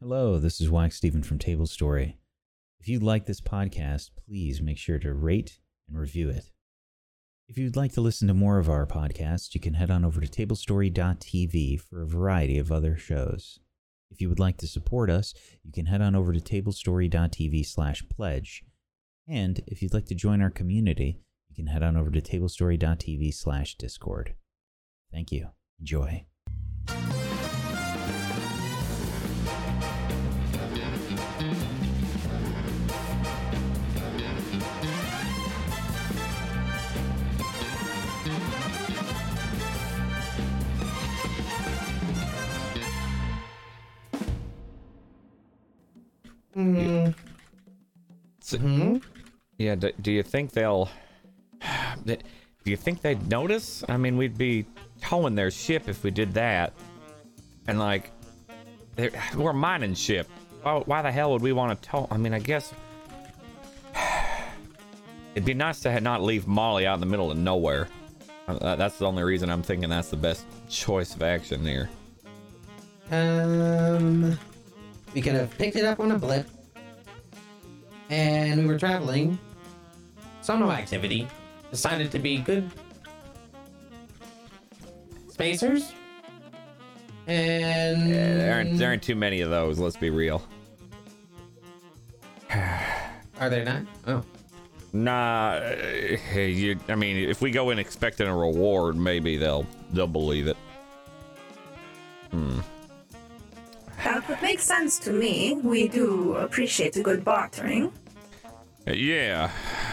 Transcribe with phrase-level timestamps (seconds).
[0.00, 2.18] Hello, this is Wacksteven from Tablestory.
[2.78, 6.52] If you like this podcast, please make sure to rate and review it.
[7.48, 10.20] If you'd like to listen to more of our podcasts, you can head on over
[10.20, 13.58] to tablestory.tv for a variety of other shows.
[14.08, 15.34] If you would like to support us,
[15.64, 18.62] you can head on over to tablestory.tv slash pledge.
[19.26, 21.18] And if you'd like to join our community,
[21.48, 24.36] you can head on over to tablestory.tv slash discord.
[25.10, 25.48] Thank you.
[25.80, 26.24] Enjoy.
[48.48, 48.96] So- hmm?
[49.58, 50.88] Yeah, do, do you think they'll.
[52.64, 53.82] Do you think they'd notice?
[53.88, 54.66] I mean, we'd be
[55.00, 56.74] towing their ship if we did that.
[57.66, 58.10] And, like,
[59.36, 60.28] we're a mining ship.
[60.62, 62.08] Why, why the hell would we want to tow?
[62.10, 62.74] I mean, I guess.
[65.34, 67.88] It'd be nice to not leave Molly out in the middle of nowhere.
[68.46, 71.88] Uh, that's the only reason I'm thinking that's the best choice of action here.
[73.10, 74.38] Um,
[75.14, 76.48] we could have picked it up on a blip,
[78.10, 79.38] and we were traveling.
[80.42, 81.28] Some no activity
[81.70, 82.70] decided to be good
[85.28, 85.92] spacers,
[87.26, 90.42] and Yeah, there aren't, there aren't too many of those, let's be real.
[93.40, 93.82] are there not?
[94.06, 94.24] Oh,
[94.92, 96.78] Nah, uh, you.
[96.88, 100.56] I mean, if we go in expecting a reward, maybe they'll they'll believe it.
[104.04, 105.54] That would make sense to me.
[105.62, 107.92] We do appreciate a good bartering.
[108.86, 109.50] Uh, Yeah,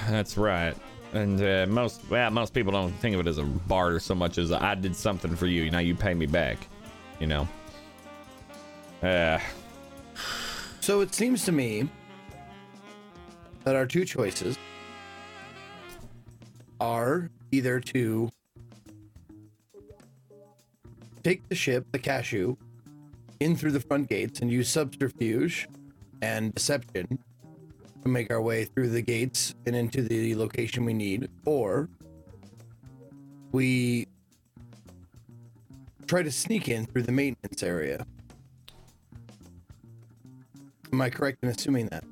[0.10, 0.76] that's right.
[1.14, 4.38] And uh, most well, most people don't think of it as a barter so much
[4.38, 5.70] as I did something for you.
[5.72, 6.68] Now you pay me back.
[7.20, 7.48] You know.
[9.02, 9.40] Uh,
[10.82, 11.90] So it seems to me
[13.64, 14.58] that our two choices
[16.80, 18.30] are either to
[21.24, 22.56] take the ship, the cashew,
[23.40, 25.68] in through the front gates and use subterfuge
[26.22, 27.20] and deception
[28.02, 31.90] to make our way through the gates and into the location we need, or
[33.52, 34.08] we
[36.08, 38.06] try to sneak in through the maintenance area.
[40.94, 42.04] Am I correct in assuming that?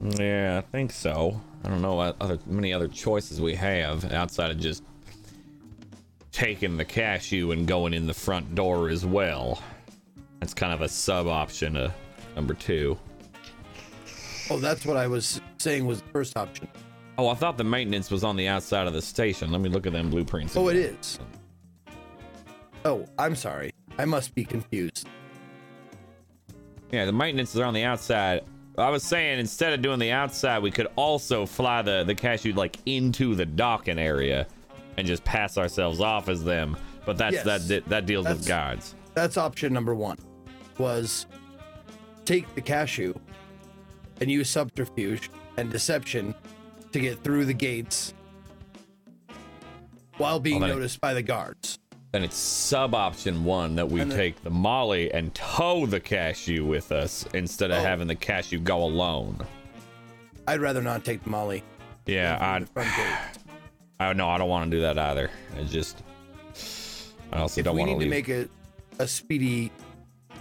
[0.00, 1.40] yeah, I think so.
[1.64, 4.84] I don't know what other many other choices we have outside of just
[6.36, 9.62] taking the cashew and going in the front door as well.
[10.38, 11.94] That's kind of a sub option to
[12.34, 12.98] number two.
[14.50, 16.68] Oh, that's what I was saying was the first option.
[17.16, 19.50] Oh, I thought the maintenance was on the outside of the station.
[19.50, 20.54] Let me look at them blueprints.
[20.58, 21.18] Oh, it is.
[22.84, 23.72] Oh, I'm sorry.
[23.96, 25.08] I must be confused.
[26.92, 28.42] Yeah, the maintenance is on the outside.
[28.76, 32.52] I was saying instead of doing the outside, we could also fly the the cashew
[32.52, 34.46] like into the docking area,
[34.98, 36.76] and just pass ourselves off as them.
[37.04, 37.68] But that's Yes.
[37.68, 38.94] that that deals with That's- guards.
[39.14, 40.18] That's option number one.
[40.78, 41.26] Was
[42.24, 43.14] take the cashew
[44.20, 46.34] and use subterfuge and deception
[46.92, 48.12] to get through the gates
[50.18, 51.78] while being Well, then it- noticed by the guards.
[52.12, 56.00] Then it's sub option one that we And the- take the molly and tow the
[56.00, 57.82] cashew with us instead of Oh.
[57.82, 59.38] having the cashew go alone.
[60.48, 61.62] I'd rather not take the molly.
[62.06, 62.86] Yeah, through
[63.98, 64.24] I the front gate.
[64.24, 65.30] I no, I don't want to do that either.
[65.56, 66.02] It's just
[67.32, 68.10] I also If don't want to leave.
[68.10, 68.50] we want need to to make
[69.00, 69.70] a, a speedy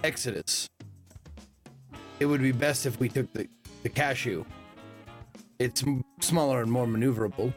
[0.04, 0.70] exodus,
[2.20, 3.48] it would be best if we took the,
[3.84, 4.46] the cashew.
[5.60, 7.54] It's m- smaller and more maneuverable.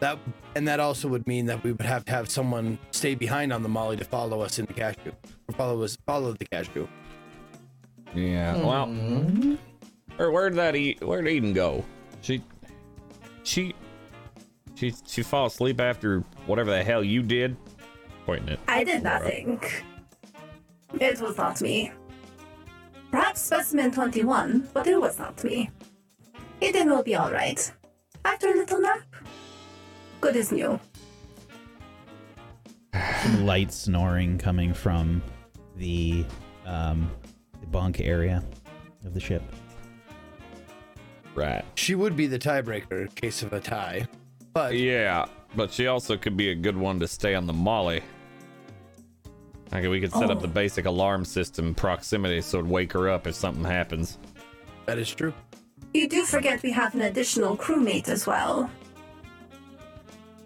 [0.00, 0.18] That
[0.54, 3.62] and that also would mean that we would have to have someone stay behind on
[3.62, 5.10] the molly to follow us in the cashew,
[5.48, 6.86] or follow us follow the cashew.
[8.14, 8.56] Yeah.
[8.58, 9.54] Well, Mm-hmm.
[10.20, 11.02] or where'd that eat?
[11.04, 11.84] Where'd Eden go?
[12.20, 12.42] She,
[13.42, 13.74] she,
[14.78, 17.56] she, she fall asleep after whatever the hell you did.
[18.24, 18.60] Pointing it.
[18.68, 19.60] I did nothing.
[21.00, 21.92] It was not me.
[23.10, 25.70] Perhaps specimen 21, but it was not me.
[26.60, 27.72] Eden will be alright.
[28.24, 29.00] After a little nap,
[30.20, 30.78] good as new.
[33.38, 35.22] Light snoring coming from
[35.76, 36.24] the
[36.66, 37.10] um,
[37.60, 38.44] the bunk area
[39.04, 39.42] of the ship.
[41.34, 41.64] Right.
[41.76, 44.06] She would be the tiebreaker in case of a tie,
[44.58, 48.02] but Yeah, but she also could be a good one to stay on the molly.
[49.72, 50.40] Okay, we could set up Oh.
[50.40, 54.18] the basic alarm system proximity so it'd wake her up if something happens.
[54.86, 55.34] that is true.
[55.92, 58.70] You do forget we have an additional crewmate as well.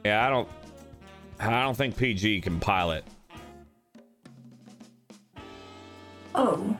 [0.04, 0.48] Yeah, I don't.
[1.38, 3.04] I don't think PG can pilot.
[6.34, 6.76] Oh,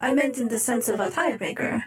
[0.00, 1.84] I meant in the sense of a tiebreaker.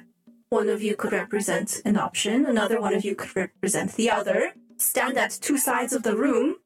[0.49, 4.53] One of you could represent an option, another one of you could represent the other,
[4.83, 6.57] stand at two sides of the room,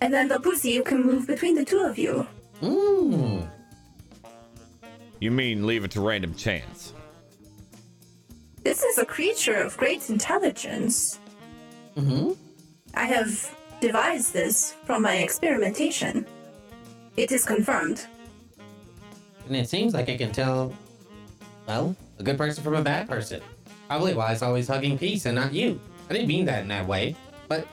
[0.00, 2.26] and then the pussy can move between the two of you.
[2.60, 3.48] Mmm.
[5.20, 6.92] You mean leave it to random chance?
[8.62, 11.18] This is a creature of great intelligence.
[11.96, 12.32] Mm-hmm.
[12.94, 16.26] I have devised this from my experimentation.
[17.16, 18.06] It is confirmed.
[19.46, 20.74] And it seems like it can tell,
[21.66, 23.40] well, a good person from a bad person.
[23.88, 25.80] Probably why it's always hugging peace and not you.
[26.08, 27.16] I didn't mean that in that way,
[27.48, 27.66] but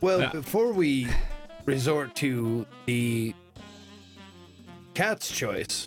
[0.00, 0.30] Well, Yeah.
[0.30, 1.06] before we
[1.64, 3.32] resort to the
[4.94, 5.86] cat's choice,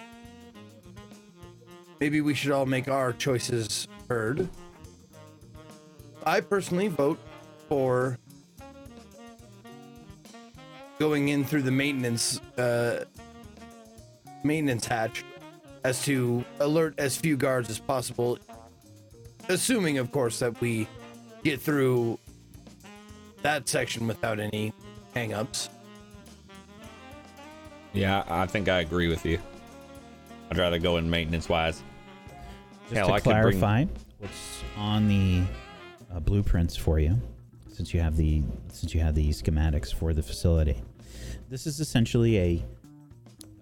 [1.99, 4.47] maybe we should all make our choices heard.
[6.25, 7.19] I personally vote
[7.67, 8.17] for
[10.97, 13.03] going in through the maintenance uh,
[14.45, 15.25] maintenance hatch
[15.83, 18.39] as to alert as few guards as possible
[19.49, 20.87] assuming of course that we
[21.43, 22.17] get through
[23.41, 24.73] that section without any
[25.15, 25.69] hangups.
[27.93, 29.39] Yeah, I think I agree with you.
[30.51, 31.81] I'd rather go in maintenance wise.
[32.83, 33.85] Just Hell, to I could bring- clarify,
[34.19, 35.43] what's on the
[36.13, 37.19] uh, blueprints for you,
[37.71, 40.81] since you have the since you have the schematics for the facility,
[41.49, 42.65] this is essentially a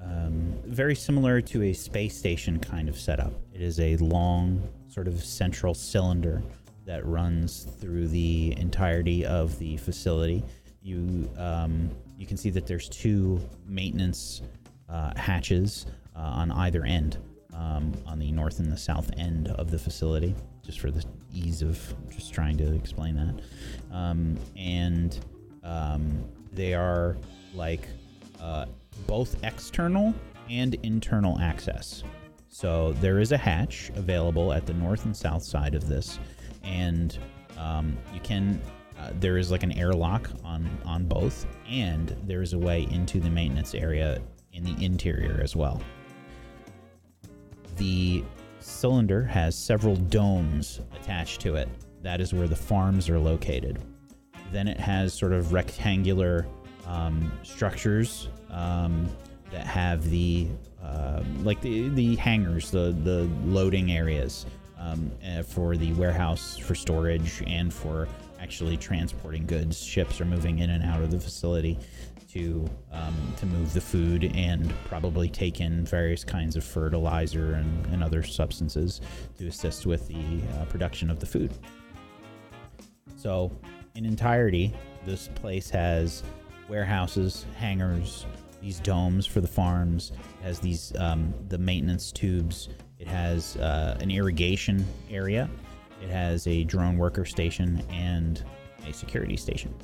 [0.01, 3.33] um, very similar to a space station kind of setup.
[3.53, 6.41] It is a long, sort of central cylinder
[6.85, 10.43] that runs through the entirety of the facility.
[10.81, 14.41] You um, you can see that there's two maintenance
[14.89, 17.17] uh, hatches uh, on either end,
[17.53, 21.03] um, on the north and the south end of the facility, just for the
[21.33, 21.79] ease of
[22.09, 23.95] just trying to explain that.
[23.95, 25.17] Um, and
[25.63, 27.17] um, they are
[27.55, 27.87] like
[28.41, 28.65] uh,
[29.07, 30.13] both external
[30.49, 32.03] and internal access.
[32.53, 36.19] So there is a hatch available at the north and south side of this,
[36.63, 37.17] and
[37.57, 38.61] um, you can.
[38.99, 43.19] Uh, there is like an airlock on on both, and there is a way into
[43.19, 44.21] the maintenance area
[44.53, 45.81] in the interior as well.
[47.77, 48.23] The
[48.59, 51.67] cylinder has several domes attached to it.
[52.03, 53.79] That is where the farms are located.
[54.51, 56.45] Then it has sort of rectangular
[56.85, 59.09] um, structures um,
[59.49, 60.47] that have the
[60.83, 64.45] uh, like the the hangars, the the loading areas
[64.77, 68.07] um, uh, for the warehouse for storage and for
[68.39, 69.81] actually transporting goods.
[69.81, 71.79] Ships are moving in and out of the facility
[72.33, 77.85] to um, to move the food and probably take in various kinds of fertilizer and,
[77.87, 79.01] and other substances
[79.37, 81.51] to assist with the uh, production of the food.
[83.15, 83.51] So,
[83.95, 84.73] in entirety,
[85.05, 86.23] this place has
[86.67, 88.25] warehouses, hangars,
[88.63, 90.13] these domes for the farms.
[90.41, 92.69] It has these um, the maintenance tubes.
[92.97, 95.49] It has uh, an irrigation area.
[96.01, 98.43] It has a drone worker station and
[98.87, 99.75] a security station.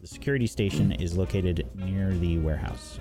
[0.00, 2.98] The security station is located near the warehouse.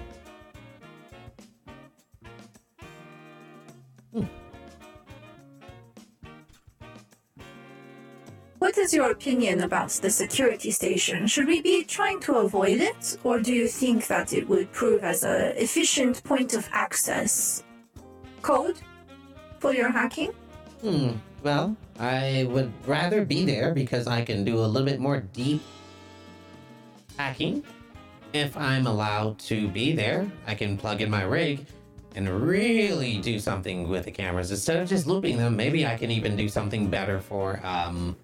[8.60, 11.28] What is your opinion about the security station?
[11.28, 15.04] Should we be trying to avoid it, or do you think that it would prove
[15.04, 17.64] as an efficient point of access
[18.42, 18.80] code
[19.60, 20.32] for your hacking?
[20.82, 21.12] Hmm.
[21.44, 25.62] Well, I would rather be there because I can do a little bit more deep
[27.16, 27.64] hacking.
[28.34, 31.68] If I'm allowed to be there, I can plug in my rig
[32.16, 35.56] and really do something with the cameras instead of just looping them.
[35.56, 38.18] Maybe I can even do something better for um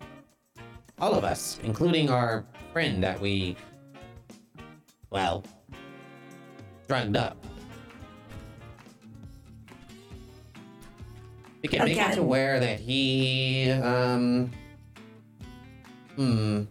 [0.99, 3.55] all of us, including our friend that we
[5.09, 5.43] well
[6.87, 7.37] drugged up.
[11.61, 14.51] We can make it to where that he um
[16.15, 16.63] hmm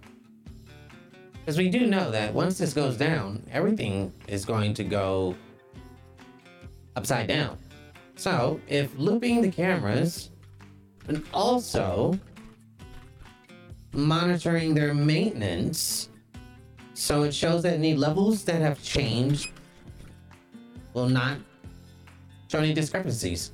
[1.42, 5.34] because we do know that once this goes down, everything is going to go
[6.94, 7.58] upside down.
[8.14, 10.30] So, if looping the cameras
[11.08, 12.16] and also
[13.92, 16.08] monitoring their maintenance,
[16.94, 19.50] so it shows that any levels that have changed
[20.94, 21.38] will not
[22.48, 23.52] show any discrepancies.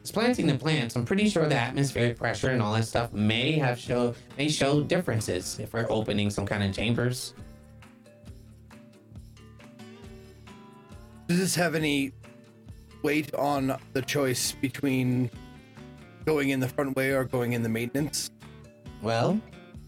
[0.00, 0.96] It's planting the plants.
[0.96, 4.82] I'm pretty sure the atmospheric pressure and all that stuff may have show may show
[4.82, 7.34] differences if we're opening some kind of chambers.
[11.28, 12.12] Does this have any
[13.02, 15.30] weight on the choice between
[16.24, 18.30] going in the front way or going in the maintenance?
[19.02, 19.40] Well,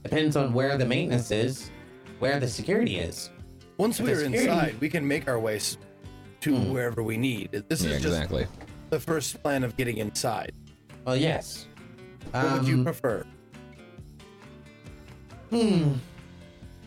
[0.02, 1.70] depends on where the maintenance is,
[2.18, 3.30] where the security is.
[3.78, 5.76] Once If we're it's here, inside, we can make our way s-
[6.40, 7.50] to wherever we need.
[7.68, 8.46] This Yeah, is just exactly.
[8.90, 10.52] the first plan of getting inside.
[11.04, 11.66] Well, yes.
[12.30, 13.24] What would you Um, prefer?
[15.50, 15.92] Hmm.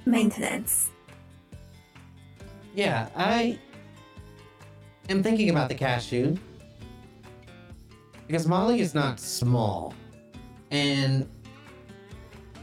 [0.05, 0.89] Maintenance.
[2.75, 3.59] Yeah, I
[5.09, 6.35] am thinking about the cashew
[8.27, 9.93] because Molly is not small,
[10.71, 11.29] and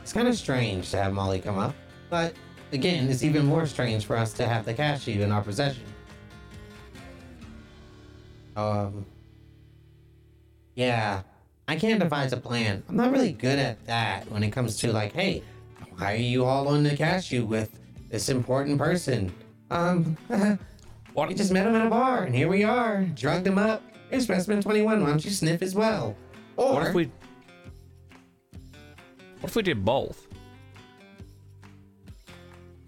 [0.00, 1.75] it's kind of strange to have Molly come up.
[2.11, 2.35] But
[2.73, 5.85] again, it's even more strange for us to have the cashew in our possession.
[8.57, 9.07] Um.
[10.75, 11.23] Yeah,
[11.69, 12.83] I can't devise a plan.
[12.88, 15.42] I'm not really good at that when it comes to like, hey,
[15.97, 17.78] why are you all on the cashew with
[18.11, 19.33] this important person?
[19.71, 20.16] Um,
[21.14, 23.04] we just met him at a bar, and here we are.
[23.04, 23.83] Drugged him up.
[24.12, 25.00] Here's specimen 21.
[25.00, 26.14] Why don't you sniff as well?
[26.57, 27.11] Or What if we?
[29.40, 30.28] What if we did both?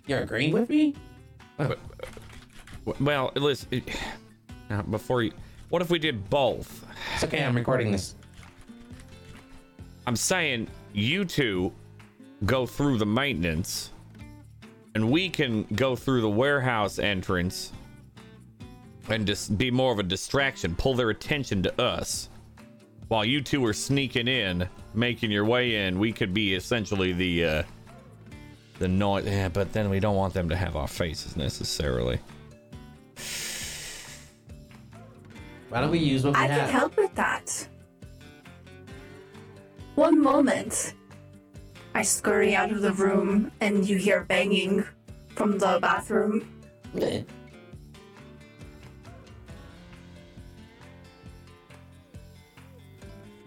[0.07, 0.95] you're agreeing with me?
[3.01, 3.69] Well, listen.
[3.73, 3.89] it-
[4.69, 5.33] Now, before you,
[5.71, 6.85] what if we did both?
[7.15, 7.43] It's okay.
[7.43, 8.15] I'm recording this.
[10.07, 11.73] I'm saying you two
[12.45, 13.93] go through the maintenance,
[14.95, 17.73] and we can go through the warehouse entrance
[19.09, 22.29] and just be more of a distraction, pull their attention to us.
[23.09, 27.45] While you two are sneaking in, making your way in, we could be essentially the
[27.45, 27.63] uh
[28.79, 29.27] the noise.
[29.27, 32.19] Yeah, but then we don't want them to have our faces necessarily.
[35.69, 36.69] Why don't we use what we I have?
[36.69, 37.69] I can help with that.
[39.95, 40.95] One moment.
[41.97, 44.85] I scurry out of the room and you hear banging
[45.37, 46.63] from the bathroom.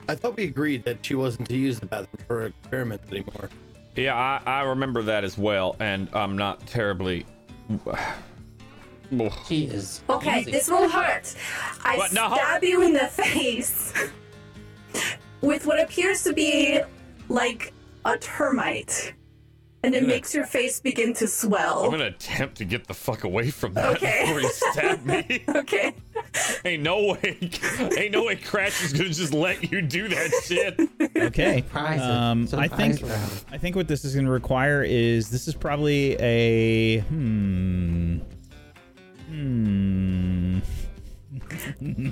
[0.08, 3.50] I thought we agreed that she wasn't to use the bathroom for experiments anymore.
[3.96, 7.26] Yeah, I, I remember that as well, and I'm not terribly.
[9.48, 10.02] She is.
[10.10, 10.52] Okay, easy.
[10.52, 11.34] this will hurt.
[11.86, 12.12] I What?
[12.12, 12.28] No.
[12.36, 13.94] stab you in the face
[15.40, 16.82] with what appears to be
[17.30, 17.72] like
[18.04, 19.14] a termite.
[19.84, 20.08] And it Yeah.
[20.10, 21.86] makes your face begin to swell.
[21.86, 24.24] I'm gonna attempt to get the fuck away from that Okay.
[24.26, 25.44] before you stab me.
[25.56, 25.94] Okay.
[26.66, 27.38] Ain't no way,
[27.98, 30.80] ain't no way Crash is gonna just let you do that shit.
[31.18, 31.62] Okay.
[31.62, 32.04] Surprise it.
[32.04, 33.44] Um, I think round.
[33.52, 38.20] I think what this is going to require is this is probably a hmm
[39.28, 40.60] hmm.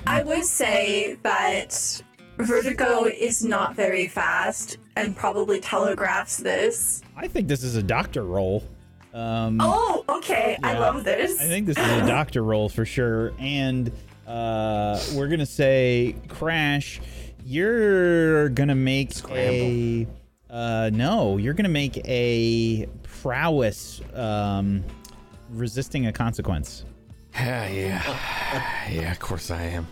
[0.06, 2.02] I would say that
[2.38, 7.02] Vertigo is not very fast and probably telegraphs this.
[7.16, 8.64] I think this is a doctor role.
[9.14, 10.58] Um, Oh, okay.
[10.62, 11.40] I love this.
[11.40, 13.32] I think this is a doctor role for sure.
[13.38, 13.90] And
[14.26, 17.00] uh, we're gonna say, Crash,
[17.44, 20.06] you're gonna make a
[20.50, 24.82] uh, no, you're gonna make a prowess um,
[25.50, 26.84] resisting a consequence.
[27.38, 29.12] Yeah, yeah, yeah.
[29.12, 29.86] Of course I am.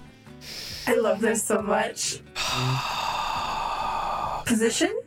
[0.87, 2.23] I love this so much.
[4.47, 4.99] Position?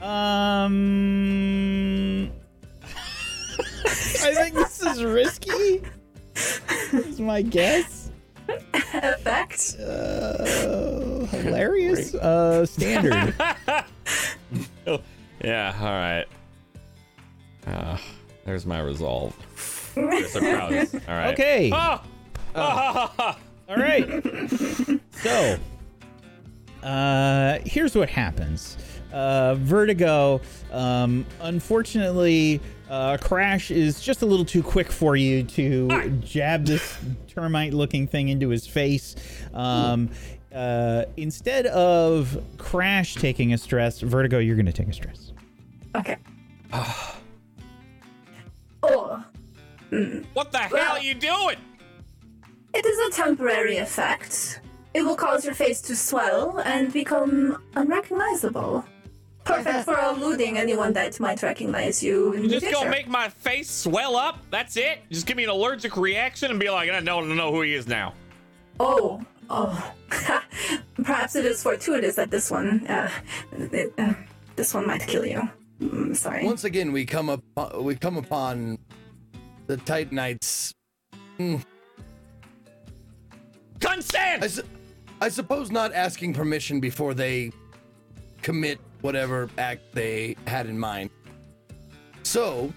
[0.00, 0.70] Um,
[2.84, 5.82] I think this is risky.
[6.92, 8.01] is my guess.
[8.48, 9.76] Effect?
[9.80, 12.14] Uh, hilarious.
[12.14, 13.34] Uh, standard.
[15.44, 16.26] Yeah, all right.
[17.66, 17.96] Uh,
[18.44, 19.34] there's my resolve.
[19.94, 21.32] There's all right.
[21.32, 21.70] Okay.
[21.72, 22.04] Ah!
[22.54, 23.38] Ah!
[23.68, 24.08] all right.
[25.12, 25.58] so,
[26.84, 28.76] uh, here's what happens.
[29.12, 32.60] Uh, Vertigo, um, unfortunately,
[32.92, 38.28] uh, Crash is just a little too quick for you to jab this termite-looking thing
[38.28, 39.16] into his face.
[39.54, 40.10] Um,
[40.54, 45.32] uh, instead of Crash taking a stress, Vertigo, you're going to take a stress.
[45.96, 46.18] Okay.
[48.82, 49.24] oh,
[50.34, 51.56] What the hell are you doing?
[52.74, 54.60] it is a temporary effect.
[54.92, 58.84] It will cause your face to swell and become unrecognizable.
[59.44, 62.78] Perfect for eluding anyone that might recognize you in You the just future.
[62.80, 64.38] gonna make my face swell up?
[64.50, 65.00] That's it?
[65.10, 67.86] Just give me an allergic reaction and be like, I don't know who he is
[67.88, 68.14] now.
[68.78, 69.20] Oh,
[69.50, 69.92] oh.
[71.02, 73.10] Perhaps it is fortuitous that this one, uh,
[73.58, 74.14] it, uh,
[74.56, 75.42] this one might kill you.
[75.80, 76.44] Mm, sorry.
[76.44, 77.42] Once again, we come up
[77.80, 78.78] we come upon
[79.66, 80.72] the Titanites.
[81.40, 81.60] I,
[83.80, 84.44] Consent!
[84.50, 84.62] su-
[85.20, 87.50] I suppose not asking permission before they
[88.42, 91.10] commit whatever act they had in mind.
[92.22, 92.72] So,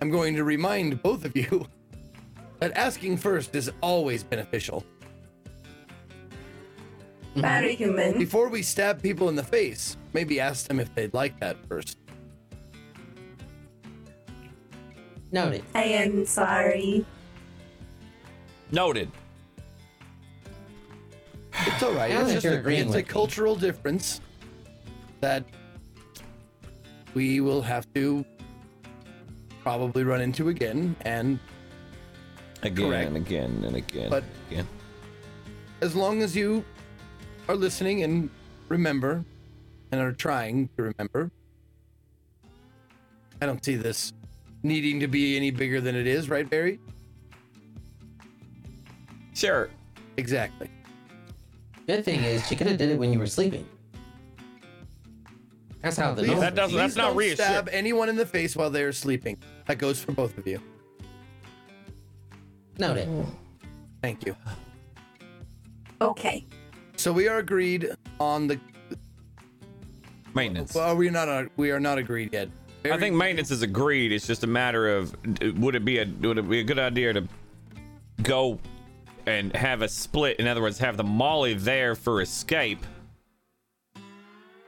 [0.00, 1.66] I'm going to remind both of you
[2.60, 4.84] that asking first is always beneficial.
[7.30, 7.40] Mm-hmm.
[7.40, 8.18] Very human.
[8.18, 11.98] Before we stab people in the face, maybe ask them if they'd like that first.
[15.32, 15.64] Noted.
[15.74, 17.06] I am sorry.
[18.70, 19.10] Noted.
[21.54, 22.10] It's all right.
[22.10, 24.20] It's just a, it's a cultural difference
[25.20, 25.44] that
[27.14, 28.24] we will have to
[29.62, 30.96] probably run into again.
[31.02, 31.38] And
[32.64, 33.08] Again Correct.
[33.08, 34.08] and again and again.
[34.10, 34.66] But- again.
[35.80, 36.64] as long as you
[37.48, 38.30] are listening and
[38.68, 39.24] remember
[39.90, 41.30] and are trying to remember,
[43.40, 44.12] I don't see this
[44.62, 46.78] needing to be any bigger than it is, right, Barry?
[49.34, 49.68] Sure.
[50.16, 50.70] Exactly.
[51.88, 53.66] Good thing is, she could have did it when you were sleeping.
[55.82, 57.36] That's how the Please, That doesn't- please that's not don't reassuring.
[57.50, 59.36] stab anyone in the face while they are sleeping.
[59.66, 60.60] That goes for both of you.
[62.78, 63.08] Noted.
[64.00, 64.36] Thank you.
[66.00, 66.44] Okay.
[66.96, 68.58] So we are agreed on the.
[70.34, 70.74] Maintenance.
[70.74, 71.28] Well, we're not.
[71.28, 72.48] uh, We are not agreed yet.
[72.84, 74.10] I Barry, think maintenance is agreed.
[74.12, 76.78] It's just a matter of d- would it be a would it be a good
[76.78, 77.28] idea to
[78.22, 78.58] go
[79.26, 80.38] and have a split?
[80.40, 82.84] In other words, have the Molly there for escape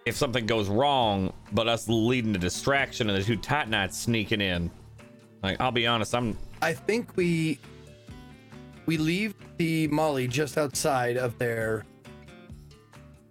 [0.06, 4.70] if something goes wrong, but us leading to distraction and the two Titanites sneaking in.
[5.42, 7.58] Like, I'll be honest, I'm I think we
[8.86, 11.84] we leave the Molly just outside of their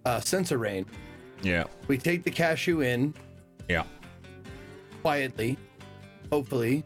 [0.05, 0.87] uh, sensor range.
[1.41, 3.13] yeah We take the cashew in
[3.69, 3.83] yeah
[5.01, 5.57] quietly,
[6.31, 6.83] hopefully,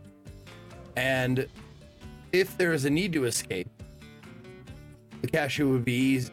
[0.95, 1.47] and
[2.31, 3.69] if there is a need to escape,
[5.21, 6.31] the cashew would be easy,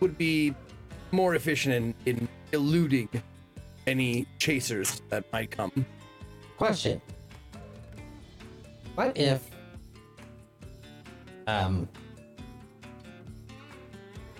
[0.00, 0.54] would be
[1.10, 3.08] more efficient in, in eluding
[3.86, 5.84] any chasers that might come.
[6.56, 7.00] Question.
[8.94, 9.48] What if
[11.46, 11.88] um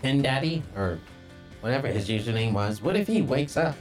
[0.02, 0.98] Pin Daddy or
[1.60, 3.74] whatever his username was, what if he wakes up?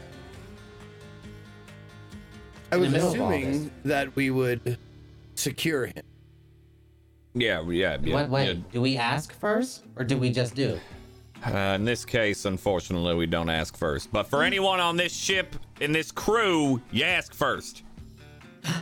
[2.72, 4.78] I was middle of all assuming that we would
[5.36, 6.04] secure him.
[7.34, 8.14] yeah yeah yeah.
[8.14, 8.48] what way?
[8.48, 8.54] yeah.
[8.72, 10.80] Do we ask first or do we just do?
[11.46, 14.12] Uh, in this case, unfortunately, we don't ask first.
[14.12, 17.84] But for anyone on this ship in this crew, you ask first.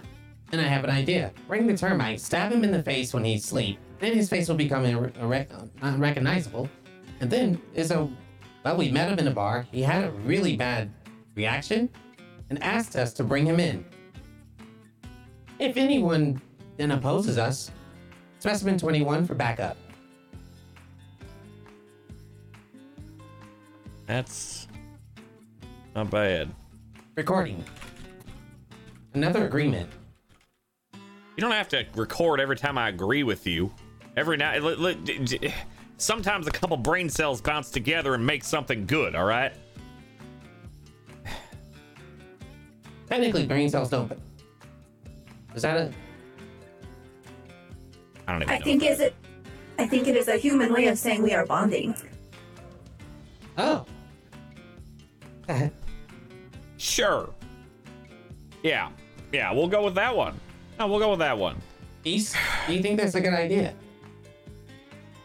[0.52, 1.34] And I have an idea.
[1.48, 3.80] Bring the termite, stab him in the face when he's asleep.
[4.00, 6.70] Then his face will become unrecognizable.
[7.20, 8.08] And then is a
[8.66, 9.68] well, we met him in a bar.
[9.72, 10.92] He had a really bad
[11.36, 11.88] reaction
[12.50, 13.86] and asked us to bring him in.
[15.60, 16.42] If anyone
[16.78, 17.70] then opposes us,
[18.40, 19.78] specimen 21 for backup.
[24.06, 24.68] That's
[25.96, 26.52] not bad.
[27.16, 27.64] Recording.
[29.14, 29.90] Another agreement.
[30.94, 33.72] You don't have to record every time I agree with you.
[34.16, 35.54] Every now, li- li- j- j-
[35.98, 39.16] sometimes a couple brain cells bounce together and make something good.
[39.16, 39.54] All right.
[43.08, 44.12] Technically, brain cells don't.
[45.54, 45.92] Is that a
[48.28, 48.64] I don't even I know.
[48.64, 49.14] think is it.
[49.78, 51.96] I think it is a human way of saying we are bonding.
[53.58, 53.86] oh?
[56.78, 57.30] Sure.
[58.64, 58.90] Yeah.
[59.32, 59.54] Yeah.
[59.54, 60.40] We'll go with that one.
[60.78, 61.56] No, we'll go with that one.
[62.04, 62.36] East,
[62.68, 63.74] do you think that's a good idea?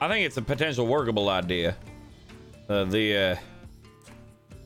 [0.00, 1.76] I think it's a potential workable idea.
[2.68, 3.36] Uh, the uh,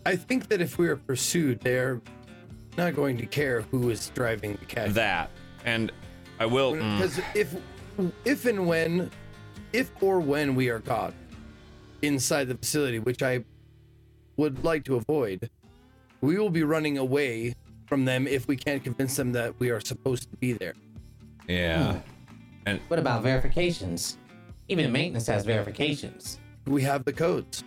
[0.06, 2.00] I think that if we are pursued, they're
[2.76, 4.92] not going to care who is driving the cashew.
[4.92, 5.30] that
[5.64, 5.90] and
[6.38, 6.74] I will.
[6.74, 7.54] mm, Because if,
[8.26, 9.10] if and when,
[9.72, 11.14] if or when we are caught
[12.02, 13.42] inside the facility, which I
[14.37, 15.51] would like to avoid,
[16.20, 17.55] we will be running away
[17.87, 20.75] from them if we can't convince them that we are supposed to be there.
[21.49, 22.01] yeah.
[22.66, 24.16] And What about verifications?
[24.68, 26.38] Even maintenance has verifications.
[26.66, 27.62] We have the codes.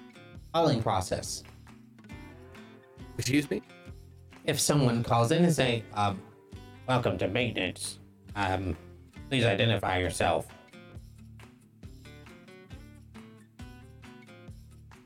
[0.54, 1.44] Calling process.
[3.20, 3.62] Excuse me?
[4.46, 6.20] If someone calls in and say, um,
[6.88, 8.00] welcome to maintenance,
[8.36, 8.76] um,
[9.30, 10.48] please identify yourself.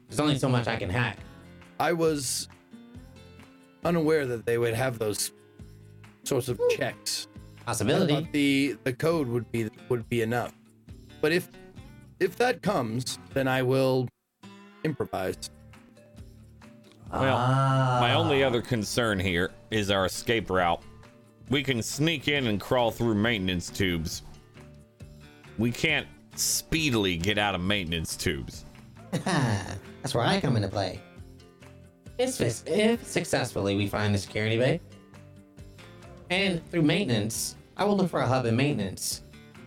[0.08, 1.18] There's only so much I can hack.
[1.82, 2.48] I was
[3.84, 5.32] unaware that they would have those
[6.24, 7.28] sorts of checks.
[7.66, 8.14] Possibility.
[8.14, 10.54] thought the the code would be would be enough.
[11.22, 11.50] But if
[12.20, 14.08] if that comes, then I will
[14.84, 15.50] improvise.
[17.12, 18.16] Well, my Ah.
[18.16, 20.84] only other concern here is our escape route.
[21.50, 24.22] We can sneak in and crawl through maintenance tubes.
[25.58, 28.66] We can't speedily get out of maintenance tubes.
[29.12, 31.02] That's where I come into play.
[32.22, 34.82] If, successfully we find the security bay,
[36.30, 39.24] and through maintenance, I will look for a hub in maintenance.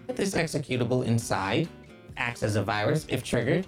[0.06, 1.68] Put this executable inside,
[2.16, 3.66] acts as a virus if triggered.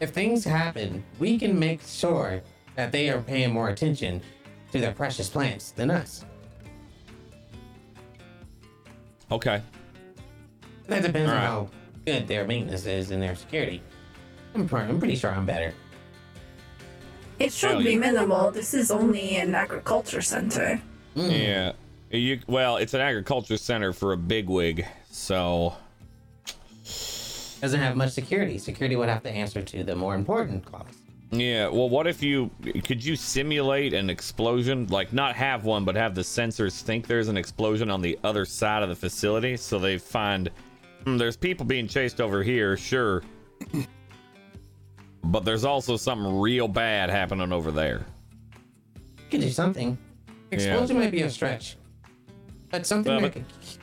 [0.00, 2.42] If things happen, we can make sure
[2.76, 4.20] that they are paying more attention
[4.72, 6.24] to their precious plants than us.
[9.30, 9.62] Okay.
[10.86, 11.68] That depends on how
[12.06, 13.82] good their maintenance is and their security.
[14.54, 15.74] I'm, pr- I'm pretty sure I'm better.
[17.38, 17.98] It should Hell be yeah.
[17.98, 18.50] minimal.
[18.50, 20.80] This is only an agriculture center.
[21.16, 21.30] Mm.
[21.46, 21.72] Yeah.
[22.10, 25.74] You well, it's an agriculture center for a bigwig, so
[27.60, 28.58] Doesn't have much security.
[28.58, 30.86] Security would have to answer to the more important clause.
[31.30, 31.68] yeah.
[31.68, 32.50] Well, what if you
[32.84, 37.28] could you simulate an explosion, like not have one, but have the sensors think there's
[37.28, 40.50] an explosion on the other side of the facility, so they find
[41.04, 43.22] "Hmm, there's people being chased over here, sure,
[45.24, 48.04] but there's also something real bad happening over there.
[48.96, 49.98] You could do something.
[50.50, 51.76] Explosion might be a stretch.
[52.70, 53.78] But something Well, that but- could-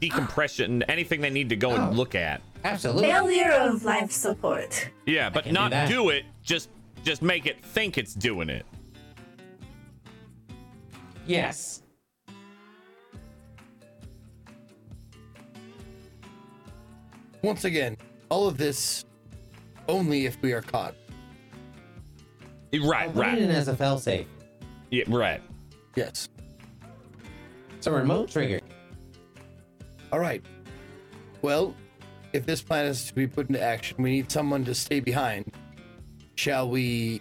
[0.00, 1.76] Decompression, anything they need to go Oh.
[1.76, 2.42] and look at.
[2.62, 3.04] Absolutely.
[3.04, 4.90] Failure of life support.
[5.06, 6.24] Yeah, but can do not do it.
[6.42, 6.68] Just
[7.04, 8.66] just make it think it's doing it.
[11.26, 11.82] Yes.
[17.42, 17.96] Once again,
[18.30, 19.04] all of this
[19.88, 20.94] only if we are caught.
[22.72, 23.56] Right, I'll put it in right.
[23.56, 24.26] as a failsafe.
[24.90, 25.40] Yeah, right.
[25.94, 26.28] Yes.
[27.76, 28.60] It's a remote trigger.
[30.12, 30.44] All right.
[31.42, 31.74] Well,
[32.32, 35.52] if this plan is to be put into action, we need someone to stay behind.
[36.34, 37.20] Shall we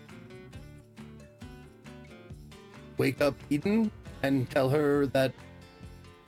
[2.97, 3.91] wake up Eden
[4.23, 5.33] and tell her that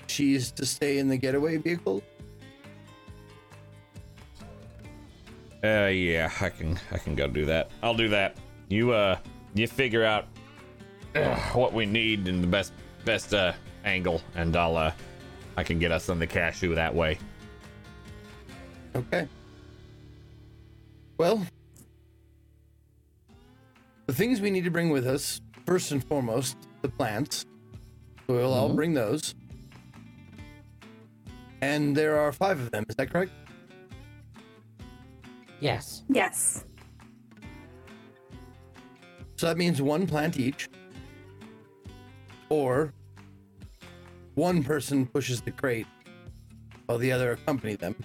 [0.08, 2.04] she's to stay in the getaway vehicle?
[5.65, 7.71] Uh, yeah, I can I can go do that.
[7.82, 8.38] I'll do that.
[8.69, 9.17] You uh,
[9.56, 10.28] you figure out
[11.15, 12.71] uh, what we need in the best
[13.04, 14.91] best uh angle, and I'll uh,
[15.58, 17.17] I can get us on the cashew that way.
[18.95, 19.28] Okay.
[21.17, 21.45] Well,
[24.06, 27.45] the things we need to bring with us, first and foremost, the plants.
[28.28, 29.34] So we'll all bring those.
[31.62, 33.32] And there are five of them, is that correct?
[35.65, 36.04] Yes.
[36.10, 36.63] Yes.
[39.36, 40.69] So that means one plant each.
[42.49, 42.93] Or
[44.36, 45.88] one person pushes the crate
[46.86, 47.95] while the other accompany them.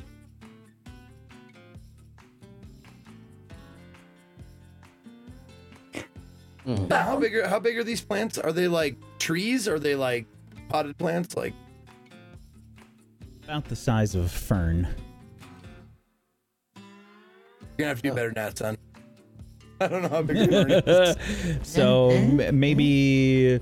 [6.65, 6.87] Hmm.
[6.89, 8.39] Now, how big are how big are these plants?
[8.39, 9.69] Are they like trees?
[9.69, 10.25] Are they like
[10.71, 11.37] potted plants?
[11.37, 11.53] Like
[13.45, 14.89] About the size of a fern.
[17.81, 18.79] You're gonna have to do better than that, son.
[19.81, 21.69] I don't know how big the fern is.
[21.69, 23.59] so m- maybe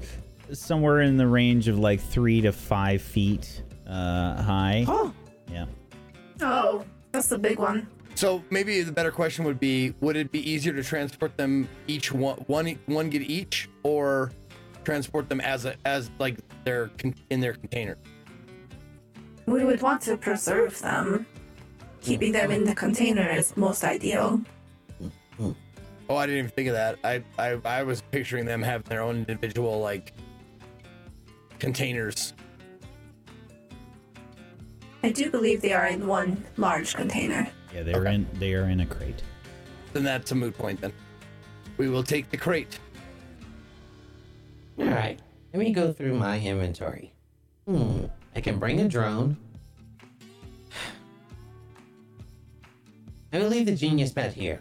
[0.52, 4.84] somewhere in the range of like three to five feet uh, high.
[4.88, 5.14] Oh.
[5.52, 5.66] Yeah.
[6.40, 7.86] Oh, that's the big one.
[8.16, 12.10] So maybe the better question would be: Would it be easier to transport them each
[12.10, 14.32] one, one, one get each, or
[14.82, 17.96] transport them as a as like they're con- in their container?
[19.46, 21.26] We would want to preserve them.
[22.08, 24.40] Keeping them in the container is most ideal.
[26.10, 26.98] Oh, I didn't even think of that.
[27.04, 30.14] I I, I was picturing them having their own individual like
[31.58, 32.32] containers.
[35.02, 37.46] I do believe they are in one large container.
[37.74, 38.14] Yeah, they're Okay.
[38.14, 39.22] in they are in a crate.
[39.92, 40.80] Then that's a moot point.
[40.80, 40.92] Then
[41.76, 42.78] we will take the crate.
[44.78, 45.18] All right.
[45.52, 47.12] Let me go through my inventory.
[47.66, 48.06] Hmm.
[48.34, 49.36] I can bring a drone.
[53.32, 54.60] I will leave the genius bed here.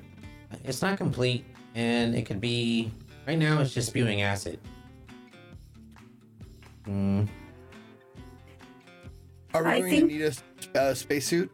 [0.63, 2.91] It's not complete, and it could be.
[3.27, 4.59] Right now, it's just spewing acid.
[6.85, 7.25] Hmm.
[9.53, 10.33] Are we I going think- to need
[10.75, 11.51] a uh, spacesuit?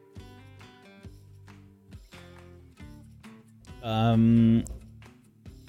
[3.82, 4.64] Um,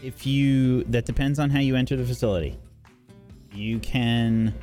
[0.02, 2.58] if you that depends on how you enter the facility.
[3.52, 4.54] You can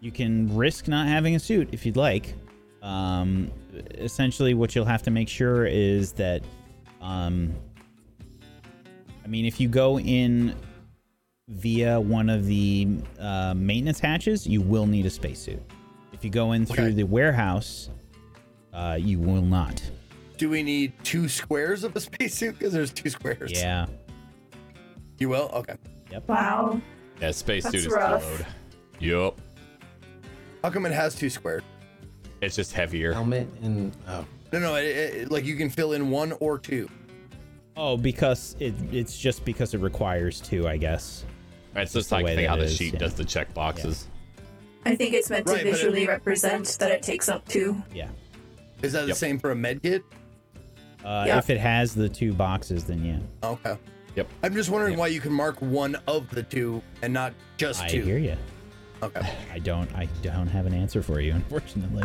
[0.00, 2.34] you can risk not having a suit if you'd like.
[2.82, 3.50] Um,
[3.94, 6.42] essentially, what you'll have to make sure is that,
[7.00, 7.54] um,
[9.24, 10.54] I mean, if you go in
[11.48, 12.88] via one of the
[13.20, 15.62] uh, maintenance hatches, you will need a spacesuit.
[16.12, 16.94] If you go in through Okay.
[16.94, 17.90] the warehouse,
[18.72, 19.82] uh, you will not.
[20.38, 22.58] Do we need two squares of a spacesuit?
[22.58, 23.52] Because there's two squares.
[23.52, 23.86] Yeah.
[25.18, 25.50] You will.
[25.54, 25.76] Okay.
[26.10, 26.28] Yep.
[26.28, 26.80] Wow.
[27.20, 28.22] Yeah, spacesuit That's is rough.
[28.22, 28.46] too load.
[29.00, 29.40] Yup.
[30.62, 31.62] How come it has two squares?
[32.40, 33.12] It's just heavier.
[33.12, 33.92] Helmet and.
[34.08, 34.24] Oh.
[34.52, 34.74] No, no.
[34.76, 36.88] It, it, like you can fill in one or two.
[37.76, 41.24] Oh, because it it's just because it requires two, I guess.
[41.74, 43.00] It's just the like way thing how the is, sheet yeah.
[43.00, 44.08] does the check boxes.
[44.86, 47.82] I think it's meant to Right, but it- visually represent that it takes up two.
[47.92, 48.08] Yeah.
[48.82, 49.16] Is that the Yep.
[49.16, 50.02] same for a med kit?
[51.04, 51.38] Uh, Yeah.
[51.38, 53.48] If it has the two boxes, then yeah.
[53.48, 53.76] Okay.
[54.14, 54.28] Yep.
[54.42, 57.88] I'm just wondering why you can mark one of the two and not just I
[57.88, 58.02] two.
[58.02, 58.36] hear you.
[59.02, 59.34] Okay.
[59.52, 59.92] I don't.
[59.94, 62.04] I don't have an answer for you, unfortunately.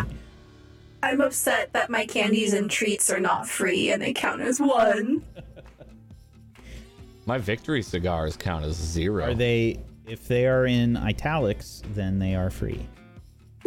[1.03, 5.23] I'm upset that my candies and treats are not free and they count as one.
[7.25, 9.25] My victory cigars count as zero.
[9.25, 9.79] Are they?
[10.07, 12.85] If they are in italics, then they are free.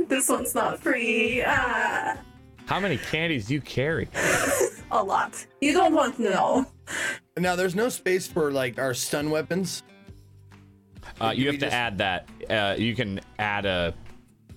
[0.09, 1.43] This one's not free.
[1.47, 2.19] Ah,
[2.67, 4.09] How many candies do you carry?
[4.91, 5.47] a lot.
[5.61, 6.67] You don't want to know.
[7.37, 9.83] Now there's no space for like our stun weapons.
[11.21, 12.29] Uh, Do you have to just- add that.
[12.51, 13.95] Uh, you can add a,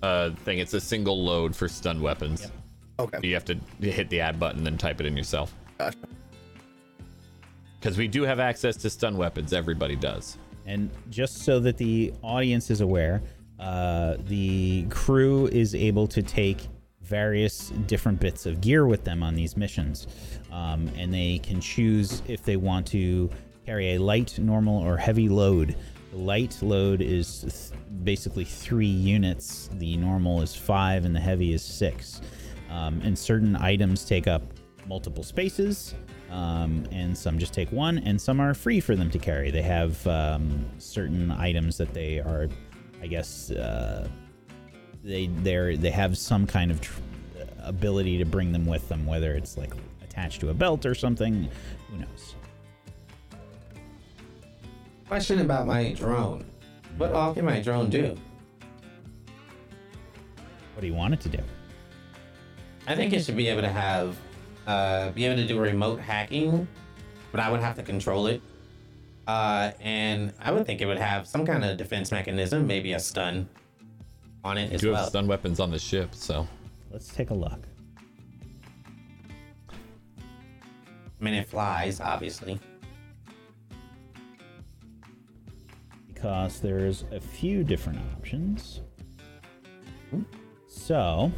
[0.02, 0.58] a thing.
[0.58, 2.50] It's a single load for stun weapons.
[2.98, 3.18] Okay.
[3.22, 5.54] You have to hit the add button, then type it in yourself.
[5.78, 5.96] Gotcha.
[7.80, 9.52] Because we do have access to stun weapons.
[9.52, 10.36] Everybody does.
[10.66, 13.22] And just so that the audience is aware,
[13.60, 16.66] uh, the crew is able to take
[17.02, 20.08] various different bits of gear with them on these missions.
[20.50, 23.30] Um, and they can choose if they want to
[23.64, 25.76] carry a light, normal, or heavy load.
[26.12, 31.62] Light load is th- basically three units, the normal is five, and the heavy is
[31.62, 32.20] six.
[32.70, 34.42] Um, and certain items take up
[34.86, 35.94] multiple spaces,
[36.30, 39.50] um, and some just take one, and some are free for them to carry.
[39.50, 42.48] They have um, certain items that they are,
[43.02, 44.08] I guess, uh,
[45.04, 47.00] they they're they have some kind of tr-
[47.62, 51.48] ability to bring them with them, whether it's like attached to a belt or something.
[51.90, 52.27] Who knows?
[55.08, 56.44] Question about my drone.
[56.98, 58.16] What all can my drone do?
[60.74, 61.38] What do you want it to do?
[62.86, 64.16] I think it should be able to have,
[64.66, 66.68] uh, be able to do remote hacking,
[67.32, 68.42] but I would have to control it.
[69.26, 73.00] Uh, and I would think it would have some kind of defense mechanism, maybe a
[73.00, 73.48] stun
[74.44, 75.00] on it You as do well.
[75.00, 76.46] have stun weapons on the ship, so
[76.90, 77.66] Let's take a look.
[79.70, 82.58] I mean, it flies, obviously.
[86.18, 88.80] Because there's a few different options.
[90.66, 91.30] So,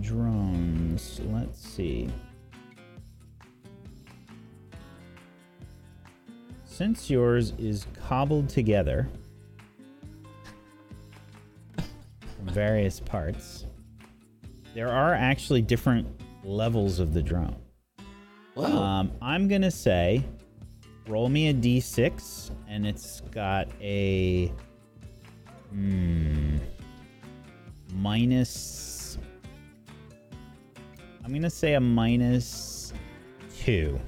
[0.00, 2.10] drones, let's see.
[6.66, 9.08] Since yours is cobbled together
[11.74, 13.64] from various parts,
[14.74, 16.06] there are actually different
[16.44, 17.56] levels of the drone.
[18.56, 20.24] Um, I'm gonna say,
[21.08, 24.52] roll me a d6, and it's got a
[25.70, 26.56] hmm,
[27.94, 29.18] minus.
[31.24, 32.92] I'm gonna say a minus
[33.58, 34.00] two.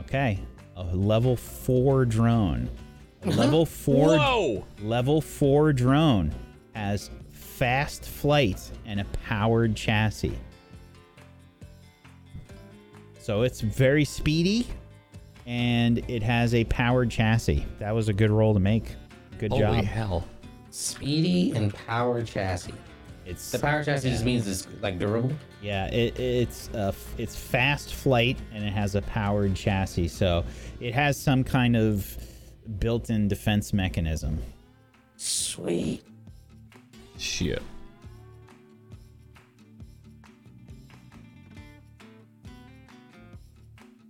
[0.00, 0.38] Okay,
[0.76, 2.68] a level four drone.
[3.24, 4.16] A level four.
[4.18, 4.66] Whoa!
[4.80, 6.34] Level 4 drone
[6.74, 10.36] has fast flight and a powered chassis.
[13.22, 14.66] So it's very speedy
[15.46, 17.64] and it has a powered chassis.
[17.78, 18.96] That was a good roll to make.
[19.38, 19.84] Good Holy job.
[19.84, 20.28] hell!
[20.70, 22.74] Speedy and power chassis.
[23.24, 25.30] It's The power chassis just means it's like durable.
[25.62, 30.08] yeah, it, it's uh, it's fast flight and it has a powered chassis.
[30.08, 30.44] So
[30.80, 32.16] it has some kind of
[32.80, 34.42] built-in defense mechanism.
[35.16, 36.02] Sweet.
[37.18, 37.62] Shit.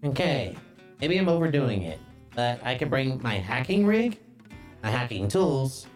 [0.05, 0.57] Okay,
[1.01, 2.01] maybe I'm overdoing it,
[2.35, 4.19] but I could bring my hacking rig,
[4.83, 5.87] my hacking tools,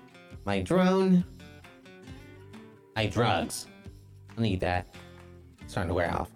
[0.44, 1.24] my drone,
[2.94, 3.66] my drugs.
[4.38, 4.86] I need that.
[5.60, 6.30] It's starting to wear off.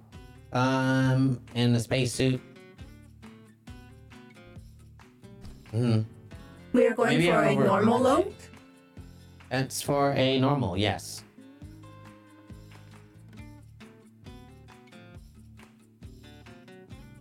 [0.52, 2.40] Um, and the spacesuit.
[5.70, 6.00] Hmm.
[6.72, 8.34] We are going Maybe for I'm a normal load.
[9.48, 11.22] That's for a normal, yes.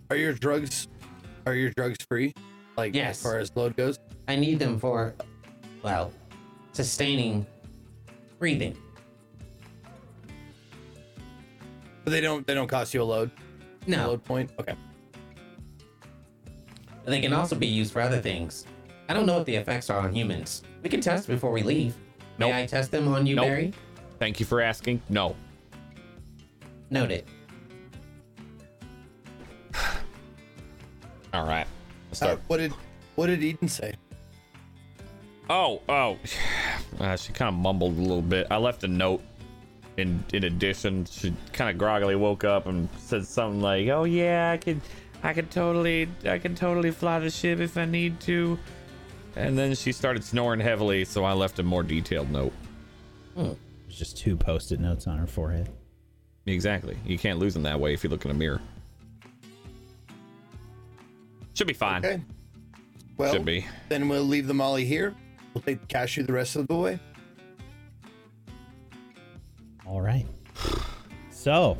[0.09, 0.87] Are your drugs
[1.45, 2.33] are your drugs free?
[2.77, 3.17] Like Yes.
[3.17, 3.99] as far as load goes?
[4.27, 5.13] I need them for,
[5.83, 6.11] well,
[6.73, 7.45] sustaining
[8.39, 8.77] breathing.
[12.03, 13.31] But they don't they don't cost you a load?
[13.85, 14.51] A No, load point?
[14.59, 14.75] Okay.
[17.05, 18.65] they can also be used for other things.
[19.09, 20.61] I don't know what the effects are on humans.
[20.83, 21.95] We can test before we leave.
[22.37, 22.55] May Nope.
[22.55, 23.45] I test them on you, Nope.
[23.45, 23.73] Barry?
[24.19, 25.01] Thank you for asking.
[25.09, 25.35] No.
[26.91, 27.25] Noted.
[32.21, 32.73] Let's Uh, what did
[33.15, 33.95] what did Eden say?
[35.49, 36.17] Oh, oh.
[36.99, 38.47] Uh, she kind of mumbled a little bit.
[38.51, 39.21] I left a note.
[39.97, 44.51] In in addition, she kind of groggily woke up and said something like, "Oh yeah,
[44.51, 44.79] I could,
[45.23, 48.57] I could totally, I can totally fly the ship if I need to."
[49.35, 52.53] And then she started snoring heavily, so I left a more detailed note.
[53.35, 53.57] There's
[53.89, 55.69] just two post-it notes on her forehead.
[56.45, 56.97] Exactly.
[57.05, 58.61] You can't lose them that way if you look in a mirror.
[61.59, 62.05] Should be fine.
[62.05, 62.21] Okay.
[63.17, 63.65] Well, Should be.
[63.89, 65.13] then we'll leave the molly here.
[65.53, 66.99] We'll take the cashew the rest of the way.
[69.85, 70.25] All right.
[71.31, 71.77] So,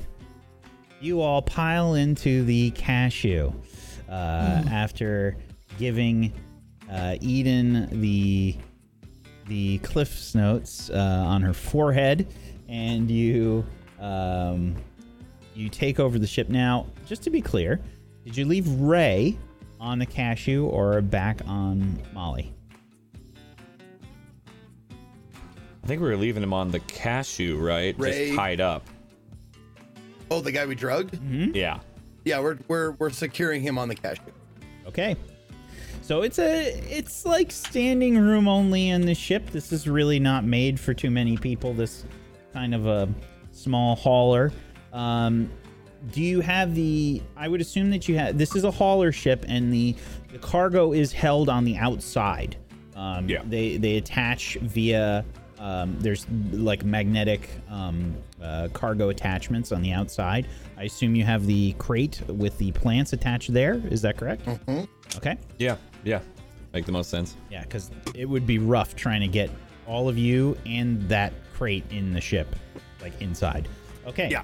[1.01, 3.53] you all pile into the cashew
[4.09, 5.37] uh, after
[5.77, 6.33] giving
[6.89, 8.55] uh, Eden the
[9.47, 12.27] the Cliff's notes uh, on her forehead,
[12.69, 13.65] and you
[13.99, 14.75] um,
[15.55, 16.47] you take over the ship.
[16.47, 17.81] Now, just to be clear,
[18.23, 19.37] did you leave Ray
[19.79, 22.53] on the cashew or back on Molly?
[25.83, 27.95] I think we were leaving him on the cashew, right?
[27.97, 28.27] Ray.
[28.27, 28.85] Just tied up.
[30.29, 31.19] Oh, the guy we drugged?
[31.55, 31.79] Yeah.
[32.25, 34.21] Yeah, we're we're we're securing him on the cashew.
[34.87, 35.15] Okay.
[36.01, 39.49] So it's a it's like standing room only in the ship.
[39.51, 41.73] This is really not made for too many people.
[41.73, 42.05] This
[42.53, 43.07] kind of a
[43.51, 44.51] small hauler.
[44.91, 45.49] Um,
[46.11, 47.21] do you have the?
[47.35, 48.37] I would assume that you have.
[48.37, 49.95] This is a hauler ship, and the
[50.31, 52.57] the cargo is held on the outside.
[52.95, 53.41] Um, Yeah.
[53.45, 55.25] They they attach via.
[55.59, 60.47] Um, there's like magnetic um, uh, cargo attachments on the outside.
[60.77, 63.81] I assume you have the crate with the plants attached there.
[63.91, 64.45] Is that correct?
[64.45, 64.85] mm-hmm.
[65.17, 65.37] Okay.
[65.57, 65.75] Yeah.
[66.05, 66.21] Yeah.
[66.73, 67.35] Make the most sense.
[67.51, 69.49] Yeah, because it would be rough trying to get
[69.85, 72.55] all of you and that crate in the ship,
[73.01, 73.67] like inside.
[74.07, 74.29] Okay.
[74.29, 74.43] Yeah.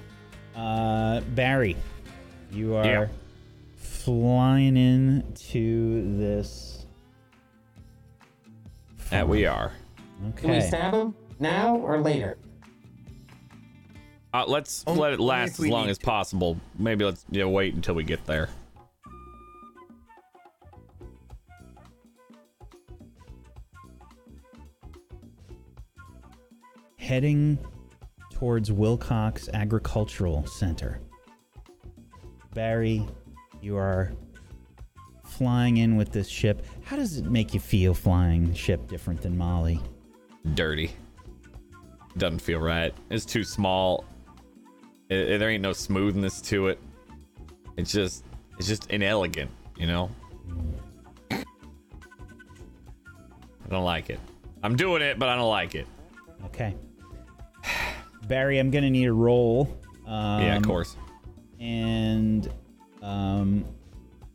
[0.55, 1.75] Uh, Barry,
[2.51, 3.07] you are Yeah.
[3.75, 6.85] flying into this.
[9.09, 9.71] That we are.
[10.29, 10.41] Okay.
[10.41, 10.67] Can we Okay.
[10.67, 12.37] stab him now or later?
[14.33, 16.05] Uh, let's Only- let it last as long as to.
[16.05, 16.57] possible.
[16.77, 18.49] Maybe let's yeah, wait until we get there.
[26.97, 27.59] Heading
[28.35, 30.99] towards Wilcox Agricultural Center.
[32.53, 33.05] Barry,
[33.61, 34.11] you are
[35.23, 36.65] flying in with this ship.
[36.83, 39.79] How does it make you feel flying the ship different than Molly?
[40.53, 40.91] Dirty.
[42.17, 42.93] Doesn't feel right.
[43.09, 44.03] It's too small.
[45.09, 46.79] I- I- there ain't no smoothness to it.
[47.77, 48.25] It's just
[48.57, 50.09] it's just inelegant, you know.
[51.31, 51.43] I
[53.69, 54.19] don't like it.
[54.61, 55.87] I'm doing it, but I don't like it.
[56.45, 56.75] Okay.
[58.27, 59.79] Barry, I'm gonna need a roll.
[60.05, 60.95] Um, yeah, of course.
[61.59, 62.51] And
[63.01, 63.65] um,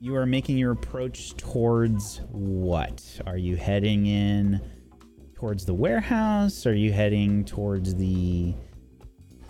[0.01, 3.03] you are making your approach towards what?
[3.27, 4.61] Are you heading in
[5.35, 6.67] towards the warehouse?
[6.67, 8.55] Are you heading towards the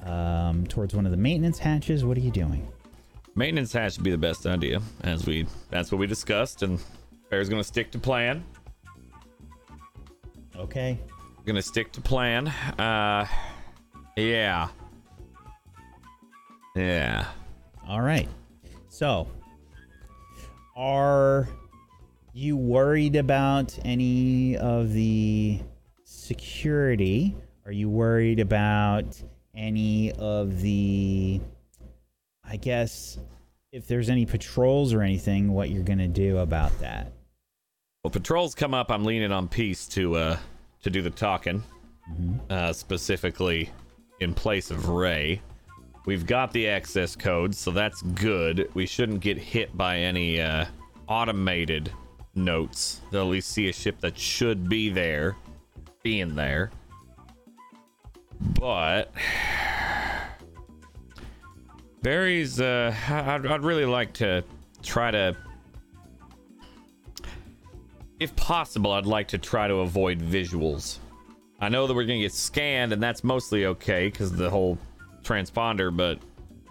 [0.05, 2.05] um, towards one of the maintenance hatches?
[2.05, 2.67] What are you doing?
[3.35, 6.81] Maintenance hatch would be the best idea, as we that's what we discussed, and
[7.29, 8.45] Bear's gonna stick to plan.
[10.57, 10.99] Okay.
[11.47, 12.49] Gonna stick to plan.
[12.49, 13.27] Uh,
[14.17, 14.69] yeah,
[16.77, 17.27] yeah.
[17.89, 18.29] All right.
[18.89, 19.27] So,
[20.77, 21.49] are
[22.33, 25.61] you worried about any of the
[26.05, 27.35] security?
[27.67, 29.21] Are you worried about
[29.55, 31.41] any of the,
[32.45, 33.19] I guess,
[33.73, 37.13] if there's any patrols or anything, what you're going to do about that?
[38.05, 38.91] Well, patrols come up.
[38.91, 40.37] I'm leaning on peace to uh
[40.83, 41.63] to do the talking,
[42.49, 43.69] uh, specifically
[44.21, 45.43] in place of Ray.
[46.07, 48.71] We've got the access code, so that's good.
[48.75, 50.67] We shouldn't get hit by any uh,
[51.09, 51.93] automated
[52.35, 53.01] notes.
[53.11, 55.37] They'll at least see a ship that should be there,
[56.03, 56.71] being there.
[58.59, 59.13] But
[62.03, 64.43] Barry's, uh, I'd, I'd really like to
[64.83, 65.37] try to
[68.21, 70.99] if possible, I'd like to try to avoid visuals.
[71.61, 74.79] I know that we're gonna get scanned, and that's mostly okay because the whole
[75.23, 75.95] transponder.
[75.95, 76.19] But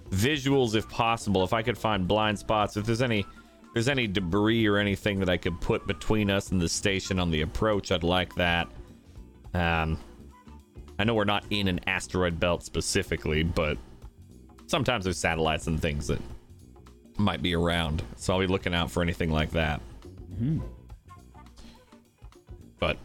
[0.09, 4.07] visuals, if possible, if I could find blind spots, if there's any, if there's any
[4.07, 7.91] debris or anything that I could put between us and the station on the approach,
[7.91, 8.67] I'd like that.
[9.53, 9.97] Um,
[10.97, 13.77] I know we're not in an asteroid belt specifically, but
[14.67, 16.19] sometimes there's satellites and things that
[17.17, 19.81] might be around, so I'll be looking out for anything like that
[20.37, 20.59] Hmm.
[22.79, 22.97] but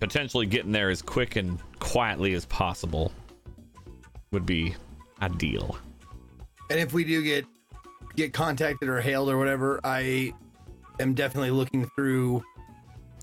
[0.00, 3.12] potentially getting there as quick and quietly as possible
[4.32, 4.74] would be
[5.22, 5.78] ideal.
[6.70, 7.44] And if we do get
[8.16, 10.32] get contacted or hailed or whatever, I
[10.98, 12.42] am definitely looking through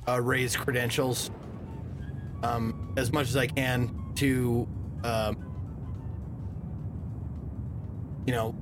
[0.07, 1.31] uh, Ray's credentials
[2.43, 4.67] um, as much as I can to,
[5.03, 5.37] um,
[8.25, 8.55] you know,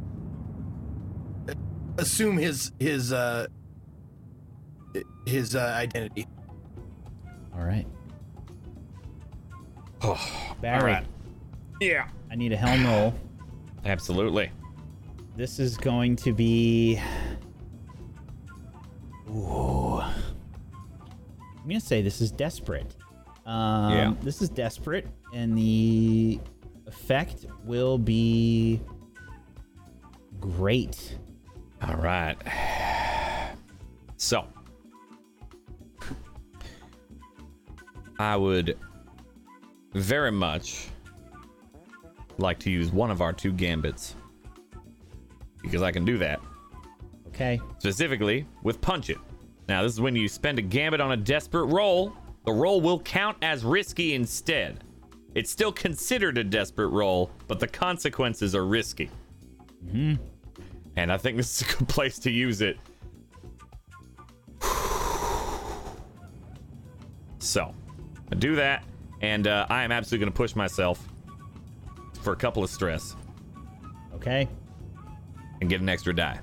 [1.97, 3.47] assume his his uh,
[5.26, 6.28] his uh, identity.
[7.53, 7.88] All right.
[10.62, 11.06] Barry, Alright.
[11.82, 12.08] Yeah.
[12.32, 13.14] I need a helm roll.
[13.86, 14.51] Absolutely.
[15.36, 16.99] This is going to be.
[19.30, 19.99] Ooh.
[20.01, 22.95] I'm gonna say this is desperate.
[23.45, 24.14] Um, Yeah.
[24.22, 26.39] This is desperate, and the
[26.88, 28.80] effect will be
[30.39, 31.18] great.
[31.82, 32.38] All right.
[34.18, 34.47] So,
[38.18, 38.78] I would
[39.95, 40.87] very much
[42.37, 44.15] like to use one of our two gambits
[45.61, 46.39] because I can do that
[47.29, 47.59] Okay.
[47.79, 49.17] specifically with Punch It.
[49.67, 52.13] Now, this is when you spend a gambit on a desperate roll.
[52.45, 54.83] The roll will count as risky instead.
[55.33, 59.09] It's still considered a desperate roll, but the consequences are risky.
[59.85, 60.23] Mm-hmm.
[60.95, 62.77] And I think this is a good place to use it.
[67.39, 67.75] So,
[68.31, 68.83] I do that,
[69.22, 71.07] and uh, I am absolutely going to push myself
[72.22, 73.16] for a couple of stress
[74.16, 74.47] Okay.
[75.61, 76.39] and get an extra die.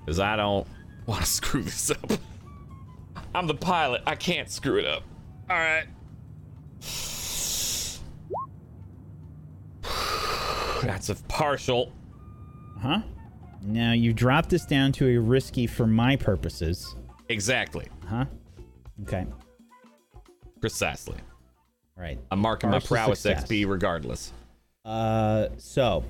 [0.00, 0.66] Because I don't
[1.06, 2.12] want to screw this up.
[3.34, 4.02] I'm the pilot.
[4.06, 5.02] I can't screw it up.
[5.48, 5.84] All right.
[10.82, 11.92] That's a partial.
[12.80, 13.00] Huh?
[13.62, 16.96] Now you drop this down to a risky for my purposes.
[17.28, 17.86] Exactly.
[18.08, 18.24] Huh?
[19.02, 19.24] Okay.
[20.62, 21.16] Precisely.
[21.98, 22.18] All right.
[22.30, 23.44] I'm marking my prowess success.
[23.44, 24.32] XP regardless.
[24.84, 26.04] Uh, so.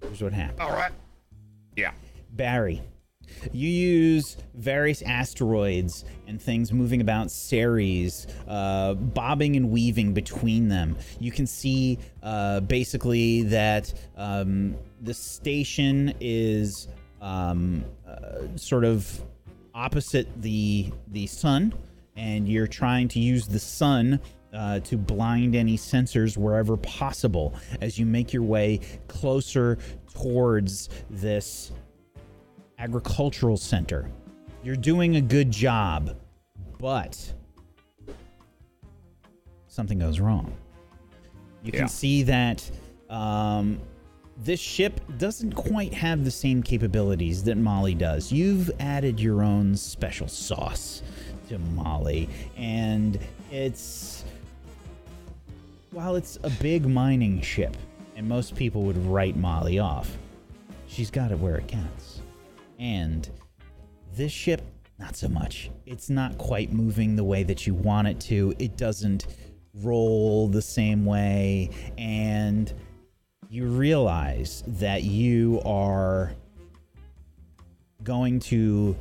[0.00, 0.60] Here's what happened.
[0.60, 0.90] All right.
[1.76, 1.92] Yeah.
[2.32, 2.80] Barry,
[3.52, 10.96] you use various asteroids and things moving about Ceres, uh, bobbing and weaving between them.
[11.18, 16.88] You can see uh, basically that um, the station is
[17.20, 19.20] um, uh, sort of
[19.74, 21.72] opposite the the sun,
[22.16, 24.20] and you're trying to use the sun.
[24.52, 29.78] Uh, to blind any sensors wherever possible as you make your way closer
[30.12, 31.70] towards this
[32.80, 34.10] agricultural center.
[34.64, 36.16] You're doing a good job,
[36.80, 37.32] but
[39.68, 40.52] something goes wrong.
[41.62, 42.68] You can see that
[43.08, 43.80] um,
[44.42, 48.32] this ship doesn't quite have the same capabilities that Molly does.
[48.32, 51.02] You've added your own special sauce
[51.48, 53.18] to Molly, and
[53.50, 54.24] it's
[55.90, 57.76] while it's a big mining ship,
[58.16, 60.16] and most people would write Molly off,
[60.86, 62.22] she's got it where it counts.
[62.78, 63.28] And
[64.14, 64.62] this ship,
[64.98, 65.70] not so much.
[65.84, 68.54] It's not quite moving the way that you want it to.
[68.58, 69.26] It doesn't
[69.74, 71.70] roll the same way.
[71.98, 72.72] And
[73.50, 76.32] you realize that you are
[78.04, 78.96] going to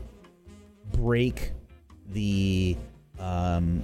[0.94, 1.52] break
[2.10, 2.76] the
[3.20, 3.84] um,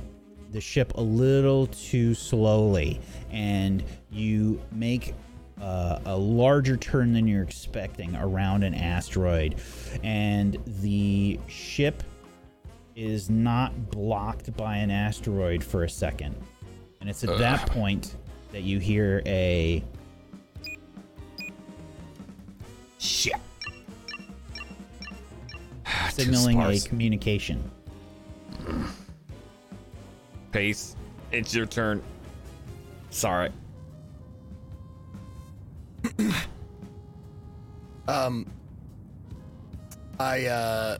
[0.52, 3.00] the ship a little too slowly,
[3.30, 5.14] and you make
[5.62, 9.56] uh, a larger turn than you're expecting around an asteroid,
[10.04, 12.02] and the ship
[12.96, 16.36] is not blocked by an asteroid for a second.
[17.02, 18.16] And it's at that point
[18.52, 19.84] that you hear a
[23.06, 23.34] Shit.
[26.12, 27.72] signaling a communication.
[30.52, 30.96] Pace.
[31.32, 32.02] It's your turn.
[33.12, 33.50] Sorry.
[38.08, 38.46] Um,
[40.20, 40.98] I uh,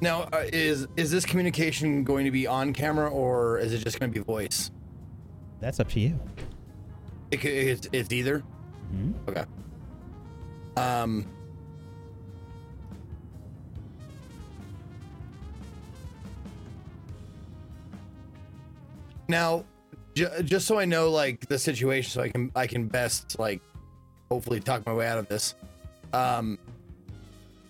[0.00, 3.98] now uh, is is this communication going to be on camera or is it just
[3.98, 4.70] going to be voice?
[5.58, 6.20] That's up to you.
[7.32, 8.44] It, c- it's, it's either.
[8.94, 9.14] Mhm.
[9.28, 9.44] Okay.
[10.76, 11.26] Um.
[19.28, 19.64] Now,
[20.14, 23.60] j- just so I know, like the situation, so I can I can best like
[24.30, 25.54] hopefully talk my way out of this.
[26.12, 26.58] Um,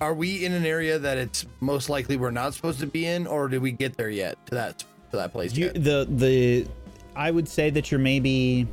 [0.00, 3.26] are we in an area that it's most likely we're not supposed to be in,
[3.26, 6.66] or did we get there yet to that to that place You, the the
[7.14, 8.66] I would say that you're maybe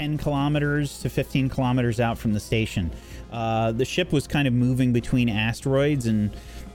[0.00, 2.90] 10 kilometers to 15 kilometers out from the station.
[3.30, 6.30] Uh, the ship was kind of moving between asteroids, and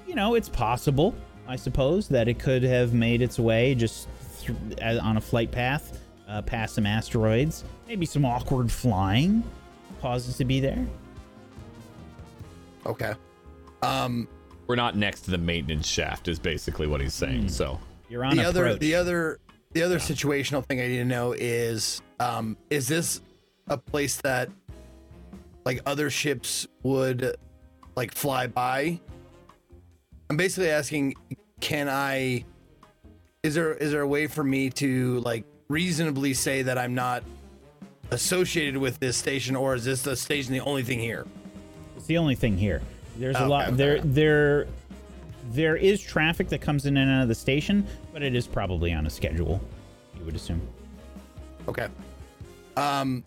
[0.06, 1.16] you know it's possible,
[1.48, 4.08] I suppose, that it could have made its way just
[4.42, 7.64] th- uh, on a flight path uh, past some asteroids.
[7.88, 9.44] Maybe some awkward flying
[10.04, 10.86] causes to be there.
[12.86, 13.16] Okay.
[13.82, 14.28] Um,
[14.68, 17.50] We're not next to the maintenance shaft, is basically what he's saying.
[17.50, 19.40] So, You're on the other the other
[19.72, 23.22] the other situational thing I need to know is um is this
[23.68, 24.50] a place that
[25.66, 27.36] like other ships would
[27.96, 29.00] like fly by?
[30.30, 31.16] I'm basically asking
[31.60, 32.46] can I
[33.44, 37.24] is there is there a way for me to like reasonably say that I'm not
[38.12, 41.26] associated with this station or is this the station the only thing here?
[41.98, 42.82] It's the only thing here.
[43.18, 43.76] There's a lot okay.
[43.76, 44.68] there there
[45.52, 48.92] there is traffic that comes in and out of the station, but it is probably
[48.94, 49.62] on a schedule,
[50.18, 50.62] you would assume.
[51.68, 51.88] Okay.
[52.78, 53.24] Um,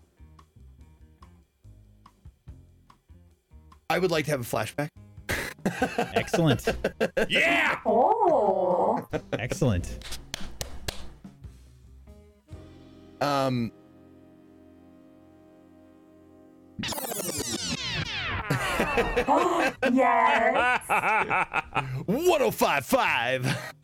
[3.91, 4.91] I would like to have a flashback.
[6.15, 6.67] Excellent.
[7.29, 7.79] Yeah!
[7.85, 9.07] Oh.
[9.33, 9.99] Excellent.
[13.21, 13.73] Um,
[19.29, 20.81] oh, yes.
[22.07, 23.75] 1055.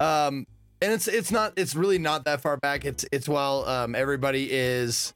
[0.00, 0.46] um,
[0.84, 2.84] and it's it's not it's really not that far back.
[2.84, 5.14] It's it's while um everybody is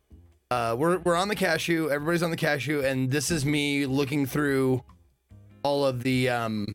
[0.50, 1.90] uh we're we're on the cashew.
[1.90, 4.82] Everybody's on the cashew, and this is me looking through
[5.62, 6.66] all of the um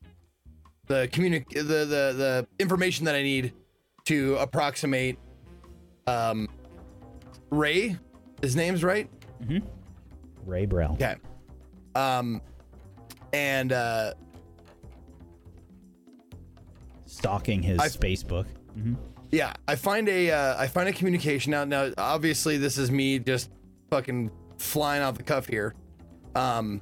[0.87, 3.53] the communic the the the information that I need
[4.05, 5.17] to approximate
[6.05, 6.47] um
[7.49, 7.97] Ray.
[8.41, 9.09] His name's right.
[9.43, 9.65] Mm-hmm.
[10.45, 10.93] Ray Brell.
[10.93, 11.15] Okay.
[11.95, 12.41] Um,
[13.31, 14.13] and uh,
[17.05, 18.23] Stalking his I- space
[18.75, 18.83] book.
[18.83, 18.93] hmm
[19.33, 21.89] yeah, I find a uh, I find a communication out now.
[21.97, 23.49] Obviously, this is me just
[23.89, 25.73] fucking flying off the cuff here.
[26.35, 26.81] Um,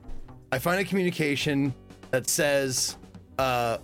[0.52, 1.74] I find a communication
[2.12, 2.98] that says,
[3.40, 3.78] uh,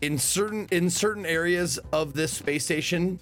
[0.00, 3.20] in certain in certain areas of this space station,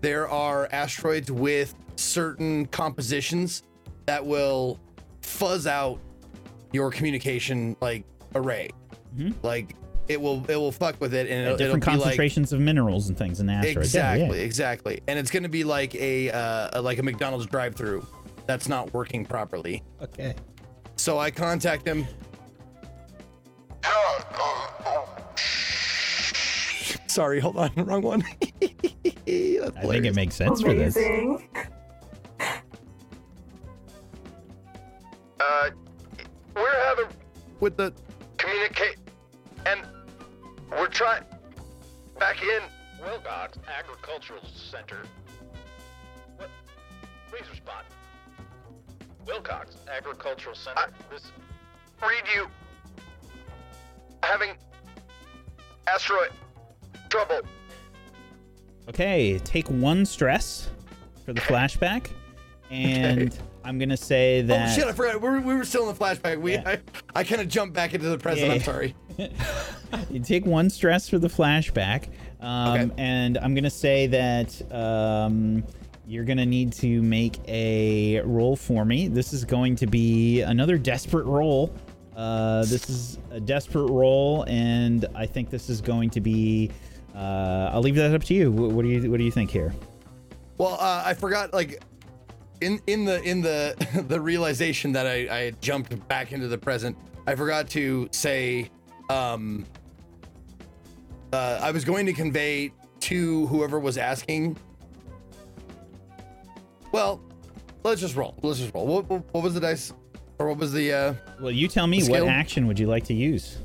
[0.00, 3.62] there are asteroids with certain compositions
[4.06, 4.80] that will
[5.22, 6.00] fuzz out
[6.72, 8.70] your communication like array.
[9.44, 9.76] Like
[10.08, 12.60] it will it will fuck with it and it'll, different it'll be like concentrations of
[12.60, 13.94] minerals and things in the asteroids.
[13.94, 14.24] Yeah, yeah.
[14.24, 15.00] Exactly, exactly.
[15.08, 18.06] And it's going to be like a uh, like a McDonald's drive-through
[18.46, 19.82] that's not working properly.
[20.00, 20.34] Okay.
[20.96, 22.06] So I contact him.
[27.06, 28.24] Sorry, hold on, wrong one.
[29.26, 30.96] That's I think it makes sense for this.
[35.40, 35.70] Uh,
[36.54, 37.06] we're having
[37.60, 37.92] with the
[38.36, 39.05] communicate, and
[40.76, 41.24] we're trying
[42.18, 42.62] back in.
[43.02, 45.02] Wilcox Agricultural Center.
[46.36, 46.48] What?
[47.30, 47.86] Please respond.
[49.26, 50.78] Wilcox Agricultural Center.
[50.78, 51.30] I- this
[52.02, 52.46] Read you
[54.22, 54.50] having
[55.86, 56.30] asteroid
[57.08, 57.40] trouble.
[58.88, 60.68] Okay, take one stress
[61.24, 62.10] for the flashback,
[62.70, 63.36] and
[63.66, 64.70] I'm gonna say that.
[64.70, 64.86] oh shit!
[64.86, 65.20] I forgot.
[65.20, 66.40] We were, we were still in the flashback.
[66.40, 66.62] We Yeah.
[66.66, 66.80] I,
[67.20, 68.46] I kind of jumped back into the present.
[68.48, 68.54] Yeah.
[68.54, 68.94] I'm sorry.
[70.10, 72.08] You take one stress for the flashback,
[72.40, 72.90] um, Okay.
[72.98, 75.62] and I'm gonna say that um,
[76.06, 79.06] you're gonna need to make a roll for me.
[79.08, 81.72] This is going to be another desperate roll.
[82.16, 86.70] Uh, this is a desperate roll, and I think this is going to be.
[87.14, 88.50] Uh, I'll leave that up to you.
[88.50, 89.72] What, what do you What do you think here?
[90.58, 91.54] Well, uh, I forgot.
[91.54, 91.80] Like
[92.60, 96.58] in in the in the the realization that I I had jumped back into the
[96.58, 96.96] present.
[97.26, 98.70] I forgot to say.
[99.08, 99.66] Um,
[101.32, 104.56] uh, I was going to convey to whoever was asking.
[106.92, 107.20] Well,
[107.84, 108.34] let's just roll.
[108.42, 108.86] Let's just roll.
[108.86, 109.92] What, what, what was the dice,
[110.38, 110.92] or what was the?
[110.92, 113.58] Uh, Well, you tell me what action would you like to use?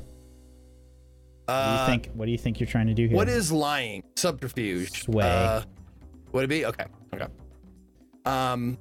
[1.46, 2.10] What do you uh, think?
[2.14, 3.16] What do you think you're trying to do here?
[3.16, 4.02] What is lying?
[4.16, 5.02] Subterfuge.
[5.02, 5.24] Sway.
[5.24, 5.62] Uh,
[6.32, 6.84] would it be okay?
[7.14, 7.26] Okay.
[8.24, 8.78] Um,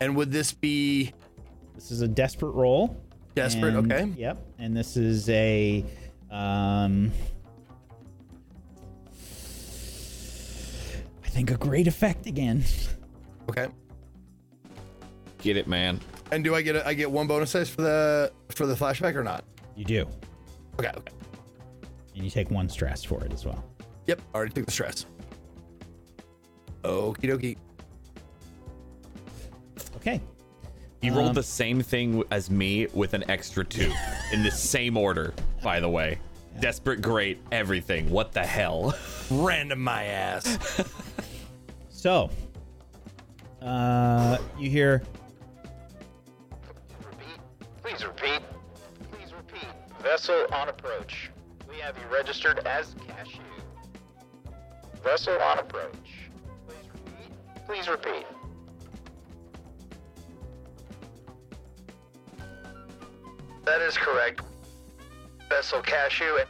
[0.00, 1.12] and would this be
[1.74, 2.96] This is a desperate roll.
[3.34, 3.74] desperate?
[3.74, 4.12] and- okay.
[4.16, 4.38] Yep.
[4.58, 5.84] And this is a
[6.30, 7.12] um
[11.24, 12.64] I think a great effect again.
[13.50, 13.66] Okay.
[15.38, 16.00] Get it, man.
[16.32, 19.14] And do I get a, I get one bonus dice for the for the flashback
[19.14, 19.44] or not?
[19.76, 20.06] You do.
[20.78, 20.88] Okay.
[20.96, 21.12] Okay.
[22.14, 23.62] And you take one stress for it as well.
[24.06, 24.22] Yep.
[24.34, 25.04] Already took the stress.
[26.82, 27.56] Okie dokie.
[30.06, 30.20] Okay.
[31.02, 33.92] You rolled Um, the same thing as me with an extra two
[34.32, 35.34] in the same order,
[35.64, 36.18] by the way.
[36.60, 38.08] Desperate, great, everything.
[38.08, 38.94] What the hell?
[39.30, 40.82] Random my ass.
[41.90, 42.30] So
[43.62, 45.02] uh you hear
[47.04, 47.40] repeat.
[47.82, 48.40] Please repeat.
[49.10, 49.66] Please repeat.
[50.02, 51.30] Vessel on approach.
[51.68, 53.40] We have you registered as cashew.
[55.02, 56.30] Vessel on approach.
[56.68, 57.66] Please repeat.
[57.66, 58.26] Please repeat.
[63.66, 64.42] That is correct.
[65.48, 66.48] Vessel cashew and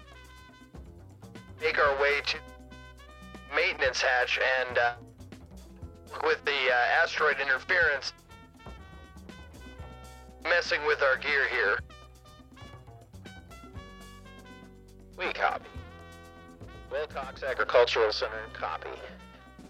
[1.63, 2.37] make our way to
[3.55, 4.93] maintenance hatch and uh,
[6.23, 8.13] with the uh, asteroid interference
[10.45, 11.79] messing with our gear here.
[15.19, 15.65] We copy.
[16.91, 18.91] Wilcox Agricultural Center, copy.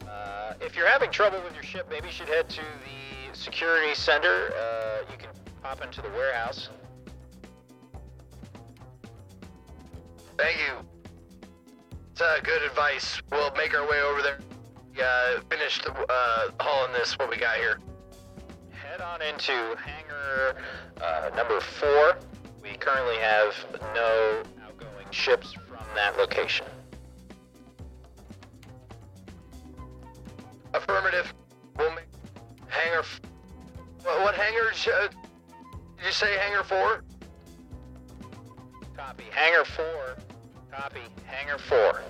[0.09, 3.94] Uh, if you're having trouble with your ship, maybe you should head to the security
[3.94, 4.53] center.
[4.53, 5.30] Uh, you can
[5.62, 6.70] pop into the warehouse.
[10.39, 11.49] Thank you.
[12.12, 13.20] It's uh, good advice.
[13.30, 14.39] We'll make our way over there.
[14.99, 17.78] Uh, finish the, uh, hauling this, what we got here.
[18.70, 20.57] Head on into hangar
[21.03, 22.16] uh, number four.
[22.62, 23.55] We currently have
[23.95, 26.66] no outgoing ships from that location.
[30.72, 31.32] Affirmative.
[31.78, 32.07] We'll make
[32.68, 33.01] hangar.
[33.01, 33.20] F-
[34.03, 34.72] what, what hangar?
[34.72, 35.09] sh- Uh,
[35.99, 37.05] did you say hangar four?
[38.97, 39.24] Copy.
[39.30, 40.16] Hangar four.
[40.77, 41.01] Copy.
[41.24, 42.03] Hangar four.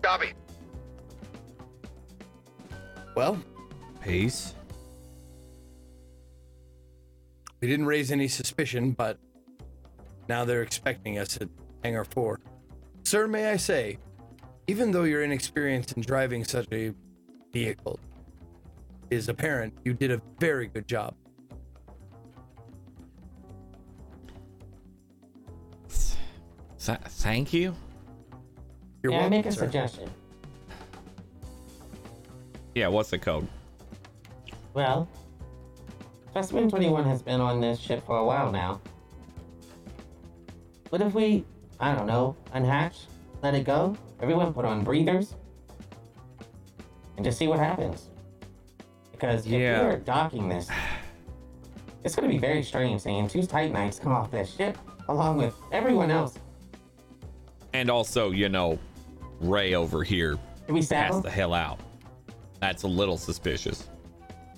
[0.00, 0.32] Copy.
[3.14, 3.38] Well,
[4.02, 4.54] Peace.
[7.60, 9.18] we didn't raise any suspicion, but
[10.28, 11.48] now they're expecting us at
[11.82, 12.40] hangar four.
[13.02, 13.98] Sir, may I say,
[14.66, 16.92] even though you're inexperienced in driving such a
[17.52, 18.00] vehicle,
[19.10, 21.14] is apparent you did a very good job.
[26.84, 27.74] Th- thank you.
[29.02, 29.60] You're May I welcome, make a sir.
[29.60, 30.10] suggestion?
[32.74, 33.46] Yeah, what's the code?
[34.74, 35.08] Well,
[36.30, 38.80] Specimen 21 has been on this ship for a while now.
[40.90, 41.44] What if we,
[41.80, 43.06] I don't know, unhatch,
[43.42, 45.34] let it go, everyone put on breathers,
[47.16, 48.10] and just see what happens?
[49.12, 49.82] Because if Yeah.
[49.82, 50.68] we're docking this,
[52.04, 54.76] it's going to be very strange seeing two Titanites come off this ship
[55.08, 56.34] along with everyone else.
[57.74, 58.78] And also, you know,
[59.40, 61.80] Ray over here Can we stab pass the hell out.
[62.60, 63.88] That's a little suspicious,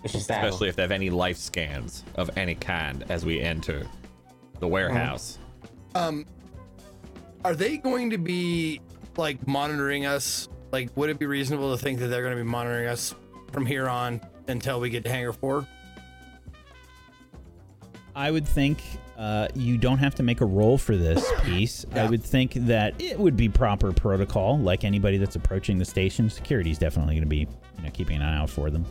[0.02, 0.44] We should stab 'em.
[0.44, 3.86] especially if they have any life scans of any kind as we enter
[4.60, 5.38] the warehouse.
[5.94, 6.26] Um,
[7.44, 8.80] are they going to be
[9.16, 10.48] like monitoring us?
[10.70, 13.14] Like, would it be reasonable to think that they're going to be monitoring us
[13.50, 15.66] from here on until we get to Hangar Four?
[18.14, 18.82] I would think
[19.16, 21.84] uh, you don't have to make a roll for this piece.
[21.94, 26.28] I would think that it would be proper protocol, like anybody that's approaching the station.
[26.28, 28.84] Security's definitely going to be, you know, keeping an eye out for them.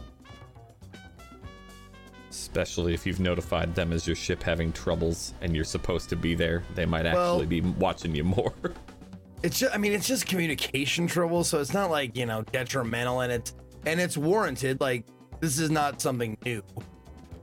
[2.30, 6.36] Especially if you've notified them as your ship having troubles and you're supposed to be
[6.36, 8.54] there, they might actually Well- be watching you more.
[9.44, 13.20] It's just, I mean, it's just communication trouble, so it's not like you know detrimental,
[13.20, 13.54] and it's
[13.86, 14.82] and it's warranted.
[14.82, 15.06] Like
[15.40, 16.64] this is not something new.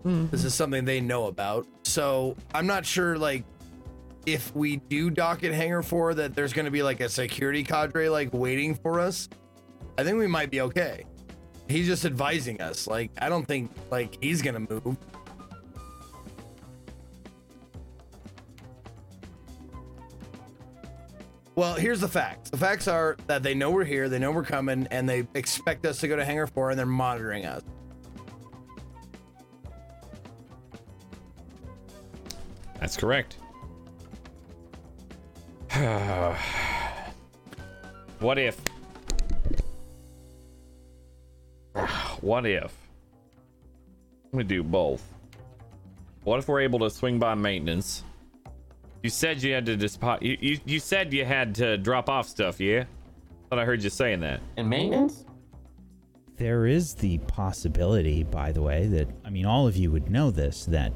[0.04, 1.64] This is something they know about.
[1.92, 3.44] So I'm not sure, like,
[4.24, 7.62] if we do dock at Hangar Four, that there's going to be like a security
[7.62, 9.28] cadre like waiting for us.
[9.98, 11.04] I think we might be okay.
[11.68, 12.86] He's just advising us.
[12.86, 14.96] Like, I don't think like he's gonna move.
[21.54, 22.48] Well, here's the facts.
[22.48, 25.84] The facts are that they know we're here, they know we're coming, and they expect
[25.84, 27.62] us to go to Hangar 4 and they're monitoring us.
[32.82, 33.36] That's correct.
[38.18, 38.60] what if?
[42.20, 42.76] What if?
[44.24, 45.02] I'm gonna do both.
[46.24, 48.02] What if we're able to swing by maintenance?
[49.04, 52.28] You said you had to dispo- you, you you said you had to drop off
[52.28, 52.84] stuff, yeah?
[53.48, 54.40] Thought I heard you saying that.
[54.56, 55.24] And maintenance?
[56.36, 60.32] There is the possibility, by the way, that I mean, all of you would know
[60.32, 60.92] this that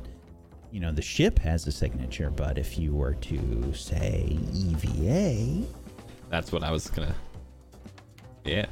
[0.76, 5.66] you know the ship has a signature, but if you were to say EVA,
[6.28, 7.14] That's what I was gonna.
[8.44, 8.66] Yeah,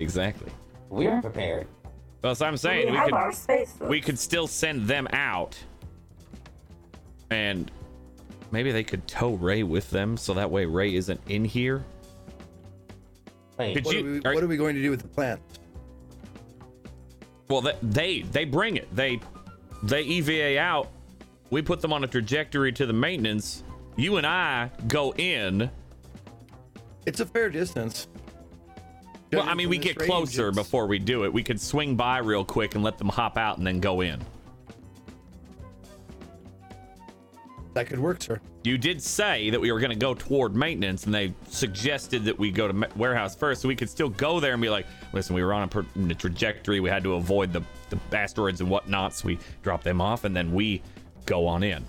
[0.00, 0.50] exactly.
[0.88, 1.68] We're prepared.
[2.24, 5.56] Well, so I'm saying we have could we could still send them out
[7.30, 7.70] and
[8.50, 11.84] maybe they could tow ray with them so that way ray isn't in here
[13.56, 15.08] Wait, Could What, you- are we, are- what are we going to do with the
[15.08, 15.40] plant?
[17.48, 19.20] well they they bring it they
[19.84, 20.90] they eva out
[21.50, 23.62] we put them on a trajectory to the maintenance
[23.96, 25.70] you and i go in
[27.06, 28.08] It's a fair distance.
[29.32, 32.18] well i mean we get closer it's- before we do it we could swing by
[32.18, 34.20] real quick and let them hop out and then go in
[37.74, 38.40] That could work, sir.
[38.64, 42.36] You did say that we were going to go toward maintenance, and they suggested that
[42.36, 44.86] we go to ma- warehouse first, so we could still go there and be like,
[45.12, 46.80] "Listen, we were on a, per- a trajectory.
[46.80, 50.34] We had to avoid the the asteroids and whatnot, so we drop them off, and
[50.36, 50.82] then we
[51.26, 51.84] go on in."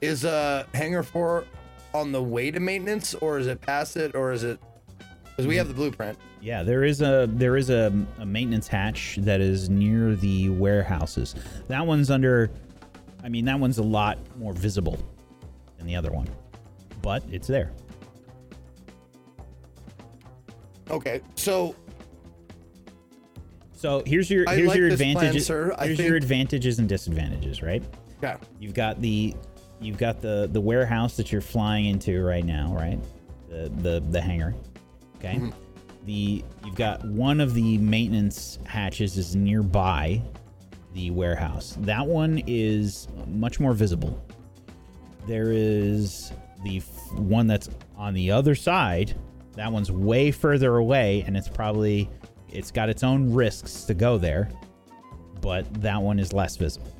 [0.00, 1.44] Is uh Hangar 4
[1.92, 4.58] on the way to maintenance, or is it past it, or is it?
[5.24, 6.18] Because we have the blueprint.
[6.40, 11.34] yeah, there is a there is a, a maintenance hatch that is near the warehouses.
[11.68, 12.50] That one's under.
[13.22, 14.98] I mean, that one's a lot more visible
[15.76, 16.28] than the other one,
[17.02, 17.72] but it's there.
[20.90, 21.74] Okay, so
[23.80, 25.50] So here's your here's like your plan, advantages.
[25.50, 27.82] I here's your advantages and disadvantages, right?
[28.22, 28.36] Yeah.
[28.58, 29.34] You've got the
[29.80, 33.00] you've got the the warehouse that you're flying into right now, right?
[33.48, 34.54] The the the hangar.
[35.16, 35.36] Okay.
[35.36, 35.50] Mm-hmm.
[36.04, 40.20] The you've got one of the maintenance hatches is nearby
[40.92, 41.74] the warehouse.
[41.80, 44.22] That one is much more visible.
[45.26, 46.32] There is
[46.64, 49.16] the f- one that's on the other side.
[49.54, 52.10] That one's way further away and it's probably
[52.52, 54.50] it's got its own risks to go there,
[55.40, 56.92] but that one is less visible.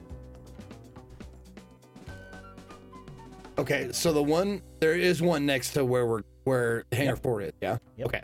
[3.59, 7.53] Okay, so the one there is one next to where we're where Hangar Four is.
[7.61, 7.77] Yeah.
[7.97, 8.07] Yep.
[8.07, 8.23] Okay.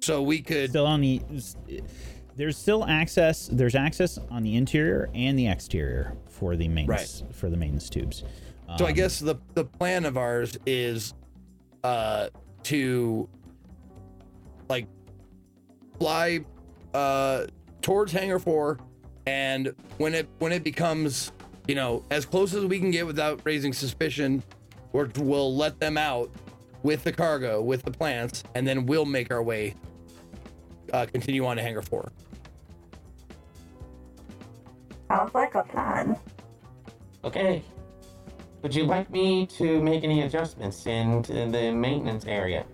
[0.00, 0.70] So we could.
[0.70, 1.22] still on the
[2.36, 7.50] there's still access there's access on the interior and the exterior for the maintenance for
[7.50, 8.22] the maintenance tubes
[8.78, 11.14] So I Um, guess the the plan of ours is
[11.82, 12.28] uh
[12.64, 13.28] to
[14.68, 14.86] like
[15.98, 16.40] fly
[16.94, 17.46] uh
[17.82, 18.78] towards hangar 4
[19.26, 21.32] and when it when it becomes
[21.66, 24.42] you know as close as we can get without raising suspicion
[24.92, 26.30] we're, we'll let them out
[26.82, 29.74] with the cargo with the plants and then we'll make our way
[30.92, 32.10] uh continue on to hangar 4
[35.08, 36.18] Sounds like a plan.
[37.24, 37.62] Okay.
[38.62, 42.66] Would you like me to make any adjustments in the maintenance area?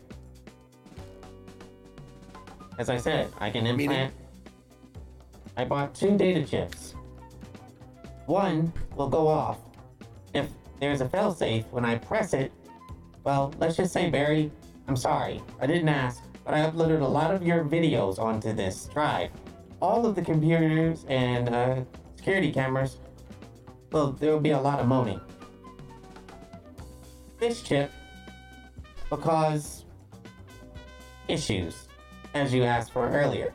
[2.78, 4.12] As I said, I can implant.
[5.56, 6.94] I bought two data chips.
[8.26, 9.58] One will go off
[10.32, 10.48] if
[10.80, 12.52] there's a failsafe when I press it.
[13.22, 14.50] Well, let's just say, Barry,
[14.88, 18.86] I'm sorry, I didn't ask, but I uploaded a lot of your videos onto this
[18.92, 19.30] drive.
[19.80, 21.84] All of the computers and uh,
[22.16, 22.98] security cameras
[23.94, 25.20] well, there will be a lot of moaning.
[27.38, 27.92] This chip
[29.08, 29.84] will cause
[31.28, 31.83] issues,
[32.34, 33.52] as you asked for earlier.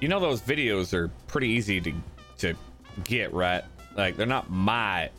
[0.00, 1.92] You know those videos are pretty easy to
[2.38, 2.54] to
[3.04, 3.64] get, right?
[3.96, 5.10] Like they're not my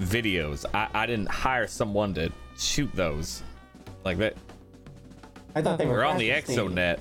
[0.00, 0.64] videos.
[0.72, 3.42] I, I didn't hire someone to shoot those.
[4.04, 4.36] Like that
[5.54, 6.98] I thought they were we're on the exonet.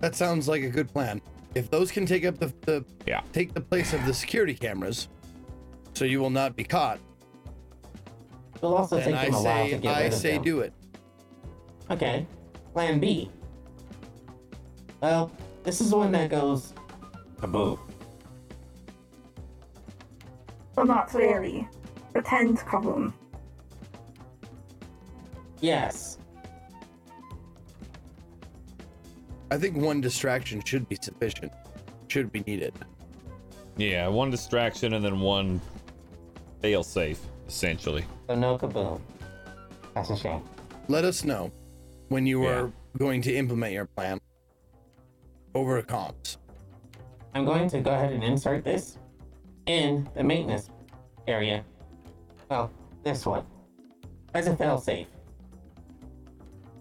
[0.00, 1.20] that sounds like a good plan
[1.54, 3.20] if those can take up the, the Yeah.
[3.32, 5.08] take the place of the security cameras
[5.94, 6.98] so you will not be caught
[8.56, 10.32] It'll also then take i them a while to say get i rid of say
[10.34, 10.42] them.
[10.44, 10.72] do it
[11.90, 12.26] Okay.
[12.72, 13.28] Plan B.
[15.02, 15.30] Well,
[15.62, 16.72] this is the one that goes
[17.38, 17.78] kaboom.
[20.74, 21.68] But not really.
[22.12, 23.12] Pretend kaboom.
[25.60, 26.16] Yes.
[29.50, 31.52] I think one distraction should be sufficient.
[32.08, 32.72] Should be needed.
[33.76, 35.60] Yeah, one distraction and then one
[36.62, 38.04] fail safe, essentially.
[38.28, 39.00] So no kaboom.
[39.94, 40.42] That's a shame.
[40.88, 41.50] Let us know
[42.08, 42.50] when you Yeah.
[42.50, 44.20] are going to implement your plan
[45.54, 46.36] over comms.
[47.34, 48.98] I'm going to go ahead and insert this
[49.66, 50.70] in the maintenance
[51.26, 51.64] area.
[52.48, 52.70] Well,
[53.02, 53.44] this one.
[54.34, 55.06] As a failsafe.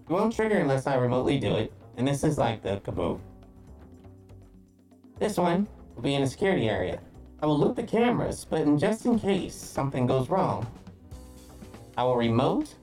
[0.10, 3.20] It won't trigger unless I remotely do it, and this is like the kaboom.
[5.20, 7.00] This one will be in a security area.
[7.42, 10.68] I will loop the cameras, but in just in case something goes wrong,
[11.98, 12.74] I will remote,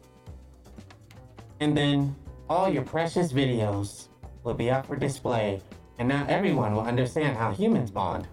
[1.61, 2.14] and then
[2.48, 4.09] all your precious videos
[4.42, 5.62] will be up for display,
[5.98, 8.26] and now everyone will understand how humans bond.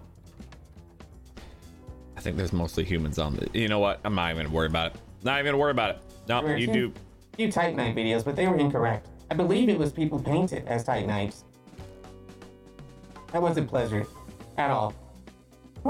[2.16, 3.48] I think there's mostly humans on the.
[3.52, 4.00] You know what?
[4.04, 5.00] I'm not even gonna worry about it.
[5.22, 6.02] Not even gonna worry about it.
[6.28, 6.92] No, were you a do.
[7.36, 9.06] few Titanite videos, but they were incorrect.
[9.30, 11.44] I believe it was people painted as Titanites.
[13.32, 14.06] That wasn't pleasure
[14.56, 14.94] at all,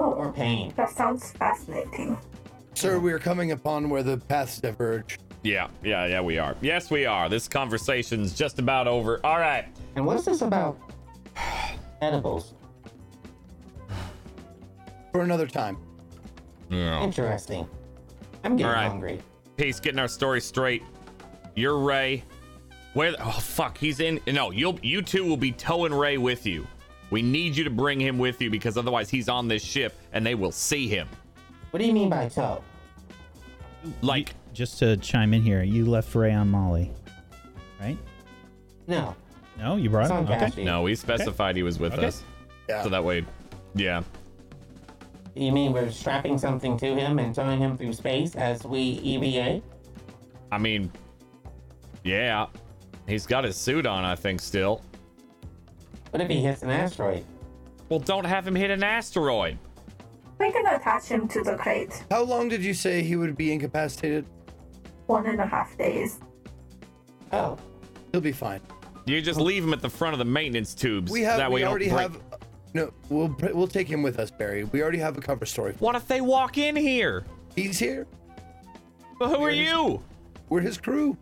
[0.05, 0.73] or pain.
[0.77, 2.19] that sounds fascinating.
[2.75, 5.19] Sir, we are coming upon where the paths diverge.
[5.43, 6.57] Yeah, yeah, yeah, we are.
[6.61, 7.29] Yes, we are.
[7.29, 9.21] This conversation's just about over.
[9.25, 9.67] All right.
[9.95, 10.79] And what's this about
[12.03, 12.55] edibles?
[15.13, 15.79] For another time.
[16.69, 17.03] Yeah.
[17.03, 17.67] Interesting.
[18.45, 18.89] I'm getting All right.
[18.89, 19.21] hungry.
[19.57, 20.83] Peace, getting our story straight.
[21.55, 22.23] You're Ray.
[22.93, 23.13] Where?
[23.13, 24.21] The, oh fuck, he's in.
[24.27, 26.67] No, you'll you two will be towing Ray with you.
[27.11, 30.27] We need you to bring him with you because otherwise he's on this ship and
[30.27, 31.09] they will see him.
[31.71, 32.63] What do you mean by toe?
[34.03, 36.91] Like, just to chime in here you left ray on molly
[37.79, 37.99] right
[38.89, 39.15] No.
[39.59, 40.27] no you brought him.
[40.27, 42.07] okay no, we specified he was with Okay.
[42.07, 42.23] us,
[42.69, 42.83] Yeah.
[42.83, 43.25] so that way,
[43.75, 44.03] yeah.
[45.35, 49.61] You mean we're strapping something to him and towing him through space as we EVA?
[50.51, 50.91] I mean,
[52.03, 52.47] yeah,
[53.07, 54.03] he's got his suit on.
[54.05, 54.81] I think still.
[56.11, 57.25] What if he hits an asteroid?
[57.89, 59.59] Well, don't have him hit an asteroid.
[60.39, 62.05] We can attach him to the crate.
[62.11, 64.27] How long did you say he would be incapacitated?
[65.07, 66.19] One and a half days.
[67.33, 67.57] Oh,
[68.13, 68.61] He'll be fine.
[69.05, 71.13] You just leave him at the front of the maintenance tubes.
[71.13, 71.37] We have.
[71.39, 72.19] that way we you already have.
[72.75, 74.65] No, we'll we'll take him with us, Barry.
[74.65, 75.75] We already have a cover story.
[75.79, 77.25] What if they walk in here?
[77.55, 78.07] He's here.
[79.21, 80.03] Well, who are Here's- you?
[80.49, 81.17] We're his crew.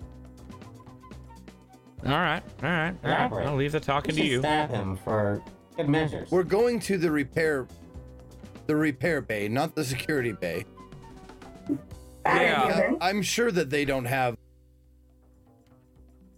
[2.04, 3.46] All right, all right, all right.
[3.46, 4.40] I'll leave the we talking to you.
[4.40, 5.42] stab him for
[5.76, 6.30] good measures.
[6.30, 7.66] We're going to the repair,
[8.66, 10.64] the repair bay, not the security bay.
[12.26, 12.66] Yeah.
[12.80, 12.98] Given.
[13.00, 14.36] I'm sure that they don't have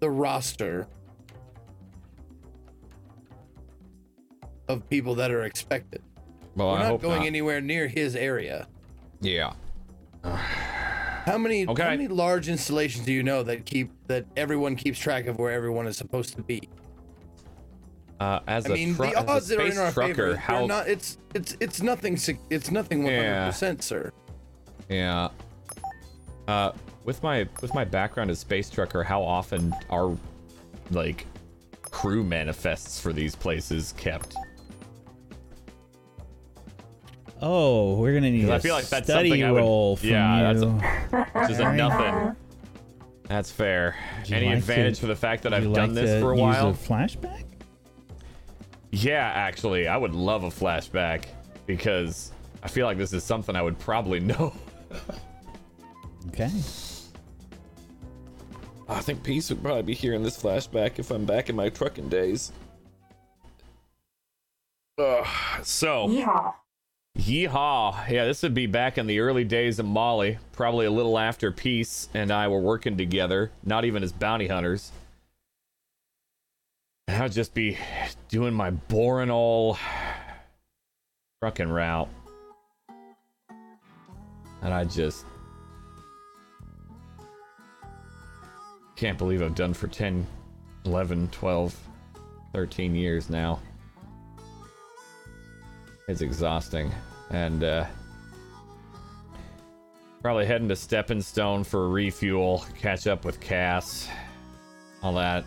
[0.00, 0.86] the roster
[4.68, 6.02] of people that are expected.
[6.54, 7.26] Well, We're I not hope going not.
[7.26, 8.66] anywhere near his area.
[9.20, 9.52] Yeah.
[11.26, 11.82] How many Okay.
[11.82, 15.50] how many large installations do you know that keep that everyone keeps track of where
[15.52, 16.68] everyone is supposed to be?
[18.20, 20.36] Uh, as I a mean, tru- the as a are in space our trucker, favor.
[20.36, 20.88] how They're not.
[20.88, 22.16] It's it's it's nothing.
[22.48, 24.12] It's nothing 100 percent, sir.
[24.88, 25.28] Yeah.
[26.46, 26.70] Uh,
[27.04, 30.16] with my with my background as space trucker, how often are
[30.92, 31.26] like
[31.82, 34.36] crew manifests for these places kept?
[37.42, 40.52] Oh, we're gonna need a I feel like that's study something I would- from yeah,
[40.52, 40.78] you.
[41.10, 42.36] that's Which is a nothing.
[43.28, 43.96] That's fair.
[44.30, 46.36] Any like advantage to- for the fact that I've you done this to for a
[46.36, 46.70] use while?
[46.70, 47.42] A flashback.
[48.92, 51.24] Yeah, actually, I would love a flashback
[51.66, 52.32] because
[52.62, 54.52] I feel like this is something I would probably know.
[56.28, 56.50] Okay.
[58.88, 62.08] I think Peace would probably be hearing this flashback if I'm back in my trucking
[62.08, 62.52] days.
[64.98, 65.26] Ugh,
[65.64, 66.54] so, Yeehaw.
[67.16, 68.08] Yeehaw.
[68.08, 71.50] Yeah, this would be back in the early days of Molly, probably a little after
[71.50, 74.92] Peace and I were working together, not even as bounty hunters.
[77.08, 77.78] And I'd just be
[78.28, 79.78] doing my boring old
[81.40, 82.08] trucking route.
[84.62, 85.24] And I just
[88.96, 90.26] can't believe I've done for 10,
[90.84, 91.76] 11, 12,
[92.52, 93.60] 13 years now.
[96.08, 96.92] It's exhausting.
[97.30, 97.86] And, uh,
[100.22, 104.08] probably heading to Stepping Stone for a refuel, catch up with Cass,
[105.02, 105.44] all that.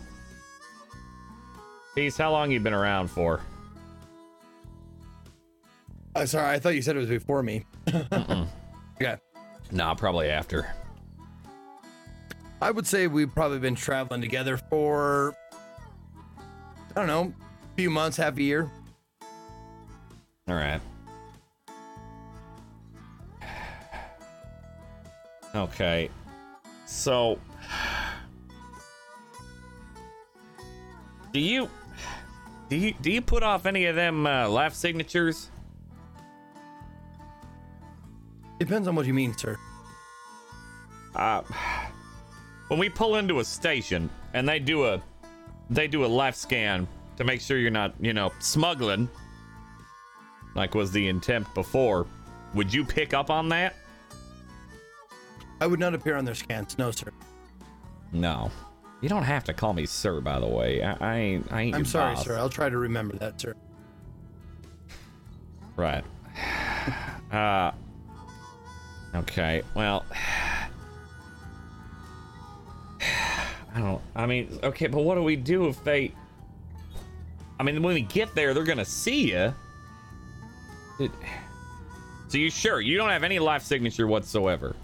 [1.94, 3.40] Peace, how long you been around for?
[6.14, 7.64] Uh, sorry, I thought you said it was before me.
[9.00, 9.16] yeah,
[9.72, 10.68] Nah, probably after.
[12.60, 15.34] I would say we've probably been traveling together for
[16.90, 17.32] I don't know,
[17.72, 18.70] a few months, half a year.
[20.50, 20.80] All right.
[25.54, 26.10] Okay.
[26.86, 27.38] So,
[31.32, 31.70] do you
[32.68, 35.50] do you do you put off any of them uh, life signatures?
[38.58, 39.56] Depends on what you mean, sir.
[41.14, 41.42] Uh,
[42.66, 45.00] when we pull into a station and they do a
[45.70, 46.88] they do a life scan
[47.18, 49.08] to make sure you're not, you know, smuggling,
[50.54, 52.06] like was the intent before,
[52.54, 53.74] would you pick up on that?
[55.60, 57.10] I would not appear on their scans, no, sir.
[58.12, 58.50] No.
[59.00, 60.82] You don't have to call me sir, by the way.
[60.82, 61.52] I, I ain't.
[61.52, 61.76] I ain't.
[61.76, 62.24] I'm sorry, boss.
[62.24, 62.36] sir.
[62.36, 63.54] I'll try to remember that, sir.
[65.76, 66.04] Right.
[67.30, 67.70] Uh.
[69.14, 69.62] Okay.
[69.76, 70.04] Well.
[73.00, 74.02] I don't.
[74.16, 76.12] I mean, okay, but what do we do if they?
[77.60, 79.54] I mean, when we get there, they're gonna see you.
[81.00, 81.10] It...
[82.28, 84.76] So you sure you don't have any life signature whatsoever?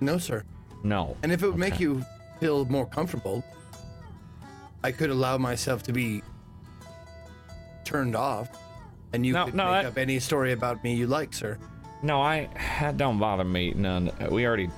[0.00, 0.44] No, sir.
[0.82, 1.16] No.
[1.22, 2.04] And if it would make you
[2.40, 3.44] feel more comfortable,
[4.82, 6.22] I could allow myself to be
[7.84, 8.48] turned off,
[9.12, 11.58] and you No, could no, make that- up any story about me you like, sir.
[12.02, 12.48] No, I
[12.80, 14.10] that don't bother me none.
[14.30, 14.70] We already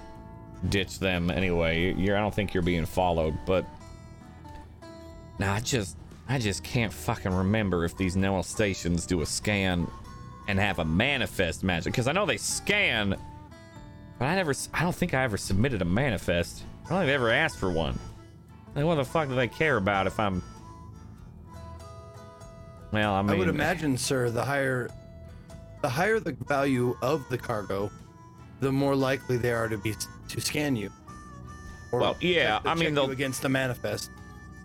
[0.69, 1.95] ditched them anyway.
[1.95, 3.65] You're I don't think you're being followed, but
[5.39, 5.97] nah, I just
[6.33, 9.87] I just can't fucking remember if these Noah stations do a scan
[10.49, 13.15] and have a manifest magic because I know they scan,
[14.19, 14.55] but I never.
[14.73, 16.63] I don't think I ever submitted a manifest.
[16.87, 17.99] I don't think they ever asked for one.
[18.75, 20.43] Like what the fuck do they care about if I'm
[22.93, 24.89] well, I mean, I would imagine, sir, the higher
[25.83, 27.91] the higher the value of the cargo,
[28.61, 29.95] the more likely they are to be
[30.31, 30.91] to scan you.
[31.93, 34.11] Or Well, yeah, I mean, they'll- against the manifest.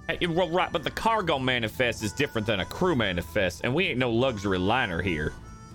[0.07, 3.87] Hey, Well, right, but the cargo manifest is different than a crew manifest, and we
[3.87, 5.33] ain't no luxury liner here.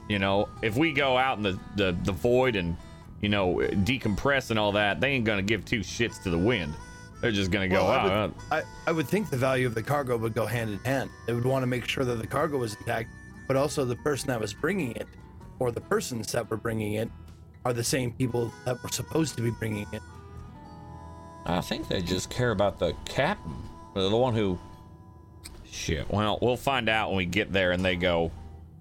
[0.08, 2.76] You know, if we go out in the, the, the void and,
[3.20, 6.74] you know, decompress and all that, they ain't gonna give two shits to the wind.
[7.20, 9.74] They're just gonna go, Well, I, "Oh, would, I, I would think the value of
[9.74, 11.10] the cargo would go hand in hand.
[11.26, 13.10] They would want to make sure that the cargo was intact,
[13.46, 15.06] but also the person that was bringing it
[15.58, 17.08] or the persons that were bringing it
[17.64, 20.02] are the same people that were supposed to be bringing it.
[21.46, 23.54] I think they just care about the captain,
[23.94, 24.58] the one who.
[25.70, 26.10] Shit.
[26.10, 28.30] Well, we'll find out when we get there, and they go,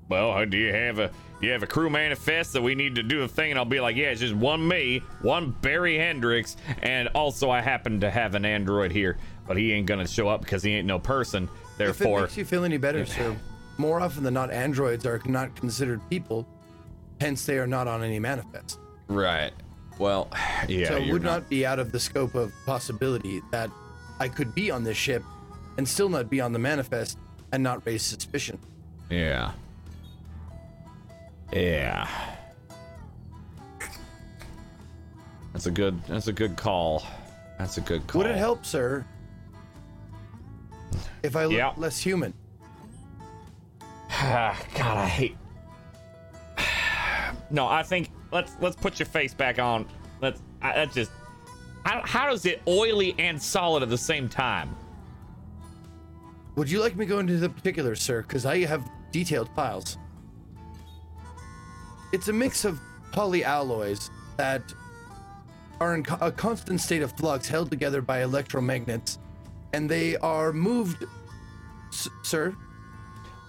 [0.10, 1.08] "Well, uh, do you have a
[1.40, 3.66] do you have a crew manifest that we need to do a thing?" And I'll
[3.66, 8.12] be like, "Yeah, it's just one me, one Barry Hendricks, and also I happen to
[8.12, 11.48] have an android here, but he ain't gonna show up because he ain't no person.
[11.78, 13.36] Therefore, If it Therefore, makes you feel any better, sir,
[13.78, 16.46] more often than not, androids are not considered people,
[17.22, 18.80] hence they are not on any manifest.
[19.08, 19.52] right?
[19.98, 20.30] Well,
[20.68, 23.70] yeah, so it you're would not be out of the scope of possibility that
[24.22, 25.24] I could be on this ship
[25.78, 27.18] and still not be on the manifest
[27.52, 28.60] and not raise suspicion.
[29.10, 29.52] Yeah.
[31.52, 32.08] Yeah.
[35.54, 37.04] That's a good that's a good call.
[37.58, 38.22] That's a good call.
[38.22, 39.04] Would it help, sir,
[41.24, 41.74] if I look Yeah.
[41.76, 42.32] less human?
[44.22, 45.36] God, I hate
[47.50, 49.88] No, I think let's let's put your face back on.
[50.22, 51.10] Let's I, that's just
[51.86, 54.76] how, how does it oily and solid at the same time?
[56.56, 58.22] Would you like me to go into the particulars, sir?
[58.22, 59.98] Because I have detailed files.
[62.12, 62.80] It's a mix of
[63.14, 64.62] polyalloys that
[65.80, 69.18] are in co- a constant state of flux held together by electromagnets,
[69.74, 71.06] and they are moved.
[71.92, 72.56] S- sir,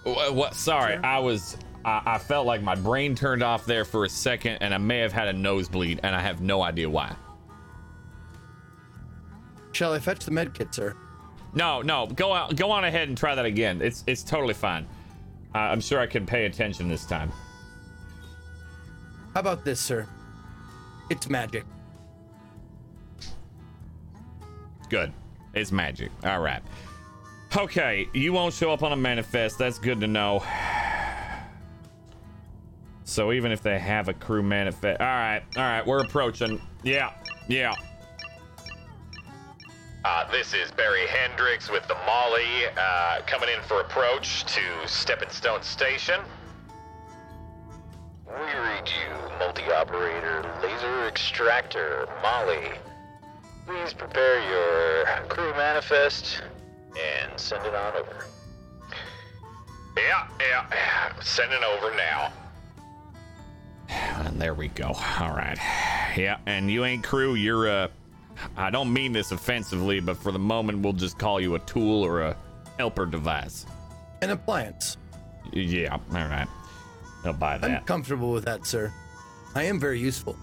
[0.03, 0.33] What?
[0.33, 1.05] what sorry, Sure.
[1.05, 4.73] I was I, I felt like my brain turned off there for a second and
[4.73, 7.15] I may have had a nosebleed and I have no idea why.
[9.75, 10.95] Shall I fetch the med kit, sir?
[11.53, 13.81] No, no, go out, go on ahead and try that again.
[13.81, 14.87] It's it's totally fine.
[15.53, 17.31] Uh, I'm sure I can pay attention this time.
[19.33, 20.07] How about this, sir?
[21.09, 21.65] It's magic.
[24.89, 25.11] Good.
[25.53, 26.11] It's magic.
[26.23, 26.61] All right.
[27.55, 29.59] Okay, you won't show up on a manifest.
[29.59, 30.43] That's good to know.
[33.05, 36.59] So even if they have a crew manifest, all right, all right, we're approaching.
[36.83, 37.11] Yeah,
[37.49, 37.75] yeah.
[40.05, 45.29] Uh, this is Barry Hendricks with the Molly, uh, coming in for approach to Stepping
[45.29, 46.19] Stone Station.
[48.27, 52.71] We read you, multi-operator laser extractor Molly.
[53.65, 56.41] Please prepare your crew manifest
[56.99, 58.25] and send it on over.
[59.95, 62.33] Yeah, yeah, sending over now.
[63.87, 64.87] And there we go.
[64.87, 65.57] All right.
[66.17, 67.35] Yeah, and you ain't crew.
[67.35, 67.87] You're uh
[68.57, 72.03] I don't mean this offensively, but for the moment we'll just call you a tool
[72.03, 72.37] or a
[72.77, 73.65] helper device.
[74.21, 74.97] An appliance.
[75.51, 76.47] Yeah, all right.
[77.25, 77.69] I'll buy that.
[77.69, 78.93] I'm comfortable with that, sir.
[79.55, 80.37] I am very useful.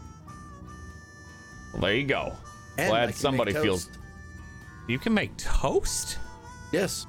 [1.72, 2.32] Well, there you go.
[2.78, 3.90] And Glad somebody feels
[4.88, 6.18] you can make toast.
[6.72, 7.06] Yes.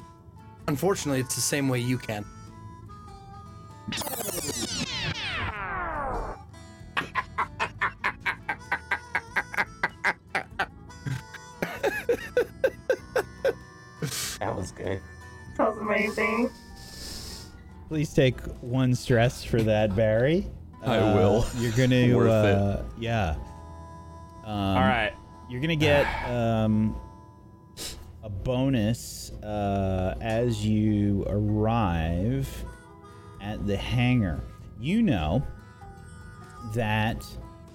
[0.68, 2.26] Unfortunately, it's the same way you can.
[14.84, 15.02] That was good.
[15.58, 16.50] That was amazing.
[17.90, 20.48] Please take one stress for that, Barry.
[20.84, 21.46] I Uh, will.
[21.58, 22.56] You're gonna, Worth it.
[22.56, 23.36] uh, yeah.
[24.46, 25.14] Um, All right.
[25.50, 26.96] You're gonna get um,
[28.24, 32.48] a bonus uh, as you arrive
[33.42, 34.40] at the hangar.
[34.80, 35.44] You know
[36.74, 37.24] that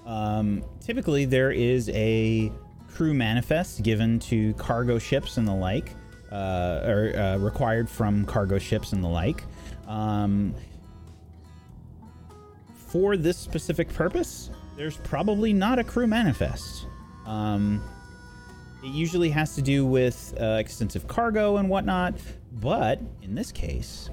[0.07, 2.51] um, typically there is a
[2.89, 5.91] crew manifest given to cargo ships and the like,
[6.31, 9.43] uh, or uh, required from cargo ships and the like.
[9.87, 10.53] Um,
[12.87, 16.87] for this specific purpose, there's probably not a crew manifest.
[17.25, 17.83] Um,
[18.83, 22.15] it usually has to do with uh, extensive cargo and whatnot,
[22.53, 24.09] but in this case,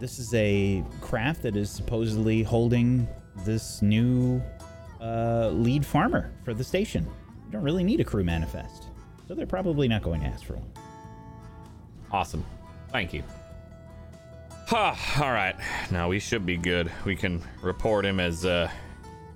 [0.00, 3.06] this is a craft that is supposedly holding
[3.44, 4.42] this new
[5.00, 7.04] uh, lead farmer for the station.
[7.46, 8.88] You don't really need a crew manifest,
[9.26, 10.70] so they're probably not going to ask for one.
[12.10, 12.44] Awesome.
[12.90, 13.22] Thank you.
[14.66, 15.56] Huh, all right.
[15.90, 16.90] Now we should be good.
[17.04, 18.70] We can report him as uh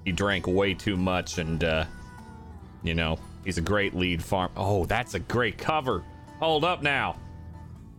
[0.04, 1.84] he drank way too much and uh
[2.82, 4.50] you know, he's a great lead farm.
[4.56, 6.04] Oh, that's a great cover.
[6.38, 7.16] Hold up now.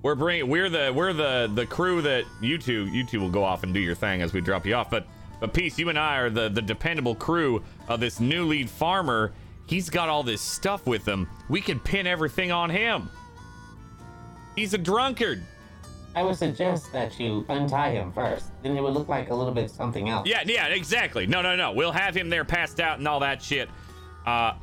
[0.02, 3.44] We're bringing we're the we're the the crew that you two you two will go
[3.44, 4.90] off and do your thing as we drop you off.
[4.90, 5.06] But
[5.40, 9.34] but peace, you and I are the the dependable crew of this new lead farmer.
[9.70, 11.30] He's got all this stuff with him.
[11.48, 13.08] We can pin everything on him.
[14.56, 15.44] He's a drunkard.
[16.16, 18.50] I would suggest that you untie him first.
[18.64, 20.28] Then it would look like a little bit something else.
[20.28, 21.28] Yeah, yeah, exactly.
[21.28, 21.72] No, no, no.
[21.72, 23.70] We'll have him there passed out and all that shit.
[24.26, 24.54] Uh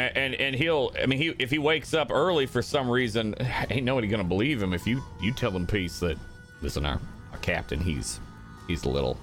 [0.00, 3.36] and and he'll I mean he if he wakes up early for some reason,
[3.70, 6.18] ain't nobody gonna believe him if you you tell him peace that
[6.60, 8.18] listen our, our captain he's
[8.66, 9.16] he's a little,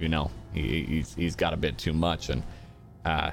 [0.00, 2.42] you know, he, he's he's got a bit too much, and
[3.04, 3.30] uh,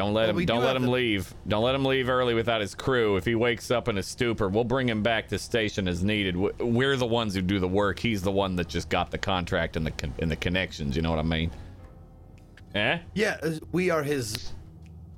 [0.00, 1.34] don't let Well, him do don't let him the- leave.
[1.46, 3.16] Don't let him leave early without his crew.
[3.16, 6.36] If he wakes up in a stupor, we'll bring him back to station as needed.
[6.58, 7.98] We're the ones who do the work.
[7.98, 10.96] He's the one that just got the contract and the con- and the connections.
[10.96, 11.50] You know what I mean?
[12.74, 12.98] Eh?
[13.12, 13.36] Yeah,
[13.72, 14.52] we are his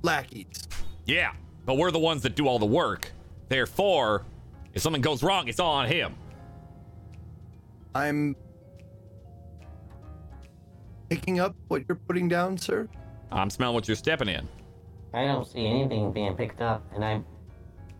[0.01, 0.67] lackeys.
[1.05, 1.31] Yeah,
[1.65, 3.09] but we're the ones that do all the work.
[3.47, 4.25] Therefore,
[4.73, 6.13] if something goes wrong, it's all on him.
[7.95, 8.35] I'm
[11.09, 12.89] picking up what you're putting down, sir.
[13.31, 14.45] I'm smelling what you're stepping in.
[15.13, 17.21] I don't see anything being picked up, and I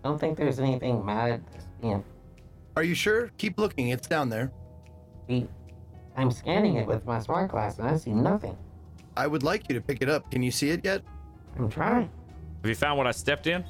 [0.03, 2.03] don't think there's anything mad that's being.
[2.75, 3.29] Are you sure?
[3.37, 3.89] Keep looking.
[3.89, 4.51] It's down there.
[5.27, 5.47] Be-
[6.17, 8.57] I'm scanning it with my smart glass, and I see nothing.
[9.15, 10.31] I would like you to pick it up.
[10.31, 11.03] Can you see it yet?
[11.57, 12.09] I'm trying.
[12.61, 13.63] Have you found what I stepped in?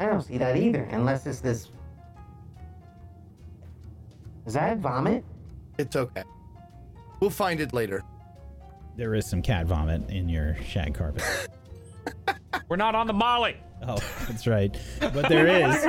[0.00, 1.70] I don't see that either, unless it's this.
[4.46, 5.24] Is that vomit?
[5.78, 6.24] It's okay.
[7.20, 8.02] We'll find it later.
[8.96, 11.24] There is some cat vomit in your shag carpet.
[12.68, 13.56] We're not on the Molly.
[13.86, 13.96] Oh,
[14.26, 14.74] that's right.
[15.00, 15.84] But there is.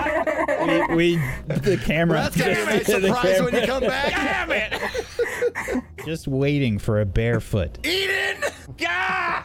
[0.90, 1.16] We, we
[1.48, 2.18] the camera.
[2.18, 4.12] That's gonna be a surprise when you come back.
[4.12, 5.84] Damn it!
[6.06, 7.86] Just waiting for a barefoot.
[7.86, 8.44] Eden!
[8.78, 9.44] Gah!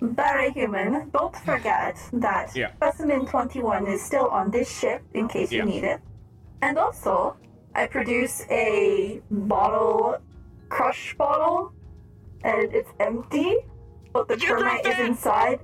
[0.00, 1.08] Very human.
[1.10, 2.72] Don't forget that Yeah.
[2.76, 5.60] specimen 21 is still on this ship in case Yeah.
[5.60, 6.00] you need it.
[6.60, 7.36] And also,
[7.74, 10.18] I produce a bottle,
[10.68, 11.72] crush bottle,
[12.42, 13.56] and it's empty,
[14.14, 15.60] but the Did termite is inside.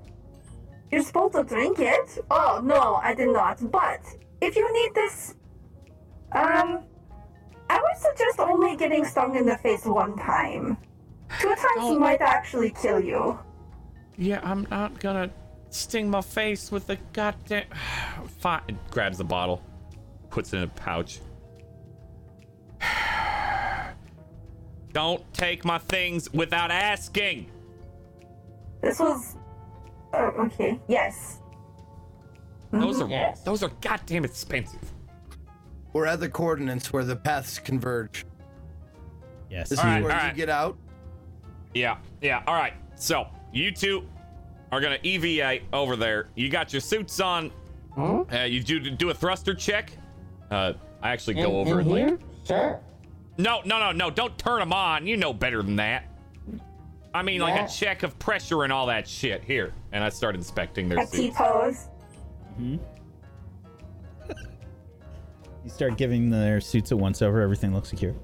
[0.91, 2.19] You're supposed to drink it?
[2.31, 3.59] Oh, no, I did not.
[3.71, 4.01] But
[4.43, 5.37] if you need this,
[6.33, 6.81] um,
[7.71, 10.77] I would suggest only getting stung in the face one time.
[11.39, 13.39] Two times might actually kill you.
[14.19, 15.31] Yeah, I'm not gonna
[15.71, 17.67] sting my face with the goddamn.
[18.41, 18.79] Fine.
[18.91, 19.63] Grabs the bottle,
[20.29, 21.21] puts it in a pouch.
[24.93, 27.49] Don't take my things without asking.
[28.81, 29.37] This was.
[30.13, 30.81] Oh, okay.
[30.89, 31.39] Yes.
[32.73, 33.43] Those are Yes.
[33.43, 34.81] those are goddamn expensive.
[35.93, 38.25] We're at the coordinates where the paths converge.
[39.51, 39.69] Yes.
[39.69, 40.37] This All is right, where you right.
[40.37, 40.77] get out.
[41.75, 42.43] Yeah, yeah.
[42.47, 42.75] All right.
[42.95, 44.07] So you two
[44.73, 46.29] are gonna EVA over there.
[46.37, 47.51] You got your suits on.
[47.95, 48.23] Hmm?
[48.33, 49.91] Uh, you do do a thruster check.
[50.51, 52.19] Uh, I actually In, go over in and like, here?
[52.47, 52.81] Sure.
[53.39, 54.11] No, no, no, no.
[54.11, 55.07] Don't turn them on.
[55.07, 56.05] You know better than that.
[57.13, 59.43] I mean, like a check of pressure and all that shit.
[59.45, 59.73] Here.
[59.93, 61.37] And I start inspecting their A T suits.
[61.37, 61.89] pose.
[65.63, 67.43] You start giving their suits a once over.
[67.43, 68.15] Everything looks secure.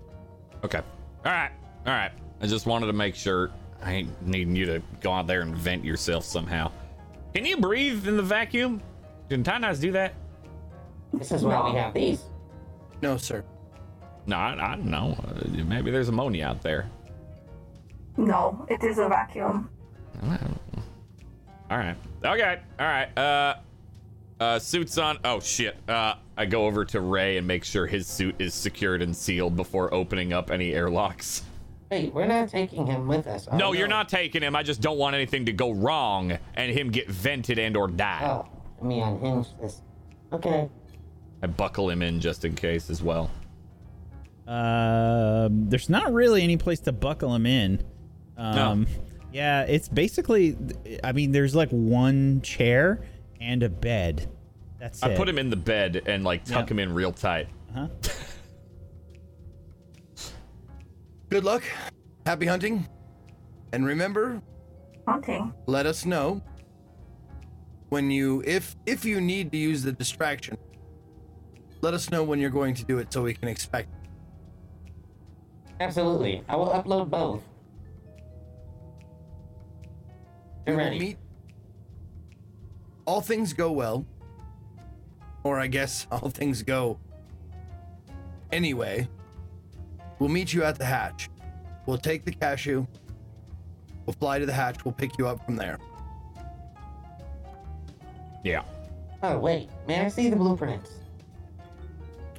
[0.65, 0.79] Okay.
[0.79, 1.51] All right.
[1.87, 2.11] All right.
[2.41, 3.51] I just wanted to make sure
[3.83, 6.73] I ain't needing you to go out there and vent yourself somehow.
[7.35, 8.81] Can you breathe in the vacuum?
[9.29, 10.15] Can Tynaz do that?
[11.13, 12.23] This is why we have these.
[13.03, 13.45] No, sir.
[14.27, 15.15] No, I, I don't know.
[15.29, 16.91] Uh, maybe there's ammonia out there.
[18.17, 19.69] No, it is a vacuum.
[21.71, 21.97] All right.
[22.25, 22.61] Okay.
[22.79, 23.19] All right.
[23.19, 23.57] Uh,
[24.41, 25.19] uh, suits on.
[25.25, 25.77] Oh shit.
[25.89, 29.57] Uh, I go over to Ray and make sure his suit is secured and sealed
[29.57, 31.43] before opening up any airlocks.
[31.91, 33.47] Wait, we're not taking him with us.
[33.51, 34.57] Oh, no, you're not taking him.
[34.57, 38.23] I just don't want anything to go wrong and him get vented and or die.
[38.25, 38.49] Oh,
[38.79, 39.83] let me unhinge this.
[40.33, 40.69] Okay.
[41.43, 43.31] I buckle him in just in case as well.
[44.49, 47.85] Um, there's not really any place to buckle him in.
[48.37, 48.87] Um,
[49.33, 50.57] yeah, it's basically.
[51.03, 53.05] I mean, there's like one chair
[53.41, 54.29] and a bed.
[54.79, 55.17] That's I it.
[55.17, 56.73] put him in the bed and like tuck Yeah.
[56.75, 57.49] him in real tight.
[57.75, 57.89] Huh?
[61.31, 61.63] Good luck.
[62.25, 62.87] Happy hunting.
[63.73, 64.41] And remember,
[65.07, 65.53] Haunting.
[65.67, 66.41] let us know
[67.89, 70.57] when you if if you need to use the distraction.
[71.83, 73.89] Let us know when you're going to do it so we can expect.
[75.79, 76.43] Absolutely.
[76.49, 77.43] I will upload both.
[80.67, 80.99] We You're will ready.
[80.99, 81.19] meet.
[83.07, 84.05] All things go well.
[85.45, 86.99] Or I guess all things go
[88.53, 89.09] anyway.
[90.19, 91.29] We'll meet you at the hatch.
[91.87, 92.87] We'll take the cashew.
[94.07, 94.85] We'll fly to the hatch.
[94.85, 95.79] We'll pick you up from there.
[98.45, 98.63] Yeah.
[99.23, 99.69] Oh, wait.
[99.87, 100.91] May I see the blueprints?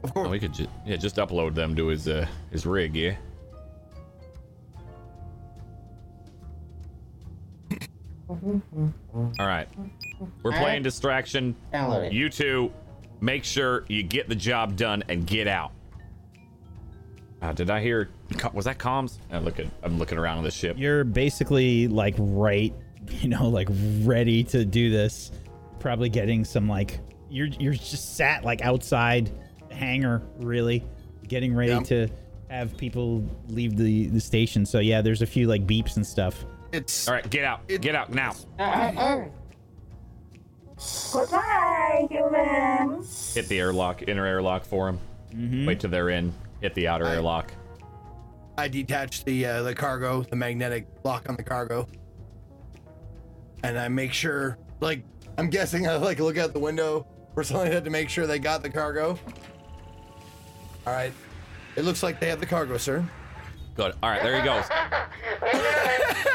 [0.03, 0.29] Of Oh, course.
[0.29, 2.95] we could just yeah just upload them to his uh his rig.
[2.95, 3.15] Yeah.
[8.29, 9.67] All right.
[10.43, 10.83] We're All playing right.
[10.83, 11.55] distraction.
[11.73, 12.13] Download it.
[12.13, 12.71] You two,
[13.21, 15.71] make sure you get the job done and get out.
[17.41, 18.09] Uh, did I hear?
[18.53, 19.19] Was that comms?
[19.31, 19.67] I look at.
[19.83, 20.75] I'm looking around on the ship.
[20.77, 22.73] You're basically like right,
[23.09, 23.67] you know, like
[24.01, 25.31] ready to do this.
[25.79, 26.99] Probably getting some like
[27.29, 29.31] you're you're just sat like outside
[29.69, 30.83] the hangar, really,
[31.27, 31.79] getting ready Yeah.
[31.81, 32.07] to
[32.49, 34.65] have people leave the the station.
[34.65, 36.43] So yeah, there's a few like beeps and stuff.
[36.77, 37.61] It's All right, get out.
[37.67, 38.33] It- get out now.
[41.11, 43.33] Goodbye, humans.
[43.33, 45.65] Hit the airlock, inner airlock for him.
[45.65, 46.31] Wait till they're in.
[46.61, 47.51] Hit the outer I- airlock.
[48.59, 51.87] I detach the uh, the cargo, the magnetic lock on the cargo,
[53.63, 55.03] and I make sure, like,
[55.37, 57.05] I'm guessing I like look out the window
[57.35, 59.17] or something like that to make sure they got the cargo.
[60.87, 61.13] All right,
[61.75, 63.03] it looks like they have the cargo, sir.
[63.75, 63.93] Good.
[64.01, 64.65] All right, there he goes.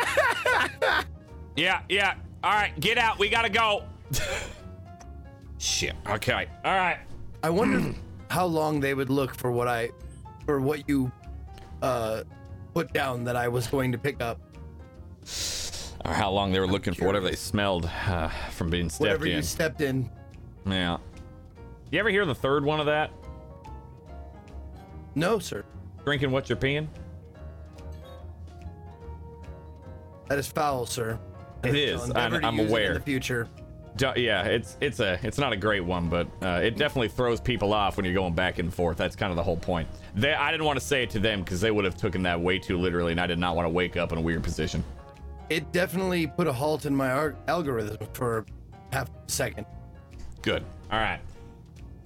[1.57, 2.15] yeah, yeah.
[2.45, 3.19] All right, get out.
[3.19, 3.85] We gotta go.
[5.59, 5.95] Shit.
[6.09, 6.49] Okay.
[6.65, 6.99] All right.
[7.43, 7.95] I wonder
[8.31, 9.91] how long they would look for what I,
[10.45, 11.11] for what you,
[11.83, 12.25] uh,
[12.75, 14.41] put down that I was going to pick up.
[16.05, 19.27] Or how long they were looking for whatever they smelled uh, from being stepped Whatever
[19.27, 19.37] in.
[19.37, 20.11] you stepped in.
[20.67, 20.97] yeah.
[21.93, 23.11] You ever hear the third one of that?
[25.15, 25.65] No, sir.
[26.05, 26.89] Drinking what you're peeing?
[30.29, 31.21] That is foul, sir.
[31.65, 32.11] It is.
[32.15, 32.89] I'm, I'm aware.
[32.89, 33.49] In the future.
[33.97, 37.41] Du- yeah, it's it's a it's not a great one, but uh, it definitely throws
[37.41, 38.97] people off when you're going back and forth.
[38.97, 39.87] That's kind of the whole point.
[40.15, 42.41] They, I didn't want to say it to them because they would have taken that
[42.41, 44.83] way too literally, and I did not want to wake up in a weird position.
[45.51, 48.47] It definitely put a halt in my ar- algorithm for
[48.93, 49.67] half a second.
[50.41, 50.65] Good.
[50.91, 51.21] All right.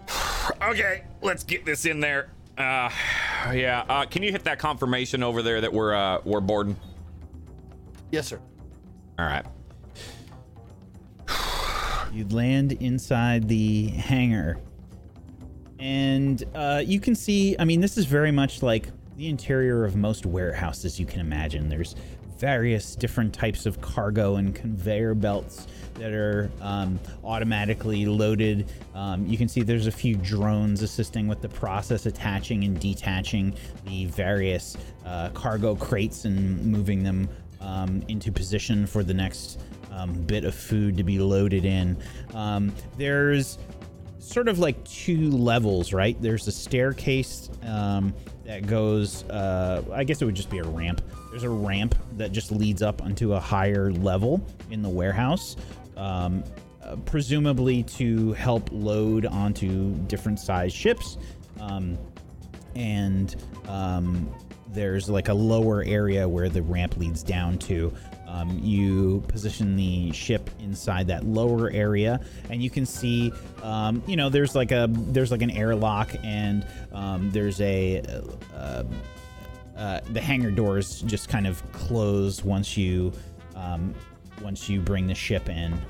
[0.63, 2.31] okay, let's get this in there.
[2.59, 2.91] Uh,
[3.53, 3.85] yeah.
[3.89, 6.77] Uh, can you hit that confirmation over there that we're uh we're boarding?
[8.11, 8.41] Yes, sir.
[9.19, 9.47] All right.
[12.13, 14.59] You land inside the hangar,
[15.79, 17.57] and uh, you can see.
[17.59, 21.69] I mean, this is very much like the interior of most warehouses you can imagine.
[21.69, 21.95] There's
[22.39, 28.71] various different types of cargo and conveyor belts that are um, automatically loaded.
[28.95, 33.55] Um, you can see there's a few drones assisting with the process, attaching and detaching
[33.87, 34.77] the various
[35.07, 37.29] uh, cargo crates and moving them
[37.67, 39.61] um, into position for the next
[39.93, 41.99] um, bit of food to be loaded in.
[42.35, 43.59] Um, there's
[44.19, 46.21] sort of like two levels, right?
[46.23, 48.15] There's a staircase um,
[48.45, 51.03] that goes, uh, I guess it would just be a ramp.
[51.31, 55.57] There's a ramp that just leads up onto a higher level in the warehouse.
[55.97, 56.45] Um,
[56.83, 61.19] uh, presumably to help load onto different size ships.
[61.59, 61.99] Um,
[62.77, 63.35] and
[63.67, 64.33] um,
[64.77, 67.93] there's like a lower area where the ramp leads down to.
[68.29, 72.21] Um, you position the ship inside that lower area,
[72.51, 73.33] and you can see,
[73.63, 78.03] um, you know, there's like a there's like an airlock, and um, there's a
[78.55, 78.85] uh,
[79.77, 83.13] uh, the hangar doors just kind of close once you
[83.55, 83.95] um,
[84.43, 85.81] once you bring the ship in.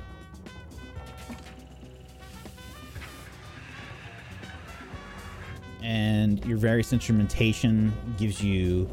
[5.87, 8.89] And your various instrumentation gives you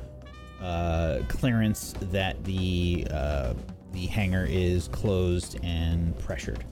[0.62, 3.52] uh, clearance that the uh,
[3.92, 6.64] the hangar is closed and pressured.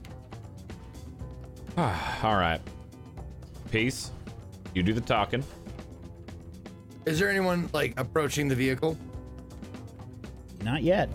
[1.77, 2.61] All right.
[3.69, 4.11] Peace.
[4.73, 5.43] You do the talking.
[7.05, 8.97] Is there anyone like approaching the vehicle?
[10.63, 11.09] Not yet.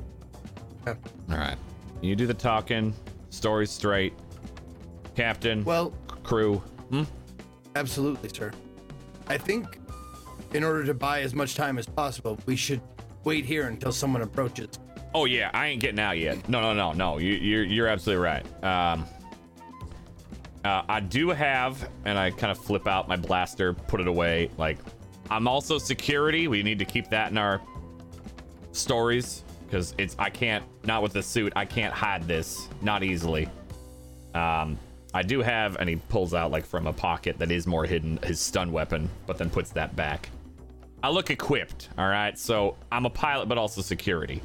[0.87, 0.97] All
[1.31, 1.57] right.
[2.03, 2.95] You do the talking.
[3.31, 4.13] Story straight.
[5.17, 5.65] Captain.
[5.65, 6.57] Well, c- crew.
[6.91, 7.05] Hmm?
[7.75, 8.53] absolutely, sir.
[9.29, 9.79] I think
[10.53, 12.81] in order to buy as much time as possible, we should
[13.25, 14.79] wait here until someone approaches.
[15.15, 16.49] Oh yeah, I ain't getting out yet.
[16.49, 17.19] No, no, no, no.
[17.19, 18.65] You, you're you're absolutely right.
[18.65, 19.07] Um,
[20.65, 24.51] uh, I do have, and I kind of flip out my blaster, put it away.
[24.59, 24.79] Like,
[25.31, 26.49] I'm also security.
[26.49, 27.61] We need to keep that in our
[28.73, 31.53] stories because it's I can't not with the suit.
[31.57, 33.49] I can't hide this not easily.
[34.35, 34.79] Um,
[35.19, 38.21] I do have, and he pulls out like from a pocket that is more hidden
[38.23, 40.31] his stun weapon, but then puts that back.
[41.03, 41.89] I look equipped.
[41.99, 44.41] All right, so I'm a pilot, but also security.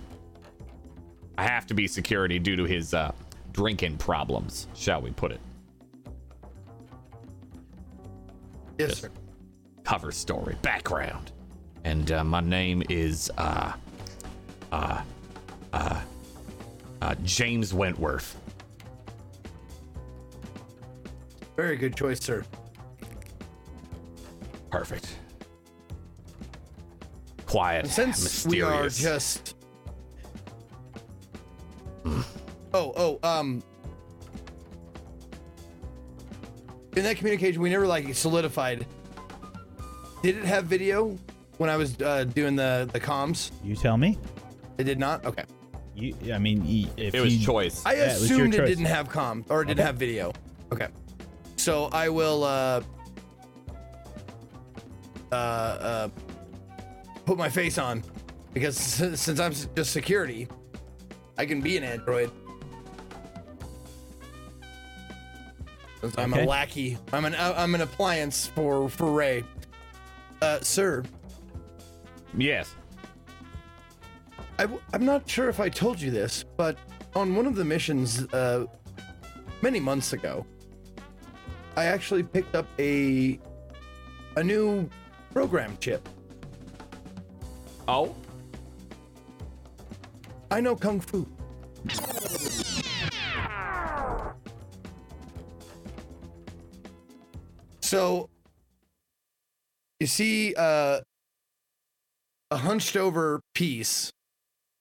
[1.38, 3.12] I have to be security due to his uh,
[3.52, 5.40] drinking problems, shall we put it?
[8.80, 9.00] Yes, Yes.
[9.02, 9.12] sir.
[9.84, 11.34] Cover story, background,
[11.84, 13.74] and uh, my name is uh,
[14.72, 15.02] uh,
[15.72, 16.02] uh,
[17.04, 18.38] uh, James Wentworth.
[21.56, 22.44] Very good choice, sir.
[24.72, 25.18] Perfect.
[27.46, 28.46] Quiet, Since mysterious.
[28.48, 29.56] we are just
[32.74, 33.62] Oh, oh, um
[36.96, 38.86] In that communication we never like solidified.
[40.24, 41.18] Did it have video
[41.58, 43.52] when I was uh, doing the the comms?
[43.64, 44.18] You tell me.
[44.80, 45.24] It did not?
[45.26, 45.44] Okay.
[45.96, 47.84] You, I mean, if it was you, choice.
[47.86, 48.70] I Yeah, it was your assumed it choice.
[48.70, 49.86] didn't have comms or it didn't Okay.
[49.86, 50.34] have video.
[50.72, 50.88] Okay.
[51.64, 52.82] So I will uh
[55.32, 56.10] uh uh
[57.24, 58.04] put my face on
[58.52, 58.76] because
[59.18, 60.50] since I'm just security,
[61.38, 62.32] I can be an android.
[66.18, 69.46] I'm a lackey, I'm an I'm an appliance for for Ray.
[70.42, 71.02] Uh, sir,
[72.38, 72.76] Yes.
[74.60, 76.78] I w- I'm not sure if I told you this, but
[77.16, 78.66] on one of the missions uh,
[79.62, 80.46] many months ago,
[81.76, 83.40] I actually picked up a
[84.36, 84.90] a new
[85.32, 86.08] program chip.
[87.88, 88.16] Oh.
[90.52, 91.28] I know kung fu.
[97.82, 98.30] So
[100.00, 101.02] you see uh,
[102.52, 104.12] a hunched over piece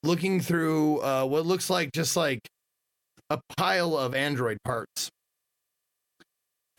[0.03, 2.41] looking through uh, what looks like just like
[3.31, 5.11] a pile of android parts.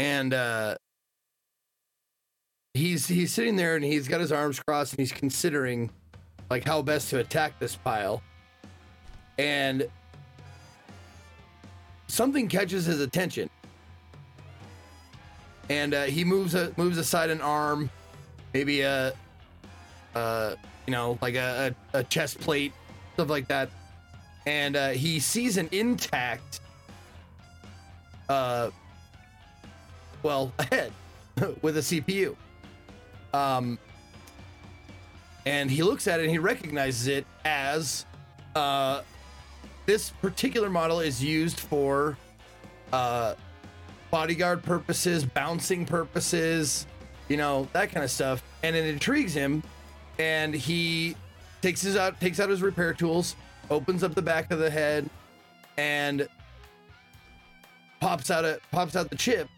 [0.03, 0.75] And uh,
[2.73, 5.89] he's he's sitting there and he's got his arms crossed and he's considering
[6.49, 8.21] like how best to attack this pile.
[9.37, 9.87] And
[12.07, 13.49] something catches his attention.
[15.69, 17.89] And uh, he moves a, moves aside an arm,
[18.53, 19.13] maybe a,
[20.15, 20.55] uh,
[20.85, 22.73] you know, like a, a, a chest plate,
[23.13, 23.69] stuff like that.
[24.45, 26.59] And uh, he sees an intact,
[28.27, 28.69] uh,
[30.23, 30.91] well, a head
[31.61, 32.35] with a CPU.
[33.33, 33.77] Um,
[35.45, 38.05] and he looks at it and he recognizes it as
[38.55, 39.01] uh,
[39.85, 42.17] this particular model is used for
[42.93, 43.35] uh,
[44.11, 46.87] bodyguard purposes, bouncing purposes,
[47.27, 48.43] you know, that kind of stuff.
[48.61, 49.63] And it intrigues him,
[50.19, 51.15] and he
[51.61, 53.35] takes his out takes out his repair tools,
[53.69, 55.09] opens up the back of the head,
[55.77, 56.27] and
[57.99, 59.49] pops out a pops out the chip,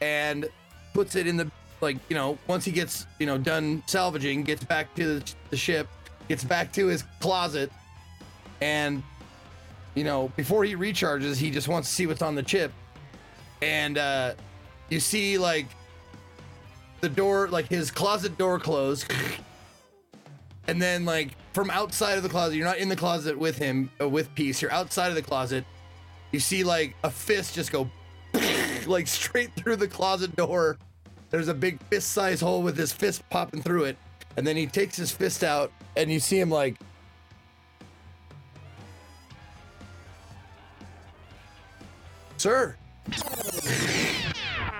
[0.00, 0.48] and
[0.92, 1.50] puts it in the
[1.80, 5.56] like you know once he gets you know done salvaging, gets back to the, the
[5.56, 5.88] ship,
[6.28, 7.70] gets back to his closet,
[8.60, 9.02] and
[9.94, 12.72] you know before he recharges, he just wants to see what's on the chip,
[13.62, 14.34] and uh,
[14.88, 15.66] you see like
[17.00, 19.06] the door, like his closet door close,
[20.66, 23.90] and then like from outside of the closet, you're not in the closet with him
[24.00, 24.60] uh, with peace.
[24.62, 25.64] You're outside of the closet.
[26.32, 27.90] You see like a fist just go
[28.86, 30.78] like straight through the closet door.
[31.30, 33.96] There's a big fist size hole with his fist popping through it.
[34.36, 36.76] And then he takes his fist out and you see him like
[42.36, 42.76] Sir.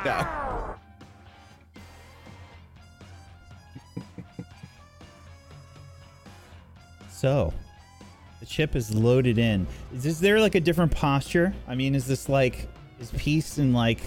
[0.04, 0.76] yeah.
[7.10, 7.52] So,
[8.40, 9.66] the chip is loaded in.
[9.94, 11.52] Is this there like a different posture?
[11.68, 12.66] I mean, is this like
[13.00, 14.00] is peace in like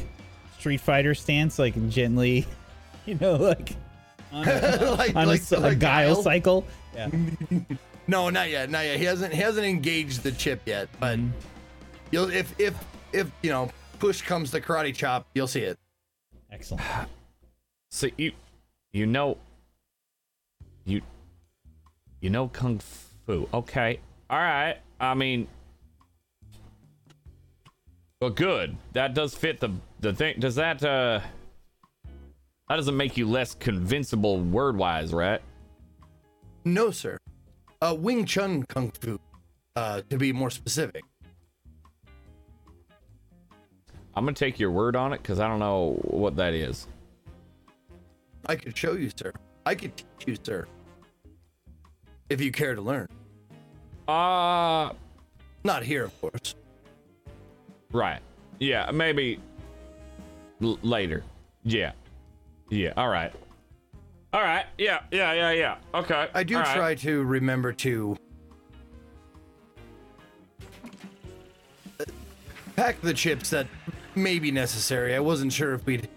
[0.57, 2.45] Street Fighter stance, like gently,
[3.05, 3.75] you know, like
[4.31, 6.23] on a, like, on a like- s- a, like guile, Guile?
[6.23, 6.65] cycle?
[6.95, 7.09] Yeah.
[8.05, 8.97] No, not yet, not yet.
[8.97, 11.29] He hasn't he hasn't engaged the chip yet, but mm-hmm.
[12.11, 12.75] you'll if if
[13.13, 15.77] if you know push comes to karate chop, you'll see it.
[16.51, 16.83] Excellent.
[17.89, 18.31] So you,
[18.91, 19.37] you know,
[20.83, 21.01] you,
[22.21, 23.47] you know kung fu.
[23.53, 23.99] Okay,
[24.31, 24.77] all right.
[24.99, 25.47] I mean,
[28.23, 28.77] well, good.
[28.93, 29.69] That does fit the
[29.99, 30.35] the thing.
[30.39, 31.19] Does that uh,
[32.69, 35.41] that doesn't make you less convincible word wise, right?
[36.63, 37.17] No, sir.
[37.81, 39.19] Uh, Wing Chun Kung Fu,
[39.75, 41.03] uh, to be more specific.
[44.15, 46.87] I'm gonna take your word on it because I don't know what that is.
[48.45, 49.33] I could show you, sir.
[49.65, 50.65] I could teach you, sir.
[52.29, 53.09] If you care to learn.
[54.07, 54.93] Uh,
[55.65, 56.55] Not here, of course.
[57.93, 58.19] Right.
[58.59, 59.39] Yeah, maybe
[60.61, 61.23] l- later.
[61.63, 61.93] Yeah.
[62.69, 62.93] Yeah.
[62.97, 63.31] All right.
[64.33, 64.65] All right.
[64.77, 65.01] Yeah.
[65.11, 65.33] Yeah.
[65.33, 65.51] Yeah.
[65.51, 65.77] Yeah.
[65.93, 66.27] Okay.
[66.33, 66.75] I do all right.
[66.75, 68.17] try to remember to
[72.75, 73.67] pack the chips that
[74.15, 75.15] may be necessary.
[75.15, 76.07] I wasn't sure if we'd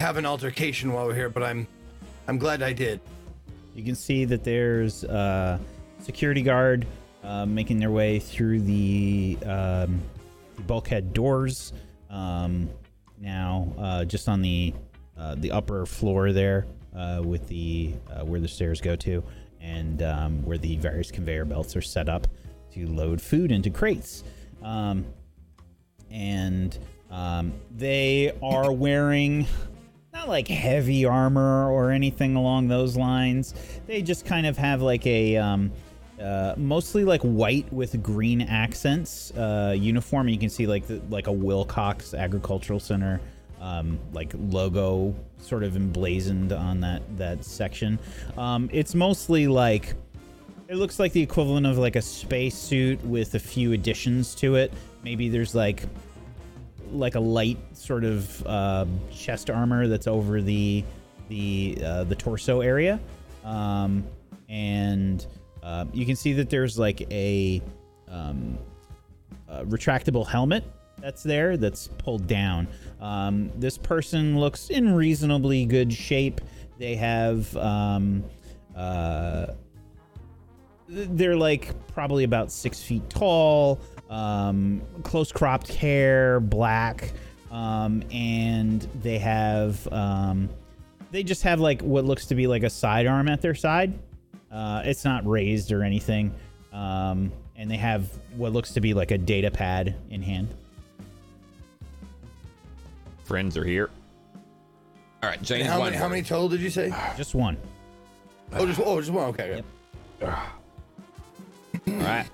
[0.00, 1.66] have an altercation while we're here, but I'm
[2.28, 3.00] I'm glad I did.
[3.74, 5.58] You can see that there's a
[6.00, 6.86] security guard
[7.24, 10.11] uh, making their way through the, um, the
[10.66, 11.72] bulkhead doors.
[12.10, 12.68] Um,
[13.18, 14.74] now, uh, just on the
[15.16, 16.66] uh, the upper floor there,
[16.96, 19.22] uh, with the uh, where the stairs go to,
[19.60, 22.26] and um, where the various conveyor belts are set up
[22.72, 24.24] to load food into crates.
[24.62, 25.04] Um,
[26.10, 26.76] and
[27.10, 29.46] um, they are wearing
[30.12, 33.54] not like heavy armor or anything along those lines.
[33.86, 35.72] They just kind of have like a um,
[36.22, 40.28] uh, mostly like white with green accents uh, uniform.
[40.28, 43.20] You can see like the, like a Wilcox Agricultural Center
[43.62, 47.98] um, like logo sort of emblazoned on that that section.
[48.36, 49.94] Um, it's mostly like
[50.68, 54.56] it looks like the equivalent of like a space suit with a few additions to
[54.56, 54.72] it.
[55.04, 55.84] Maybe there's like
[56.90, 60.84] like a light sort of uh, chest armor that's over the
[61.28, 62.98] the uh, the torso area,
[63.44, 64.04] um,
[64.48, 65.24] and
[65.62, 67.62] uh, you can see that there's like a,
[68.08, 68.58] um,
[69.48, 70.64] a retractable helmet
[70.98, 72.68] that's there that's pulled down.
[73.00, 76.40] Um, this person looks in reasonably good shape.
[76.78, 78.24] They have um,
[78.76, 79.48] uh,
[80.88, 83.80] they're like probably about six feet tall,
[84.10, 87.12] um, close cropped hair, black,
[87.50, 90.48] um, and they have um,
[91.10, 93.98] they just have like what looks to be like a sidearm at their side.
[94.52, 96.34] Uh, it's not raised or anything,
[96.72, 100.48] um, and they have what looks to be like a data pad in hand.
[103.24, 103.88] Friends are here.
[105.22, 105.62] All right, James.
[105.62, 106.92] And how many, how many total did you say?
[107.16, 107.56] Just one.
[108.52, 109.28] Oh, just oh, just one.
[109.28, 109.62] Okay.
[110.20, 110.38] Yep.
[111.88, 112.26] All right.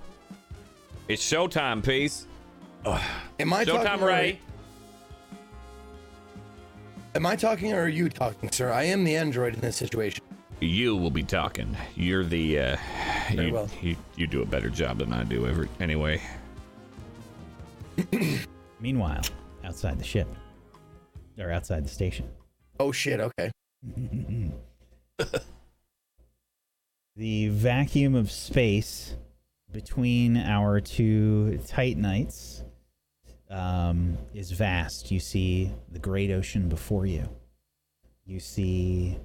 [1.07, 2.27] It's showtime, peace.
[2.85, 3.65] Am I?
[3.65, 4.41] Showtime, or- Ray.
[7.15, 8.71] Am I talking or are you talking, sir?
[8.71, 10.23] I am the android in this situation.
[10.61, 11.77] You will be talking.
[11.95, 12.59] You're the.
[12.59, 12.77] Uh,
[13.33, 13.71] Very you, well.
[13.81, 15.47] you you do a better job than I do.
[15.47, 16.21] Every anyway.
[18.81, 19.23] Meanwhile,
[19.65, 20.27] outside the ship,
[21.39, 22.29] or outside the station.
[22.81, 23.21] Oh shit.
[23.21, 23.51] Okay.
[27.17, 29.15] the vacuum of space
[29.71, 32.65] between our two Titanites
[33.51, 35.11] um, is vast.
[35.11, 37.29] You see the great ocean before you.
[38.25, 39.19] You see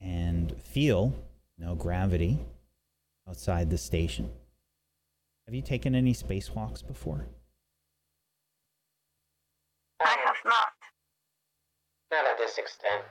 [0.00, 1.14] and feel
[1.58, 2.38] no gravity
[3.28, 4.30] outside the station.
[5.46, 7.26] Have you taken any spacewalks before?
[10.00, 10.72] I have not.
[12.10, 13.02] Not at this extent.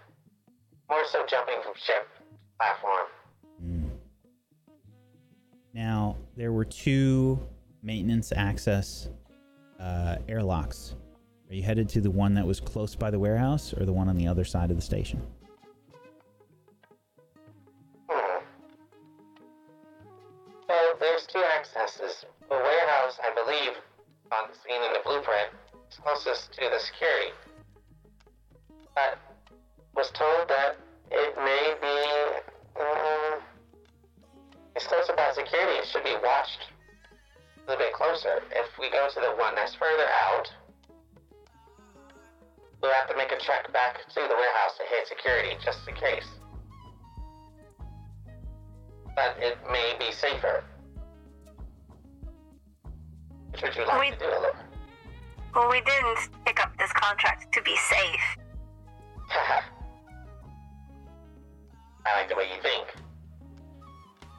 [0.90, 2.08] More so jumping from ship
[2.60, 3.08] platform.
[3.64, 3.90] Mm.
[5.74, 7.40] Now, there were two
[7.82, 9.10] maintenance access
[9.80, 10.96] uh, airlocks.
[11.50, 14.10] Are you headed to the one that was close by the warehouse or the one
[14.10, 15.22] on the other side of the station?
[24.32, 25.50] On the scene in the blueprint,
[25.92, 27.32] is closest to the security.
[28.96, 29.20] But
[29.96, 30.78] was told that
[31.12, 31.98] it may be.
[32.80, 33.40] Um,
[34.76, 35.80] it's close about security.
[35.80, 36.72] It should be watched
[37.66, 38.44] a little bit closer.
[38.52, 40.52] If we go to the one that's further out,
[42.82, 45.96] we'll have to make a trek back to the warehouse to hit security just in
[45.96, 46.28] case.
[49.16, 50.66] But it may be safer.
[53.62, 54.56] We- to do, Alora?
[55.54, 58.38] Well, we didn't pick up this contract to be safe.
[62.06, 62.94] I like the way you think.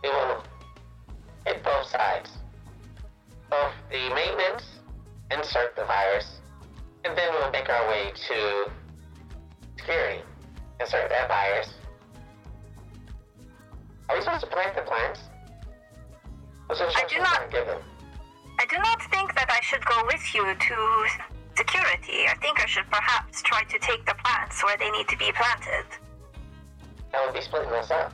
[0.03, 0.45] We will
[1.47, 2.31] hit both sides.
[3.49, 4.65] Both the maintenance,
[5.31, 6.41] insert the virus,
[7.05, 8.71] and then we'll make our way to
[9.79, 10.23] security,
[10.81, 11.73] insert that virus.
[14.09, 15.21] Are we supposed to plant the plants?
[16.69, 17.79] The instructions not- given?
[18.59, 21.07] I do not think that I should go with you to
[21.57, 22.27] security.
[22.29, 25.31] I think I should perhaps try to take the plants where they need to be
[25.33, 25.87] planted.
[27.13, 28.13] That would be splitting us up.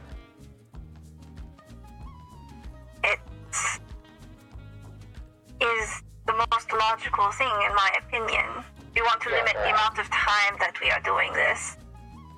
[3.04, 3.18] It
[5.60, 8.64] is the most logical thing, in my opinion.
[8.94, 11.76] We want to Yeah, limit the amount of time that we are doing this.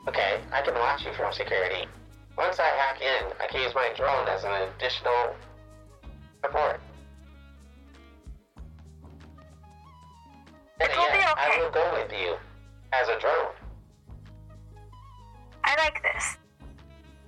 [0.09, 1.87] Okay, I can watch you from security.
[2.37, 5.35] Once I hack in, I can use my drone as an additional
[6.43, 6.81] support.
[10.81, 12.37] It will be yeah, I will go with you
[12.93, 13.53] as a drone.
[15.65, 16.37] I like this.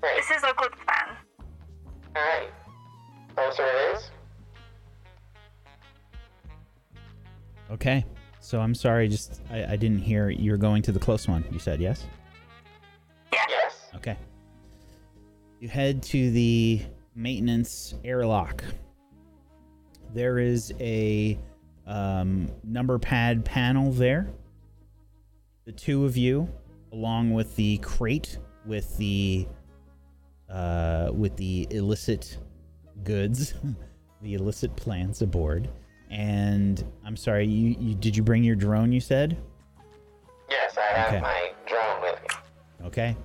[0.00, 0.16] Great.
[0.16, 1.16] This is a good plan.
[2.16, 2.52] Alright.
[3.34, 4.10] Closer it is.
[7.70, 8.04] Okay.
[8.40, 11.44] So I'm sorry, just I, I didn't hear you're going to the close one.
[11.50, 12.04] You said yes?
[13.32, 13.46] Yes.
[13.48, 13.88] Yes.
[13.96, 14.16] Okay.
[15.60, 16.82] You head to the
[17.14, 18.62] maintenance airlock.
[20.14, 21.38] There is a
[21.86, 24.28] um, number pad panel there.
[25.64, 26.48] The two of you,
[26.92, 29.46] along with the crate with the
[30.50, 32.38] uh, with the illicit
[33.04, 33.54] goods,
[34.22, 35.68] the illicit plants aboard.
[36.10, 38.92] And I'm sorry, you, you did you bring your drone?
[38.92, 39.36] You said.
[40.48, 41.20] Yes, I have Okay.
[41.20, 42.86] my drone with me.
[42.86, 43.16] Okay.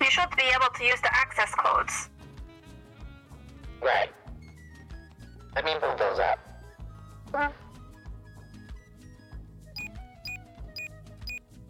[0.00, 2.09] You should be able to use the access codes.
[3.82, 4.10] Right.
[5.54, 6.38] Let me move those up.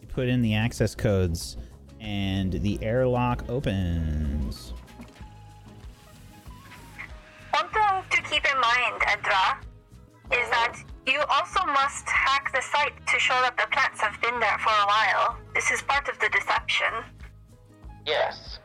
[0.00, 1.56] You put in the access codes,
[2.00, 4.72] and the airlock opens.
[7.52, 9.60] One thing to keep in mind, Edra,
[10.32, 10.76] is that
[11.06, 14.70] you also must hack the site to show that the plants have been there for
[14.70, 15.36] a while.
[15.54, 16.92] This is part of the deception.
[18.06, 18.58] Yes.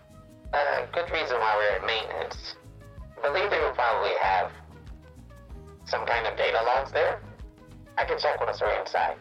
[0.54, 2.56] Uh, good reason why we're at maintenance.
[3.24, 4.52] I believe they will probably have
[5.86, 7.22] some kind of data logs there.
[7.98, 9.16] I can check once we're inside.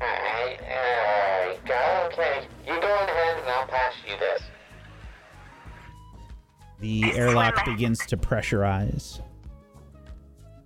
[0.00, 2.08] Alright, there we go.
[2.12, 4.42] Okay, you go ahead and I'll pass you this.
[6.80, 9.20] The airlock begins to pressurize.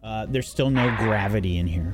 [0.02, 1.92] Uh, there's still no gravity in here.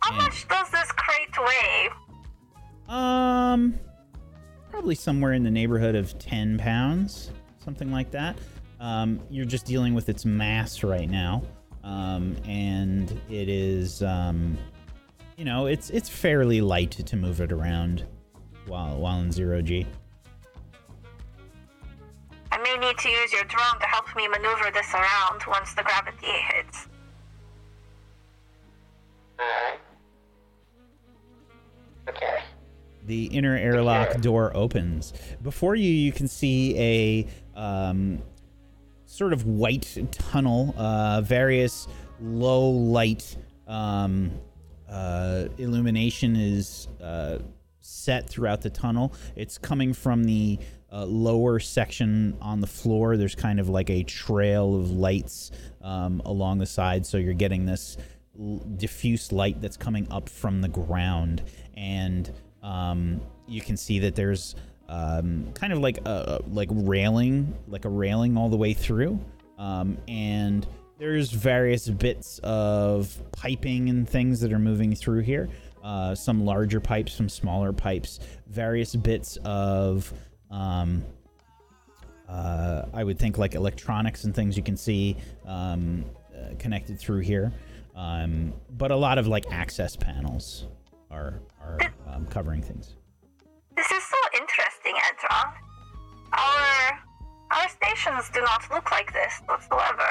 [0.00, 1.88] How much does this crate weigh?
[2.88, 3.78] Um,
[4.70, 7.30] probably somewhere in the neighborhood of 10 pounds,
[7.64, 8.36] something like that.
[8.80, 11.42] Um, you're just dealing with its mass right now.
[11.84, 14.56] Um, and it is, um,
[15.36, 18.04] you know, it's it's fairly light to move it around
[18.66, 19.86] while while in zero G.
[22.50, 25.82] I may need to use your drone to help me maneuver this around once the
[25.82, 26.88] gravity hits.
[29.38, 29.80] Alright.
[32.08, 32.38] Okay.
[33.06, 35.12] The inner airlock door opens.
[35.42, 38.22] Before you, you can see a um,
[39.04, 41.86] sort of white tunnel, uh, various
[42.20, 43.36] low light
[43.66, 44.32] um,
[44.88, 47.38] uh, illumination is uh,
[47.80, 49.12] set throughout the tunnel.
[49.36, 50.58] It's coming from the
[50.92, 53.16] uh, lower section on the floor.
[53.16, 55.50] There's kind of like a trail of lights
[55.82, 57.96] um, along the side, so you're getting this
[58.38, 61.42] l- diffuse light that's coming up from the ground,
[61.76, 62.32] and
[62.64, 64.56] um, you can see that there's
[64.88, 69.20] um, kind of like a like railing, like a railing all the way through,
[69.58, 70.66] um, and
[70.98, 75.48] there's various bits of piping and things that are moving through here.
[75.82, 80.10] Uh, some larger pipes, some smaller pipes, various bits of
[80.50, 81.04] um,
[82.28, 87.20] uh, I would think like electronics and things you can see um, uh, connected through
[87.20, 87.52] here,
[87.94, 90.66] um, but a lot of like access panels
[91.14, 91.78] are are
[92.12, 92.96] um, covering things.
[93.76, 95.54] This is so interesting, Edra.
[96.32, 97.00] Our
[97.50, 100.10] our stations do not look like this whatsoever.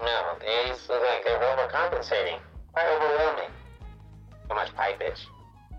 [0.00, 2.38] No, these look like they're overcompensating.
[2.72, 3.50] Quite overwhelming.
[4.48, 5.26] So much pipage.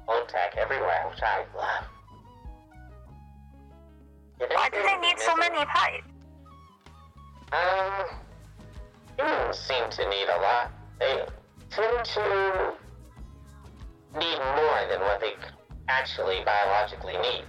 [0.08, 1.86] Old tech everywhere, which I love.
[4.38, 6.08] Why do they need so many pipes?
[7.52, 8.06] Um,
[9.18, 10.72] humans seem to need a lot.
[11.00, 11.26] They
[11.70, 12.74] tend to
[14.16, 15.34] need more than what they
[15.88, 17.44] actually biologically need.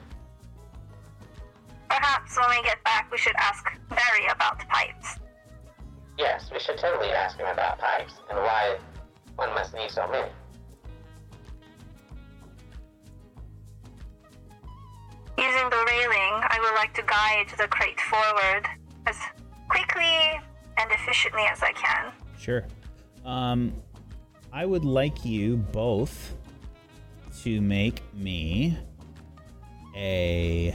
[1.88, 5.18] Perhaps when we get back, we should ask Barry about pipes.
[6.18, 8.78] Yes, we should totally ask him about pipes and why
[9.36, 10.28] one must need so many.
[15.38, 18.66] Using the railing, I would like to guide the crate forward
[19.06, 19.16] as
[19.68, 20.40] quickly
[20.78, 22.12] and efficiently as I can.
[22.38, 22.64] Sure.
[23.24, 23.74] Um,
[24.52, 26.35] I would like you both
[27.46, 28.76] to make me
[29.94, 30.74] a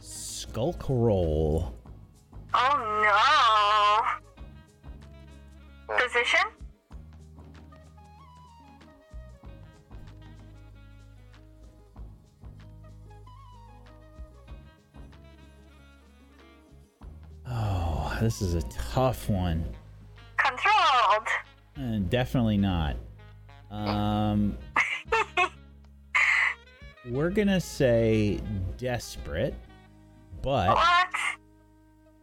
[0.00, 1.74] skulk roll.
[2.54, 4.14] Oh
[5.88, 5.96] no!
[5.96, 6.38] Position?
[17.50, 19.64] Oh, this is a tough one.
[20.36, 21.26] Controlled!
[21.76, 22.94] Uh, definitely not.
[23.72, 24.56] Um,
[27.10, 28.40] we're gonna say
[28.78, 29.54] desperate,
[30.42, 31.08] but What?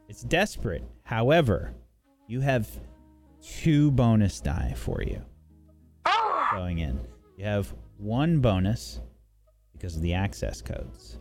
[0.10, 0.84] it's desperate.
[1.04, 1.74] However,
[2.28, 2.68] you have
[3.42, 5.22] two bonus die for you
[6.06, 7.00] Oh, going in.
[7.38, 9.02] You have one bonus
[9.74, 11.18] because of the access codes,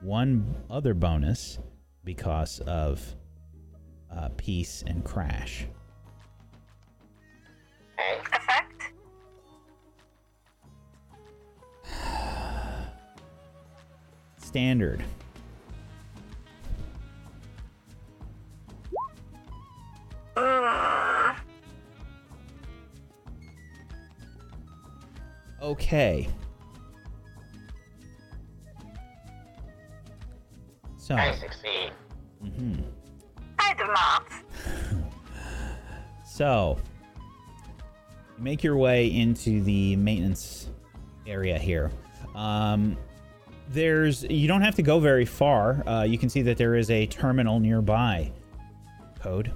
[0.00, 1.58] one other bonus
[2.04, 3.14] because of
[4.10, 5.66] uh, peace and crash.
[7.98, 8.65] Okay.
[14.56, 15.04] Standard.
[25.60, 26.26] Okay.
[30.96, 31.90] So, I succeed.
[32.42, 32.82] mhm.
[33.58, 34.26] I do not.
[36.26, 36.78] so
[38.38, 40.70] you make your way into the maintenance
[41.26, 41.90] area here.
[42.34, 42.96] Um,
[43.70, 45.86] there's you don't have to go very far.
[45.86, 48.32] Uh, you can see that there is a terminal nearby.
[49.20, 49.52] Code.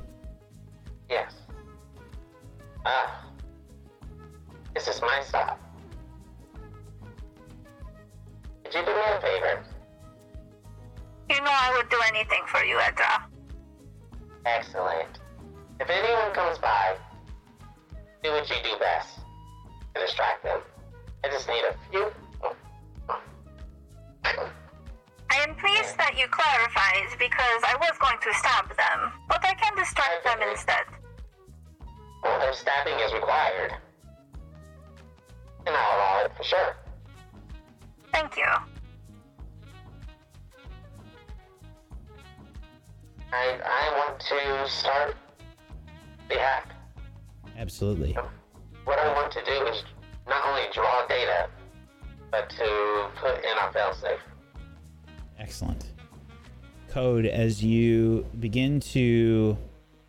[58.40, 59.56] Begin to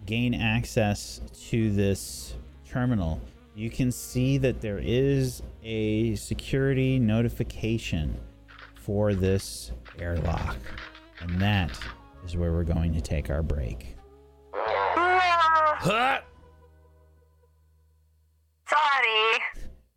[0.06, 2.34] gain access to this
[2.68, 3.22] terminal,
[3.56, 8.18] you can see that there is a security notification
[8.76, 10.58] for this airlock.
[11.20, 11.78] And that
[12.26, 13.96] is where we're going to take our break.
[15.84, 16.20] Sorry.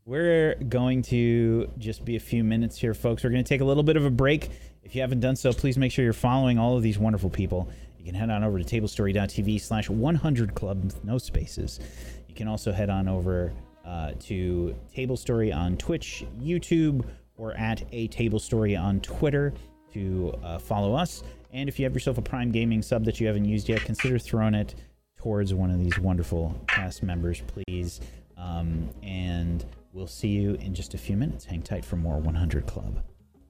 [0.06, 3.24] We're going to just be a few minutes here, folks.
[3.24, 4.50] We're going to take a little bit of a break.
[4.82, 7.70] If you haven't done so, please make sure you're following all of these wonderful people.
[8.04, 11.80] You can head on over to tablestory.tv slash 100 club no spaces.
[12.28, 13.50] You can also head on over
[13.86, 17.06] uh, to Tablestory on Twitch, YouTube,
[17.38, 19.54] or at a Tablestory on Twitter
[19.94, 21.22] to uh, follow us.
[21.54, 24.18] And if you have yourself a Prime Gaming sub that you haven't used yet, consider
[24.18, 24.74] throwing it
[25.16, 28.02] towards one of these wonderful cast members, please.
[28.36, 29.64] Um, and
[29.94, 31.46] we'll see you in just a few minutes.
[31.46, 33.02] Hang tight for more 100 Club.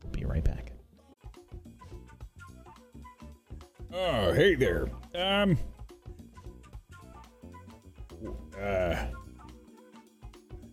[0.04, 0.73] We'll be right back.
[3.96, 4.88] Oh, hey there.
[5.14, 5.56] Um.
[8.60, 8.96] Uh.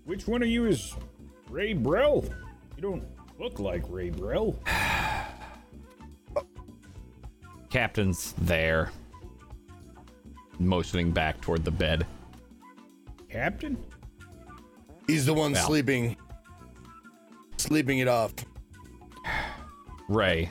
[0.05, 0.95] Which one of you is
[1.49, 2.25] Ray Brell?
[2.75, 3.05] You don't
[3.39, 4.59] look like Ray Brell.
[7.69, 8.91] Captain's there.
[10.57, 12.07] Motioning back toward the bed.
[13.29, 13.77] Captain?
[15.05, 15.65] He's the one Well.
[15.67, 16.17] sleeping,
[17.57, 18.33] sleeping it off.
[20.09, 20.49] Ray.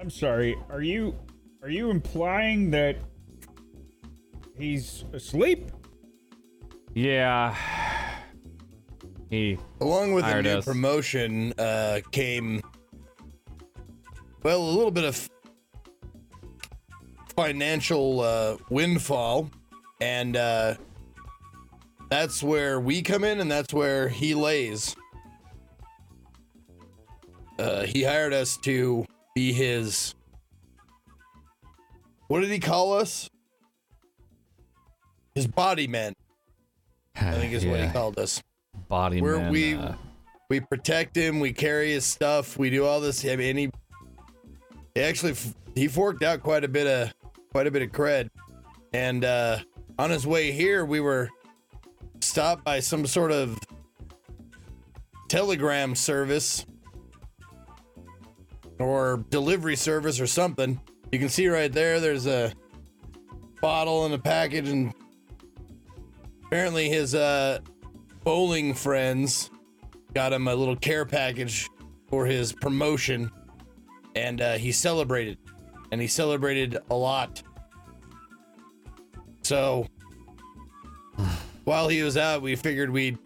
[0.00, 0.56] I'm sorry.
[0.70, 1.14] Are you
[1.62, 2.96] are you implying that
[4.56, 5.70] he's asleep?
[6.94, 7.54] Yeah.
[9.28, 10.64] He Along with a new us.
[10.64, 12.62] promotion uh, came,
[14.42, 15.28] well, a little bit of
[17.36, 19.50] financial uh, windfall,
[20.00, 20.74] and uh,
[22.08, 24.96] that's where we come in, and that's where he lays.
[27.58, 30.14] Uh, he hired us to be his.
[32.28, 33.28] What did he call us?
[35.34, 36.12] His body men,
[37.16, 38.42] I think is what he called us.
[38.88, 39.94] Body man, we- uh,
[40.48, 43.70] we protect him we carry his stuff we do all this i mean he,
[44.96, 45.32] he actually
[45.76, 47.14] he forked out quite a bit of
[47.52, 48.28] quite a bit of cred
[48.92, 49.58] and uh
[49.96, 51.28] on his way here we were
[52.20, 53.56] stopped by some sort of
[55.28, 56.66] telegram service
[58.80, 60.80] or delivery service or something.
[61.12, 62.52] You can see right there there's a
[63.60, 64.94] bottle and a package and
[66.46, 67.58] apparently his uh
[68.24, 69.50] bowling friends
[70.14, 71.68] got him a little care package
[72.08, 73.30] for his promotion
[74.16, 75.38] and uh, he celebrated
[75.92, 77.42] and he celebrated a lot.
[79.42, 79.86] So
[81.64, 83.18] while he was out we figured we'd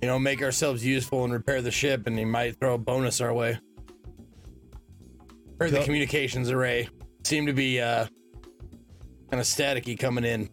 [0.00, 3.20] you know make ourselves useful and repair the ship and he might throw a bonus
[3.20, 3.58] our way
[5.60, 6.88] heard the communications array
[7.24, 8.06] seemed to be uh
[9.30, 10.48] kind of staticky coming in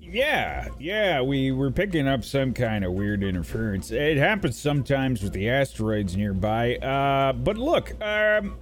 [0.00, 3.90] Yeah, yeah, we were picking up some kind of weird interference.
[3.90, 6.76] It happens sometimes with the asteroids nearby.
[6.76, 8.56] Uh, but look, um,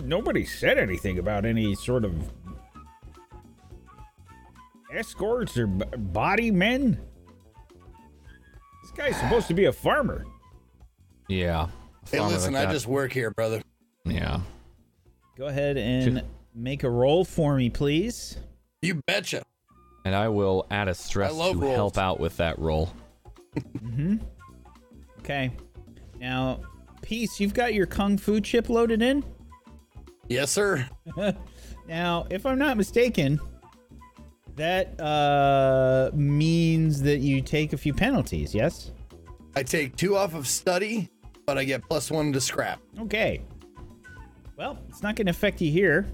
[0.00, 2.14] nobody said anything about any sort of
[4.94, 6.98] escorts or b- body men.
[8.82, 10.24] This guy's supposed to be a farmer.
[11.28, 11.66] yeah.
[12.10, 13.60] hey Farmer listen like i just work here brother
[14.10, 14.40] Yeah.
[15.36, 16.22] Go ahead and
[16.54, 18.36] make a roll for me, please.
[18.82, 19.42] you betcha
[20.04, 21.74] And I will add a stress to rolls.
[21.76, 22.92] help out with that roll.
[23.56, 24.16] Mm-hmm.
[25.20, 25.52] Okay.
[26.18, 26.60] Now,
[27.02, 29.24] Peace, you've got your Kung Fu chip loaded in?
[30.28, 30.86] yes sir
[31.88, 33.40] Now, if I'm not mistaken,
[34.54, 38.92] that uh, means that you take a few penalties, yes?
[39.56, 41.08] I take two off of study,
[41.46, 42.80] but I get plus one to scrap.
[43.00, 43.42] Okay.
[44.60, 46.06] Well, it's not going to affect you here.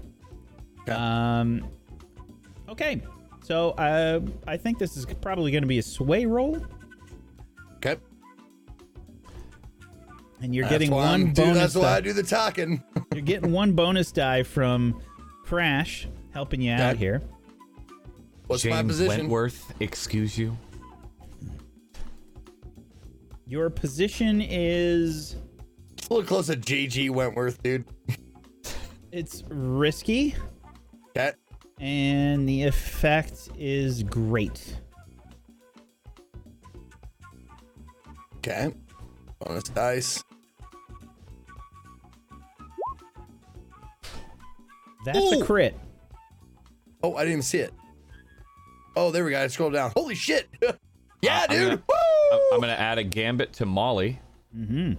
[0.87, 1.67] Um.
[2.69, 3.01] Okay.
[3.43, 6.65] So uh, I think this is probably going to be a sway roll,
[7.75, 7.97] Okay.
[10.41, 11.57] and you're That's getting one I'm do- bonus.
[11.57, 12.01] That's why I die.
[12.01, 12.83] do the talking.
[13.13, 15.01] You're getting one bonus die from
[15.43, 17.21] Crash helping you out here.
[18.47, 19.17] What's James my position?
[19.19, 20.57] Wentworth, excuse you.
[23.45, 25.35] Your position is
[26.09, 27.85] a little close to JG Wentworth, dude.
[29.11, 30.35] it's risky,
[31.09, 31.31] Okay.
[31.79, 34.79] and the effect is great.
[38.37, 38.73] Okay.
[39.39, 40.23] Bonus dice.
[45.05, 45.41] That's Ooh.
[45.41, 45.75] a crit.
[47.03, 47.73] Oh, I didn't even see it.
[48.95, 49.41] Oh, there we go.
[49.41, 49.91] I scrolled down.
[49.95, 50.47] Holy shit.
[51.21, 51.69] yeah, I'm dude.
[51.69, 51.95] gonna- Woo!
[52.37, 54.19] I'm- I'm gonna add a gambit to Molly.
[54.55, 54.93] Mm-hmm.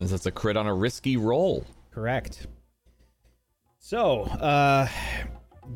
[0.00, 1.64] As that's a crit on a risky roll.
[1.90, 2.46] Correct.
[3.82, 4.86] So, uh,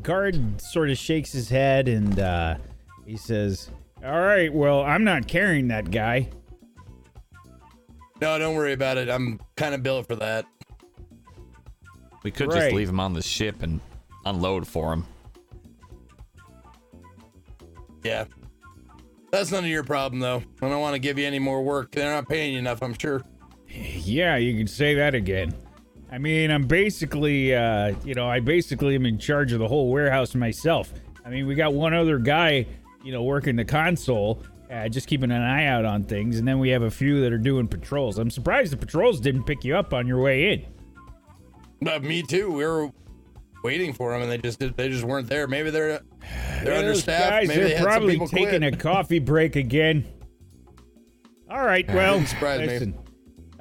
[0.02, 2.56] guard sort of shakes his head and uh,
[3.06, 3.70] he says,
[4.04, 6.28] "All right, well, I'm not carrying that guy."
[8.20, 9.08] No, don't worry about it.
[9.08, 10.44] I'm kind of built for that.
[12.22, 12.60] We could Right.
[12.60, 13.80] just leave him on the ship and
[14.24, 15.04] unload for him.
[18.04, 18.24] Yeah.
[19.32, 20.42] That's none of your problem, though.
[20.62, 21.90] I don't want to give you any more work.
[21.90, 23.22] They're not paying you enough, I'm sure.
[23.68, 25.52] Yeah, you can say that again.
[26.14, 29.90] I mean, I'm basically, uh, you know, I basically am in charge of the whole
[29.90, 30.94] warehouse myself.
[31.24, 32.66] I mean, we got one other guy,
[33.02, 36.60] you know, working the console, uh, just keeping an eye out on things, and then
[36.60, 38.18] we have a few that are doing patrols.
[38.18, 41.88] I'm surprised the patrols didn't pick you up on your way in.
[41.88, 42.48] Uh, me too.
[42.52, 42.90] We were
[43.64, 45.48] waiting for them, and they just did, they just weren't there.
[45.48, 46.00] Maybe they're
[46.62, 47.30] they're Those understaffed.
[47.30, 48.74] Guys, Maybe they're they probably taking quit.
[48.74, 50.06] a coffee break again.
[51.50, 52.94] All right, well, surprise me.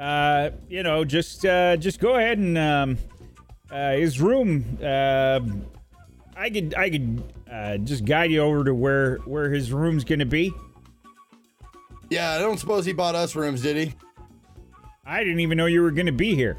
[0.04, 2.98] Listen, uh, you know, just uh, just go ahead and um,
[3.72, 4.78] uh, his room.
[4.82, 5.40] Uh,
[6.36, 10.26] I could I could uh, just guide you over to where where his room's gonna
[10.26, 10.54] be.
[12.10, 13.94] Yeah, I don't suppose he bought us rooms, did he?
[15.06, 16.58] I didn't even know you were gonna be here.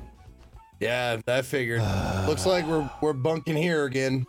[0.80, 1.82] Yeah, I figured.
[2.26, 4.26] Looks like we're we're bunking here again.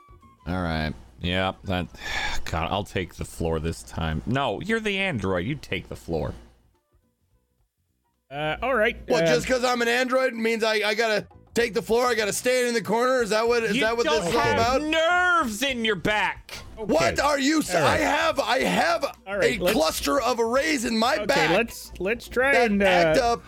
[0.48, 0.94] All right.
[1.22, 1.88] Yeah, that.
[2.46, 4.22] God, I'll take the floor this time.
[4.26, 5.46] No, you're the android.
[5.46, 6.34] You take the floor.
[8.32, 8.98] Uh, all right.
[9.08, 12.08] Well, uh, just because I'm an android means I, I gotta take the floor.
[12.08, 13.22] I gotta stand in the corner.
[13.22, 14.82] Is that what is that what don't this is all have about?
[14.82, 16.52] nerves in your back.
[16.76, 17.60] What are you?
[17.60, 18.02] s- All right.
[18.02, 21.52] I have I have All right, a cluster of arrays in my okay, back.
[21.52, 23.44] let's let's try that and act uh, up.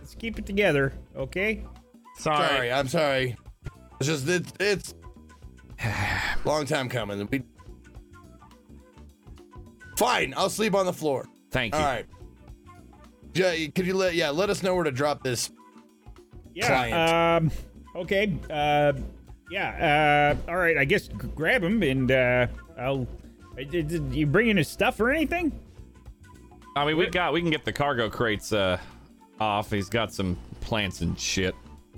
[0.00, 1.64] let's keep it together, okay?
[2.18, 2.48] Sorry.
[2.48, 3.36] Sorry, I'm sorry.
[4.00, 4.94] It's just it's it's
[6.46, 7.28] long time coming.
[7.30, 7.42] We
[9.96, 10.32] fine.
[10.36, 11.26] I'll sleep on the floor.
[11.50, 11.80] Thank you.
[11.80, 12.06] All right.
[13.38, 15.50] Yeah, could you let yeah let us know where to drop this?
[16.54, 16.66] Yeah.
[16.66, 17.44] client.
[17.44, 17.50] Um.
[18.02, 18.32] Okay.
[18.50, 18.92] Uh.
[19.50, 20.36] Yeah.
[20.46, 20.50] Uh.
[20.50, 20.76] All right.
[20.76, 22.46] I guess grab him and uh.
[22.78, 23.06] I'll.
[23.58, 25.52] uh, Did, did you bring in his stuff or anything?
[26.76, 28.78] I mean, we got we can get the cargo crates uh
[29.40, 29.70] off.
[29.70, 31.54] He's got some plants and shit.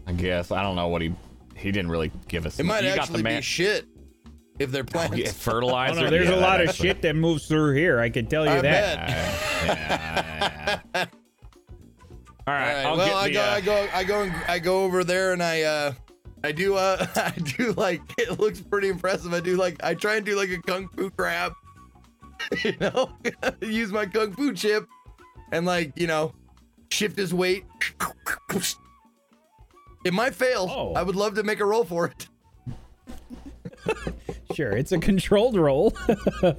[0.07, 1.12] I guess I don't know what he
[1.57, 2.59] he didn't really give us.
[2.59, 3.87] It might you got actually the man- be shit
[4.59, 5.17] if they're plants.
[5.19, 6.03] Yeah, Oh, fertilizer.
[6.05, 8.01] no, there's Yeah, a lot of actually- shit that moves through here.
[8.01, 10.83] I can tell you I that.
[10.93, 11.11] bet.
[12.51, 12.86] All right, All right.
[12.86, 15.05] I'll well, get I the, go, uh, I go, I go, and, I go over
[15.05, 15.93] there, and I, uh,
[16.43, 19.32] I do, uh, I do like it looks pretty impressive.
[19.32, 21.52] I do like, I try and do like a kung fu grab,
[22.64, 23.12] you know,
[23.60, 24.89] use my kung fu chip,
[25.52, 26.32] and like, you know,
[26.90, 27.66] shift his weight.
[30.05, 30.68] It might fail.
[30.68, 30.94] Oh.
[30.94, 32.27] I would love to make a roll for it.
[34.55, 35.94] Sure, it's a controlled roll.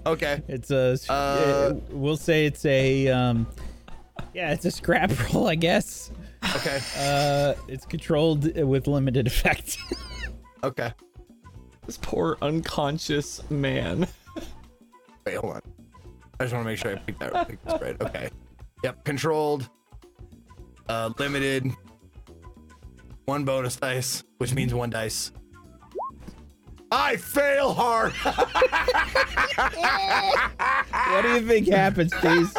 [0.05, 0.41] Okay.
[0.47, 0.97] it's a.
[1.09, 3.09] Uh, we'll say it's a.
[3.09, 3.45] Um.
[4.34, 6.12] Yeah, it's a scrap roll, I guess.
[6.56, 6.80] Okay.
[6.98, 9.78] Uh, it's controlled with limited effect.
[10.64, 10.94] Okay.
[11.88, 14.08] this poor unconscious man.
[15.26, 15.62] Wait, hold on.
[16.40, 18.00] I just want to make sure I picked that picked this right.
[18.00, 18.30] Okay.
[18.84, 19.04] Yep.
[19.04, 19.68] Controlled.
[20.88, 21.72] Uh, limited.
[23.26, 25.32] One bonus dice, which means one dice.
[26.92, 28.12] I fail hard.
[31.10, 32.54] what do you think happens, please?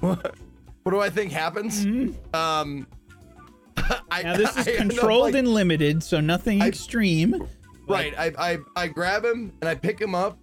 [0.08, 0.34] what,
[0.82, 1.84] what do I think happens?
[2.34, 2.86] Um.
[4.10, 7.46] I, Now this is I controlled like- and limited, so nothing I- extreme.
[7.88, 8.14] Right.
[8.16, 10.38] I, I I grab him and I pick him up,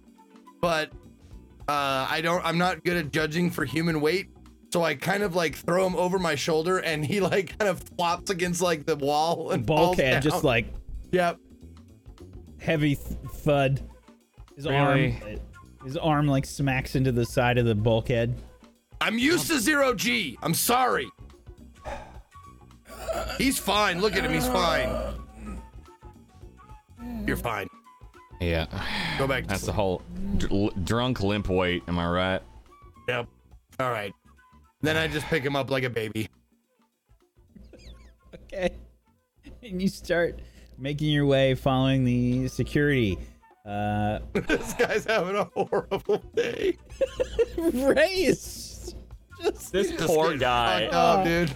[0.60, 0.90] but
[1.66, 2.44] uh, I don't.
[2.44, 4.28] I'm not good at judging for human weight,
[4.70, 7.80] so I kind of like throw him over my shoulder, and he like kind of
[7.96, 10.66] flops against like the wall and falls Bulkhead, just like
[11.12, 11.38] Yep.
[12.60, 13.80] heavy th- thud.
[14.54, 15.18] His Really?
[15.22, 15.38] arm.
[15.84, 18.34] His arm like smacks into the side of the bulkhead.
[19.00, 20.38] I'm used to zero G.
[20.42, 21.08] I'm sorry.
[23.38, 24.00] He's fine.
[24.00, 24.32] Look at him.
[24.32, 24.90] He's fine.
[27.26, 27.68] You're fine.
[28.40, 28.66] Yeah.
[29.18, 30.02] Go back to That's the whole
[30.36, 31.82] dr- drunk limp weight.
[31.88, 32.42] Am I right?
[33.08, 33.26] Yep.
[33.80, 34.12] All right.
[34.80, 36.28] Then I just pick him up like a baby.
[38.52, 38.70] Okay.
[39.62, 40.40] And you start
[40.78, 43.18] making your way following the security.
[43.66, 46.76] Uh, this guy's having a horrible day.
[47.58, 48.67] Ray is
[49.42, 50.82] just This Just poor guy.
[50.84, 51.54] fucked up, dude.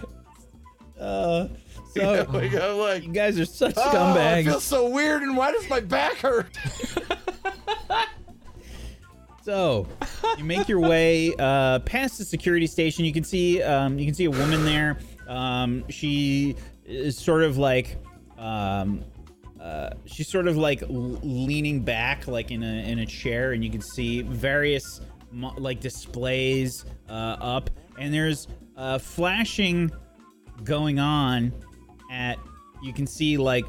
[0.99, 1.47] uh,
[1.95, 5.21] You so know, like, I'm like, you guys are such oh, I feel so weird,
[5.23, 6.47] and why does my back hurt?
[9.43, 9.87] So
[10.37, 13.03] you make your way uh, past the security station.
[13.03, 14.97] You can see um, you can see a woman there.
[15.27, 16.55] Um, she
[16.85, 17.97] is sort of like
[18.37, 19.03] um,
[19.59, 23.69] uh, she's sort of like leaning back, like in a in a chair, and you
[23.69, 28.47] can see various mo- like displays uh, up, and there's
[28.77, 29.91] uh, flashing
[30.63, 31.53] going on
[32.11, 32.37] at
[32.81, 33.65] you can see like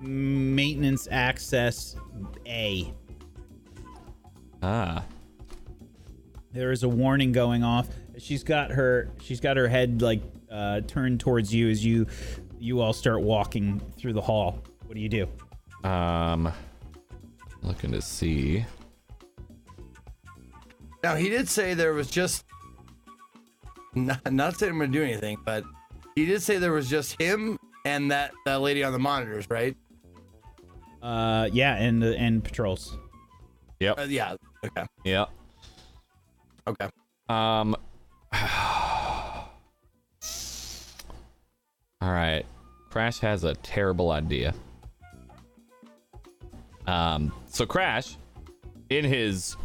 [0.00, 1.96] maintenance access
[2.46, 2.92] A.
[4.62, 5.02] Ah.
[6.52, 7.88] there is a warning going off.
[8.18, 12.06] She's got her she's got her head like uh, turned towards you as you
[12.58, 14.62] you all start walking through the hall.
[14.86, 15.28] What do you do?
[15.88, 16.52] Um.
[17.62, 18.64] Looking to see.
[21.02, 22.44] Now he did say there was just
[23.94, 25.64] not, not saying I'm gonna do anything, but
[26.14, 29.76] he did say there was just him and that that lady on the monitors, right?
[31.02, 32.96] Uh, yeah, and and patrols.
[33.80, 33.98] Yep.
[33.98, 34.36] Uh, yeah.
[34.64, 34.84] Okay.
[35.04, 35.30] Yep.
[36.66, 36.88] Okay.
[37.28, 37.74] Um.
[42.02, 42.44] All right.
[42.90, 44.54] Crash has a terrible idea.
[46.86, 47.32] Um.
[47.46, 48.16] So Crash,
[48.90, 49.56] in his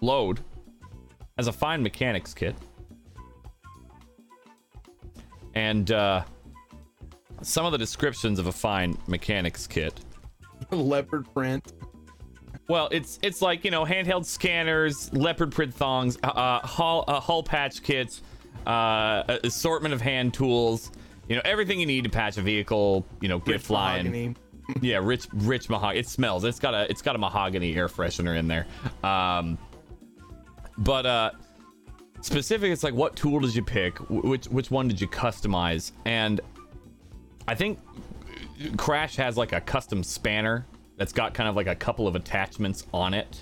[0.00, 0.40] load,
[1.36, 2.54] has a fine mechanics kit,
[5.54, 6.22] and uh,
[7.42, 10.00] some of the descriptions of a fine mechanics kit
[10.70, 11.72] Leopard print.
[12.68, 17.20] Well, it's it's like you know handheld scanners, leopard print thongs, uh, uh, hull uh,
[17.20, 18.22] hull patch kits,
[18.66, 20.90] uh, assortment of hand tools.
[21.28, 23.06] You know everything you need to patch a vehicle.
[23.20, 24.04] You know, get Rich flying.
[24.06, 24.34] mahogany.
[24.80, 26.00] Yeah, rich rich mahogany.
[26.00, 26.42] It smells.
[26.42, 28.66] It's got a it's got a mahogany air freshener in there.
[29.04, 29.58] Um,
[30.78, 31.30] but uh,
[32.20, 33.98] specific, it's like what tool did you pick?
[34.10, 35.92] Which which one did you customize?
[36.04, 36.40] And
[37.48, 37.78] I think
[38.76, 40.66] Crash has like a custom spanner
[40.96, 43.40] that's got kind of like a couple of attachments on it.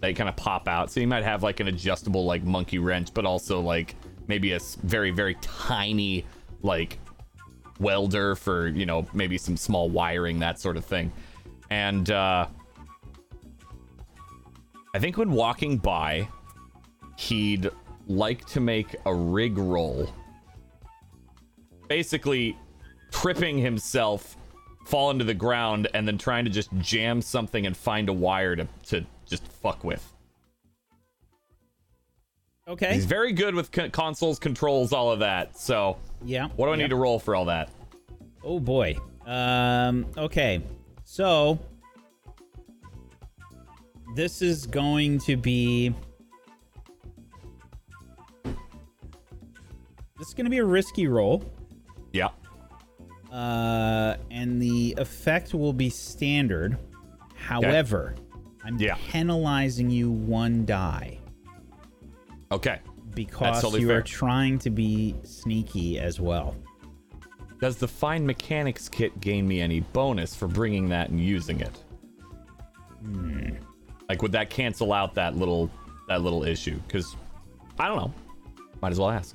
[0.00, 0.90] that kind of pop out.
[0.90, 3.94] So you might have like an adjustable like monkey wrench, but also like
[4.26, 6.24] maybe a very very tiny
[6.62, 6.98] like
[7.78, 11.12] welder for you know maybe some small wiring that sort of thing.
[11.70, 12.46] And uh,
[14.94, 16.28] I think when walking by,
[17.20, 17.68] he'd
[18.06, 20.10] like to make a rig roll
[21.86, 22.56] basically
[23.12, 24.36] tripping himself,
[24.86, 28.54] fall into the ground, and then trying to just jam something and find a wire
[28.56, 30.12] to, to just fuck with.
[32.68, 32.94] Okay.
[32.94, 35.58] He's very good with con- consoles, controls, all of that.
[35.58, 36.48] So, Yeah.
[36.56, 36.82] what do I yeah.
[36.84, 37.68] need to roll for all that?
[38.42, 38.96] Oh boy.
[39.26, 40.06] Um.
[40.16, 40.62] Okay.
[41.04, 41.58] So
[44.14, 45.92] this is going to be.
[50.20, 51.42] This is going to be a risky roll.
[52.12, 52.28] Yeah.
[53.32, 56.76] Uh, and the effect will be standard.
[57.34, 58.14] However,
[58.62, 58.96] I'm Yeah.
[59.08, 61.18] penalizing you one die
[62.52, 62.80] Okay.
[63.14, 63.98] because totally you fair.
[64.00, 66.54] are trying to be sneaky as well.
[67.58, 71.82] Does the Fine Mechanics kit gain me any bonus for bringing that and using it?
[74.10, 75.70] Like, would that cancel out that little
[76.08, 76.78] that little issue?
[76.86, 77.16] Because
[77.78, 78.12] I don't know.
[78.82, 79.34] Might as well ask.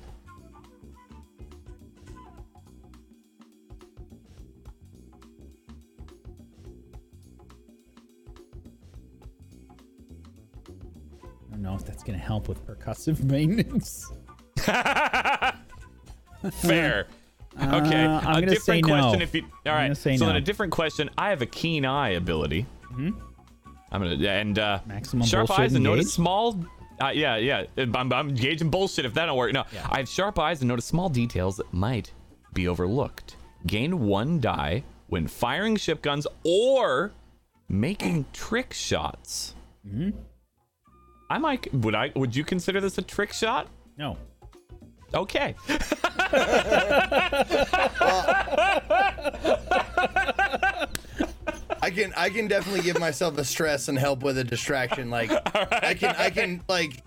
[11.56, 14.12] Don't know if that's going to help with percussive maintenance.
[16.60, 17.06] Fair.
[17.60, 18.04] Okay.
[18.04, 18.92] Uh, I'm a different no.
[18.92, 19.22] question.
[19.22, 21.08] If you all right, so then a different question.
[21.16, 22.66] I have a keen eye ability.
[22.92, 23.10] Mm-hmm.
[23.90, 26.62] I'm gonna and uh, Maximum sharp eyes and notice small.
[27.00, 27.64] Uh, yeah, yeah.
[27.78, 29.54] I'm, I'm gauging bullshit if that don't work.
[29.54, 32.12] No, I have sharp eyes and notice small details that might
[32.52, 33.36] be overlooked.
[33.66, 37.12] Gain one die when firing ship guns or
[37.68, 39.54] making trick shots.
[39.86, 40.10] Mm-hmm.
[41.28, 41.72] I might.
[41.74, 42.12] Would I?
[42.14, 43.68] Would you consider this a trick shot?
[43.98, 44.16] No.
[45.14, 45.54] Okay.
[45.68, 45.86] I
[51.82, 55.10] I can I can definitely give myself a stress and help with a distraction.
[55.10, 57.02] Like I can I can like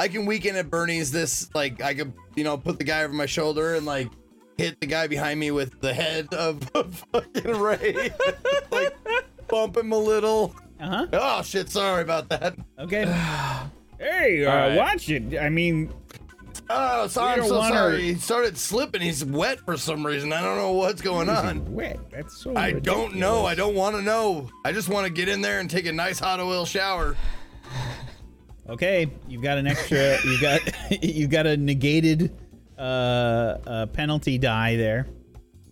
[0.00, 3.12] I can Weekend at Bernie's this like I could you know put the guy over
[3.12, 4.08] my shoulder and like
[4.56, 8.10] hit the guy behind me with the head of, of fucking Ray.
[8.70, 8.96] like
[9.48, 10.54] bump him a little.
[10.80, 11.06] Uh huh.
[11.12, 12.56] Oh shit, sorry about that.
[12.78, 13.04] Okay.
[14.02, 14.76] hey, uh, All right.
[14.76, 15.38] watch it.
[15.38, 15.92] I mean,
[16.74, 18.02] Oh, sorry, I'm so wanna- sorry.
[18.02, 19.02] He started slipping.
[19.02, 20.32] He's wet for some reason.
[20.32, 21.72] I don't know what's going on.
[21.74, 21.98] wet.
[22.10, 22.54] That's so.
[22.56, 23.44] I don't know.
[23.44, 24.48] I don't want to know.
[24.64, 27.16] I just want to get in there and take a nice hot oil shower.
[28.68, 30.16] Okay, you've got an extra.
[30.24, 30.60] you got
[31.04, 32.32] you got a negated
[32.78, 32.80] uh,
[33.66, 35.06] uh penalty die there.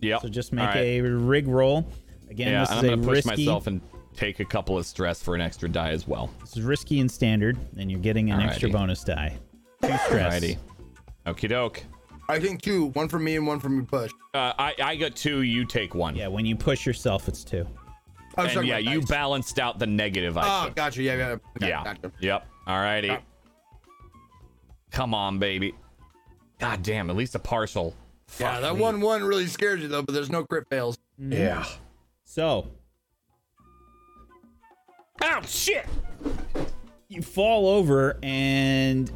[0.01, 0.19] Yeah.
[0.19, 0.83] So just make All right.
[0.83, 1.87] a rig roll.
[2.29, 3.45] Again, Yeah, this and is I'm gonna push risky.
[3.45, 3.81] myself and
[4.21, 6.29] take a couple of stress for an extra die as well.
[6.41, 9.35] This is risky and standard, and you're getting an extra bonus die.
[9.81, 10.35] Two stress.
[10.41, 10.57] Alrighty.
[11.25, 11.83] Okie doke.
[12.29, 12.85] I think two.
[12.87, 14.11] One for me and one for me push.
[14.33, 15.41] Uh, I I got two.
[15.41, 16.15] You take one.
[16.15, 17.65] Yeah, when you push yourself, it's two.
[18.37, 19.09] I was And talking yeah, you dice.
[19.09, 20.37] balanced out the negative.
[20.37, 20.75] I Oh, took.
[20.75, 21.01] gotcha.
[21.03, 21.35] Yeah, yeah.
[21.59, 21.67] yeah.
[21.67, 21.83] yeah.
[21.83, 22.11] Gotcha.
[22.21, 22.47] Yep.
[22.67, 23.07] Alrighty.
[23.07, 23.19] Yeah.
[24.91, 25.73] Come on, baby.
[26.59, 27.09] God damn.
[27.09, 27.95] At least a partial.
[28.39, 28.81] Yeah, Fuck that me.
[28.81, 30.97] one one really scares you though, but there's no crit fails.
[31.17, 31.65] Yeah.
[32.23, 32.67] So
[35.23, 35.85] Oh shit.
[37.07, 39.11] you fall over, and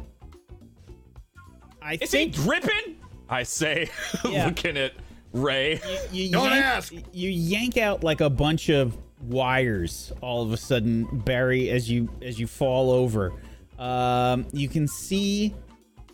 [1.82, 2.96] I Is he think dripping?
[3.28, 3.90] I say,
[4.24, 4.46] Yeah.
[4.46, 4.92] looking at
[5.32, 5.80] Ray.
[6.12, 6.92] you Don't yank, ask.
[7.12, 12.08] You yank out like a bunch of wires all of a sudden, Barry, as you
[12.22, 13.32] as you fall over.
[13.78, 15.54] Um, you can see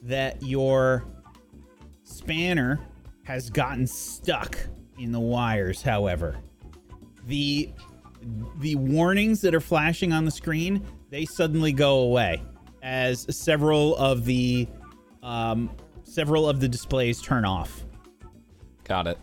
[0.02, 1.04] that your
[2.04, 2.80] spanner
[3.24, 4.58] has gotten stuck
[4.98, 5.80] in the wires.
[5.82, 6.36] However,
[7.26, 7.70] the
[8.58, 12.42] the warnings that are flashing on the screen they suddenly go away
[12.82, 14.66] as several of the
[15.22, 15.70] um,
[16.04, 17.84] several of the displays turn off.
[18.84, 19.18] Got it.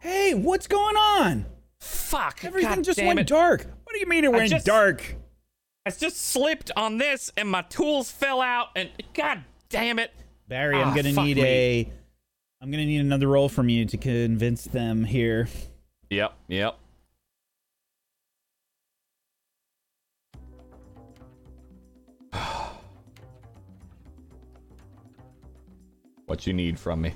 [0.00, 1.46] Hey, what's going on?
[1.80, 2.44] Fuck.
[2.44, 3.26] Everything God just went it.
[3.26, 3.66] dark.
[3.84, 5.16] What do you mean it went just- dark?
[5.84, 10.12] I just slipped on this and my tools fell out and god damn it.
[10.46, 11.42] Barry, I'm Ah, gonna need me.
[11.42, 11.92] a
[12.60, 15.48] I'm gonna need another roll from you to convince them here.
[16.10, 16.78] Yep, yep.
[26.26, 27.14] what you need from me?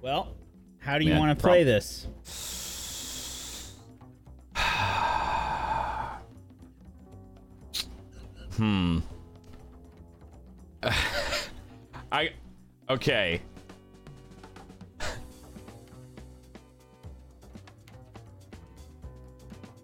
[0.00, 0.34] Well,
[0.78, 2.06] how do you want to play this?
[8.56, 8.98] Hmm.
[12.12, 12.32] I
[12.90, 13.40] okay.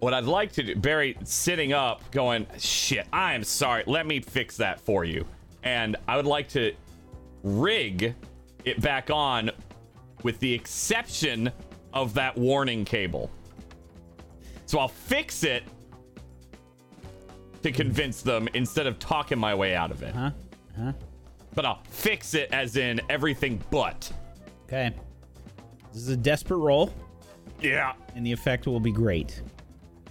[0.00, 3.82] What I'd like to do, Barry sitting up, going, shit, I am sorry.
[3.86, 5.26] Let me fix that for you.
[5.64, 6.72] And I would like to
[7.42, 8.14] rig
[8.64, 9.50] it back on
[10.22, 11.50] with the exception
[11.92, 13.30] of that warning cable.
[14.66, 15.64] So I'll fix it
[17.62, 20.14] to convince them instead of talking my way out of it.
[20.14, 20.30] Huh?
[20.76, 20.92] Huh?
[21.54, 24.12] But I'll fix it as in everything but.
[24.64, 24.92] Okay.
[25.92, 26.92] This is a desperate roll,
[27.60, 27.94] Yeah.
[28.14, 29.42] and the effect will be great.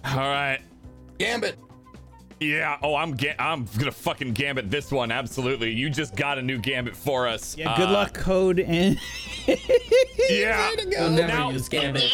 [0.04, 0.60] All right.
[1.18, 1.56] Gambit.
[2.40, 2.78] Yeah.
[2.82, 5.10] Oh, I'm ga- I'm gonna fucking gambit this one.
[5.10, 5.72] Absolutely.
[5.72, 7.56] You just got a new gambit for us.
[7.56, 8.98] Yeah, good Uh, luck, code and
[10.30, 10.70] Yeah.
[10.76, 12.04] We'll never Now- use Gambit.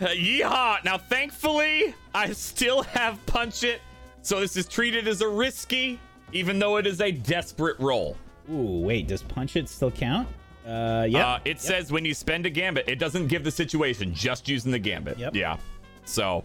[0.00, 0.82] Uh, yeehaw!
[0.84, 3.82] Now, thankfully, I still have punch it,
[4.22, 5.98] so this is treated as a risky,
[6.32, 8.16] even though it is a desperate roll.
[8.50, 10.26] Ooh, wait, does punch it still count?
[10.66, 11.26] Uh yeah.
[11.26, 14.70] Uh, it says when you spend a gambit, it doesn't give the situation, just using
[14.72, 15.18] the gambit.
[15.18, 15.34] Yep.
[15.34, 15.56] Yeah.
[16.04, 16.44] So,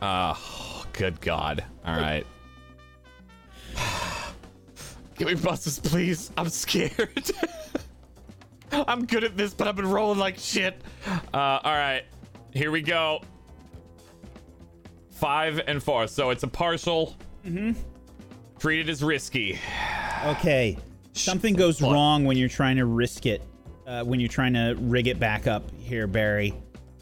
[0.00, 0.34] uh,
[0.92, 1.64] good God.
[1.84, 2.26] All right.
[5.16, 6.30] Give me buses, please.
[6.36, 7.30] I'm scared.
[8.72, 10.80] I'm good at this, but I've been rolling like shit.
[11.06, 12.02] Uh, all right.
[12.52, 13.20] Here we go.
[15.10, 16.06] Five and four.
[16.08, 17.14] So it's a partial.
[17.46, 17.72] Mm-hmm.
[18.58, 19.58] Treated as risky.
[20.24, 20.78] Okay.
[21.12, 21.92] Something goes What?
[21.92, 23.42] wrong when you're trying to risk it.
[23.86, 26.54] Uh, when you're trying to rig it back up here, Barry.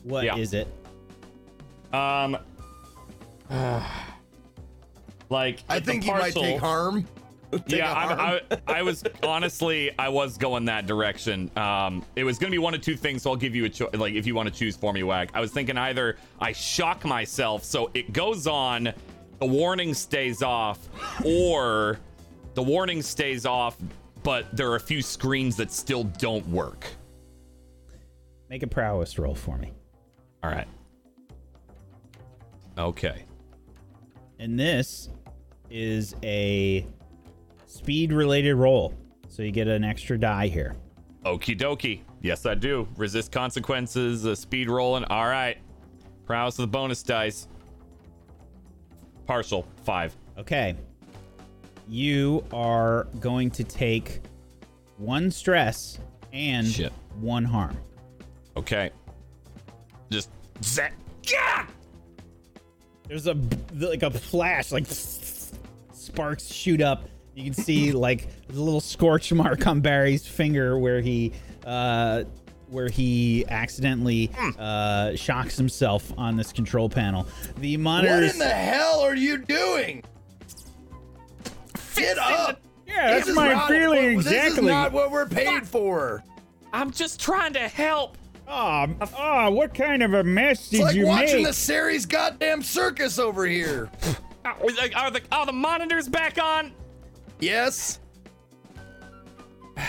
[0.03, 0.61] What is Yeah.
[0.63, 1.95] it?
[1.95, 2.37] Um.
[5.29, 7.07] like I it's a think you might take harm.
[7.51, 8.21] Take yeah, harm.
[8.21, 11.51] I, I, I was honestly, I was going that direction.
[11.57, 13.93] Um, it was gonna be one of two things, so I'll give you a choice.
[13.93, 15.31] Like, if you want to choose for me, Wag.
[15.35, 18.93] I was thinking either I shock myself, so it goes on,
[19.41, 20.79] the warning stays off,
[21.25, 21.99] or
[22.55, 23.77] the warning stays off,
[24.23, 26.87] but there are a few screens that still don't work.
[28.49, 29.73] Make a prowess roll for me.
[30.45, 30.69] All right.
[32.79, 33.25] Okay.
[34.41, 35.11] And this
[35.71, 36.87] is a
[37.67, 38.95] speed related roll.
[39.29, 40.75] So you get an extra die here.
[41.27, 42.01] Okie dokie.
[42.23, 42.89] Yes, I do.
[42.97, 45.05] Resist consequences, uh, speed rolling.
[45.05, 45.59] All right.
[46.25, 47.49] Prowess of the bonus dice.
[49.27, 50.17] Partial five.
[50.39, 50.75] Okay.
[51.87, 54.23] You are going to take
[54.97, 55.99] one stress
[56.33, 56.93] and Shit.
[57.21, 57.77] one harm.
[58.57, 58.91] Okay.
[60.11, 60.31] Just
[60.63, 60.93] zap.
[61.25, 61.67] Yeah!
[63.11, 63.37] There's a
[63.75, 64.85] like a flash, like
[65.93, 67.09] sparks shoot up.
[67.35, 71.33] You can see like there's a little scorch mark on Barry's finger where he
[71.67, 72.23] uh
[72.69, 74.31] where he accidentally
[74.61, 77.27] uh shocks himself on this control panel.
[77.59, 80.05] The What monitors in the hell are you doing?
[81.97, 82.61] Get up!
[82.87, 84.69] Yeah, that's This is my not- feeling This is exactly.
[84.69, 86.23] not what we're paid for.
[86.73, 88.17] I'm just trying to help.
[88.53, 88.87] Oh,
[89.17, 90.89] oh, what kind of a mess did you make?
[90.89, 91.47] It's like you watching make?
[91.47, 93.89] the series goddamn circus over here.
[94.45, 94.57] Are,
[94.97, 96.73] are the are the monitors back on?
[97.39, 98.01] Yes.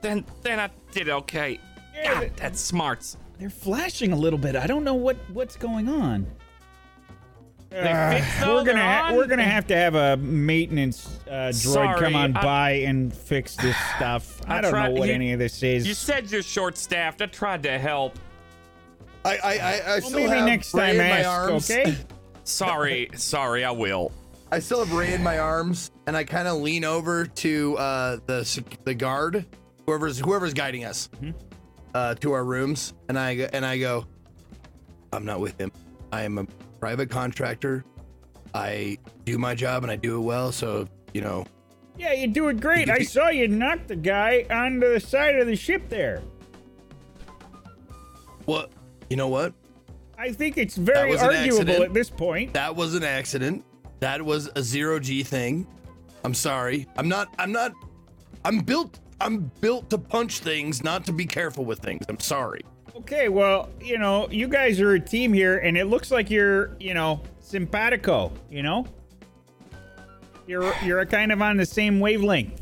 [0.00, 1.60] Then then I did okay.
[1.94, 3.16] Yeah, God, that's smarts.
[3.38, 4.56] they're flashing a little bit.
[4.56, 6.26] I don't know what what's going on.
[7.74, 8.54] Uh, fixed though?
[8.54, 9.16] we're gonna ha- on?
[9.16, 13.12] we're gonna have to have a maintenance uh, droid Sorry, come on I- by and
[13.14, 14.40] fix this stuff.
[14.46, 15.86] I, I don't tried- know what you- any of this is.
[15.86, 17.22] You said you're short staffed.
[17.22, 18.18] I tried to help.
[19.24, 21.70] I I I, I well, still maybe have next Ray time in my ask, arms.
[21.70, 21.96] okay?
[22.44, 24.10] Sorry, sorry, I will.
[24.50, 28.16] I still have Ray in my arms, and I kind of lean over to uh,
[28.26, 29.46] the the guard,
[29.86, 31.08] whoever's whoever's guiding us,
[31.94, 34.04] uh, to our rooms, and I and I go,
[35.12, 35.70] I'm not with him.
[36.12, 36.46] I am a
[36.82, 37.84] private contractor.
[38.54, 40.50] I do my job and I do it well.
[40.50, 41.46] So you know,
[41.96, 42.90] Yeah, you do it great.
[42.90, 46.22] I saw you knock the guy onto the side of the ship there.
[48.46, 48.72] what
[49.08, 49.54] you know what?
[50.18, 51.84] I think it's very arguable accident.
[51.84, 52.52] at this point.
[52.52, 53.64] That was an accident.
[54.00, 55.68] That was a zero G thing.
[56.24, 56.88] I'm sorry.
[56.96, 57.32] I'm not.
[57.38, 57.72] I'm not.
[58.44, 58.98] I'm built.
[59.20, 62.04] I'm built to punch things, not to be careful with things.
[62.08, 62.62] I'm sorry.
[62.94, 66.76] Okay, well, you know, you guys are a team here, and it looks like you're,
[66.78, 68.30] you know, simpatico.
[68.50, 68.86] You know,
[70.46, 72.60] you're you're kind of on the same wavelength.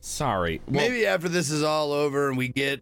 [0.00, 0.60] Sorry.
[0.68, 2.80] Well, Maybe after this is all over and we get,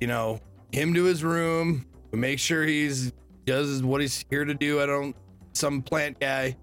[0.00, 0.40] you know,
[0.72, 3.12] him to his room, we make sure he's
[3.44, 4.80] does what he's here to do.
[4.80, 5.14] I don't
[5.52, 6.56] some plant guy.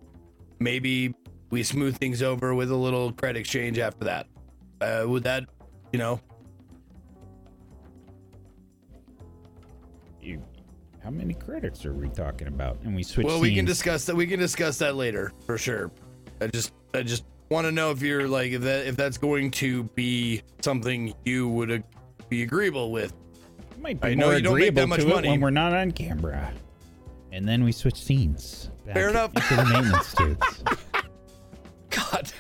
[0.60, 1.14] Maybe
[1.52, 4.28] we smooth things over with a little credit exchange after that.
[4.82, 5.46] Uh, would that,
[5.94, 6.20] you know,
[11.04, 12.78] how many credits are we talking about?
[12.84, 13.26] And we switch.
[13.26, 13.70] well, we can scenes.
[13.70, 14.16] discuss that.
[14.16, 15.92] We can discuss that later for sure.
[16.40, 19.52] I just, I just want to know if you're like if that if that's going
[19.52, 21.84] to be something you would ag-
[22.30, 23.14] be agreeable with.
[23.80, 25.30] Might be I know more you don't make that agreeable much to it money.
[25.30, 26.54] when we're not on camera.
[27.32, 28.70] And then we switch scenes.
[28.86, 29.34] Back Fair enough.
[29.34, 30.64] To the maintenance dudes.
[31.90, 32.32] God.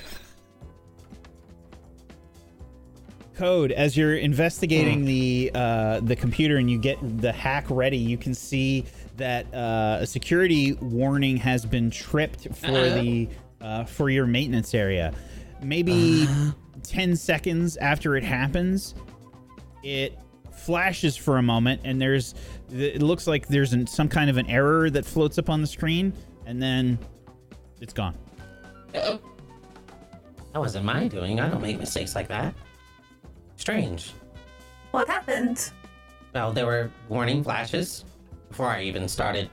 [3.41, 8.15] Code as you're investigating the uh, the computer and you get the hack ready, you
[8.15, 8.85] can see
[9.17, 13.27] that uh, a security warning has been tripped for the
[13.59, 15.11] uh, for your maintenance area.
[15.59, 16.27] Maybe
[16.83, 18.93] ten seconds after it happens,
[19.81, 20.19] it
[20.53, 22.35] flashes for a moment, and there's
[22.71, 25.67] it looks like there's an, some kind of an error that floats up on the
[25.67, 26.13] screen,
[26.45, 26.99] and then
[27.79, 28.15] it's gone.
[28.93, 29.17] Uh,
[30.53, 31.39] that wasn't my doing.
[31.39, 32.53] I don't make mistakes like that.
[33.61, 34.13] Strange.
[34.89, 35.71] What happened?
[36.33, 38.05] Well, there were warning flashes
[38.49, 39.51] before I even started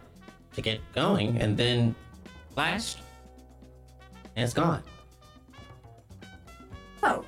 [0.55, 1.95] to get going, and then
[2.55, 3.01] flashed,
[4.35, 4.83] and it's gone.
[7.03, 7.23] Oh.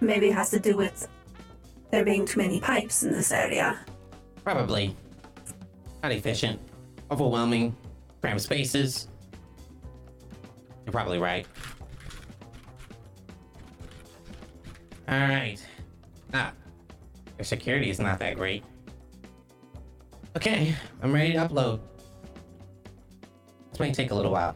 [0.00, 1.06] Maybe it has to do with
[1.90, 3.78] there being too many pipes in this area.
[4.42, 4.96] Probably
[6.02, 6.58] not efficient,
[7.10, 7.76] overwhelming,
[8.22, 9.08] cramped spaces.
[10.86, 11.46] You're probably right.
[15.08, 15.56] All right.
[16.34, 16.52] Ah,
[17.38, 18.62] your security is not that great.
[20.36, 21.80] Okay, I'm ready to upload.
[23.70, 24.54] This may take a little while.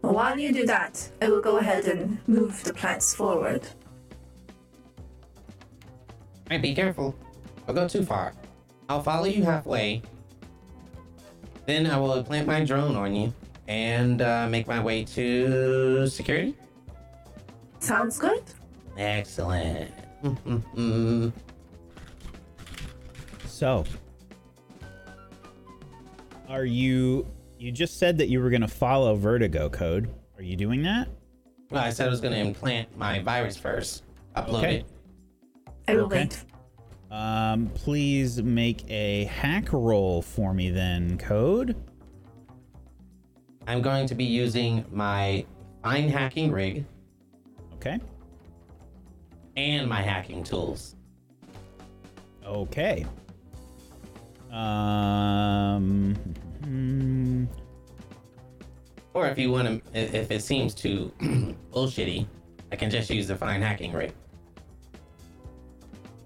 [0.00, 3.68] Well, while you do that, I will go ahead and move the plants forward.
[6.48, 7.14] Hey, be careful.
[7.66, 8.32] Don't go too far.
[8.88, 10.00] I'll follow you halfway.
[11.66, 13.34] Then I will plant my drone on you
[13.68, 16.56] and uh, make my way to security.
[17.80, 18.42] Sounds good?
[18.96, 19.90] Excellent.
[23.46, 23.84] So,
[26.48, 27.26] are you?
[27.58, 30.08] You just said that you were going to follow Vertigo code.
[30.38, 31.08] Are you doing that?
[31.70, 34.04] well, I said I was going to implant my virus first,
[34.34, 34.76] upload Okay.
[34.76, 34.84] it.
[35.88, 36.20] I will Okay.
[36.20, 36.44] wait.
[37.10, 41.76] Um, please make a hack roll for me then, code.
[43.66, 45.44] I'm going to be using my
[45.82, 46.86] fine hacking rig
[47.80, 47.98] Okay.
[49.56, 50.96] and my hacking tools.
[52.46, 53.06] Okay.
[54.50, 56.14] Um.
[56.64, 57.44] hmm,
[59.14, 61.10] Or if you want to, if it seems too
[61.72, 62.26] bullshitty,
[62.70, 64.12] I can just use the fine hacking rate.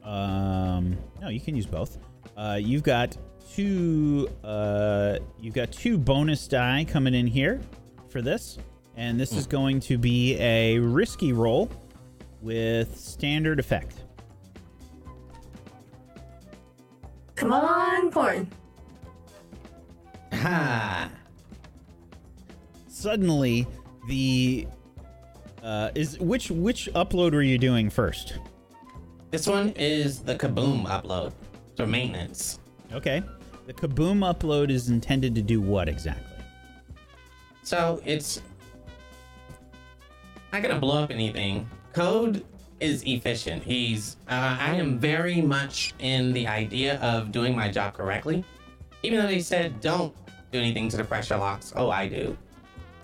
[0.02, 1.98] Um, no, you can use both.
[2.36, 3.16] Uh, you've got
[3.55, 4.28] two.
[4.43, 7.60] Uh, you've got two bonus die coming in here
[8.09, 8.59] for this,
[8.97, 11.71] and this is going to be a risky roll
[12.41, 13.97] with standard effect.
[17.35, 18.49] Come on, porn.
[20.33, 21.11] Ha!
[22.89, 23.66] Suddenly,
[24.09, 24.66] the
[25.62, 28.39] uh, is which which upload were you doing first?
[29.31, 31.33] This one is the Kaboom upload
[31.77, 32.61] for maintenance.
[32.93, 33.23] Okay,
[33.66, 36.37] the Kaboom upload is intended to do what exactly?
[37.62, 38.43] So it's
[40.55, 41.68] not gonna blow up anything.
[41.93, 42.44] Code
[42.78, 43.62] is efficient.
[43.62, 48.44] He's uh, I am very much in the idea of doing my job correctly.
[49.02, 50.14] Even though they said don't
[50.52, 51.72] do anything to the pressure locks.
[51.74, 52.39] Oh, I do.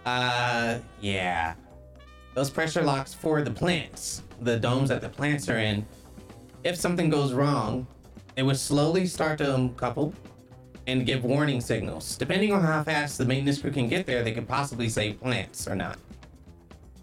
[0.06, 1.55] Uh, yeah.
[2.35, 5.85] Those pressure locks for the plants, the domes that the plants are in.
[6.62, 7.86] If something goes wrong,
[8.36, 10.14] it would slowly start to uncouple
[10.86, 12.16] and give warning signals.
[12.16, 15.66] Depending on how fast the maintenance crew can get there, they could possibly save plants
[15.66, 15.98] or not.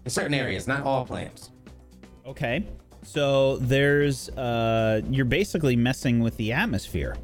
[0.08, 1.50] In certain areas, not all plants.
[2.24, 2.66] Okay,
[3.02, 7.14] so there's uh, you're basically messing with the atmosphere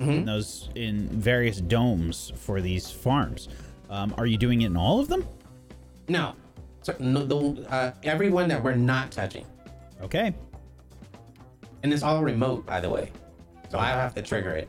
[0.00, 3.48] in those in various domes for these farms.
[3.88, 5.26] Um, are you doing it in all of them?
[6.08, 6.34] No,
[6.82, 9.46] so, no the, uh, everyone that we're not touching,
[10.02, 10.34] Okay,
[11.82, 13.10] and it's all remote, by the way.
[13.70, 14.68] So I have to trigger it.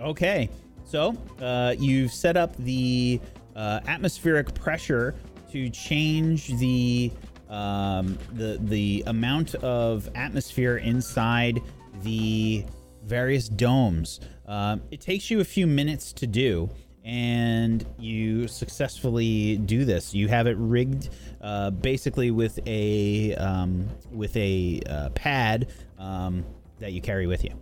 [0.00, 0.48] Okay,
[0.86, 3.20] so uh, you've set up the
[3.54, 5.14] uh, atmospheric pressure
[5.52, 7.10] to change the
[7.48, 11.60] um, the the amount of atmosphere inside
[12.02, 12.64] the
[13.04, 14.20] various domes.
[14.46, 16.70] Um, it takes you a few minutes to do,
[17.04, 20.14] and you successfully do this.
[20.14, 21.08] You have it rigged
[21.40, 25.68] uh, basically with a um, with a uh, pad
[25.98, 26.44] um,
[26.78, 27.58] that you carry with you.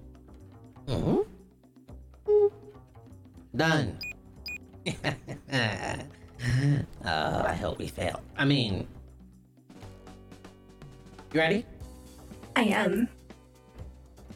[3.54, 3.98] Done.
[7.04, 8.20] oh, I hope we fail.
[8.36, 8.86] I mean,
[11.32, 11.64] you ready?
[12.54, 13.08] I am.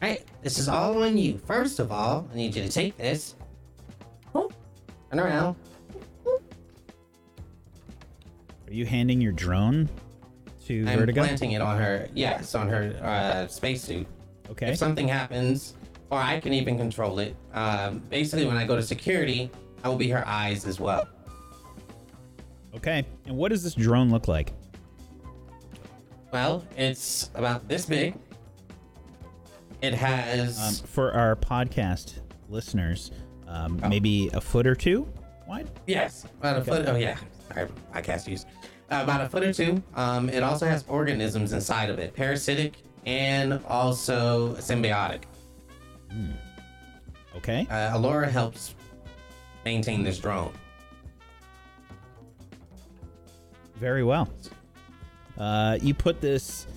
[0.01, 1.37] Right, this is all on you.
[1.37, 3.35] First of all, I need you to take this.
[4.33, 4.49] Oh.
[5.11, 5.55] Turn around.
[6.25, 6.39] Are
[8.73, 9.89] you handing your drone
[10.65, 11.23] to I'm Vertigo?
[11.23, 12.07] planting it on her.
[12.13, 14.07] Yes, on her uh, spacesuit.
[14.49, 14.71] Okay.
[14.71, 15.75] If something happens,
[16.09, 17.35] or I can even control it.
[17.53, 19.51] Um, basically, when I go to security,
[19.83, 21.07] I will be her eyes as well.
[22.75, 23.05] Okay.
[23.25, 24.53] And what does this drone look like?
[26.31, 28.15] Well, it's about this big.
[29.81, 30.81] It has.
[30.81, 32.19] Um, for our podcast
[32.49, 33.11] listeners,
[33.47, 35.11] um, maybe a foot or two
[35.47, 35.69] wide.
[35.87, 36.87] Yes, about a foot.
[36.87, 37.17] Oh yeah,
[37.55, 38.45] I, I cast use.
[38.89, 39.81] Uh, about a foot or two.
[39.95, 42.75] Um, it also has organisms inside of it, parasitic
[43.05, 45.23] and also symbiotic.
[47.37, 47.67] Okay.
[47.69, 48.75] Uh, Alora helps
[49.65, 50.53] maintain this drone.
[53.81, 54.29] Very well.
[55.39, 56.67] Uh, you put this.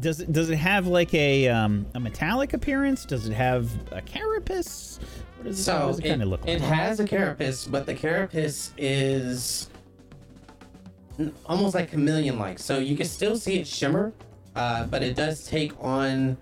[0.00, 3.04] Does it does it have like a um, a metallic appearance?
[3.04, 4.98] Does it have a carapace?
[5.36, 6.56] What does, it- So does it, it, kind of look like?
[6.56, 9.70] it has a carapace, but the carapace is
[11.46, 12.58] almost like chameleon-like.
[12.58, 14.12] So you can still see it shimmer,
[14.56, 16.36] uh, but it does take on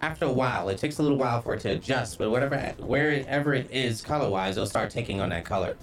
[0.00, 0.68] after a while.
[0.68, 4.56] It takes a little while for it to adjust, but whatever wherever it is color-wise,
[4.56, 5.76] it'll start taking on that color.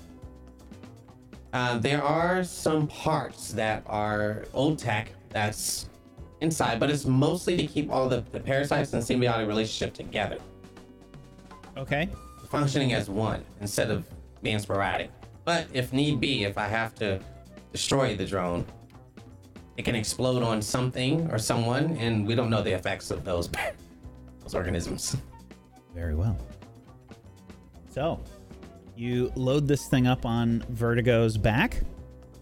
[1.54, 5.88] Uh, there are some parts that are old tech that's
[6.42, 10.40] inside, but it's mostly to keep all the, the parasites and symbiotic relationship together
[11.78, 12.10] okay.
[12.50, 14.06] functioning as one instead of
[14.42, 15.12] being sporadic.
[15.46, 17.20] But if need be, if I have to
[17.72, 18.66] destroy the drone,
[19.78, 23.50] it can explode on something or someone, and we don't know the effects of those
[24.42, 25.18] those organisms.
[25.94, 26.38] Very well.
[27.90, 28.20] So,
[28.96, 31.82] you load this thing up on Vertigo's back,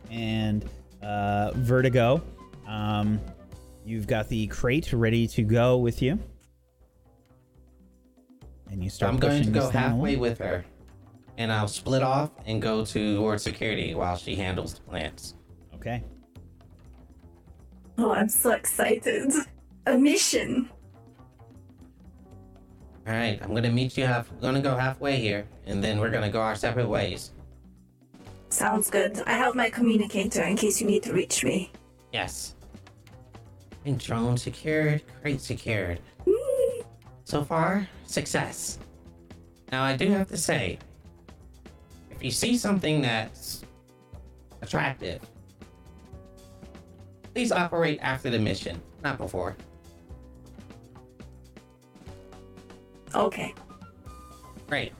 [0.09, 0.65] and
[1.01, 2.21] uh, Vertigo,
[2.67, 3.19] um,
[3.85, 6.19] you've got the crate ready to go with you,
[8.69, 10.21] and you start I'm going to go halfway along.
[10.21, 10.65] with her,
[11.37, 15.35] and I'll split off and go towards security while she handles the plants.
[15.75, 16.03] Okay.
[17.97, 19.31] Oh, I'm so excited.
[19.85, 20.69] A mission.
[23.11, 24.31] All right, I'm gonna meet you half.
[24.39, 27.31] Gonna go halfway here, and then we're gonna go our separate ways.
[28.47, 29.21] Sounds good.
[29.25, 31.73] I have my communicator in case you need to reach me.
[32.13, 32.55] Yes.
[33.83, 35.99] And drone secured, crate secured.
[37.25, 38.77] So far, success.
[39.71, 40.79] Now, I do have to say,
[42.09, 43.63] if you see something that's
[44.61, 45.21] attractive,
[47.33, 49.55] please operate after the mission, not before.
[53.15, 53.53] Okay.
[54.67, 54.93] Great.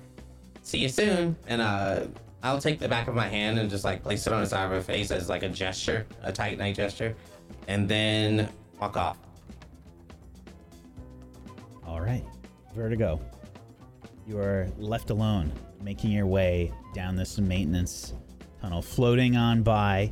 [0.64, 1.36] See you soon.
[1.48, 2.08] And uh,
[2.44, 4.66] I'll take the back of my hand and just like place it on the side
[4.66, 7.16] of her face as like a gesture, a tight night gesture,
[7.68, 9.18] and then walk off.
[11.86, 12.24] All right,
[12.76, 13.20] Vertigo.
[14.28, 15.52] You are left alone,
[15.82, 18.14] making your way down this maintenance
[18.62, 20.12] tunnel, floating on by.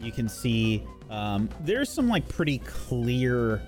[0.00, 3.62] You can see um, there's some like pretty clear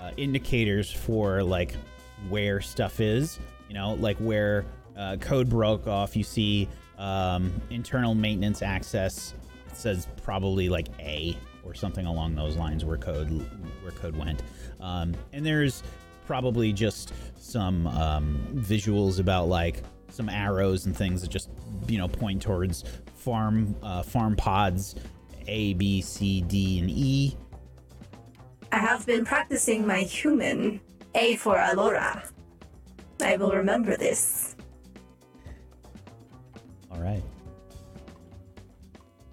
[0.00, 1.74] uh, indicators for like
[2.28, 3.38] where stuff is.
[3.68, 4.64] You know, like where
[4.96, 6.16] uh, code broke off.
[6.16, 6.68] You see
[6.98, 9.34] um, internal maintenance access.
[9.68, 13.28] It says probably like A or something along those lines where code
[13.82, 14.42] where code went.
[14.80, 15.82] Um, and there's
[16.26, 21.50] probably just some um, visuals about like some arrows and things that just
[21.88, 22.84] you know point towards
[23.14, 24.96] farm uh, farm pods
[25.46, 27.36] A, B, C, D, and E.
[28.72, 30.80] I have been practicing my human
[31.14, 32.24] A for Alora.
[33.22, 34.56] I will remember this.
[36.90, 37.22] All right.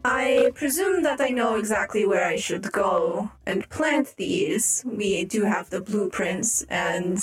[0.03, 4.83] I presume that I know exactly where I should go and plant these.
[4.85, 7.17] We do have the blueprints and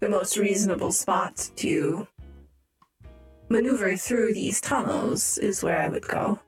[0.00, 2.06] the most reasonable spot to
[3.50, 6.38] maneuver through these tunnels is where I would go.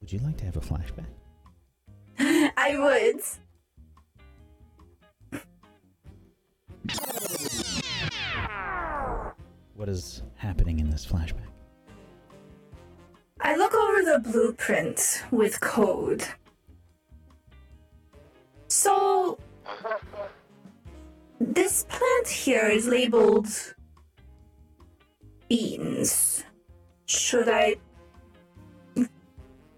[0.00, 1.06] Would you like to have a flashback?
[2.56, 3.20] I would.
[9.74, 11.48] What is happening in this flashback?
[13.40, 16.24] I look over the blueprint with code.
[18.68, 19.38] So,
[21.40, 23.48] this plant here is labeled
[25.48, 26.44] beans.
[27.06, 27.76] Should I?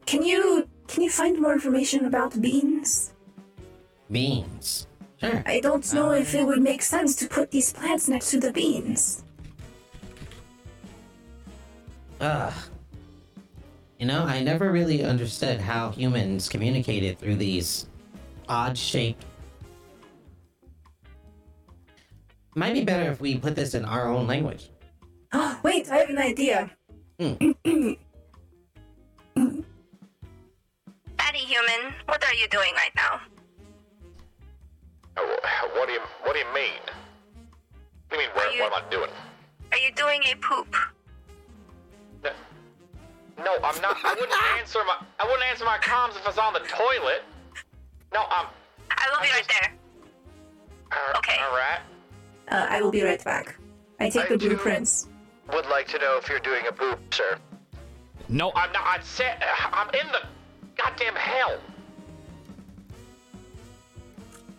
[0.06, 3.12] Can you can you find more information about beans?
[4.10, 4.88] Beans.
[5.20, 5.42] Sure.
[5.44, 8.52] I don't know if it would make sense to put these plants next to the
[8.52, 9.22] beans.
[12.20, 12.52] Ugh.
[13.98, 17.86] You know, I never really understood how humans communicated through these
[18.48, 19.26] odd shaped.
[22.54, 24.70] Might be better if we put this in our own language.
[25.32, 26.70] Oh, wait, I have an idea.
[27.18, 27.34] Hmm.
[31.18, 33.20] Patty human, what are you doing right now?
[35.60, 36.80] Wh- What do you What do you mean?
[38.08, 38.30] What do you mean?
[38.36, 39.10] What, you- what am I doing?
[39.72, 40.74] Are you doing a poop?
[42.24, 42.30] No,
[43.38, 43.96] no, I'm not.
[44.04, 44.96] I wouldn't answer my.
[45.18, 47.22] I wouldn't answer my comms if I was on the toilet.
[48.12, 48.46] No, I'm.
[48.90, 49.72] I will be I right there.
[50.92, 51.36] Uh, Okay.
[51.40, 51.80] All right.
[52.50, 53.56] Uh, I will be right back.
[54.00, 55.06] I take I the do- blueprints.
[55.52, 57.38] Would like to know if you're doing a poop, sir.
[58.28, 58.82] No, I'm not.
[58.86, 59.42] I said
[59.72, 60.22] I'm in the
[60.76, 61.58] goddamn hell.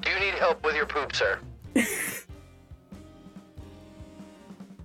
[0.01, 1.39] Do you need help with your poop, sir?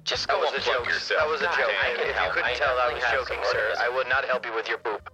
[0.04, 0.86] Just go was a unplug joke.
[0.86, 1.20] yourself.
[1.20, 1.70] That was a God joke.
[1.82, 2.00] damn it.
[2.00, 3.74] If you you couldn't couldn't tell, tell, I I was was joking, joking, sir.
[3.74, 3.82] sir.
[3.82, 5.10] I would not help you with your poop.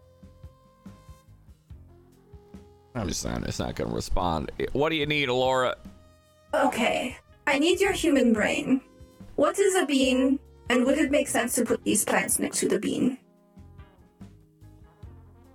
[2.95, 4.51] I'm just saying it's not gonna respond.
[4.73, 5.77] What do you need, Laura?
[6.53, 7.17] Okay.
[7.47, 8.83] I need your human brain.
[9.37, 10.39] What is a bean,
[10.69, 13.17] and would it make sense to put these plants next to the bean?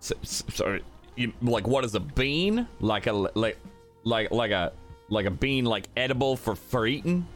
[0.01, 0.83] S- s- Sorry,
[1.15, 2.67] you, like what is a bean?
[2.79, 3.59] Like a like
[4.07, 4.71] like like a
[5.09, 7.27] like a bean like edible for for eating?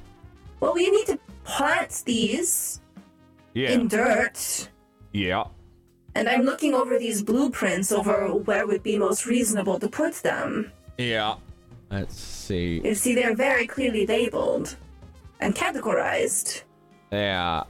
[0.60, 2.82] Well, we need to plant these
[3.54, 4.70] Yeah, in dirt,
[5.12, 5.46] yeah.
[6.16, 10.72] and I'm looking over these blueprints over where would be most reasonable to put them.
[10.98, 11.36] Yeah.
[11.90, 12.80] Let's see.
[12.86, 14.78] You see, they're very clearly labeled
[15.42, 16.62] and categorized.
[17.12, 17.64] Yeah.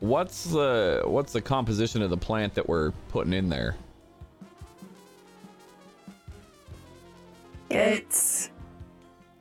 [0.00, 3.76] What's the what's the composition of the plant that we're putting in there?
[7.70, 8.50] It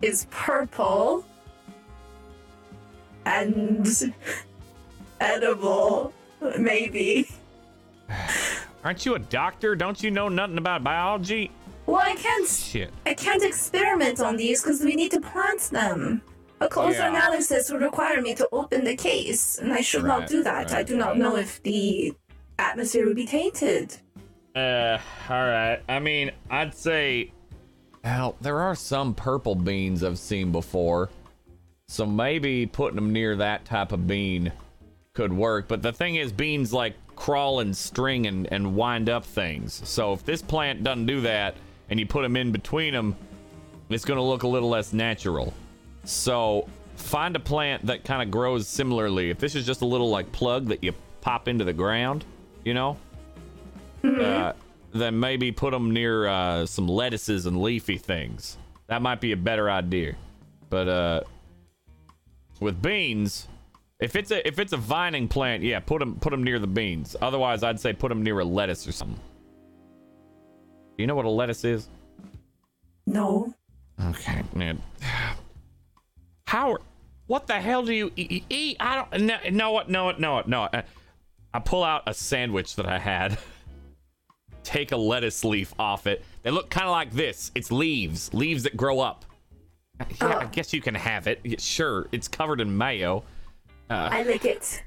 [0.02, 1.26] is purple
[3.26, 4.14] and
[5.20, 6.14] edible,
[6.58, 7.30] maybe.
[8.84, 9.76] Aren't you a doctor?
[9.76, 11.52] Don't you know nothing about biology?
[11.86, 12.48] Well, I can't.
[12.48, 12.91] Shit.
[13.06, 16.22] I can't experiment on these because we need to plant them.
[16.60, 17.10] A closer Yeah.
[17.10, 20.74] analysis would require me to open the case, and I should not do that.
[20.74, 21.18] I do not right.
[21.18, 22.14] know if the
[22.60, 23.95] atmosphere would be tainted.
[24.56, 24.98] Uh,
[25.30, 25.80] all right.
[25.88, 27.32] I mean, I'd say.
[28.07, 31.09] Well, there are some purple beans I've seen before,
[31.89, 34.53] so maybe putting them near that type of bean
[35.11, 35.67] could work.
[35.67, 39.81] But the thing is, beans like crawl and string and, and wind up things.
[39.84, 41.55] So if this plant doesn't do that,
[41.89, 43.13] and you put them in between them,
[43.89, 45.53] it's gonna look a little less natural.
[46.05, 46.65] So
[46.95, 49.31] find a plant that kind of grows similarly.
[49.31, 52.23] If this is just a little like plug that you pop into the ground,
[52.63, 52.95] you know,
[54.05, 54.53] uh,
[54.99, 58.57] then maybe put them near uh, some lettuces and leafy things.
[58.88, 60.15] That might be a better idea.
[60.69, 61.22] But uh,
[62.60, 63.48] with beans,
[63.99, 66.68] if it's a if it's a vining plant, yeah, put them put them near the
[66.68, 67.15] beans.
[67.22, 69.19] Otherwise, I'd say put them near a lettuce or something.
[70.98, 71.88] Do you know what a lettuce is?
[73.06, 73.53] No.
[74.10, 74.82] Okay, man.
[76.45, 76.78] How?
[77.28, 78.78] What the hell do you e- e- eat?
[78.80, 79.38] I don't know.
[79.44, 79.90] no, know what.
[79.90, 80.69] No, no, no.
[80.74, 80.84] I,
[81.53, 83.38] I pull out a sandwich that I had.
[84.68, 86.26] Take a lettuce leaf off it.
[86.44, 87.52] They look kind of like this.
[87.56, 89.23] It's leaves, leaves that grow up.
[90.19, 91.39] Yeah, I guess you can have it.
[91.45, 93.23] Yeah, Sure, it's covered in mayo.
[93.89, 94.84] Uh, I like it.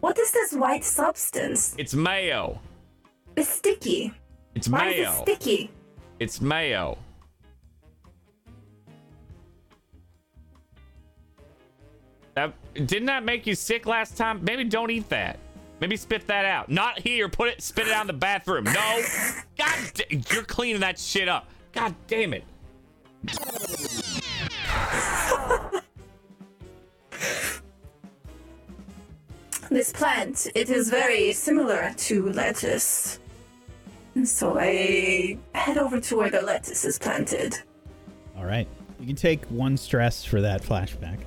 [0.00, 1.76] What is this white substance?
[1.78, 2.58] it's mayo.
[3.36, 4.12] It's sticky.
[4.56, 5.22] It's Why is it mayo.
[5.22, 5.70] sticky?
[6.18, 6.98] It's mayo.
[12.34, 14.42] That, didn't that make you sick last time?
[14.42, 15.38] Maybe don't eat that.
[15.82, 16.68] Maybe spit that out.
[16.68, 17.28] Not here.
[17.28, 17.60] Put it.
[17.60, 18.62] Spit it out in the bathroom.
[18.62, 19.02] No.
[19.58, 21.48] God, da- you're cleaning that shit up.
[21.72, 22.44] God damn it.
[29.70, 33.18] This plant, it is very similar to lettuce.
[34.14, 37.56] And So I head over to where the lettuce is planted.
[38.36, 38.68] All right.
[39.00, 41.18] You can take one stress for that flashback.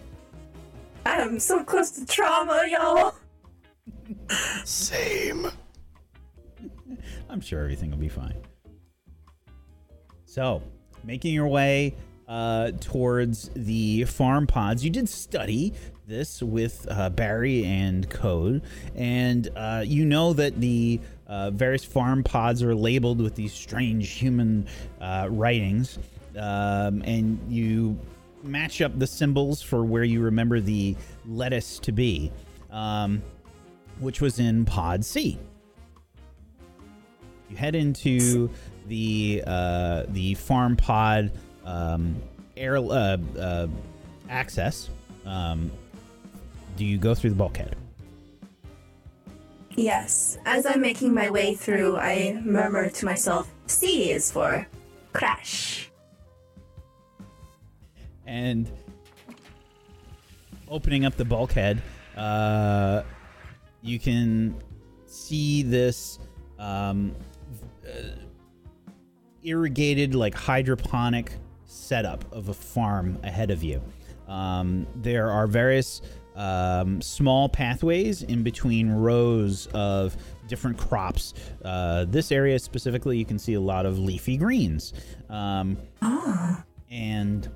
[1.05, 3.15] I am so close to trauma, y'all.
[4.63, 5.47] Same.
[7.29, 8.35] I'm sure everything will be fine.
[10.25, 10.61] So,
[11.03, 11.95] making your way
[12.27, 15.73] uh, towards the farm pods, you did study
[16.07, 18.63] this with uh, Barry and Code,
[18.95, 24.11] and uh, you know that the uh, various farm pods are labeled with these strange
[24.11, 24.67] human
[25.01, 25.97] uh, writings,
[26.37, 27.97] um, and you
[28.43, 30.95] match up the symbols for where you remember the
[31.25, 32.31] lettuce to be,
[32.71, 33.23] um,
[33.99, 35.37] which was in Pod C
[37.49, 38.49] you head into
[38.87, 41.31] the uh, the farm pod
[41.63, 42.15] um,
[42.57, 43.67] air uh, uh,
[44.29, 44.89] access.
[45.25, 45.71] Um,
[46.77, 47.75] do you go through the bulkhead?
[49.75, 50.37] Yes.
[50.45, 54.65] As I'm making my way through, I murmur to myself, C is for
[55.11, 55.89] crash.
[58.25, 58.69] And
[60.69, 61.81] opening up the bulkhead,
[62.15, 63.03] uh,
[63.85, 64.55] you can
[65.05, 66.19] see this
[66.57, 67.15] um,
[67.87, 68.01] uh,
[69.43, 71.33] irrigated, like hydroponic
[71.65, 73.81] setup of a farm ahead of you.
[74.27, 76.01] Um, there are various
[76.35, 80.17] um, small pathways in between rows of
[80.47, 81.35] different crops.
[81.63, 84.93] Uh, this area specifically, you can see a lot of leafy greens.
[85.29, 85.77] Um,
[86.89, 87.49] and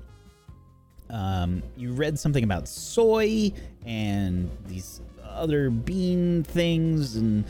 [1.10, 3.52] um, you read something about soy
[3.84, 5.00] and these
[5.30, 7.44] other bean things, and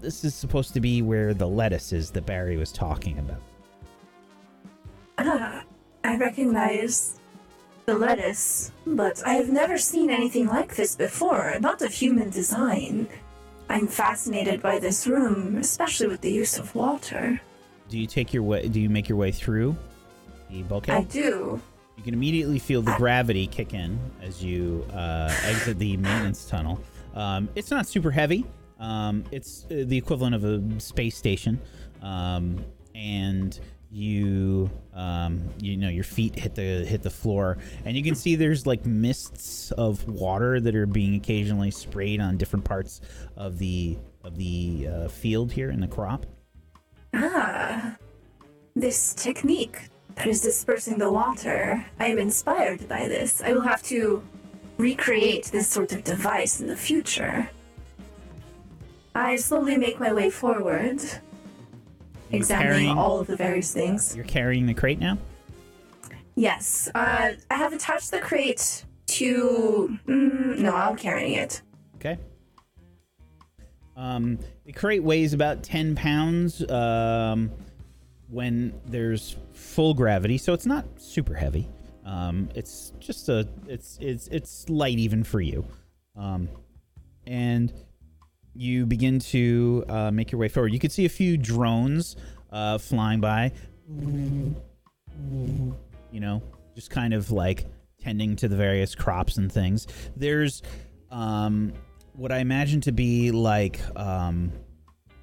[0.00, 3.40] this is supposed to be where the lettuce is that Barry was talking about.
[5.18, 5.64] Ah,
[6.04, 7.18] I recognize
[7.86, 13.08] the lettuce, but I have never seen anything like this before, not of human design.
[13.68, 17.40] I'm fascinated by this room, especially with the use of water.
[17.88, 18.68] Do you take your way?
[18.68, 19.76] Do you make your way through
[20.50, 20.96] the bulkhead?
[20.96, 21.60] I do.
[21.98, 26.80] You can immediately feel the gravity kick in as you uh, exit the maintenance tunnel.
[27.14, 28.46] Um, it's not super heavy.
[28.78, 31.60] Um, it's uh, the equivalent of a space station,
[32.00, 32.64] um,
[32.94, 33.58] and
[33.90, 38.36] you um, you know your feet hit the hit the floor, and you can see
[38.36, 43.00] there's like mists of water that are being occasionally sprayed on different parts
[43.36, 46.26] of the of the uh, field here in the crop.
[47.12, 47.96] Ah,
[48.76, 49.88] this technique
[50.18, 51.84] that is dispersing the water.
[52.00, 53.40] I am inspired by this.
[53.40, 54.20] I will have to
[54.76, 57.48] recreate this sort of device in the future.
[59.14, 61.00] I slowly make my way forward,
[62.32, 64.14] examining carrying- all of the various things.
[64.16, 65.18] You're carrying the crate now.
[66.34, 69.98] Yes, uh, I have attached the crate to.
[70.06, 71.62] Mm, no, I'm carrying it.
[71.96, 72.18] Okay.
[73.96, 77.50] Um, the crate weighs about 10 pounds um,
[78.30, 81.68] when there's full gravity, so it's not super heavy.
[82.04, 85.66] Um, it's just a it's it's it's light even for you.
[86.16, 86.48] Um,
[87.26, 87.72] and
[88.54, 90.72] you begin to uh, make your way forward.
[90.72, 92.16] You can see a few drones
[92.50, 93.52] uh, flying by.
[96.10, 96.42] You know,
[96.74, 97.66] just kind of like
[98.00, 99.86] tending to the various crops and things.
[100.16, 100.62] There's
[101.10, 101.72] um,
[102.14, 104.52] what I imagine to be like um,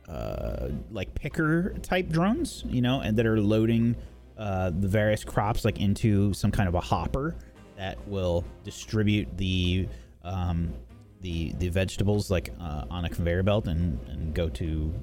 [0.07, 3.95] uh, like picker type drones, you know, and that are loading
[4.37, 7.35] uh, the various crops like into some kind of a hopper
[7.77, 9.87] that will distribute the
[10.23, 10.73] um,
[11.21, 14.93] the the vegetables like uh, on a conveyor belt and, and go to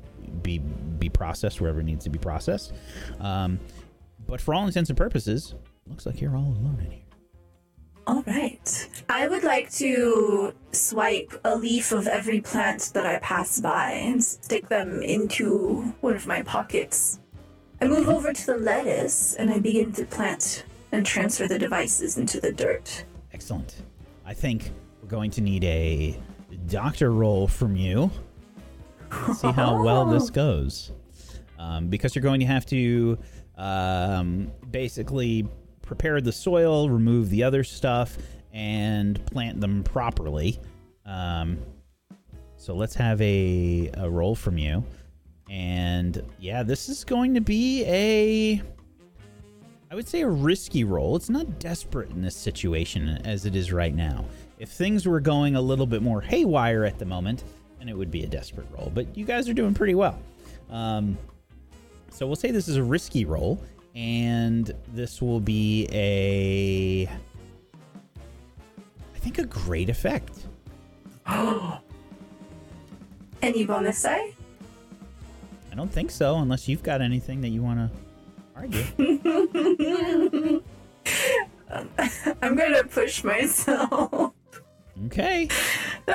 [0.42, 2.72] be be processed wherever it needs to be processed.
[3.20, 3.58] Um,
[4.26, 5.54] but for all intents and purposes,
[5.88, 7.11] looks like you're all alone in here.
[8.06, 8.88] All right.
[9.08, 14.22] I would like to swipe a leaf of every plant that I pass by and
[14.22, 17.20] stick them into one of my pockets.
[17.80, 22.18] I move over to the lettuce and I begin to plant and transfer the devices
[22.18, 23.04] into the dirt.
[23.32, 23.82] Excellent.
[24.26, 26.20] I think we're going to need a
[26.66, 28.10] doctor roll from you.
[29.28, 30.92] Let's see how well this goes.
[31.58, 33.18] Um, because you're going to have to
[33.56, 35.46] um, basically
[35.92, 38.16] prepare the soil, remove the other stuff,
[38.54, 40.58] and plant them properly.
[41.04, 41.58] Um,
[42.56, 44.82] so let's have a, a roll from you.
[45.50, 48.62] And yeah, this is going to be a.
[49.90, 51.14] I would say a risky roll.
[51.14, 54.24] It's not desperate in this situation as it is right now.
[54.58, 57.44] If things were going a little bit more haywire at the moment,
[57.78, 58.90] then it would be a desperate roll.
[58.94, 60.18] But you guys are doing pretty well.
[60.70, 61.18] Um,
[62.08, 63.62] so we'll say this is a risky roll,
[63.94, 67.06] and this will be a.
[69.14, 70.46] I think a great effect.
[73.42, 74.34] Any bonus die?
[75.70, 77.90] I don't think so, unless you've got anything that you want to
[78.54, 78.84] argue.
[82.42, 84.32] I'm gonna push myself.
[85.06, 85.48] Okay.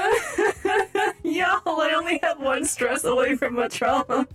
[1.24, 4.28] Y'all, I only have one stress away from a trauma.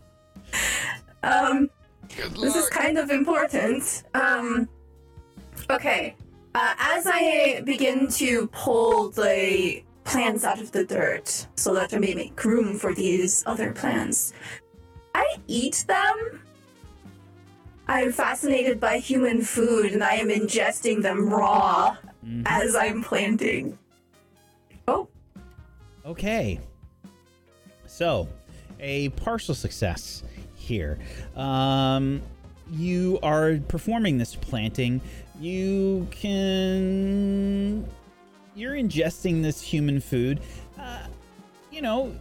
[1.22, 1.70] Um,
[2.16, 4.04] this is kind of important.
[4.14, 4.68] Um,
[5.70, 6.14] okay.
[6.54, 11.98] Uh, as I begin to pull the plants out of the dirt so that I
[11.98, 14.32] may make room for these other plants,
[15.14, 16.40] I eat them.
[17.88, 21.96] I'm fascinated by human food and I am ingesting them raw
[22.46, 23.78] as I'm planting.
[24.86, 25.08] Oh,
[26.04, 26.60] Okay.
[27.86, 28.28] So,
[28.80, 30.22] a partial success
[30.62, 30.98] here.
[31.36, 32.22] Um,
[32.70, 35.00] you are performing this planting.
[35.40, 37.86] You can.
[38.54, 40.40] You're ingesting this human food.
[40.78, 41.06] Uh,
[41.70, 42.14] you know,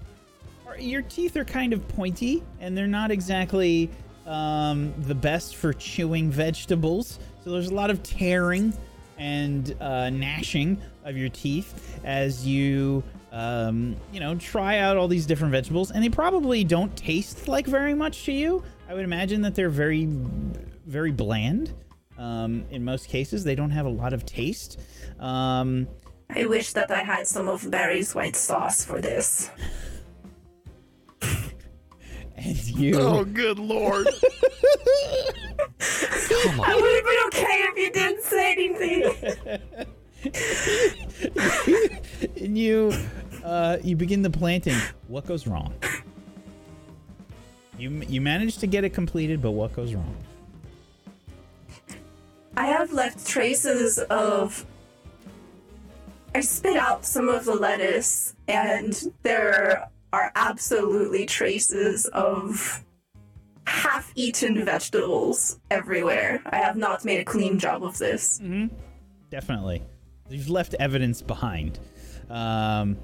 [0.80, 3.90] your teeth are kind of pointy, and they're not exactly
[4.26, 7.20] um, the best for chewing vegetables.
[7.44, 8.74] So there's a lot of tearing
[9.18, 15.26] and uh, gnashing of your teeth as you, um, you know, try out all these
[15.26, 18.64] different vegetables, and they probably don't taste like very much to you.
[18.90, 20.06] I would imagine that they're very,
[20.86, 21.74] very bland.
[22.18, 24.80] Um, in most cases, they don't have a lot of taste.
[25.20, 25.88] Um,
[26.30, 29.49] I wish that I had some of Barry's white sauce for this.
[31.22, 32.99] and you.
[32.99, 34.08] Oh, good lord.
[35.80, 39.03] I would have been okay if you didn't say anything.
[42.38, 42.94] and you
[43.44, 44.78] uh, you begin the planting.
[45.08, 45.74] What goes wrong?
[47.78, 50.16] You you manage to get it completed, but what goes wrong?
[52.56, 54.66] I have left traces of.
[56.36, 62.84] I spit out some of the lettuce, and there are absolutely traces of
[63.66, 66.42] half eaten vegetables everywhere.
[66.46, 68.40] I have not made a clean job of this.
[68.40, 68.76] Mm-hmm.
[69.30, 69.82] Definitely,
[70.30, 71.80] you've left evidence behind,
[72.30, 72.98] um,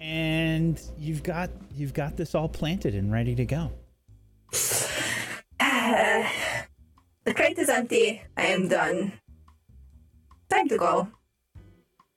[0.00, 3.72] and you've got you've got this all planted and ready to go.
[4.52, 6.26] the
[7.34, 8.22] crate is empty.
[8.36, 9.12] I am done.
[10.50, 11.08] Time to go.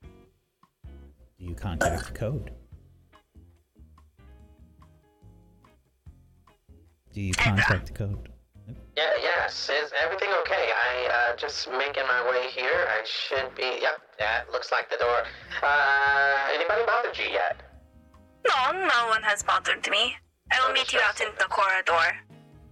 [0.03, 2.51] Do you contact the code?
[7.13, 8.29] Do you contact the code?
[8.95, 9.69] Yeah, yes.
[9.69, 10.69] Is everything okay?
[10.71, 12.87] I uh, just making my way here.
[12.87, 13.79] I should be.
[13.81, 15.23] Yep, that looks like the door.
[15.63, 17.68] Uh, anybody bothered you yet?
[18.47, 20.15] No, no one has bothered me.
[20.51, 22.15] I will meet you out in the corridor.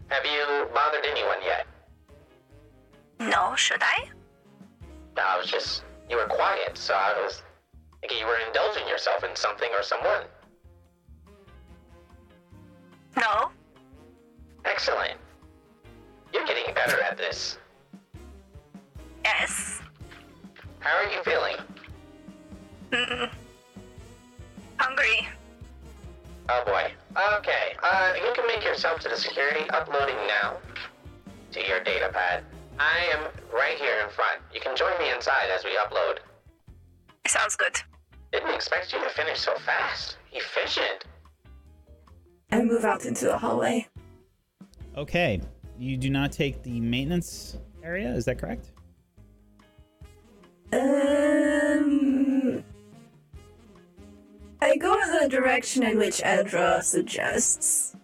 [0.09, 1.67] Have you bothered anyone yet?
[3.19, 4.09] No, should I?
[5.15, 5.83] No, I was just.
[6.09, 7.41] You were quiet, so I was
[7.99, 10.23] thinking you were indulging yourself in something or someone.
[13.17, 13.51] No.
[14.63, 15.19] Excellent.
[16.33, 17.57] You're getting better at this.
[19.25, 19.81] Yes.
[20.79, 21.55] How are you feeling?
[22.91, 23.29] Mm.
[24.77, 25.27] Hungry.
[26.49, 26.91] Oh boy.
[27.37, 27.75] Okay.
[27.83, 30.57] Uh, you can make yourself to the security uploading now
[31.51, 32.43] to your data pad.
[32.79, 34.41] I am right here in front.
[34.53, 36.19] You can join me inside as we upload.
[37.27, 37.75] Sounds good.
[38.31, 40.17] Didn't expect you to finish so fast.
[40.31, 41.05] Efficient.
[42.51, 43.87] I move out into the hallway.
[44.95, 45.41] Okay,
[45.77, 48.09] you do not take the maintenance area.
[48.09, 48.71] Is that correct?
[50.71, 50.77] Uh,
[54.59, 57.95] the direction in which Edra suggests.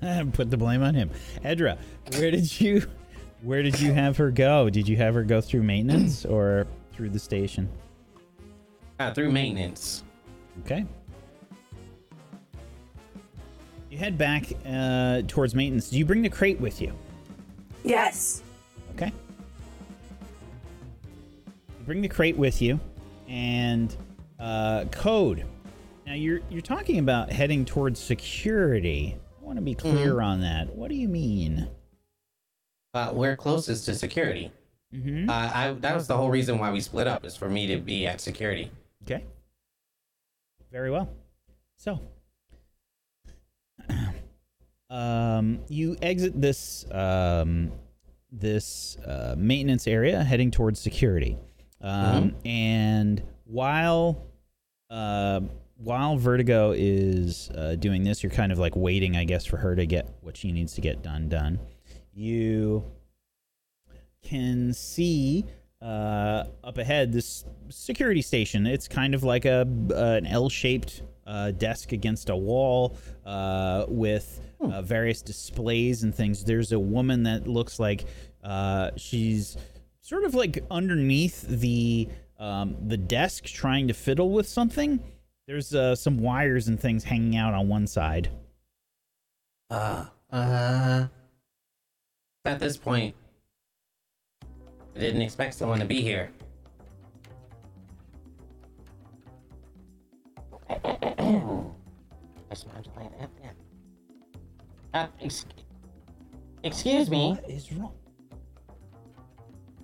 [0.32, 1.10] Put the blame on him.
[1.42, 1.78] Edra,
[2.16, 2.86] where did you
[3.42, 4.70] where did you have her go?
[4.70, 7.68] Did you have her go through maintenance or through the station?
[8.98, 10.04] Uh, through maintenance.
[10.60, 10.86] Okay.
[13.90, 15.90] You head back uh, towards maintenance.
[15.90, 16.92] Do you bring the crate with you?
[17.84, 18.42] Yes.
[18.94, 19.12] Okay.
[21.78, 22.80] You bring the crate with you,
[23.28, 23.94] and
[24.40, 25.44] uh, code.
[26.06, 29.16] Now you're you're talking about heading towards security.
[29.40, 30.74] I want to be clear on that.
[30.74, 31.68] What do you mean?
[32.92, 34.52] Uh, we're closest to security.
[34.94, 35.28] Mm-hmm.
[35.28, 37.78] Uh, I, that was the whole reason why we split up, is for me to
[37.78, 38.70] be at security.
[39.02, 39.24] Okay.
[40.70, 41.08] Very well.
[41.76, 42.00] So,
[44.90, 47.72] um, you exit this um,
[48.30, 51.38] this uh, maintenance area, heading towards security.
[51.80, 54.26] Um, And while
[54.90, 55.40] uh,
[55.76, 59.74] while Vertigo is uh, doing this, you're kind of like waiting, I guess, for her
[59.74, 61.58] to get what she needs to get done done.
[62.12, 62.84] You
[64.22, 65.44] can see
[65.82, 68.66] uh, up ahead this security station.
[68.66, 72.96] It's kind of like a uh, an L-shaped uh, desk against a wall
[73.26, 76.44] uh, with uh, various displays and things.
[76.44, 78.04] There's a woman that looks like
[78.42, 79.56] uh, she's
[80.00, 85.00] sort of like underneath the um, the desk trying to fiddle with something.
[85.46, 88.30] There's uh, some wires and things hanging out on one side.
[89.70, 91.06] Uh, uh,
[92.44, 93.14] at this point,
[94.96, 96.30] I didn't expect someone to be here.
[104.92, 105.46] Uh, ex-
[106.62, 107.30] excuse me.
[107.32, 107.92] What is wrong?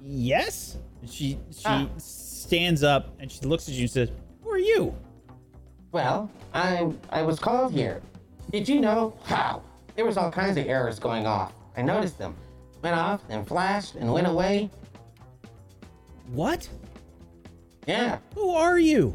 [0.04, 0.78] Yes.
[1.06, 1.88] She she Ah.
[1.98, 4.10] stands up and she looks at you and says,
[4.42, 4.94] "Who are you?"
[5.92, 8.00] Well, I I was called here.
[8.50, 9.62] Did you know how?
[9.96, 11.52] There was all kinds of errors going off.
[11.76, 12.34] I noticed them.
[12.82, 14.70] Went off and flashed and went away.
[16.32, 16.68] What?
[17.86, 18.18] Yeah.
[18.34, 19.14] Who are you?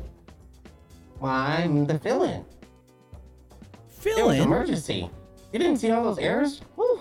[1.20, 2.42] Well, I'm the fill-in.
[2.42, 2.46] It
[3.88, 4.44] Fill was in.
[4.44, 5.10] emergency.
[5.54, 6.60] You didn't see all those errors?
[6.76, 7.00] Whew.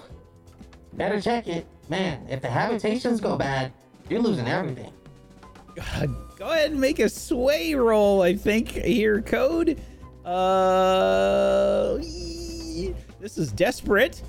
[0.95, 1.67] Better check it.
[1.89, 3.73] Man, if the habitations go bad,
[4.09, 4.93] you're losing everything.
[6.37, 8.23] Go ahead and make a sway roll.
[8.23, 9.81] I think here code.
[10.25, 11.97] Uh,
[13.21, 14.23] this is desperate.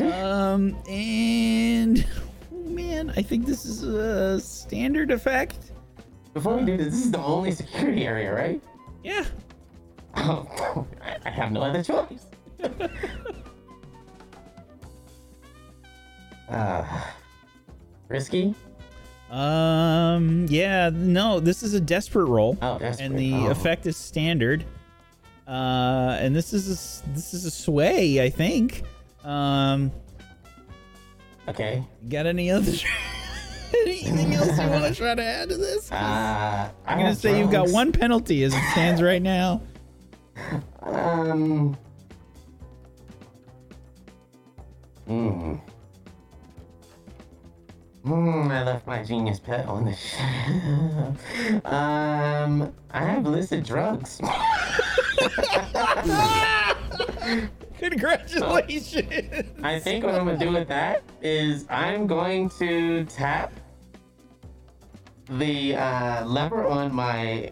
[0.00, 2.06] Um, and
[2.52, 5.72] oh man, I think this is a standard effect.
[6.32, 8.62] Before we do this, this is the only security area, right?
[9.02, 9.24] Yeah.
[10.16, 10.86] Oh,
[11.24, 12.26] I have no other choice.
[16.48, 17.04] uh,
[18.08, 18.54] risky?
[19.30, 22.58] Um, yeah, no, this is a desperate roll.
[22.60, 23.06] Oh, desperate.
[23.06, 23.50] and the Oh.
[23.50, 24.64] effect is standard.
[25.46, 28.82] Uh, and this is a, this is a sway, I think.
[29.24, 29.90] Um,
[31.48, 31.82] Okay.
[32.08, 32.72] got any other
[33.82, 35.90] anything else you want to try to add to this?
[35.90, 39.62] Uh, I'm gonna say you've got one penalty as it stands right now.
[40.82, 41.76] Um.
[45.06, 45.54] Hmm.
[48.04, 50.16] Hmm, I left my genius pet on the sh-
[51.66, 54.20] Um, I have illicit drugs.
[57.78, 59.44] Congratulations.
[59.62, 63.52] I think what I'm gonna do with that is I'm going to tap
[65.28, 67.50] the uh, lever on my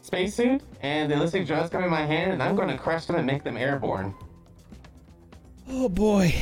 [0.00, 3.26] spacesuit, and the illicit drugs come in my hand, and I'm gonna crush them and
[3.26, 4.14] make them airborne.
[5.68, 6.34] Oh boy.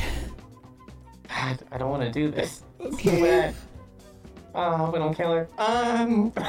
[1.30, 2.62] I, I don't want to do this.
[2.82, 3.54] It's too bad.
[4.54, 5.48] Oh, I hope I don't kill her.
[5.58, 6.32] Um.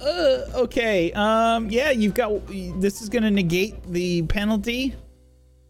[0.00, 1.10] Uh, okay.
[1.12, 2.30] Um, yeah, you've got.
[2.46, 4.94] This is gonna negate the penalty.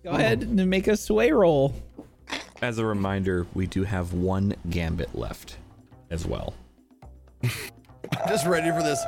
[0.05, 1.75] Go ahead and make a sway roll.
[2.61, 5.57] As a reminder, we do have one gambit left
[6.11, 6.53] as well.
[8.29, 9.03] Just ready for this.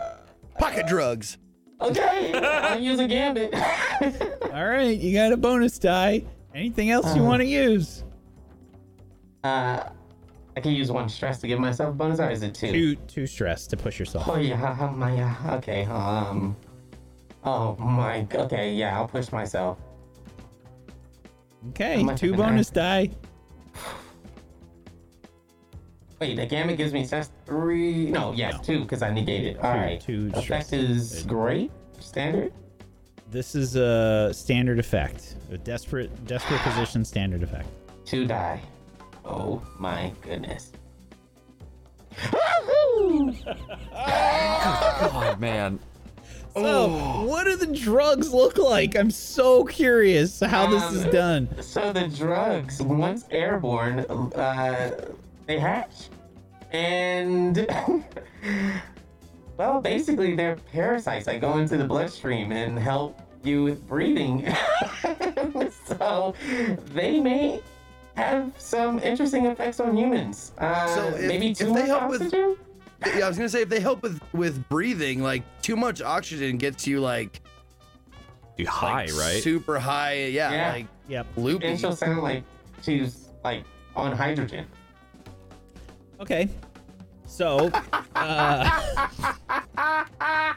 [0.58, 1.36] Pocket drugs.
[1.82, 3.54] Okay, I'm using gambit.
[4.52, 6.22] All right, you got a bonus die.
[6.54, 8.04] Anything else you want to use?
[9.44, 9.84] uh,
[10.56, 12.72] I can use one stress to give myself a bonus, or is it two?
[12.72, 14.28] Two, two stress to push yourself.
[14.28, 15.84] Oh yeah, my uh, okay.
[15.84, 16.56] Um.
[17.44, 18.26] Oh my.
[18.34, 19.78] Okay, yeah, I'll push myself.
[21.70, 23.10] Okay, two bonus die.
[26.20, 28.10] Wait, the gambit gives me stress three.
[28.10, 29.56] No, yeah, two because I negated.
[29.58, 30.00] All right.
[30.00, 30.66] two stress.
[30.68, 31.70] Effect is great.
[31.98, 32.52] Standard.
[33.30, 35.36] This is a standard effect.
[35.50, 37.68] A desperate, desperate position standard effect.
[38.04, 38.60] Two die.
[39.32, 40.72] Oh my goodness.
[45.12, 45.78] Oh man,
[46.54, 46.88] So,
[47.26, 48.96] what do the drugs look like?
[48.96, 51.62] I'm so curious how this is Um, done.
[51.62, 54.90] So the drugs, once airborne, uh,
[55.46, 56.08] they hatch,
[56.72, 57.56] and
[59.56, 64.52] well, basically they're parasites that go into the bloodstream and help you with breathing.
[65.86, 66.34] so
[66.92, 67.60] they may
[68.16, 70.52] have some interesting effects on humans.
[70.58, 72.56] Uh, So if- maybe if too they much help with- oxygen.
[73.16, 76.58] Yeah, I was gonna say if they help with with breathing, like too much oxygen
[76.58, 77.40] gets you like,
[78.58, 79.42] You high, like, right?
[79.42, 80.24] Super high.
[80.26, 80.72] Yeah, Yeah.
[80.72, 81.26] like Yep.
[81.36, 81.66] loopy.
[81.66, 82.42] and she'll sound like
[82.82, 83.64] she's like
[83.96, 84.66] on hydrogen.
[86.20, 86.48] Okay.
[87.26, 87.70] So,
[88.14, 88.80] uh,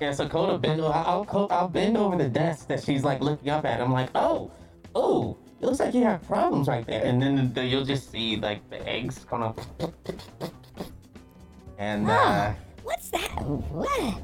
[0.00, 0.80] Yeah, so Coda bend.
[0.80, 3.80] I'll, I'll, I'll bend over the desk that she's like looking up at.
[3.80, 4.50] I'm like, oh,
[4.96, 7.04] oh, it looks like you have problems right there.
[7.04, 9.58] And then the, you'll just see like the eggs kind of.
[11.78, 12.52] And uh,
[12.82, 13.30] What's that?
[13.42, 14.22] What?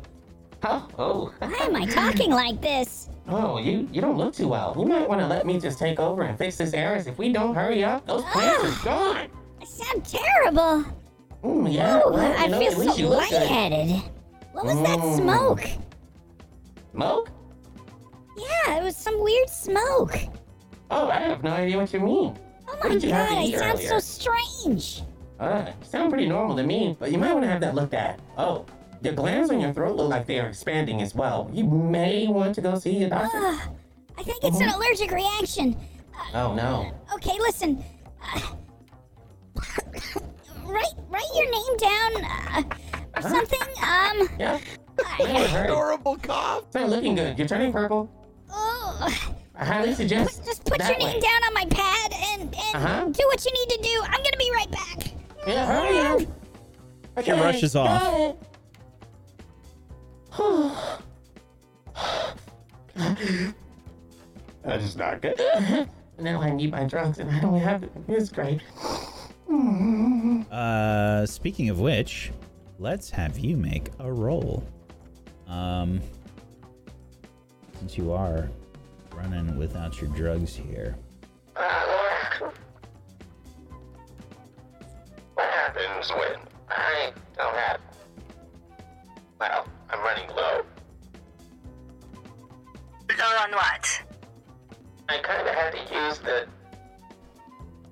[0.64, 3.08] oh, oh, Why am I talking like this?
[3.28, 4.74] oh, you you don't look too well.
[4.78, 7.06] You might want to let me just take over and fix this errors.
[7.06, 9.28] If we don't hurry up, those plants are gone.
[9.60, 10.84] I sound terrible.
[11.42, 14.02] Mm, yeah, Ooh, well, I know, feel so you look lightheaded.
[14.52, 15.16] What was that Mm.
[15.16, 15.64] smoke?
[16.92, 17.30] Smoke?
[18.36, 20.16] Yeah, it was some weird smoke.
[20.90, 22.38] Oh, I have no idea what you mean.
[22.68, 25.02] Oh my did you have god, to I eat sound so strange.
[25.38, 28.20] Uh, sound pretty normal to me, but you might want to have that looked at.
[28.36, 28.66] Oh,
[29.02, 31.50] your glands on your throat look like they are expanding as well.
[31.52, 33.38] You may want to go see a doctor.
[33.38, 33.68] Ugh,
[34.18, 34.76] I think it's an Mm-hmm.
[34.76, 35.76] allergic reaction.
[36.34, 36.92] Oh no.
[37.14, 37.82] Okay, listen.
[38.22, 38.40] Uh,
[40.66, 42.62] write write your name down uh,
[43.16, 43.60] or something.
[43.82, 44.58] Um, Yeah.
[45.18, 45.68] I, Hurry.
[45.68, 46.64] Horrible cough.
[46.66, 47.38] It's not looking good.
[47.38, 48.10] You're turning purple.
[48.50, 51.20] oh, I highly suggest just put that your name way.
[51.20, 53.04] down on my pad and and Uh-huh.
[53.10, 54.02] do what you need to do.
[54.04, 55.12] I'm gonna be right back.
[55.46, 56.20] Yeah, hurry up.
[57.18, 58.02] Okay, rushes off.
[58.02, 58.38] got it.
[64.62, 65.38] That is not good.
[66.18, 67.92] now I need my drugs and I don't have it.
[68.08, 68.60] It's great.
[70.50, 72.30] uh, speaking of which,
[72.78, 74.62] let's have you make a roll.
[75.46, 76.00] Um,
[77.78, 78.48] since you are
[79.20, 80.96] running without your drugs here.
[81.56, 82.50] Uh,
[85.34, 87.80] what happens when I don't have.
[89.38, 90.62] Well, I'm running low.
[93.18, 94.02] Low on what?
[95.08, 96.46] I kind of had to use the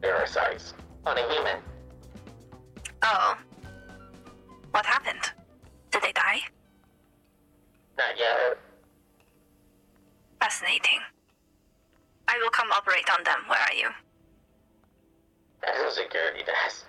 [0.00, 0.74] parasites
[1.04, 1.56] on a human.
[3.02, 3.36] Oh.
[4.70, 5.32] What happened?
[5.90, 6.40] Did they die?
[7.96, 8.58] Not yet.
[10.40, 11.00] Fascinating.
[12.28, 13.40] I will come operate on them.
[13.48, 13.88] Where are you?
[15.66, 16.84] At a security desk.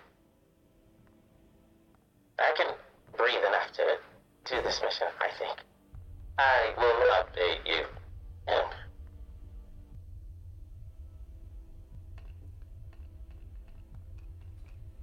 [2.38, 2.68] I can
[3.18, 3.98] breathe enough to
[4.46, 5.60] do this mission, I think.
[6.38, 7.86] I will update you.
[8.48, 8.66] And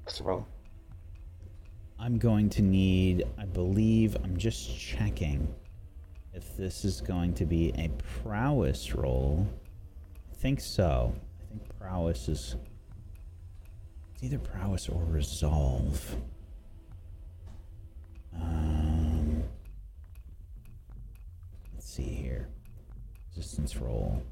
[0.05, 0.47] Let's roll.
[1.99, 5.53] I'm going to need, I believe, I'm just checking
[6.33, 7.91] if this is going to be a
[8.23, 9.47] prowess roll.
[10.39, 11.13] Think so.
[11.41, 12.57] I think prowess is.
[14.15, 16.17] It's either prowess or resolve.
[18.35, 19.43] Um,
[21.75, 22.49] let's see here.
[23.35, 24.23] Resistance roll.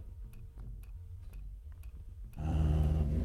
[2.40, 3.24] Um,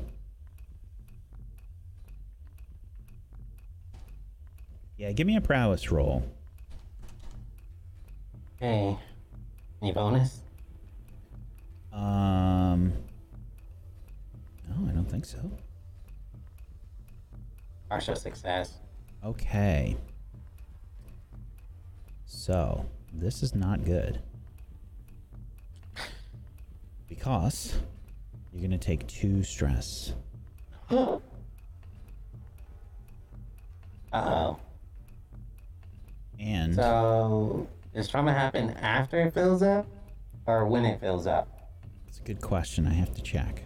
[4.97, 6.23] yeah, give me a prowess roll.
[8.59, 8.97] Hey.
[9.81, 10.41] Any bonus?
[11.91, 12.93] Um,
[14.67, 15.39] no, I don't think so.
[17.89, 18.77] Partial success.
[19.23, 19.97] Okay.
[22.25, 24.21] So, this is not good.
[27.07, 27.75] Because
[28.53, 30.13] you're going to take two stress.
[34.11, 34.59] Uh oh.
[36.39, 39.85] And So, does trauma happen after it fills up
[40.47, 41.58] or when it fills up?
[42.09, 42.85] It's a good question.
[42.87, 43.63] I have to check.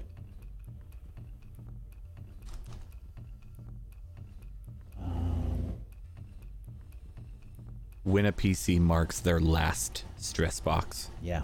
[5.01, 5.73] Um,
[8.03, 11.09] When a PC marks their last stress box.
[11.21, 11.43] yeah.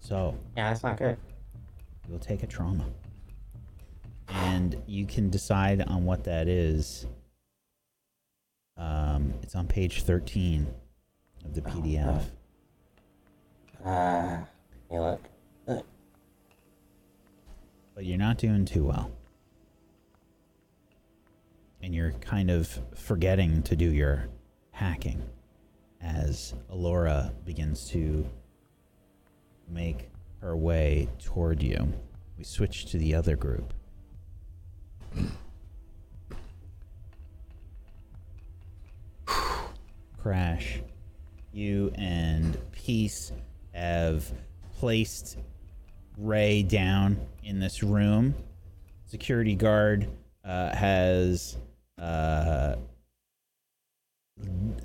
[0.00, 1.16] So, Yeah, that's not good.
[2.08, 2.84] you'll take a trauma.
[4.28, 7.06] And you can decide on what that is.
[8.76, 10.66] Um, it's on page 13
[11.44, 12.24] of the PDF.
[13.84, 14.38] Uh,
[14.90, 15.20] you look.
[15.66, 15.86] Look.
[17.94, 19.10] but you're not doing too well.
[21.82, 24.28] And you're kind of forgetting to do your
[24.70, 25.22] hacking
[26.02, 28.28] as Alora begins to
[29.68, 30.10] make
[30.40, 31.92] her way toward you.
[32.36, 33.74] We switch to the other group.
[40.18, 40.80] Crash,
[41.52, 43.32] you and Peace
[43.80, 44.30] have
[44.78, 45.38] placed
[46.18, 48.34] Ray down in this room.
[49.06, 50.06] Security guard
[50.44, 51.56] uh, has
[51.98, 52.76] uh,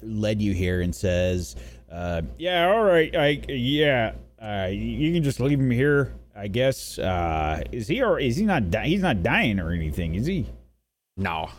[0.01, 1.55] led you here and says,
[1.91, 3.13] uh, Yeah, all right.
[3.15, 4.13] I yeah.
[4.41, 6.97] Uh, you can just leave him here, I guess.
[6.97, 8.71] Uh, is he or is he not?
[8.71, 10.45] Di- he's not dying or anything, is he?
[11.17, 11.49] No.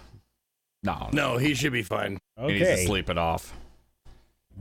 [0.83, 1.09] No.
[1.13, 2.19] No, he should be fine.
[2.39, 3.55] He needs to sleep it off.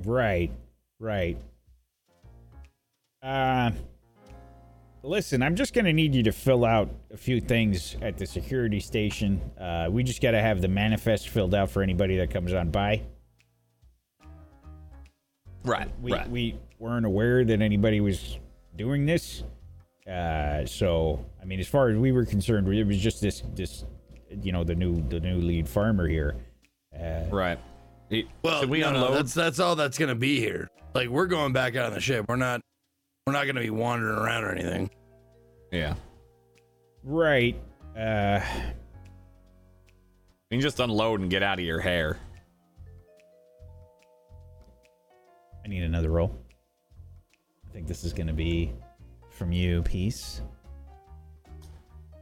[0.03, 0.51] Right.
[0.99, 1.37] Right.
[3.25, 3.71] Uh
[5.01, 8.79] listen, I'm just gonna need you to fill out a few things at the security
[8.79, 9.41] station.
[9.59, 13.01] Uh we just gotta have the manifest filled out for anybody that comes on by.
[15.63, 15.89] Right.
[16.01, 16.29] We right.
[16.29, 18.37] we weren't aware that anybody was
[18.75, 19.43] doing this.
[20.07, 23.85] Uh so I mean as far as we were concerned, it was just this this
[24.41, 26.35] you know, the new the new lead farmer here.
[26.95, 27.59] Uh right.
[28.11, 29.17] He- Well, we no, no, unload?
[29.17, 30.69] that's that's all that's gonna be here.
[30.93, 32.25] Like we're going back out on the ship.
[32.29, 32.61] We're not
[33.25, 34.87] we're not gonna be wandering around or anything.
[35.71, 35.95] yeah.
[37.03, 37.59] right.
[37.97, 38.39] Uh
[40.51, 42.19] You can just unload and get out of your hair.
[45.63, 46.37] I need another roll.
[47.67, 48.71] I think this is going to be
[49.31, 50.41] from you, Peace.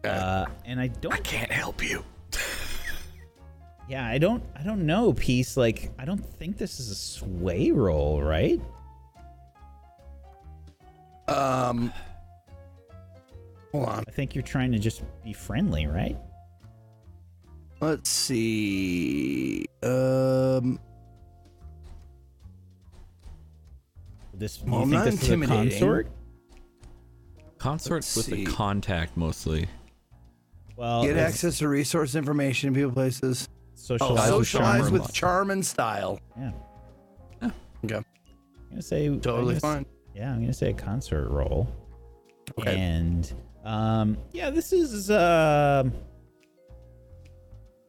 [0.06, 1.14] Uh, and I don't.
[1.14, 2.06] I can't help you.
[3.90, 4.42] yeah, I don't.
[4.58, 5.58] I don't know, Peace.
[5.58, 8.62] Like, I don't think this is a sway roll, right?
[11.28, 11.94] Um,
[13.72, 14.04] hold on.
[14.08, 16.18] I think you're trying to just be friendly, right?
[17.82, 19.66] Let's see.
[19.82, 20.80] Um,
[24.34, 24.58] This.
[24.58, 25.70] Do Well, you think not this is a intimidating.
[25.72, 26.08] consort?
[27.60, 28.44] Consorts with see.
[28.44, 29.68] a contact mostly.
[30.76, 33.48] Well, get it's access to resource information, in people, places.
[33.76, 34.92] Socialize, oh, with charm.
[34.92, 36.20] with charm and style.
[36.38, 36.52] Yeah.
[37.42, 37.52] yeah.
[37.86, 37.96] Okay.
[37.98, 38.04] I'm
[38.70, 39.86] gonna say Totally gonna fine.
[40.16, 41.68] Yeah, I'm gonna say a consort roll.
[42.60, 42.78] Okay.
[42.78, 43.34] And
[43.64, 45.94] um, yeah, this is um,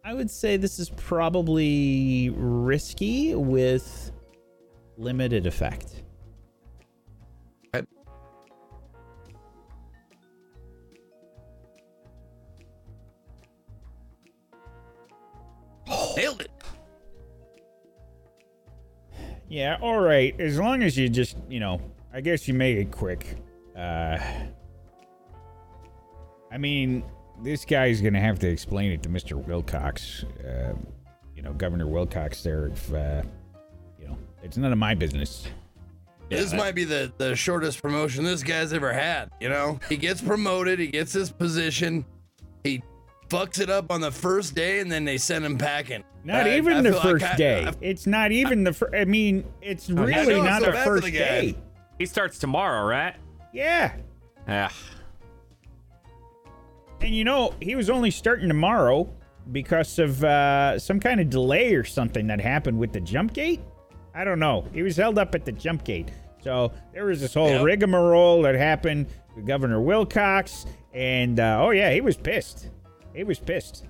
[0.05, 4.13] I would say this is probably risky with
[4.97, 6.03] limited effect.
[7.75, 7.87] Okay.
[16.17, 16.51] Nailed it.
[19.49, 20.39] Yeah, all right.
[20.41, 21.81] As long as you just, you know,
[22.15, 23.37] I guess you make it quick.
[23.77, 24.19] Uh
[26.53, 27.03] I mean,
[27.43, 29.33] this guy's gonna have to explain it to Mr.
[29.45, 30.25] Wilcox.
[30.47, 30.75] Uh,
[31.35, 32.67] you know, Governor Wilcox there.
[32.69, 33.23] If uh,
[34.01, 35.49] you know, it's none of my business.
[36.31, 39.31] this might be the, the shortest promotion this guy's ever had.
[39.41, 42.05] You know, he gets promoted, he gets his position,
[42.63, 42.83] he
[43.29, 46.05] fucks it up on the first day, and then they send him packing.
[46.23, 47.65] Not I- even I the feel like first I- day.
[47.67, 48.95] I- it's not even the first.
[48.95, 51.19] I mean, it's really know, not so the first the guy.
[51.19, 51.57] day.
[51.99, 53.15] He starts tomorrow, right?
[53.53, 53.93] Yeah.
[54.49, 54.71] Yeah.
[57.01, 59.11] And you know, he was only starting tomorrow
[59.53, 63.61] because of uh, some kind of delay or something that happened with the jump gate.
[64.15, 64.67] I don't know.
[64.73, 66.11] He was held up at the jump gate.
[66.43, 67.65] So there was this whole Yep.
[67.65, 70.67] rigmarole that happened with Governor Wilcox.
[70.93, 72.71] And uh, oh, yeah, he was pissed.
[73.15, 73.87] He was pissed.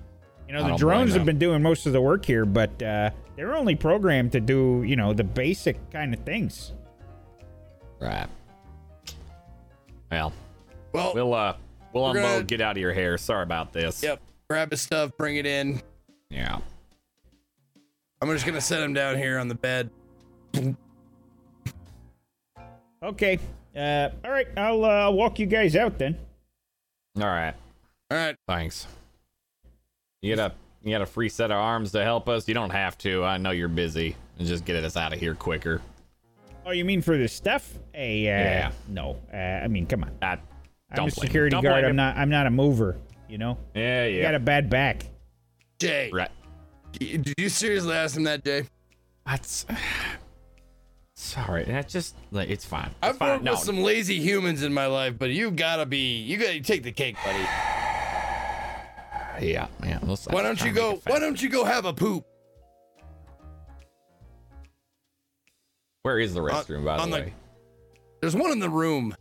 [0.47, 3.55] You know, the drones have been doing most of the work here, but uh, they're
[3.55, 6.73] only programmed to do, you know, the basic kind of things.
[7.99, 8.27] Right.
[10.11, 10.33] Well,
[10.93, 11.55] Well, we'll uh
[11.93, 13.17] we'll We're unload, gonna- get out of your hair.
[13.17, 14.01] Sorry about this.
[14.03, 14.21] yep.
[14.49, 15.81] Grab his stuff, bring it in.
[16.29, 16.59] Yeah.
[18.21, 19.89] I'm just gonna set him down here on the bed.
[23.03, 23.39] Okay.
[23.75, 24.47] Uh, all right.
[24.57, 26.17] I'll uh, walk you guys out then.
[27.17, 27.53] All right.
[28.11, 28.35] All right.
[28.47, 28.87] Thanks.
[30.21, 32.47] You got a you got a free set of arms to help us.
[32.47, 33.23] You don't have to.
[33.23, 34.15] I know you're busy.
[34.37, 35.81] And just get us out of here quicker.
[36.65, 37.73] Oh, you mean for the stuff?
[37.93, 38.71] Hey, uh, Yeah.
[38.87, 39.17] no.
[39.31, 40.11] Uh, I mean, come on.
[40.21, 40.39] I I'm
[40.95, 41.09] don't a blame him.
[41.11, 41.85] security guard.
[41.85, 42.17] I'm not.
[42.17, 42.97] I'm not a mover.
[43.29, 43.57] You know.
[43.75, 44.21] Yeah, I yeah.
[44.23, 45.05] got a bad back.
[45.79, 46.29] Jay, Right.
[46.93, 48.67] did you seriously ask him that, Jay?
[49.25, 49.65] That's
[51.15, 51.65] sorry.
[51.65, 52.87] That just like it's fine.
[52.87, 53.29] It's I've fine.
[53.29, 56.61] worked No, with some lazy humans in my life, but you gotta be, you gotta
[56.61, 57.39] take the cake, buddy.
[59.45, 59.99] yeah, yeah.
[60.03, 61.01] let's- Why don't you go?
[61.07, 62.25] Why don't you go have a poop?
[66.05, 67.33] Where is the On- restroom, by the the- way?
[68.21, 69.15] There's one in the room.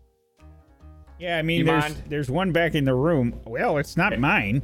[1.18, 2.02] Yeah, I mean, You there's mind?
[2.10, 3.40] there's one back in the room.
[3.46, 4.60] Well, it's not mine.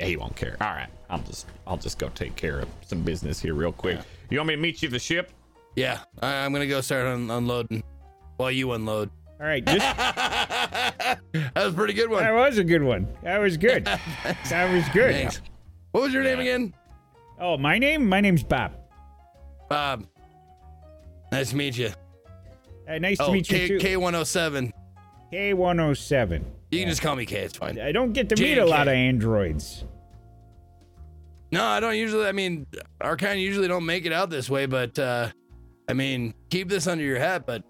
[0.00, 0.56] Yeah, he won't care.
[0.60, 4.00] All right, I'll just I'll just go take care of some business here real quick.
[4.28, 5.30] You want me to meet you at the ship?
[5.76, 7.84] Yeah, I, I'm gonna go start un- unloading
[8.38, 9.08] while you unload.
[9.40, 11.20] All right, just that
[11.54, 12.24] was a pretty good one.
[12.24, 13.06] that was a good one.
[13.22, 13.84] That was good.
[14.48, 15.14] that was good.
[15.14, 15.42] Thanks.
[15.92, 16.74] What was your name again?
[17.38, 18.08] Oh, my name?
[18.08, 18.72] My name's Bob.
[19.68, 20.04] Bob.
[21.32, 21.90] Nice to meet you.
[22.86, 23.78] Hey, nice oh, to meet you K- too.
[23.78, 24.72] K107.
[25.32, 26.44] K107.
[26.70, 27.40] You can just call me K.
[27.40, 27.78] It's fine.
[27.78, 29.84] I don't get to meet a lot of androids.
[31.50, 32.26] No, I don't usually.
[32.26, 32.66] I mean,
[33.00, 35.30] our kind usually don't make it out this way, but uh,
[35.88, 37.46] I mean, keep this under your hat.
[37.46, 37.62] But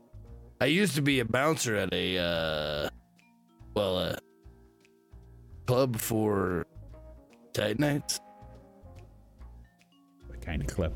[0.60, 2.90] I used to be a bouncer at a, uh,
[3.74, 4.18] well, a
[5.66, 6.66] club for
[7.52, 8.20] tight Titanites.
[10.26, 10.92] What kind of club?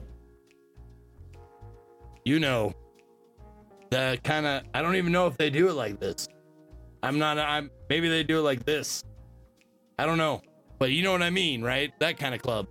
[2.25, 2.73] You know,
[3.91, 4.63] the kind of.
[4.75, 6.29] I don't even know if they do it like this.
[7.03, 7.39] I'm not.
[7.39, 9.03] I'm maybe they do it like this.
[9.99, 10.41] I don't know,
[10.79, 11.93] but you know what I mean, right?
[12.01, 12.67] That kind of club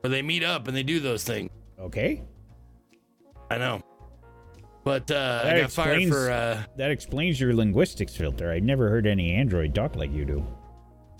[0.00, 1.50] where they meet up and they do those things.
[1.78, 2.22] Okay.
[3.50, 3.80] I know.
[4.84, 6.30] But uh, That I got fired explains- for.
[6.30, 8.50] Uh, That explains your linguistics filter.
[8.52, 10.46] I've never heard any android talk like you do.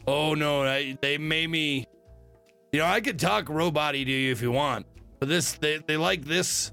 [0.07, 1.87] oh no, I, they made me.
[2.73, 4.87] You know, I could talk robot to you if you want,
[5.21, 6.73] but this they, they like this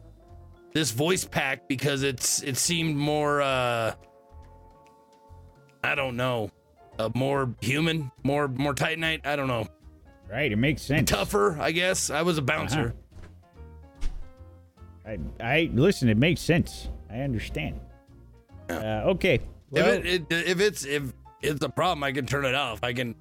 [0.74, 3.42] this voice pack because it's it seemed more.
[3.42, 3.94] uh
[5.84, 6.52] I don't know,
[6.98, 9.26] uh, more human, more more titanite.
[9.26, 9.68] I don't know,
[10.30, 11.10] Right, it makes sense.
[11.10, 11.58] tougher.
[11.60, 12.94] I guess I was a bouncer.
[15.06, 16.10] I, I listen.
[16.10, 16.90] It makes sense.
[17.10, 17.80] I understand.
[18.70, 19.40] Uh, okay.
[19.72, 22.84] Well, if it, it if it's if it's a problem, I can turn it off.
[22.84, 23.16] I can.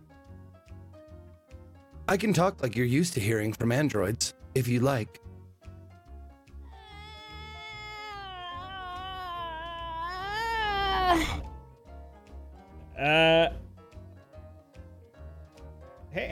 [2.08, 5.20] I can talk like you're used to hearing from androids, if you like.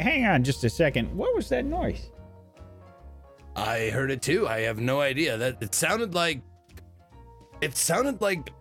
[0.07, 1.13] Hang on just a second.
[1.17, 2.11] What was that noise?
[3.57, 4.47] I heard it too.
[4.47, 5.37] I have no idea.
[5.37, 6.43] That it sounded like
[7.61, 8.53] it sounded like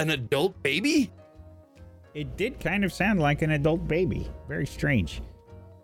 [0.00, 1.12] an adult baby.
[2.14, 4.30] It did kind of sound like an adult baby.
[4.48, 5.20] Very strange.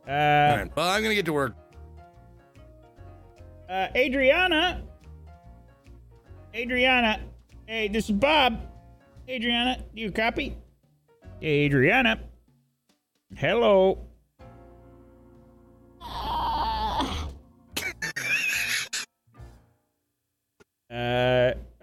[0.09, 0.71] Uh, right.
[0.77, 1.55] Well, I'm gonna get to work.
[3.69, 4.83] uh, Adriana.
[6.55, 7.21] Adriana.
[7.67, 8.61] Hey, this is Bob.
[9.29, 10.57] Adriana, do you copy?
[11.43, 12.21] Adriana.
[13.37, 14.07] Hello.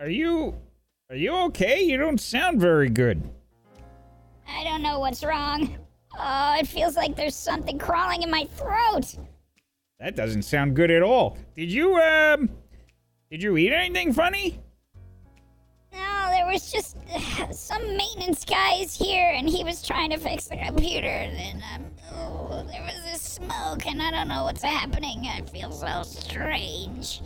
[0.10, 0.56] Are you
[1.12, 1.82] are you okay?
[1.82, 3.22] You don't sound very good.
[4.48, 5.78] I don't know what's wrong.
[6.18, 9.16] Oh, it feels like there's something crawling in my throat.
[10.00, 11.38] That doesn't sound good at all.
[11.56, 12.50] Did you um
[13.30, 14.60] did you eat anything funny?
[15.94, 20.48] No, there was just uh, some maintenance guys here, and he was trying to fix
[20.48, 21.06] the computer.
[21.06, 25.28] And then um, oh, there was this smoke, and I don't know what's happening.
[25.28, 27.22] I feel so strange.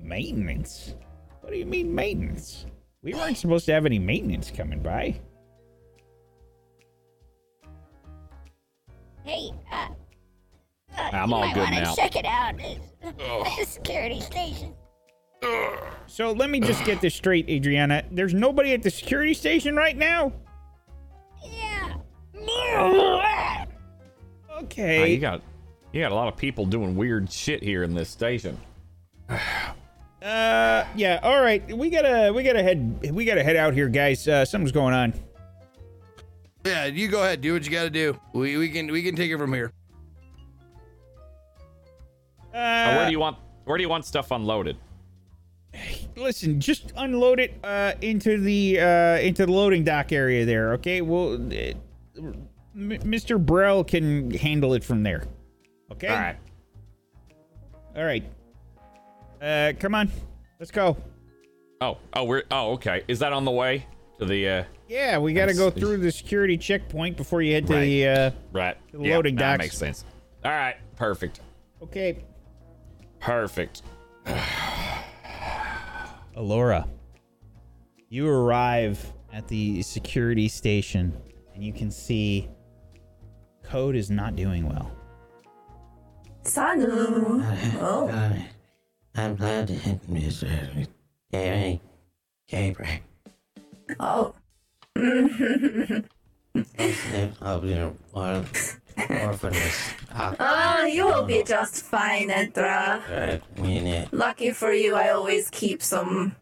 [0.00, 0.94] Maintenance?
[1.40, 2.66] What do you mean maintenance?
[3.02, 5.20] We weren't supposed to have any maintenance coming by.
[9.24, 9.88] Hey, uh,
[10.96, 11.94] uh, I'm you all might good wanna now.
[11.94, 12.78] check it out at
[13.58, 14.74] the security station.
[16.06, 18.04] So let me just get this straight, Adriana.
[18.10, 20.32] There's nobody at the security station right now?
[21.42, 21.96] Yeah.
[22.48, 23.66] Uh,
[24.62, 25.12] Okay.
[25.12, 25.42] you got
[25.92, 28.58] you got a lot of people doing weird shit here in this station.
[30.24, 31.62] Uh yeah, all right.
[31.76, 34.26] We gotta we gotta head we gotta head out here, guys.
[34.26, 35.12] Uh something's going on.
[36.64, 37.42] Yeah, you go ahead.
[37.42, 38.18] Do what you got to do.
[38.32, 39.70] We we can we can take it from here.
[42.54, 44.76] Uh, Uh, where do you want where do you want stuff unloaded?
[46.16, 51.02] listen, just unload it uh into the uh into the loading dock area there, okay?
[51.02, 51.74] Well uh,
[52.16, 52.38] M-
[52.74, 53.44] Mr.
[53.44, 55.24] Brell can handle it from there.
[55.92, 56.08] Okay?
[56.08, 56.36] All right.
[57.96, 58.24] All right.
[59.44, 60.10] Uh come on.
[60.58, 60.96] Let's go.
[61.80, 63.02] Oh, oh, we're oh, okay.
[63.08, 63.86] Is that on the way
[64.18, 67.66] to the uh Yeah, we got to go through the security checkpoint before you head
[67.66, 67.84] to Right.
[67.84, 69.64] the uh right The loading that docks.
[69.64, 70.04] makes sense.
[70.44, 71.40] All right, perfect,
[71.82, 72.24] Okay.
[73.20, 73.82] perfect.
[76.36, 76.86] Alora,
[78.08, 81.12] you arrive at the security station
[81.54, 82.48] and you can see
[83.62, 84.90] Code is not doing well.
[86.44, 87.42] Sanu.
[87.80, 88.36] Oh.
[89.16, 90.88] I'm glad to hit Mr.
[91.30, 91.80] Gary
[92.48, 92.98] Gabriel.
[94.00, 94.34] Oh.
[97.40, 98.44] of your or,
[99.08, 99.94] orphanage.
[100.12, 103.02] Ah, you will be just fine, Edra.
[104.10, 106.34] Lucky for you, I always keep some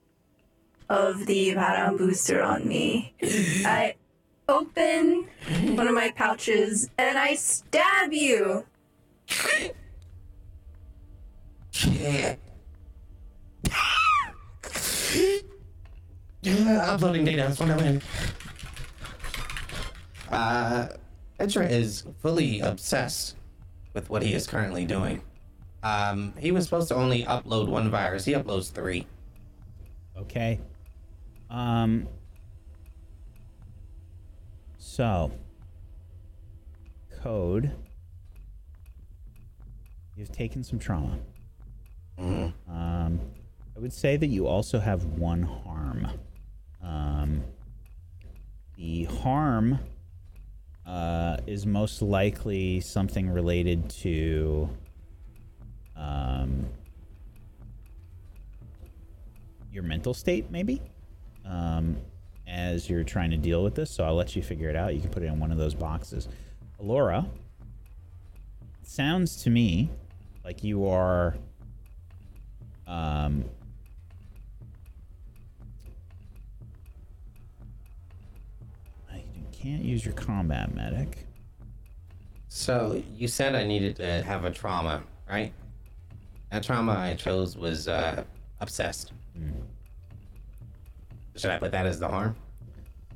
[0.89, 3.13] of the Varan booster on me.
[3.67, 3.97] I
[4.49, 5.29] open
[5.77, 8.65] one of my pouches and I stab you.
[16.47, 17.43] Uploading data.
[17.43, 18.03] That's what I'm in.
[20.31, 20.89] Uh,
[21.39, 23.37] Edra is fully obsessed
[23.95, 25.23] with what he is currently doing.
[25.83, 28.25] Um, he was supposed to only upload one virus.
[28.25, 29.07] He uploads three.
[30.17, 30.61] Okay.
[31.51, 32.09] Um.
[34.79, 35.31] So.
[37.23, 37.73] Code.
[40.17, 41.19] You've taken some trauma.
[42.19, 43.11] Um, I
[43.83, 46.07] would say that you also have one harm.
[46.85, 47.43] Um,
[48.77, 49.81] the harm
[50.87, 54.71] uh, is most likely something related to
[55.97, 56.65] um,
[59.73, 60.81] your mental state, maybe,
[61.45, 61.97] um,
[62.47, 63.91] as you're trying to deal with this.
[63.91, 64.95] So I'll let you figure it out.
[64.95, 66.29] You can put it in one of those boxes.
[68.81, 69.91] It sounds to me
[70.45, 71.35] like you are.
[72.87, 73.45] Um,
[79.35, 81.27] you can't use your combat medic.
[82.49, 85.53] So you said I needed to have a trauma, right?
[86.51, 88.25] That trauma I chose was uh,
[88.61, 89.13] obsessed.
[91.37, 92.35] Should I put that as the harm?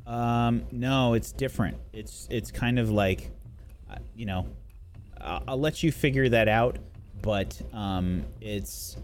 [0.06, 1.76] Um, no, it's different.
[1.92, 3.30] It's it's kind of like,
[3.90, 4.46] uh, you know,
[5.20, 6.78] I'll, I'll let you figure that out.
[7.22, 8.96] But um, it's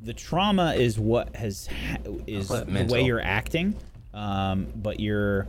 [0.00, 3.76] the trauma is what has ha- is the way you're acting.
[4.14, 5.48] Um, but your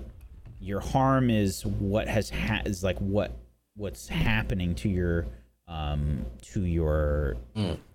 [0.60, 3.32] your harm is what has ha- is like what
[3.76, 5.27] what's happening to your
[5.68, 7.38] um to your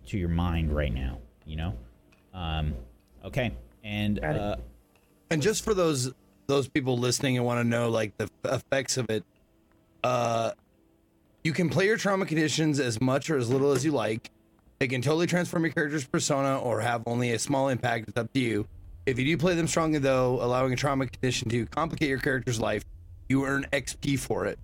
[0.07, 1.18] to your mind right now.
[1.44, 1.74] You know.
[2.34, 2.74] Um,
[3.24, 3.52] okay,
[3.84, 4.57] and uh,
[5.31, 6.12] And just for those
[6.47, 9.24] those people listening and want to know like the effects of it,
[10.05, 10.52] uh,
[11.44, 14.31] you can play your trauma conditions as much or as little as you like.
[14.81, 18.08] It can totally transform your character's persona or have only a small impact.
[18.08, 18.66] It's up to you.
[19.06, 22.60] If you do play them strongly, though, allowing a trauma condition to complicate your character's
[22.60, 22.84] life,
[23.28, 24.58] you earn XP for it.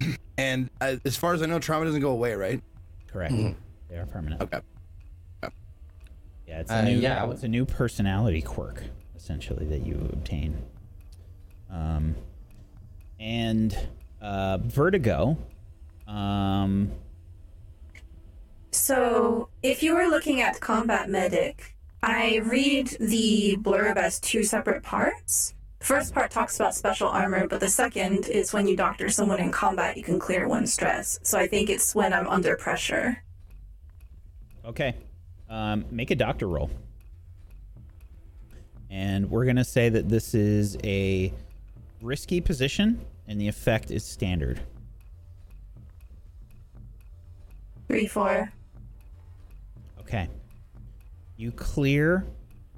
[0.38, 2.62] and uh, as far as I know, trauma doesn't go away, right?
[3.08, 3.34] correct.
[3.88, 4.40] They are permanent.
[4.40, 4.60] Okay.
[6.46, 8.84] Yeah, it's a Uh, new yeah, would- it's a new personality quirk
[9.16, 10.56] essentially that you obtain.
[11.70, 12.14] Um,
[13.20, 13.76] and
[14.22, 15.36] uh, Vertigo.
[16.08, 16.90] Um,
[18.72, 24.82] So, if you were looking at Combat Medic, I read the blurb as two separate
[24.82, 25.54] parts.
[25.80, 29.38] The first part talks about special armor, but the second is when you doctor someone
[29.40, 31.18] in combat, you can clear one stress.
[31.22, 33.22] So, I think it's when I'm under pressure.
[34.64, 34.94] okay,
[35.48, 36.70] um, make a doctor roll.
[38.90, 41.32] And we're gonna say that this is a
[42.02, 44.60] risky position, and the effect is standard.
[47.88, 48.52] Three, four.
[50.00, 50.28] Okay.
[51.40, 52.26] You clear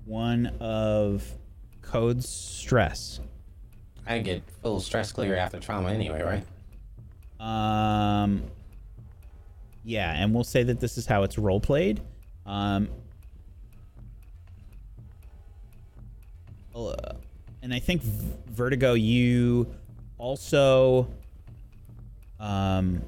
[0.04, 1.28] one of
[1.80, 3.18] Code's stress.
[4.06, 7.44] I get full stress clear after trauma anyway, right?
[7.44, 8.44] Um,
[9.82, 12.02] yeah, and we'll say that this is how it's role played.
[12.46, 12.88] Um,
[16.72, 16.94] uh,
[17.64, 19.74] and I think Vertigo, you
[20.18, 21.08] also,
[22.38, 23.02] um,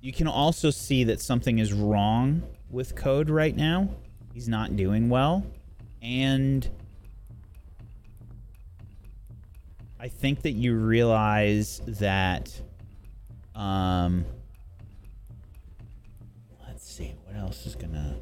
[0.00, 3.88] you can also see that something is wrong with Code right now.
[4.34, 5.46] He's not doing well,
[6.02, 6.68] and
[10.00, 12.52] I think that you realize that.
[13.54, 14.24] Um,
[16.66, 18.16] let's see what else is gonna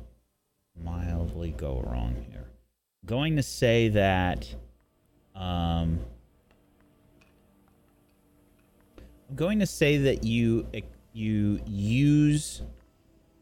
[0.85, 2.45] mildly go wrong here.
[3.07, 4.55] Going to say that.
[5.35, 6.01] Um,
[9.29, 10.67] I'm going to say that you
[11.15, 12.63] you use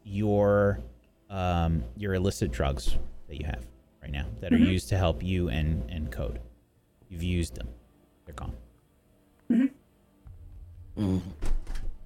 [0.03, 0.79] your
[1.31, 3.65] um, your illicit drugs that you have
[4.03, 4.67] right now that are Mhm.
[4.67, 6.39] used to help you and and code.
[7.09, 7.67] You've used them.
[8.25, 8.53] They're gone.
[9.49, 11.17] mm-hmm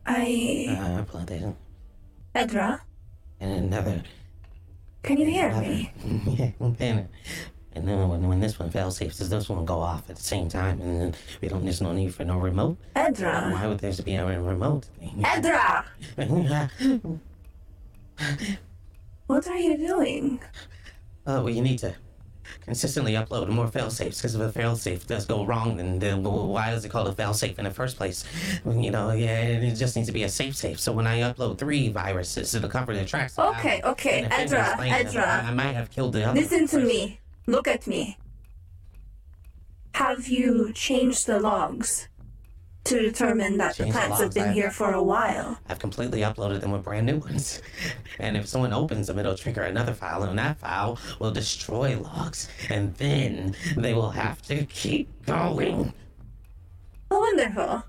[0.06, 0.68] I.
[0.80, 1.56] Uh, plugged in.
[2.36, 2.82] Edra,
[3.40, 4.04] And another.
[5.04, 5.92] can you hear another- me?
[6.28, 7.08] yeah, and,
[7.74, 10.22] and then when, when this one fail safe, does this one go off at the
[10.24, 10.80] same time?
[10.82, 12.78] And then we don't, there's no need for no remote?
[12.96, 13.50] Edra.
[13.52, 15.24] Why would there be a remote thing?
[15.26, 15.86] Edra!
[19.28, 20.40] What are you doing?
[21.26, 21.96] Oh, well, you need to
[22.62, 26.24] consistently upload more fail safes because if a fail safe does go wrong, then, then
[26.24, 28.24] why is it called a fail safe in the first place?
[28.66, 30.80] You know, yeah, it just needs to be a safe safe.
[30.80, 33.38] So when I upload three viruses, it'll cover the tracks.
[33.40, 35.44] Okay, how- okay, and if it Edra, Edra.
[35.46, 36.40] I, I might have killed the other.
[36.40, 37.20] Listen to me.
[37.48, 38.18] Look at me.
[39.96, 42.10] Have you changed the logs?
[42.86, 45.58] To determine that the Change the plants have been I- here for a while.
[45.68, 47.62] I've completely uploaded them with brand new ones.
[48.18, 52.48] And if someone opens them, it'll trigger another file, and that file will destroy logs.
[52.70, 55.94] And then they will have to keep going.
[57.12, 57.84] Oh, wonderful.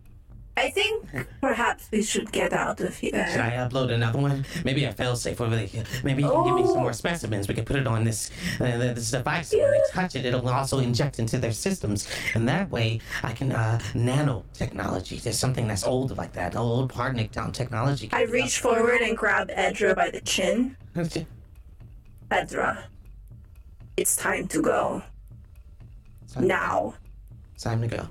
[0.59, 1.07] I think
[1.43, 3.27] perhaps we should get out of here.
[3.31, 3.41] Should.
[3.41, 4.47] I upload another one?
[4.65, 5.85] Maybe a failsafe over there.
[6.03, 6.81] Maybe you can give me some Oh.
[6.81, 7.47] more specimens.
[7.47, 9.53] We can put it on this uh, this device.
[9.53, 12.09] When they touch it, it'll also inject into their systems.
[12.35, 15.23] And that way, I can uh, nanotechnology.
[15.23, 16.57] There's something that's old like that.
[16.57, 18.09] Old Partnik down technology.
[18.13, 20.77] I reach forward and grab Edra by the chin.
[22.31, 22.85] Edra,
[23.97, 25.03] it's time to go.
[26.41, 26.95] Now.
[27.55, 28.09] It's time to go.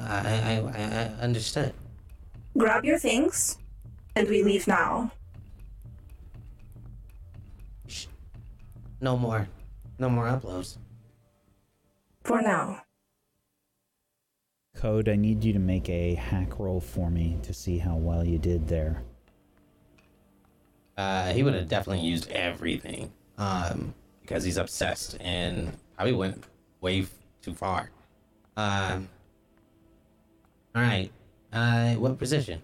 [0.00, 1.74] Uh, I, I, I, I understood.
[2.56, 3.58] Grab your things,
[4.16, 5.12] and we leave now.
[9.00, 9.48] No more.
[9.98, 10.78] No more uploads.
[12.24, 12.82] For now.
[14.76, 18.24] Code, I need you to make a hack roll for me to see how well
[18.24, 19.02] you did there.
[20.96, 23.12] Uh, he would have definitely used everything.
[23.36, 26.44] Um, because he's obsessed and probably went
[26.80, 27.06] way
[27.42, 27.90] too far.
[28.56, 29.08] Um.
[30.74, 31.10] All right.
[31.52, 32.60] Uh, what position?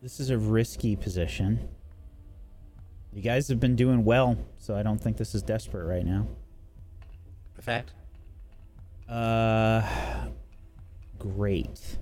[0.00, 1.68] This is a risky position.
[3.12, 6.26] You guys have been doing well, so I don't think this is desperate right now.
[7.54, 7.92] Perfect.
[9.08, 9.82] Uh,
[11.18, 11.98] great.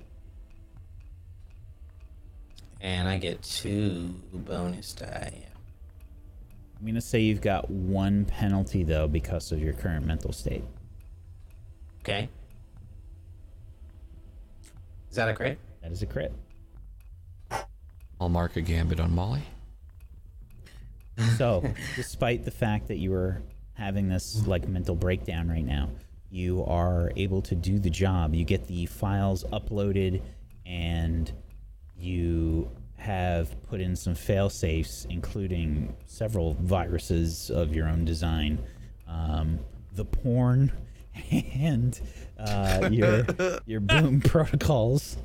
[2.81, 5.47] And I get two bonus die.
[6.81, 10.64] I'm gonna say you've got one penalty though because of your current mental state.
[12.00, 12.28] Okay.
[15.12, 15.58] Is that a crit?
[15.82, 16.32] That is a crit.
[18.18, 19.42] I'll mark a gambit on Molly.
[21.36, 21.62] So,
[21.97, 23.42] despite the fact that you are
[23.74, 25.91] having this like mental breakdown right now,
[26.31, 28.34] you are able to do the job.
[28.34, 30.23] You get the files uploaded
[30.65, 31.31] and
[31.94, 38.58] you have put in some fail safes, including several viruses of your own design,
[39.07, 39.58] um,
[39.94, 40.73] the porn,
[41.31, 42.00] and
[42.46, 43.24] uh, your
[43.66, 45.16] your boom protocols.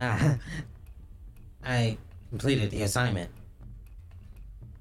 [0.00, 0.34] Uh,
[1.64, 1.98] I
[2.30, 3.30] completed the assignment.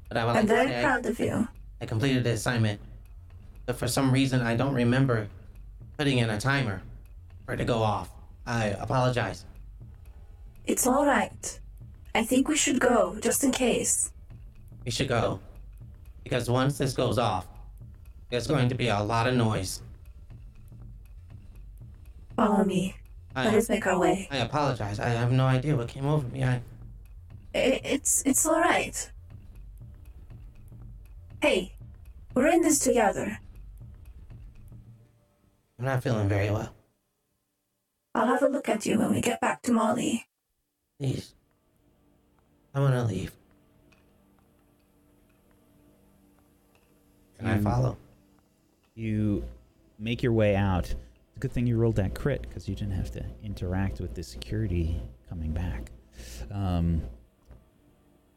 [0.08, 1.48] But I would like I'm to very say I- proud of you.
[1.82, 2.82] I completed the assignment,
[3.68, 5.28] but for some reason I don't remember
[5.98, 6.82] putting in a timer
[7.46, 8.10] for it to go off.
[8.48, 9.46] I apologize.
[10.66, 11.60] It's all right.
[12.16, 14.12] I think we should go, just in case.
[14.86, 15.40] We should go.
[16.24, 17.46] Because once this goes off,
[18.30, 19.82] there's going to be a lot of noise.
[22.36, 22.96] Follow me.
[23.36, 24.28] Let I, us make our way.
[24.32, 25.00] I apologize.
[25.00, 26.44] I have no idea what came over me.
[26.44, 26.62] I,
[27.56, 29.12] I- It's it's all right.
[31.42, 31.74] Hey,
[32.34, 33.40] we're in this together.
[35.80, 36.74] I'm not feeling very well.
[38.16, 40.26] I'll have a look at you when we get back to Molly.
[41.00, 41.34] Please.
[42.74, 43.32] I want to leave.
[47.38, 47.64] Can I Mm.
[47.64, 47.98] follow?
[48.98, 49.44] You
[50.00, 50.86] make your way out.
[50.86, 54.16] It's a good thing you rolled that crit because you didn't have to interact with
[54.16, 55.92] the security coming back.
[56.52, 57.04] Um,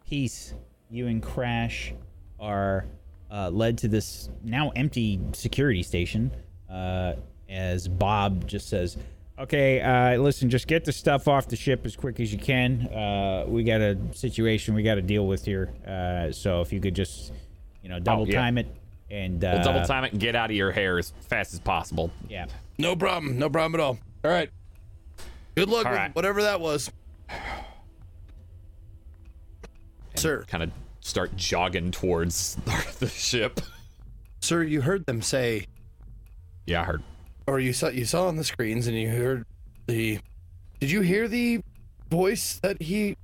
[0.06, 0.52] Peace,
[0.90, 1.94] you and Crash
[2.38, 2.84] are
[3.30, 6.30] uh, led to this now empty security station
[6.68, 7.14] uh,
[7.48, 8.98] as Bob just says,
[9.38, 12.86] Okay, uh, listen, just get the stuff off the ship as quick as you can.
[12.88, 15.70] Uh, we got a situation we got to deal with here.
[15.86, 17.32] Uh, so if you could just,
[17.82, 18.38] you know, double yeah.
[18.38, 18.66] time it
[19.10, 21.60] and uh, We'll double time it and get out of your hair as fast as
[21.60, 22.10] possible.
[22.28, 22.46] Yeah.
[22.78, 23.38] No problem.
[23.38, 23.98] No problem at all.
[24.24, 24.50] All right.
[25.54, 26.14] Good luck All with right.
[26.14, 26.90] whatever that was.
[30.16, 32.56] Sir, Kind of start jogging towards
[32.98, 33.60] the ship.
[34.40, 35.66] sir, you heard them say,
[36.66, 37.02] Yeah, I heard.
[37.46, 39.46] or you saw you saw on the screens, and you heard
[39.86, 40.18] the.
[40.78, 41.60] Did you hear the
[42.10, 43.16] voice that he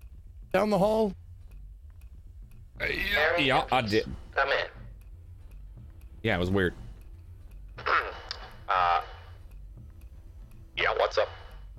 [0.52, 1.12] down the hall?
[2.81, 4.05] Yeah, yeah, I did.
[4.34, 4.66] Come in.
[6.27, 6.75] Yeah, it was weird.
[8.69, 9.01] Uh,
[10.77, 11.29] yeah, what's up?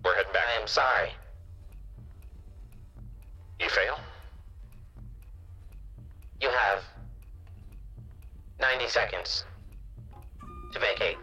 [0.05, 0.43] We're heading back.
[0.57, 1.09] I am sorry.
[3.59, 3.99] You fail?
[6.39, 6.81] You have
[8.61, 9.43] 90 seconds
[10.71, 11.17] to vacate.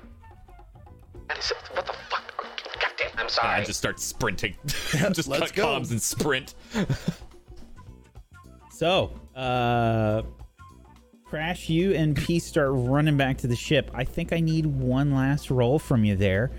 [1.31, 1.39] And
[1.73, 2.45] what the fuck?
[2.79, 3.09] Goddamn.
[3.15, 3.49] I'm And sorry.
[3.49, 4.55] I just start sprinting.
[4.67, 5.67] just let's cut go.
[5.67, 6.55] comms and sprint.
[8.71, 10.23] So, uh,
[11.35, 13.91] Crash, you and Peace start running back to the ship.
[13.93, 16.53] I think I need one last roll from you there.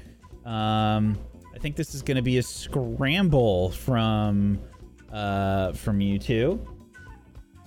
[0.43, 1.17] Um,
[1.55, 4.59] I think this is going to be a scramble from
[5.13, 6.59] uh, from you two.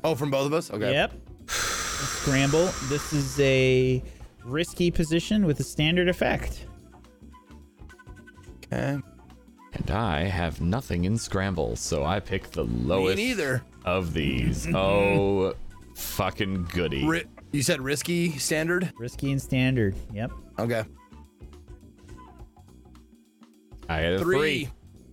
[0.05, 0.71] Oh, from both of us.
[0.71, 0.93] Okay.
[0.93, 1.15] Yep.
[1.47, 2.67] A scramble.
[2.91, 4.03] This is a
[4.45, 6.67] risky position with a standard effect.
[8.67, 8.99] Okay.
[9.73, 13.63] And I have nothing in scramble, so I pick the lowest neither.
[13.87, 14.67] of these.
[14.75, 15.55] oh,
[15.99, 17.07] fucking goody.
[17.07, 18.93] Ri- you said risky standard.
[18.99, 19.95] Risky and standard.
[20.13, 20.31] Yep.
[20.59, 20.85] Okay.
[23.89, 24.39] I had a Three.
[24.39, 24.71] three.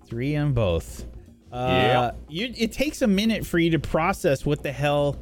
[0.08, 1.06] Three on both.
[1.52, 2.12] Uh, Yeah.
[2.28, 5.18] You, it takes a minute for you to process what the hell.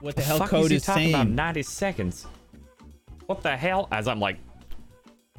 [0.00, 1.34] What the hell fuck code is he is talking about saying.
[1.34, 2.26] 90 seconds?
[3.26, 3.88] What the hell?
[3.92, 4.38] As I'm like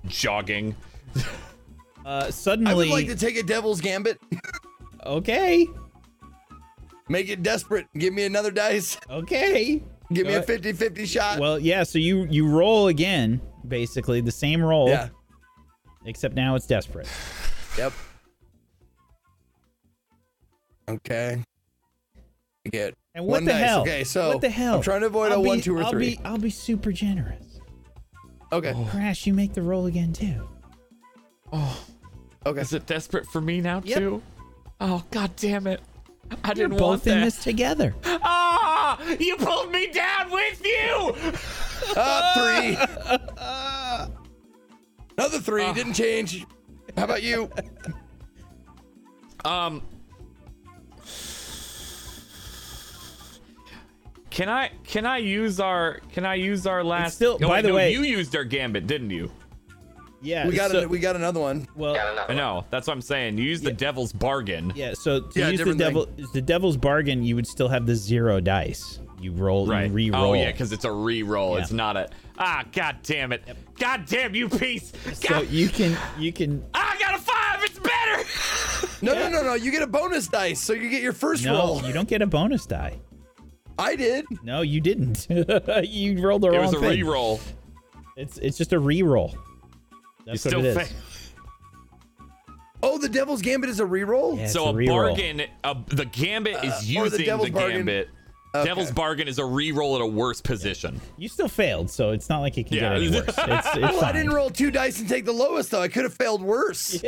[0.07, 0.75] jogging.
[2.05, 4.19] Uh, suddenly, I would like to take a devil's gambit.
[5.05, 5.67] okay,
[7.09, 7.87] Make it desperate.
[7.97, 8.97] Give me another dice.
[9.09, 9.83] okay.
[10.11, 11.39] Give me Go a 50-50 shot.
[11.39, 11.83] Well, yeah.
[11.83, 15.09] So you you roll again, basically the same roll, yeah.
[16.05, 17.07] except now it's desperate.
[17.77, 17.93] Yep.
[20.89, 21.43] Okay.
[22.65, 23.61] I get And what one the dice.
[23.65, 23.81] hell?
[23.81, 24.75] Okay, so what the hell?
[24.75, 26.17] I'm trying to avoid I'll a one, be- two, or I'll three.
[26.17, 27.59] Be, I'll be super generous.
[28.51, 28.73] Okay.
[28.75, 28.87] Oh.
[28.91, 30.47] Crash, you make the roll again too.
[31.51, 31.83] Oh.
[32.45, 32.61] Okay.
[32.61, 33.97] Is it desperate for me now Yep.
[33.97, 34.21] too?
[34.81, 35.81] Oh god damn it.
[36.43, 37.93] I You're didn't want both in this together.
[38.05, 38.99] Ah!
[39.19, 41.15] You pulled me down with you!
[41.95, 42.77] Uh, three.
[45.17, 45.71] Another three.
[45.73, 46.45] Didn't change.
[46.97, 47.49] How about you?
[49.45, 49.81] Um
[54.29, 57.61] Can I can I use our can I use our last still- Oh, by wait,
[57.63, 59.31] the no, way- you used our gambit, didn't you?
[60.23, 60.47] Yeah.
[60.47, 61.67] We got so, a, we got another one.
[61.75, 61.95] well.
[62.29, 62.65] I know.
[62.71, 63.37] That's what I'm saying.
[63.37, 64.71] You used the devil's bargain.
[64.75, 64.93] Yeah.
[64.93, 65.87] So to Yeah, use the different thing.
[66.17, 68.99] devil, the devil's bargain, you would still have the zero dice.
[69.19, 69.87] You roll, Right.
[69.87, 70.31] you re-roll.
[70.31, 71.55] Oh yeah, because it's a re-roll.
[71.55, 71.61] Yeah.
[71.61, 72.63] It's not a ah.
[72.73, 73.41] God damn it.
[73.79, 74.91] God damn you Peace.
[75.13, 77.63] So you can you can I got a five.
[77.63, 78.95] It's better.
[79.01, 79.53] No, no, no, no.
[79.53, 81.81] You get a bonus dice, so you get your first no, roll.
[81.83, 82.99] you don't get a bonus die.
[83.79, 84.25] I did.
[84.43, 85.25] No, you didn't.
[85.83, 86.89] you rolled the It wrong was a thing.
[86.89, 87.39] re-roll.
[88.17, 89.35] It's it's just a re-roll.
[90.25, 90.87] You That's still what it is.
[90.89, 90.95] fa-
[92.85, 94.37] Oh, the Devil's Gambit is a reroll.
[94.37, 95.07] Yeah, So a, re-roll.
[95.15, 97.77] bargain, uh, the gambit is Uh, or the using the, devil's bargain.
[97.77, 98.09] gambit.
[98.55, 98.65] Okay.
[98.67, 100.99] Devil's bargain is a re-roll at a worse position.
[101.17, 102.81] You still failed, so it's not like it can Yeah.
[102.89, 103.25] get any worse.
[103.37, 105.81] It's, it's Well, I didn't roll two dice and take the lowest though.
[105.81, 107.01] I could have failed worse.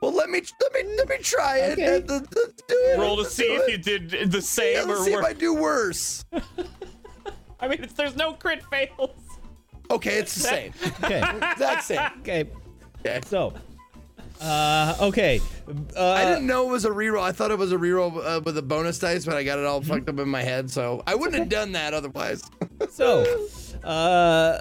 [0.00, 1.72] well, let me let me let me try it.
[1.72, 2.00] Okay.
[2.06, 2.98] Th- th- do it.
[2.98, 3.70] Roll to Let's see if it.
[3.70, 3.78] you
[4.10, 6.24] did the same Yeah, let's or see if I do worse.
[7.60, 9.10] I mean, it's, there's no crit fails.
[9.90, 10.72] Okay, it's the same.
[11.04, 11.18] Okay.
[11.52, 12.00] Exact same.
[12.20, 12.44] Okay.
[13.00, 13.20] Okay.
[13.26, 13.52] So,
[14.40, 15.40] uh, okay.
[15.96, 17.22] Uh, I didn't know it was a reroll.
[17.22, 19.64] I thought it was a reroll uh, with a bonus dice, but I got it
[19.66, 20.70] all fucked up in my head.
[20.70, 22.42] So I wouldn't have done that otherwise.
[22.90, 23.24] So,
[23.84, 24.60] uh,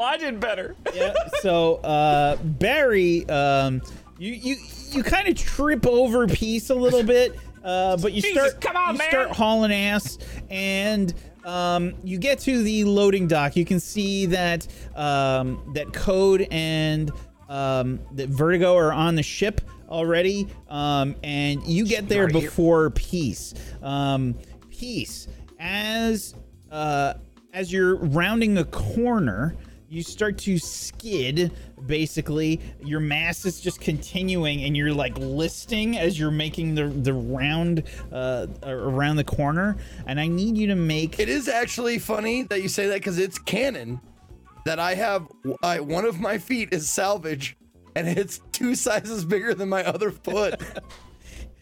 [0.00, 0.76] I did better.
[0.94, 1.14] yeah.
[1.40, 3.82] So, uh, Barry, um,
[4.18, 4.56] you you
[4.92, 8.76] you kind of trip over Peace a little bit, uh, but you Jesus, start come
[8.76, 9.10] on, you man.
[9.10, 10.16] start hauling ass,
[10.48, 11.12] and
[11.46, 13.56] um, you get to the loading dock.
[13.56, 17.10] You can see that um, that Code and
[17.48, 23.54] um, that Vertigo are on the ship already, um, and you get there before Peace.
[23.82, 24.34] Um,
[24.68, 25.28] Peace,
[25.60, 26.34] as
[26.70, 27.14] uh,
[27.52, 29.54] as you're rounding a corner,
[29.88, 31.52] you start to skid.
[31.84, 37.12] Basically, your mass is just continuing, and you're like listing as you're making the the
[37.12, 37.82] round
[38.12, 39.76] uh, around the corner.
[40.06, 41.18] And I need you to make.
[41.18, 44.00] It is actually funny that you say that because it's canon
[44.64, 45.28] that I have
[45.62, 47.56] I, one of my feet is salvage
[47.94, 50.60] and it's two sizes bigger than my other foot.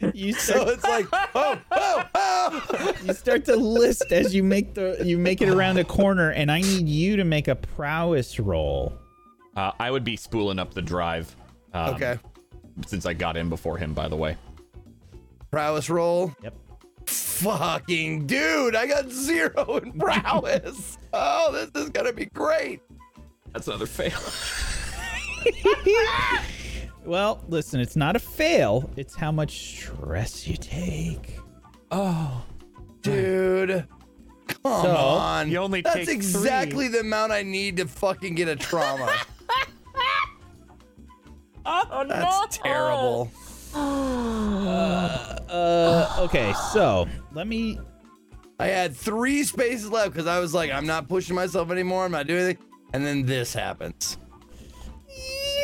[0.15, 2.95] You so it's like, oh, oh, oh.
[3.05, 6.51] you start to list as you make the you make it around a corner, and
[6.51, 8.99] I need you to make a prowess roll.
[9.57, 11.35] Uh, I would be spooling up the drive.
[11.73, 12.19] Um, Okay.
[12.87, 14.37] Since I got in before him, by the way.
[15.53, 16.35] Prowess roll.
[16.43, 16.55] Yep.
[17.07, 20.99] Fucking dude, I got zero in prowess.
[21.13, 22.81] oh, this is gonna be great.
[23.53, 24.19] That's another fail.
[27.05, 28.89] Well, listen, it's not a fail.
[28.97, 31.39] It's how much stress you take.
[31.91, 32.43] Oh,
[33.03, 33.87] dude.
[34.47, 35.51] Come So, on.
[35.51, 36.15] you only That's take three.
[36.15, 39.13] exactly the amount I need to fucking get a trauma.
[42.05, 43.31] Oh That's terrible.
[45.55, 47.79] Uh, okay, so let me.
[48.59, 52.05] I had three spaces left because I was like, I'm not pushing myself anymore.
[52.05, 52.65] I'm not doing anything.
[52.93, 54.19] And then this happens.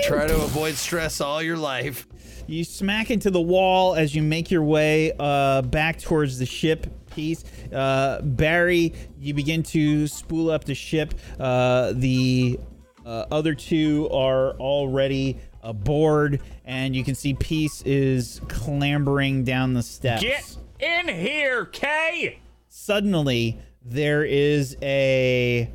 [0.05, 2.07] Try to avoid stress all your life.
[2.47, 6.86] You smack into the wall as you make your way uh, back towards the ship
[7.10, 7.44] Peace.
[7.73, 11.15] Uh, Barry, you begin to spool up the ship.
[11.39, 12.59] Uh, the
[13.05, 19.83] uh, other two are already aboard, and you can see Peace is clambering down the
[19.83, 20.23] steps.
[20.23, 22.39] Get in here, Kay!
[22.69, 25.71] Suddenly, there is a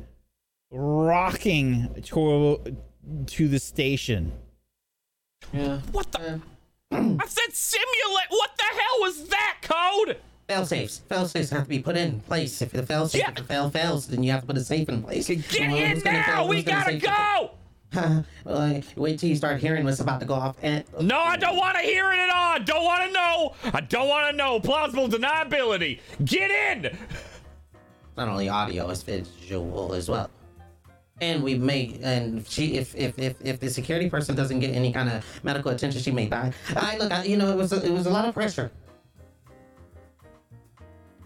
[0.70, 2.60] rocking to
[3.26, 4.32] to the station.
[5.52, 5.78] Yeah.
[5.92, 6.40] What the?
[6.92, 8.26] I said simulate.
[8.30, 10.16] What the hell was that code?
[10.48, 10.98] Fail safes.
[11.08, 12.62] Fail safes have to be put in place.
[12.62, 13.30] If the fail safe, Yeah.
[13.30, 15.26] if the fail fails, then you have to put a safe in place.
[15.28, 16.22] Get Well, in now.
[16.36, 16.48] fail?
[16.48, 17.08] We gotta go.
[17.08, 17.54] well,
[18.96, 20.56] wait till you start hearing what's about to go off.
[20.62, 22.52] And No, I don't want to hear it at all.
[22.52, 23.54] I don't want to know.
[23.72, 24.60] I don't want to know.
[24.60, 26.00] Plausible deniability.
[26.24, 26.96] Get in.
[28.16, 30.30] not only audio, it's visual as well.
[31.22, 34.92] And we may, and she, if if if, if the security person doesn't get any
[34.92, 36.52] kind of medical attention, she may die.
[36.76, 38.70] I look, I, you know, it was a, it was a lot of pressure.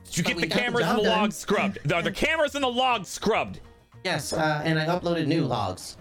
[0.05, 1.19] Did you But get the got the cameras and the done.
[1.19, 1.93] logs scrubbed?
[1.93, 3.61] Are the cameras and the logs scrubbed.
[4.05, 5.97] Yes, uh, and I uploaded new logs.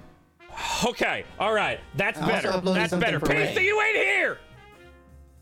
[0.86, 1.80] Okay, all right.
[1.96, 2.50] That's I also better.
[2.52, 3.20] uploaded That's something better.
[3.20, 3.48] for Ray.
[3.48, 4.38] Pacey, you ain't here.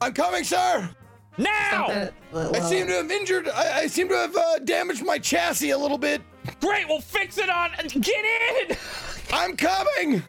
[0.02, 0.90] I'm coming, sir.
[1.38, 1.88] Now.
[1.88, 3.48] That- uh, I seem to have injured.
[3.50, 6.22] I, I seem to have uh, damaged my chassis a little bit.
[6.62, 7.72] Great, we'll fix it on.
[7.88, 8.26] Get
[8.70, 8.78] in.
[9.34, 10.24] I'm coming.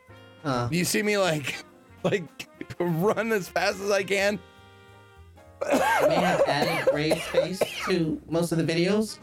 [0.44, 1.56] uh, You see me like,
[2.04, 2.22] like
[2.80, 4.38] run as fast as I can.
[5.64, 9.18] I may have added Ray's face to most of the videos.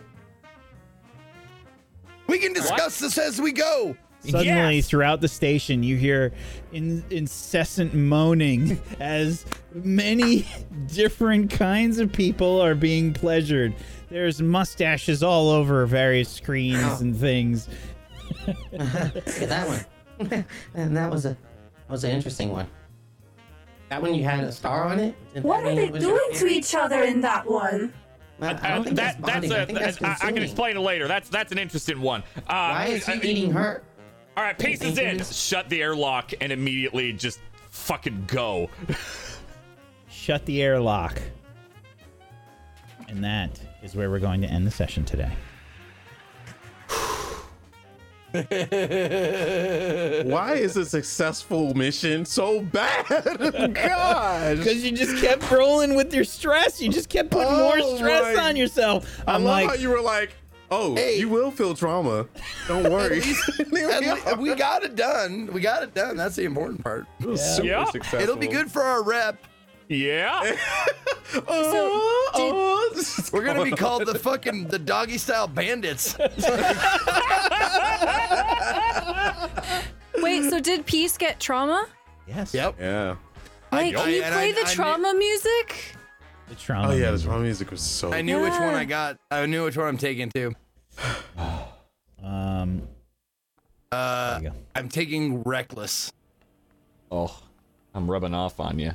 [2.27, 3.95] We can discuss this as we go.
[4.31, 4.87] Suddenly, Yes!
[4.87, 6.31] throughout the station, you hear
[6.71, 10.45] in- incessant moaning as many
[10.87, 13.73] different kinds of people are being pleasured.
[14.09, 17.67] There's mustaches all over various screens and things.
[18.47, 20.45] Look at that one.
[20.75, 21.29] and that was a
[21.87, 22.67] that was an interesting one.
[23.89, 25.15] That one you had a star on it.
[25.33, 27.93] Did What are they it was your doing to each other in that one?
[28.41, 29.51] I, I don't think that's, that, that's bonding.
[29.51, 29.61] a.
[29.61, 31.07] I think that's I, I can explain it later.
[31.07, 32.21] That's that's an interesting one.
[32.37, 33.83] Uh, Why is he I- eating her?
[34.37, 35.23] All right, pieces in.
[35.23, 37.39] Shut the airlock and immediately just
[37.69, 38.69] fucking go.
[40.09, 41.21] Shut the airlock.
[43.07, 45.31] And that is where we're going to end the session today.
[50.25, 53.05] Why is a successful mission so bad?
[53.73, 54.57] Gosh.
[54.57, 56.81] Because you just kept rolling with your stress.
[56.81, 59.21] You just kept putting more Oh stress my- on yourself.
[59.27, 60.31] I I'm love like, how you were like,
[60.71, 61.17] oh, Hey.
[61.19, 62.27] you will feel trauma.
[62.67, 63.21] Don't worry.
[63.59, 65.47] At le- we got it done.
[65.53, 66.17] We got it done.
[66.17, 67.05] That's the important part.
[67.19, 67.85] It was super Yeah.
[67.85, 68.19] successful.
[68.21, 69.37] It'll be good for our rep.
[69.89, 70.55] Yeah.
[71.47, 73.03] Oh, oh,
[73.33, 76.15] We're gonna be called the fucking the doggy style bandits.
[80.21, 81.87] Wait, so did Peace get trauma?
[82.27, 82.53] yes.
[82.53, 82.75] Yep.
[82.79, 83.15] Yeah.
[83.71, 85.94] Like, I- can you and play I- the I knew- trauma music?
[86.49, 86.89] The trauma.
[86.89, 87.27] Oh yeah, the music.
[87.27, 88.13] trauma music was so.
[88.13, 89.17] I knew which one I got.
[89.31, 90.53] I knew which one I'm taking too.
[92.23, 92.87] Um,
[93.91, 94.55] Uh, there you go.
[94.73, 96.11] I'm taking reckless.
[97.11, 97.39] Oh,
[97.93, 98.93] I'm rubbing off on you.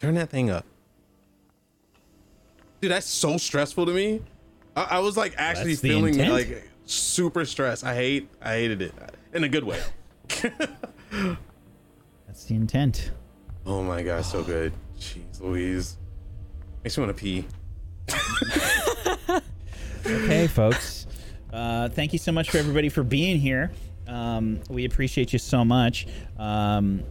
[0.00, 0.64] Turn that thing up.
[2.80, 4.22] Dude, that's so stressful to me.
[4.74, 6.32] I, I was like actually That's the feeling intent.
[6.32, 7.84] like super stressed.
[7.84, 8.94] I hate, I hated it
[9.34, 9.80] in a good way.
[12.26, 13.10] That's the intent.
[13.66, 14.72] Oh my god, so good.
[14.98, 15.96] Jeez, Louise,
[16.86, 17.44] makes me want to pee.
[20.06, 21.08] Okay, folks.
[21.52, 23.72] Uh, thank you so much for everybody for being here.
[24.06, 26.06] Um, we appreciate you so much.
[26.38, 27.02] Um,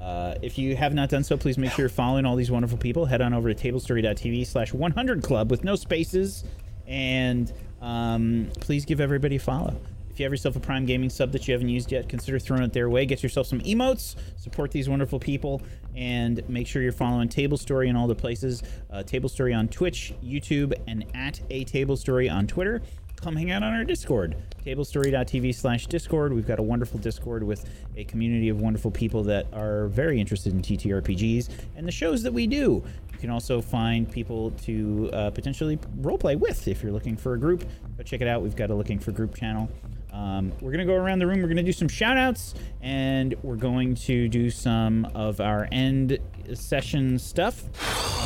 [0.00, 2.78] uh, if you have not done so, please make sure you're following all these wonderful
[2.78, 3.06] people.
[3.06, 6.42] Head on over to tablestory.tv slash 100 club with no spaces.
[6.88, 9.76] And um, please give everybody a follow.
[10.12, 12.62] If you have yourself a Prime Gaming sub that you haven't used yet, consider throwing
[12.62, 13.06] it their way.
[13.06, 15.62] Get yourself some emotes, support these wonderful people,
[15.96, 18.62] and make sure you're following Tablestory in all the places.
[18.90, 22.82] Uh, Tablestory on Twitch, YouTube, and at A Tablestory on Twitter.
[23.16, 26.34] Come hang out on our Discord, tablestory.tv slash Discord.
[26.34, 27.64] We've got a wonderful Discord with
[27.96, 32.32] a community of wonderful people that are very interested in TTRPGs and the shows that
[32.34, 32.84] we do.
[33.12, 37.38] You can also find people to uh, potentially roleplay with if you're looking for a
[37.38, 37.64] group.
[37.96, 38.42] Go check it out.
[38.42, 39.70] We've got a looking for group channel.
[40.12, 41.38] Um, we're going to go around the room.
[41.38, 45.68] We're going to do some shout outs and we're going to do some of our
[45.72, 46.18] end
[46.54, 47.62] session stuff.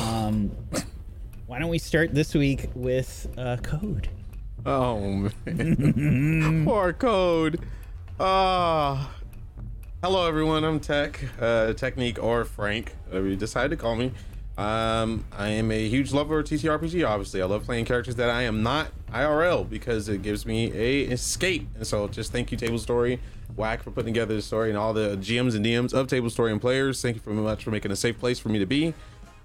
[0.03, 0.51] Um,
[1.47, 4.09] why don't we start this week with uh, code?
[4.65, 7.61] Oh man, poor code.
[8.19, 9.15] Ah.
[10.03, 10.65] hello everyone.
[10.65, 14.11] I'm Tech, uh, Techniq or Frank, whatever you decide to call me.
[14.59, 17.07] Um, I am a huge lover of TTRPG.
[17.07, 21.03] Obviously, I love playing characters that I am not IRL because it gives me a
[21.13, 21.69] escape.
[21.75, 23.21] And so, just thank you, Table Story,
[23.57, 26.61] Wack, for putting together the story, and all the GMs and DMs of Tablestory and
[26.61, 27.03] players.
[27.03, 28.95] Thank you very much for making a safe place for me to be.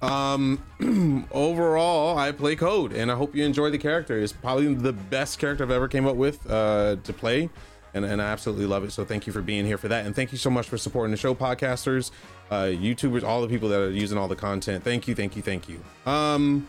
[0.01, 0.63] Um,
[1.31, 4.17] overall, I play Code, and I hope you enjoy the character.
[4.17, 7.49] It's probably the best character I've ever came up with uh, to play,
[7.93, 8.91] and, and I absolutely love it.
[8.91, 11.11] So thank you for being here for that, and thank you so much for supporting
[11.11, 12.11] the show, podcasters,
[12.51, 14.83] uh, YouTubers, all the people that are using all the content.
[14.83, 15.81] Thank you, thank you, thank you.
[16.05, 16.67] Um,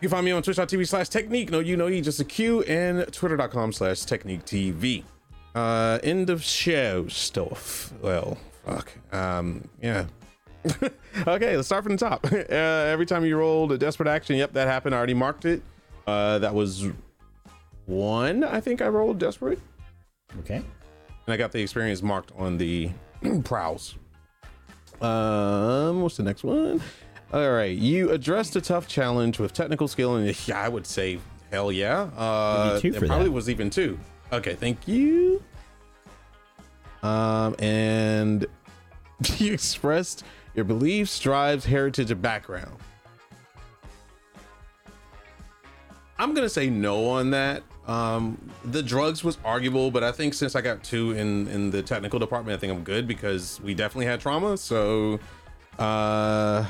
[0.00, 1.50] You can find me on twitch.tv slash techniq.
[1.50, 5.04] No, you know, you just a Q and twitter.com slash techniq TV.
[5.54, 7.92] Uh, end of show stuff.
[8.02, 8.92] Well, fuck.
[9.12, 10.06] Um, yeah.
[11.26, 12.26] okay, let's start from the top.
[12.32, 12.54] Uh,
[12.92, 14.94] every time you rolled a desperate action, yep, that happened.
[14.94, 15.62] I already marked it.
[16.06, 16.86] Uh, that was
[17.86, 19.60] one, I think I rolled desperate.
[20.40, 20.56] Okay.
[20.56, 20.64] And
[21.34, 22.90] I got the experience marked on the
[23.44, 23.94] prowess.
[25.00, 26.80] Um, what's the next one?
[27.32, 31.20] All right, you addressed a tough challenge with technical skill, and yeah, I would say
[31.50, 32.10] hell yeah.
[32.16, 33.30] Uh, it probably that.
[33.30, 33.98] was even two.
[34.32, 35.42] Okay, thank you.
[37.02, 38.46] Um, and
[39.36, 42.76] you expressed your beliefs, drives, heritage, and background.
[46.18, 47.62] I'm gonna say no on that.
[47.88, 51.82] Um, the drugs was arguable, but I think since I got two in in the
[51.82, 54.58] technical department, I think I'm good because we definitely had trauma.
[54.58, 55.18] So,
[55.78, 56.66] uh,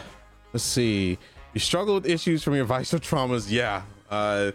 [0.52, 1.18] let's see.
[1.54, 3.50] You struggle with issues from your vice or traumas.
[3.50, 3.82] Yeah.
[4.08, 4.52] Uh,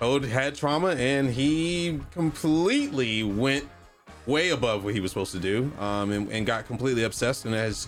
[0.00, 3.64] Code had trauma and he completely went
[4.26, 7.54] way above what he was supposed to do um, and, and got completely obsessed and
[7.54, 7.86] has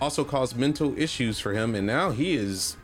[0.00, 1.76] also caused mental issues for him.
[1.76, 2.76] And now he is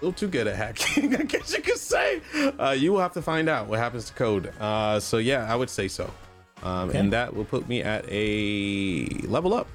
[0.00, 2.20] a little too good at hacking, I guess you could say.
[2.58, 4.52] Uh, you will have to find out what happens to Code.
[4.60, 6.10] Uh, so, yeah, I would say so.
[6.62, 6.98] Um, Okay.
[6.98, 9.66] And that will put me at a level up.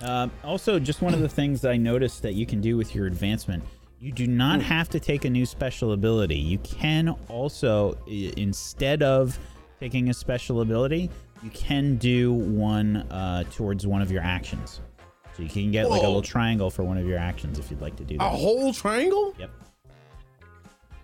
[0.00, 2.94] Um, also, just one of the things that I noticed that you can do with
[2.94, 3.62] your advancement,
[4.00, 6.36] you do not have to take a new special ability.
[6.36, 9.38] You can also, instead of
[9.80, 11.10] taking a special ability,
[11.42, 14.80] you can do one uh, towards one of your actions.
[15.36, 17.80] So you can get like a little triangle for one of your actions if you'd
[17.80, 18.24] like to do that.
[18.24, 19.34] A whole triangle?
[19.38, 19.50] Yep.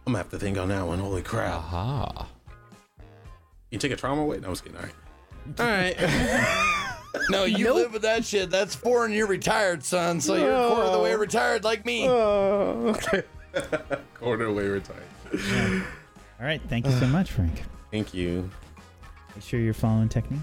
[0.07, 0.99] I'm gonna have to think on that one.
[0.99, 1.55] Holy crap.
[1.55, 2.29] Aha.
[3.71, 4.39] You take a trauma away?
[4.39, 4.79] No, I was kidding.
[4.79, 4.95] All right.
[5.59, 6.67] All right.
[7.29, 8.51] No, you live with that shit.
[8.51, 10.21] That's four and You're retired, son.
[10.21, 12.07] So you're a quarter of the way retired, like me.
[12.09, 13.25] Oh, okay.
[14.15, 15.03] Quarter away retired.
[16.39, 16.61] All right.
[16.69, 17.65] Thank you so much, Frank.
[17.91, 18.49] Thank you.
[19.35, 20.39] Make sure you're following Techniq.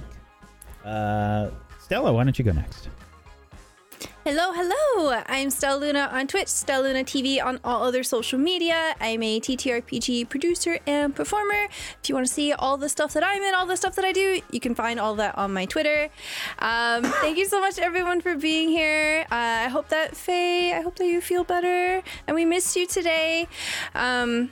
[0.83, 1.49] Uh,
[1.80, 2.90] Stella, why don't you go next?
[4.30, 5.22] Hello, hello!
[5.27, 8.93] I'm Stella Luna on Twitch, Stella Luna TV on all other social media.
[8.99, 11.69] I'm a TTRPG producer and performer.
[12.03, 14.03] If you want to see all the stuff that I'm in, all the stuff that
[14.03, 16.09] I do, you can find all that on my Twitter.
[16.59, 19.25] Um, thank you so much, everyone, for being here.
[19.31, 22.85] Uh, I hope that Faye, I hope that you feel better, and we missed you
[22.85, 23.47] today.
[23.95, 24.51] Um,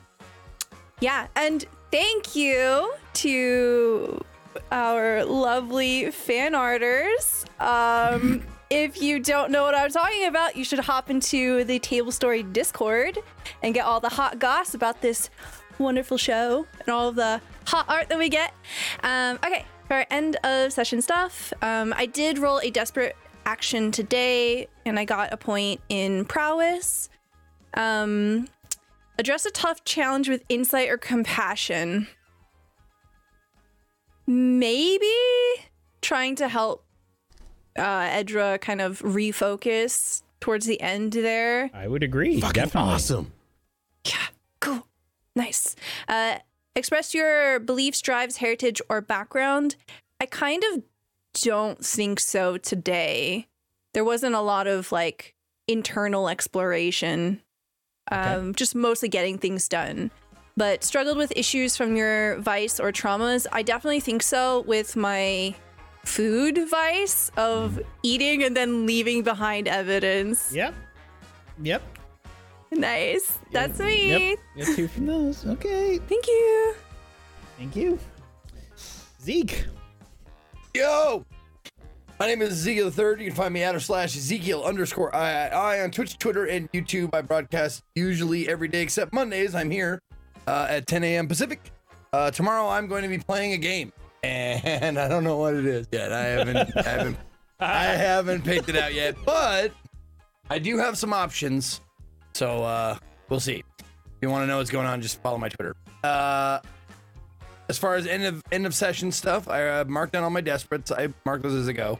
[1.01, 4.23] yeah, and thank you to
[4.71, 7.43] our lovely fan arters.
[7.59, 12.43] Um, if you don't know what I'm talking about, you should hop into the Tablestory
[12.51, 13.19] Discord
[13.61, 15.29] and get all the hot goss about this
[15.77, 18.53] wonderful show and all the hot art that we get.
[19.03, 23.91] Um, okay, for our end of session stuff, um, I did roll a desperate action
[23.91, 27.09] today and I got a point in prowess.
[27.75, 28.47] Um,
[29.19, 32.07] address a tough challenge with insight or compassion.
[34.25, 35.13] Maybe
[36.01, 36.84] trying to help
[37.77, 41.69] uh, Edra kind of refocus towards the end there.
[41.73, 42.39] I would agree.
[42.39, 42.91] Fucking definitely.
[42.91, 43.31] awesome.
[44.05, 44.27] Yeah,
[44.59, 44.87] cool.
[45.35, 45.75] Nice.
[46.07, 46.37] Uh,
[46.75, 49.75] express your beliefs, drives, heritage, or background.
[50.19, 50.83] I kind of
[51.41, 53.47] don't think so today.
[53.93, 55.33] There wasn't a lot of like
[55.67, 57.41] internal exploration,
[58.11, 60.11] um, just mostly getting things done.
[60.57, 63.45] But struggled with issues from your vice or traumas.
[63.51, 65.53] I definitely think so with my
[66.05, 70.53] food vice of eating and then leaving behind evidence.
[70.53, 70.73] Yep.
[71.61, 71.81] Yep.
[72.71, 73.39] Nice.
[73.51, 74.29] That's me.
[74.29, 74.39] Yep.
[74.57, 75.45] Got two from those.
[75.45, 75.99] Okay.
[76.07, 76.75] Thank you.
[77.57, 77.99] Thank you.
[79.21, 79.65] Zeke.
[80.73, 81.25] Yo!
[82.19, 83.19] My name is Ezekiel the Third.
[83.19, 86.71] You can find me at or slash Ezekiel underscore I, I on Twitch, Twitter, and
[86.71, 87.09] YouTube.
[87.13, 89.53] I broadcast usually every day except Mondays.
[89.53, 90.01] I'm here
[90.47, 91.27] uh, at 10 a.m.
[91.27, 91.71] Pacific.
[92.13, 93.91] Uh, tomorrow I'm going to be playing a game,
[94.25, 96.11] and I don't know what it is yet.
[96.11, 97.17] I haven't, I haven't,
[97.59, 99.71] I haven't picked it out yet, but
[100.49, 101.81] I do have some options.
[102.33, 102.97] So uh,
[103.29, 103.63] we'll see.
[103.79, 103.85] If
[104.21, 105.75] you want to know what's going on, just follow my Twitter.
[106.03, 106.59] Uh,
[107.69, 110.41] as far as end of end of session stuff, I uh, marked down all my
[110.41, 110.91] desperates.
[110.91, 111.99] I marked those as I go.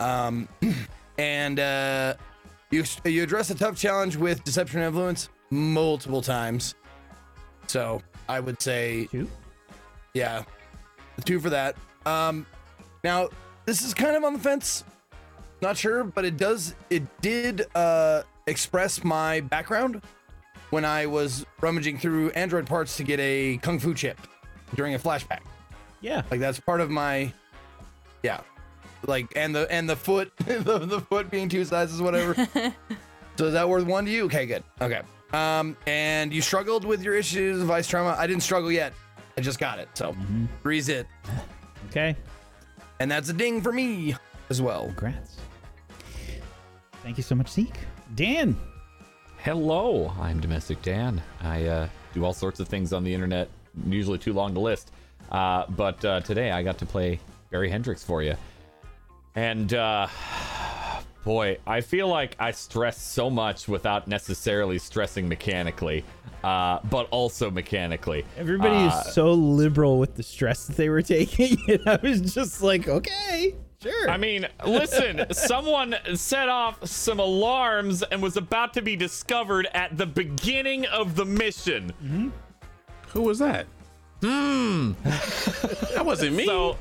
[0.00, 0.48] Um,
[1.18, 2.14] and uh,
[2.70, 6.74] you you address a tough challenge with deception and influence multiple times.
[7.66, 9.28] So I would say two.
[10.14, 10.44] Yeah,
[11.24, 11.76] two for that.
[12.06, 12.46] Um,
[13.04, 13.28] now
[13.64, 14.84] this is kind of on the fence.
[15.60, 16.74] Not sure, but it does.
[16.90, 20.02] It did uh, express my background
[20.70, 24.18] when I was rummaging through Android parts to get a kung fu chip
[24.74, 25.40] during a flashback.
[26.00, 27.32] Yeah, like that's part of my.
[28.24, 28.40] Yeah,
[29.06, 32.34] like and the and the foot, the, the foot being two sizes, whatever.
[33.36, 34.24] so is that worth one to you?
[34.24, 34.64] Okay, good.
[34.80, 35.02] Okay.
[35.32, 38.16] Um, and you struggled with your issues of ice trauma.
[38.18, 38.92] I didn't struggle yet.
[39.36, 39.88] I just got it.
[39.94, 40.14] So
[40.62, 41.06] three's it.
[41.88, 42.16] Okay.
[43.00, 44.14] And that's a ding for me
[44.50, 44.86] as well.
[44.86, 45.36] Congrats.
[47.02, 47.78] Thank you so much, Zeke.
[48.14, 48.56] Dan.
[49.38, 51.20] Hello, I'm Domestic Dan.
[51.40, 53.48] I uh, do all sorts of things on the internet,
[53.88, 54.92] usually too long to list.
[55.32, 57.18] Uh, but uh, today I got to play
[57.50, 58.36] Barry Hendricks for you.
[59.34, 60.06] And uh,
[61.24, 66.04] boy, I feel like I stress so much without necessarily stressing mechanically,
[66.42, 68.24] uh, but also mechanically.
[68.36, 71.56] Everybody Uh, is so liberal with the stress that they were taking.
[71.68, 74.10] And I was just like, okay, sure.
[74.10, 79.96] I mean, listen, someone set off some alarms and was about to be discovered at
[79.96, 82.32] the beginning of the mission.
[83.08, 83.66] Who was that?
[84.22, 84.92] Hmm.
[85.02, 86.46] that wasn't me.
[86.46, 86.76] So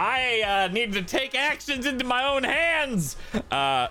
[0.00, 3.16] I uh, needed to take actions into my own hands.
[3.50, 3.88] Uh,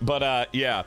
[0.00, 0.84] but uh, yeah.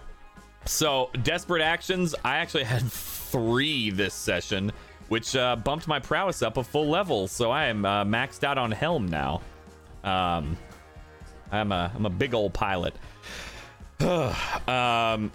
[0.64, 2.16] So desperate actions.
[2.24, 4.72] I actually had three this session,
[5.10, 7.28] which uh, bumped my prowess up a full level.
[7.28, 9.42] So I am uh, maxed out on Helm now.
[10.06, 10.56] Um,
[11.52, 12.96] I'm a I'm a big old pilot.
[14.00, 15.34] um,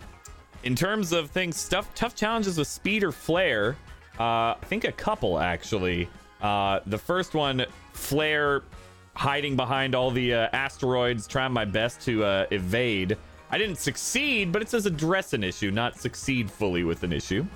[0.63, 3.77] in terms of things, stuff tough challenges with speed or flair.
[4.19, 6.09] Uh, I think a couple actually.
[6.41, 8.63] The first one, flair,
[9.17, 13.17] hiding behind all the uh, asteroids, trying my best to uh, evade.
[13.51, 17.47] I didn't succeed, but it says address an issue, not succeed fully with an issue.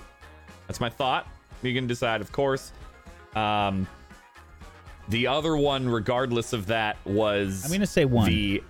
[0.66, 1.26] That's my thought.
[1.62, 2.72] You can decide, of course.
[3.36, 3.86] Um,
[5.08, 8.28] the other one, regardless of that, was I'm gonna say one.
[8.28, 8.62] The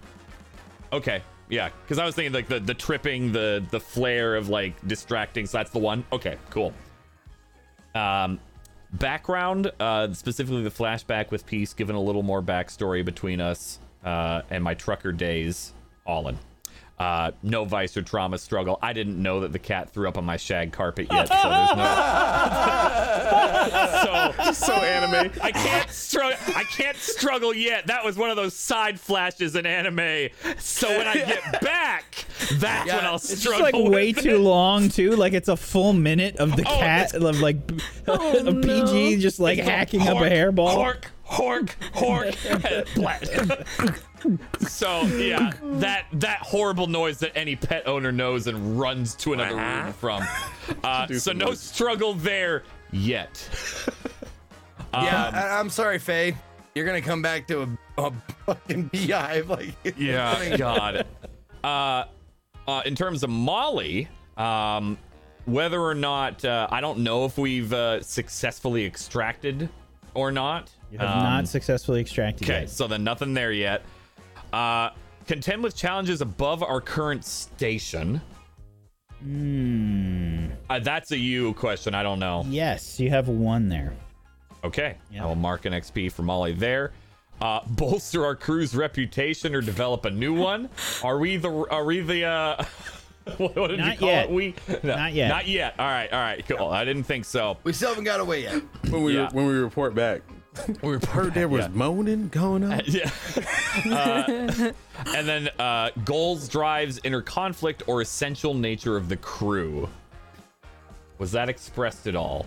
[0.93, 4.75] okay, yeah, because I was thinking like the the tripping, the the flair of like
[4.89, 5.47] distracting.
[5.47, 6.05] So that's the one.
[6.12, 6.73] Okay, cool.
[7.94, 8.41] Um,
[8.93, 14.43] background, uh, specifically the flashback with Peace, given a little more backstory between us uh,
[14.51, 15.73] and my trucker days.
[16.07, 16.39] All in.
[17.01, 18.79] Uh, no vice or trauma struggle.
[18.83, 21.77] I didn't know that the cat threw up on my shag carpet yet, so there's
[21.77, 21.85] no.
[24.45, 25.31] so so anime.
[25.43, 26.37] I can't struggle.
[26.55, 27.87] I can't struggle yet.
[27.87, 30.29] That was one of those side flashes in anime.
[30.59, 33.65] So when I get back, that's when I'll struggle.
[33.67, 34.39] It's like way too it.
[34.41, 35.12] long too.
[35.12, 37.57] Like it's a full minute of the Oh, cat of like
[38.09, 40.77] a PG just like It's hacking up a hairball.
[41.25, 41.70] Hork, hork,
[42.95, 44.05] hork.
[44.68, 49.57] So yeah, that that horrible noise that any pet owner knows and runs to another
[49.57, 50.23] room from.
[50.84, 51.60] Uh, so no noise.
[51.60, 53.49] struggle there yet.
[54.92, 56.36] Yeah, Um, I, I'm sorry, Faye.
[56.74, 57.68] You're gonna come back to a,
[58.07, 58.12] a
[58.47, 59.49] fucking beehive.
[59.50, 61.07] Like, Yeah, God.
[61.62, 62.05] Uh,
[62.66, 64.99] uh, in terms of Molly, um,
[65.44, 69.68] whether or not uh, I don't know if we've uh, successfully extracted
[70.15, 70.70] or not.
[70.90, 73.82] You have Um, not successfully extracted Okay, so then nothing there yet.
[74.53, 74.91] Uh,
[75.27, 78.20] contend with challenges above our current station.
[79.23, 80.47] Hmm.
[80.69, 81.95] Uh, that's a you question.
[81.95, 82.45] I don't know.
[82.49, 83.93] Yes, you have one there.
[84.65, 86.93] Okay, I will mark an XP for Molly there.
[87.41, 90.69] Uh, bolster our crew's reputation or develop a new one.
[91.03, 91.51] Are we the?
[91.51, 92.25] Are we the?
[92.25, 92.65] Uh,
[93.39, 94.25] what, what did you call yet.
[94.27, 94.31] it?
[94.31, 95.29] We no, Not yet.
[95.29, 95.75] Not yet.
[95.79, 96.12] All right.
[96.12, 96.45] All right.
[96.47, 96.69] Cool.
[96.69, 97.57] I didn't think so.
[97.65, 98.62] we still haven't got away yet.
[98.91, 99.29] When we Yeah.
[99.33, 100.20] when we report back,
[100.83, 101.73] We heard there was yeah.
[101.73, 102.81] moaning going on.
[102.87, 103.11] yeah.
[103.87, 104.73] Uh,
[105.07, 109.89] and then uh, goals, drives, inner conflict, or essential nature of the crew.
[111.19, 112.47] Was that expressed at all?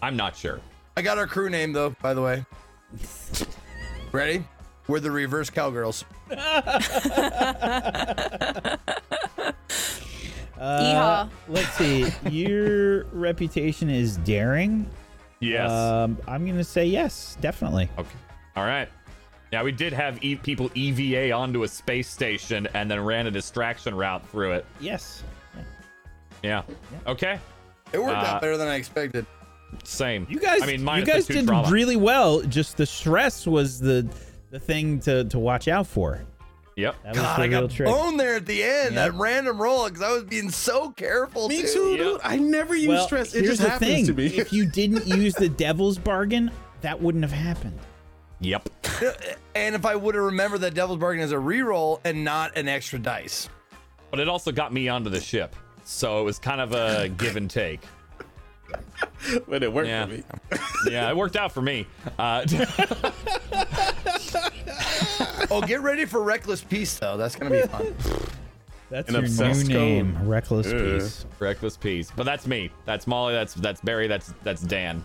[0.00, 0.60] I'm not sure.
[0.96, 2.44] I got our crew name though, by the way.
[4.12, 4.44] Ready?
[4.88, 6.04] We're the reverse cowgirls.
[10.62, 12.06] Uh, let's see.
[12.30, 14.88] Your reputation is daring.
[15.42, 15.70] Yes.
[15.70, 17.88] Um, I'm gonna say yes, definitely.
[17.98, 18.16] Okay.
[18.56, 18.88] All right.
[19.52, 23.30] Yeah, we did have e- people EVA onto a space station and then ran a
[23.30, 24.64] distraction route through it.
[24.80, 25.22] Yes.
[26.42, 26.62] Yeah.
[27.06, 27.38] Okay.
[27.92, 29.26] It worked Uh, out better than I expected.
[29.84, 30.26] Same.
[30.30, 31.68] You guys, I mean, you guys did trauma.
[31.70, 32.40] really well.
[32.42, 34.08] Just the stress was the
[34.50, 36.20] the thing to to watch out for.
[36.76, 36.96] Yep.
[37.02, 37.88] That was God, the I real got trick.
[37.88, 38.94] boned there at the end.
[38.94, 39.12] Yep.
[39.12, 41.48] That random roll because I was being so careful.
[41.48, 41.66] Me too.
[41.68, 42.20] too, dude.
[42.24, 43.34] I never use well, stress.
[43.34, 44.26] It here's just the happens thing: to me.
[44.26, 47.78] if you didn't use the devil's bargain, that wouldn't have happened.
[48.40, 48.68] Yep.
[49.54, 52.68] And if I would have remembered that Devil's Bargain as a reroll and not an
[52.68, 53.50] extra dice.
[54.10, 55.54] But it also got me onto the ship.
[55.84, 57.82] So it was kind of a give and take.
[59.46, 60.06] but it worked Yeah.
[60.06, 60.22] for me.
[60.90, 61.86] Yeah, it worked out for me.
[62.18, 62.46] Uh,
[65.50, 67.16] Oh, get ready for Reckless Peace though.
[67.16, 67.94] That's gonna be fun.
[68.90, 70.26] That's An your new name, code.
[70.26, 70.78] Reckless Yeah.
[70.78, 71.26] Peace.
[71.38, 72.12] reckless peace.
[72.14, 72.70] But that's me.
[72.84, 73.32] That's Molly.
[73.32, 74.06] That's that's Barry.
[74.06, 75.02] That's that's Dan.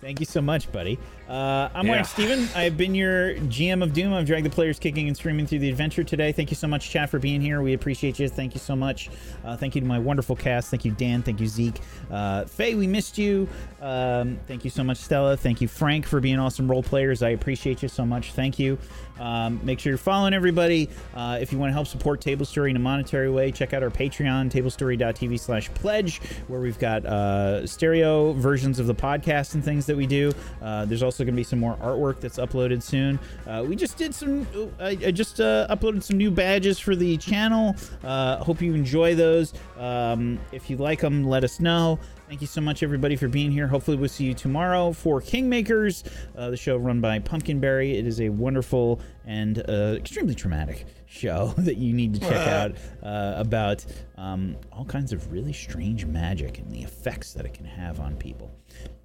[0.00, 0.98] Thank you so much, buddy.
[1.28, 1.96] Uh, I'm Yeah.
[1.96, 2.48] Mike Steven.
[2.54, 4.14] I've been your GM of Doom.
[4.14, 6.32] I've dragged the players kicking and screaming through the adventure today.
[6.32, 7.60] Thank you so much, chat, for being here.
[7.60, 8.28] We appreciate you.
[8.30, 9.10] Thank you so much.
[9.44, 10.70] Uh, thank you to my wonderful cast.
[10.70, 11.22] Thank you, Dan.
[11.22, 11.80] Thank you, Zeke.
[12.10, 13.46] Uh, Faye, we missed you.
[13.82, 15.36] Um, thank you so much, Stella.
[15.36, 17.22] Thank you, Frank, for being awesome role players.
[17.22, 18.32] I appreciate you so much.
[18.32, 18.78] Thank you.
[19.20, 20.88] Um, make sure you're following everybody.
[21.12, 23.90] Uh, if you want to help support Tablestory in a monetary way, check out our
[23.90, 29.86] Patreon, tablestory.tv slash pledge, where we've got uh, stereo versions of the podcast and things
[29.86, 30.32] that we do.
[30.62, 33.18] Uh, there's also going to be some more artwork that's uploaded soon.
[33.46, 34.46] Uh, we just did some,
[34.80, 37.74] I, I just uh, uploaded some new badges for the channel.
[38.02, 39.54] Uh, hope you enjoy those.
[39.78, 41.98] Um, if you like them, let us know.
[42.28, 43.66] Thank you so much, everybody, for being here.
[43.66, 46.04] Hopefully, we'll see you tomorrow for Kingmakers,
[46.36, 47.96] uh, the show run by Pumpkinberry.
[47.96, 52.72] It is a wonderful and uh, extremely traumatic show that you need to check out
[53.02, 53.86] uh, about
[54.18, 58.14] um, all kinds of really strange magic and the effects that it can have on
[58.16, 58.57] people.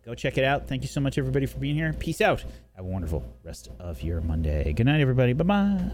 [0.06, 0.68] Go check it out.
[0.68, 1.94] Thank you so much, everybody, for being here.
[1.94, 2.42] Peace out.
[2.76, 4.74] Have a wonderful rest of your Monday.
[4.74, 5.32] Good night, everybody.
[5.32, 5.92] Bye bye.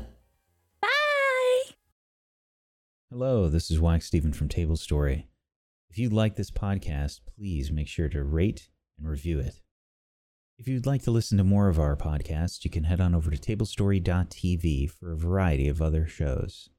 [0.81, 1.61] Bye.
[3.11, 5.25] Hello, this is Wacksteven from Tablestory.
[5.91, 9.61] If you like this podcast, please make sure to rate and review it.
[10.57, 13.29] If you'd like to listen to more of our podcasts, you can head on over
[13.31, 16.69] to tablestory.tv for a variety of other shows.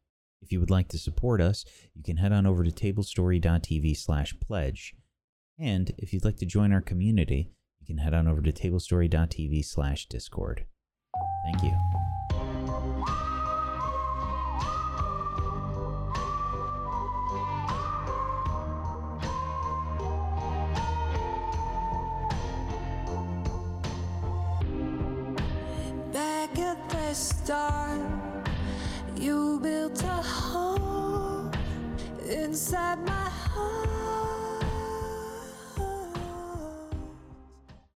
[0.42, 4.34] If you would like to support us, you can head on over to tablestory.tv slash
[4.40, 4.94] pledge.
[5.60, 9.64] And if you'd like to join our community, you can head on over to tablestory.tv
[9.64, 10.64] slash discord.
[11.44, 11.76] Thank you.
[27.12, 28.00] Start,
[29.16, 31.50] you built a home
[32.24, 33.89] inside my heart.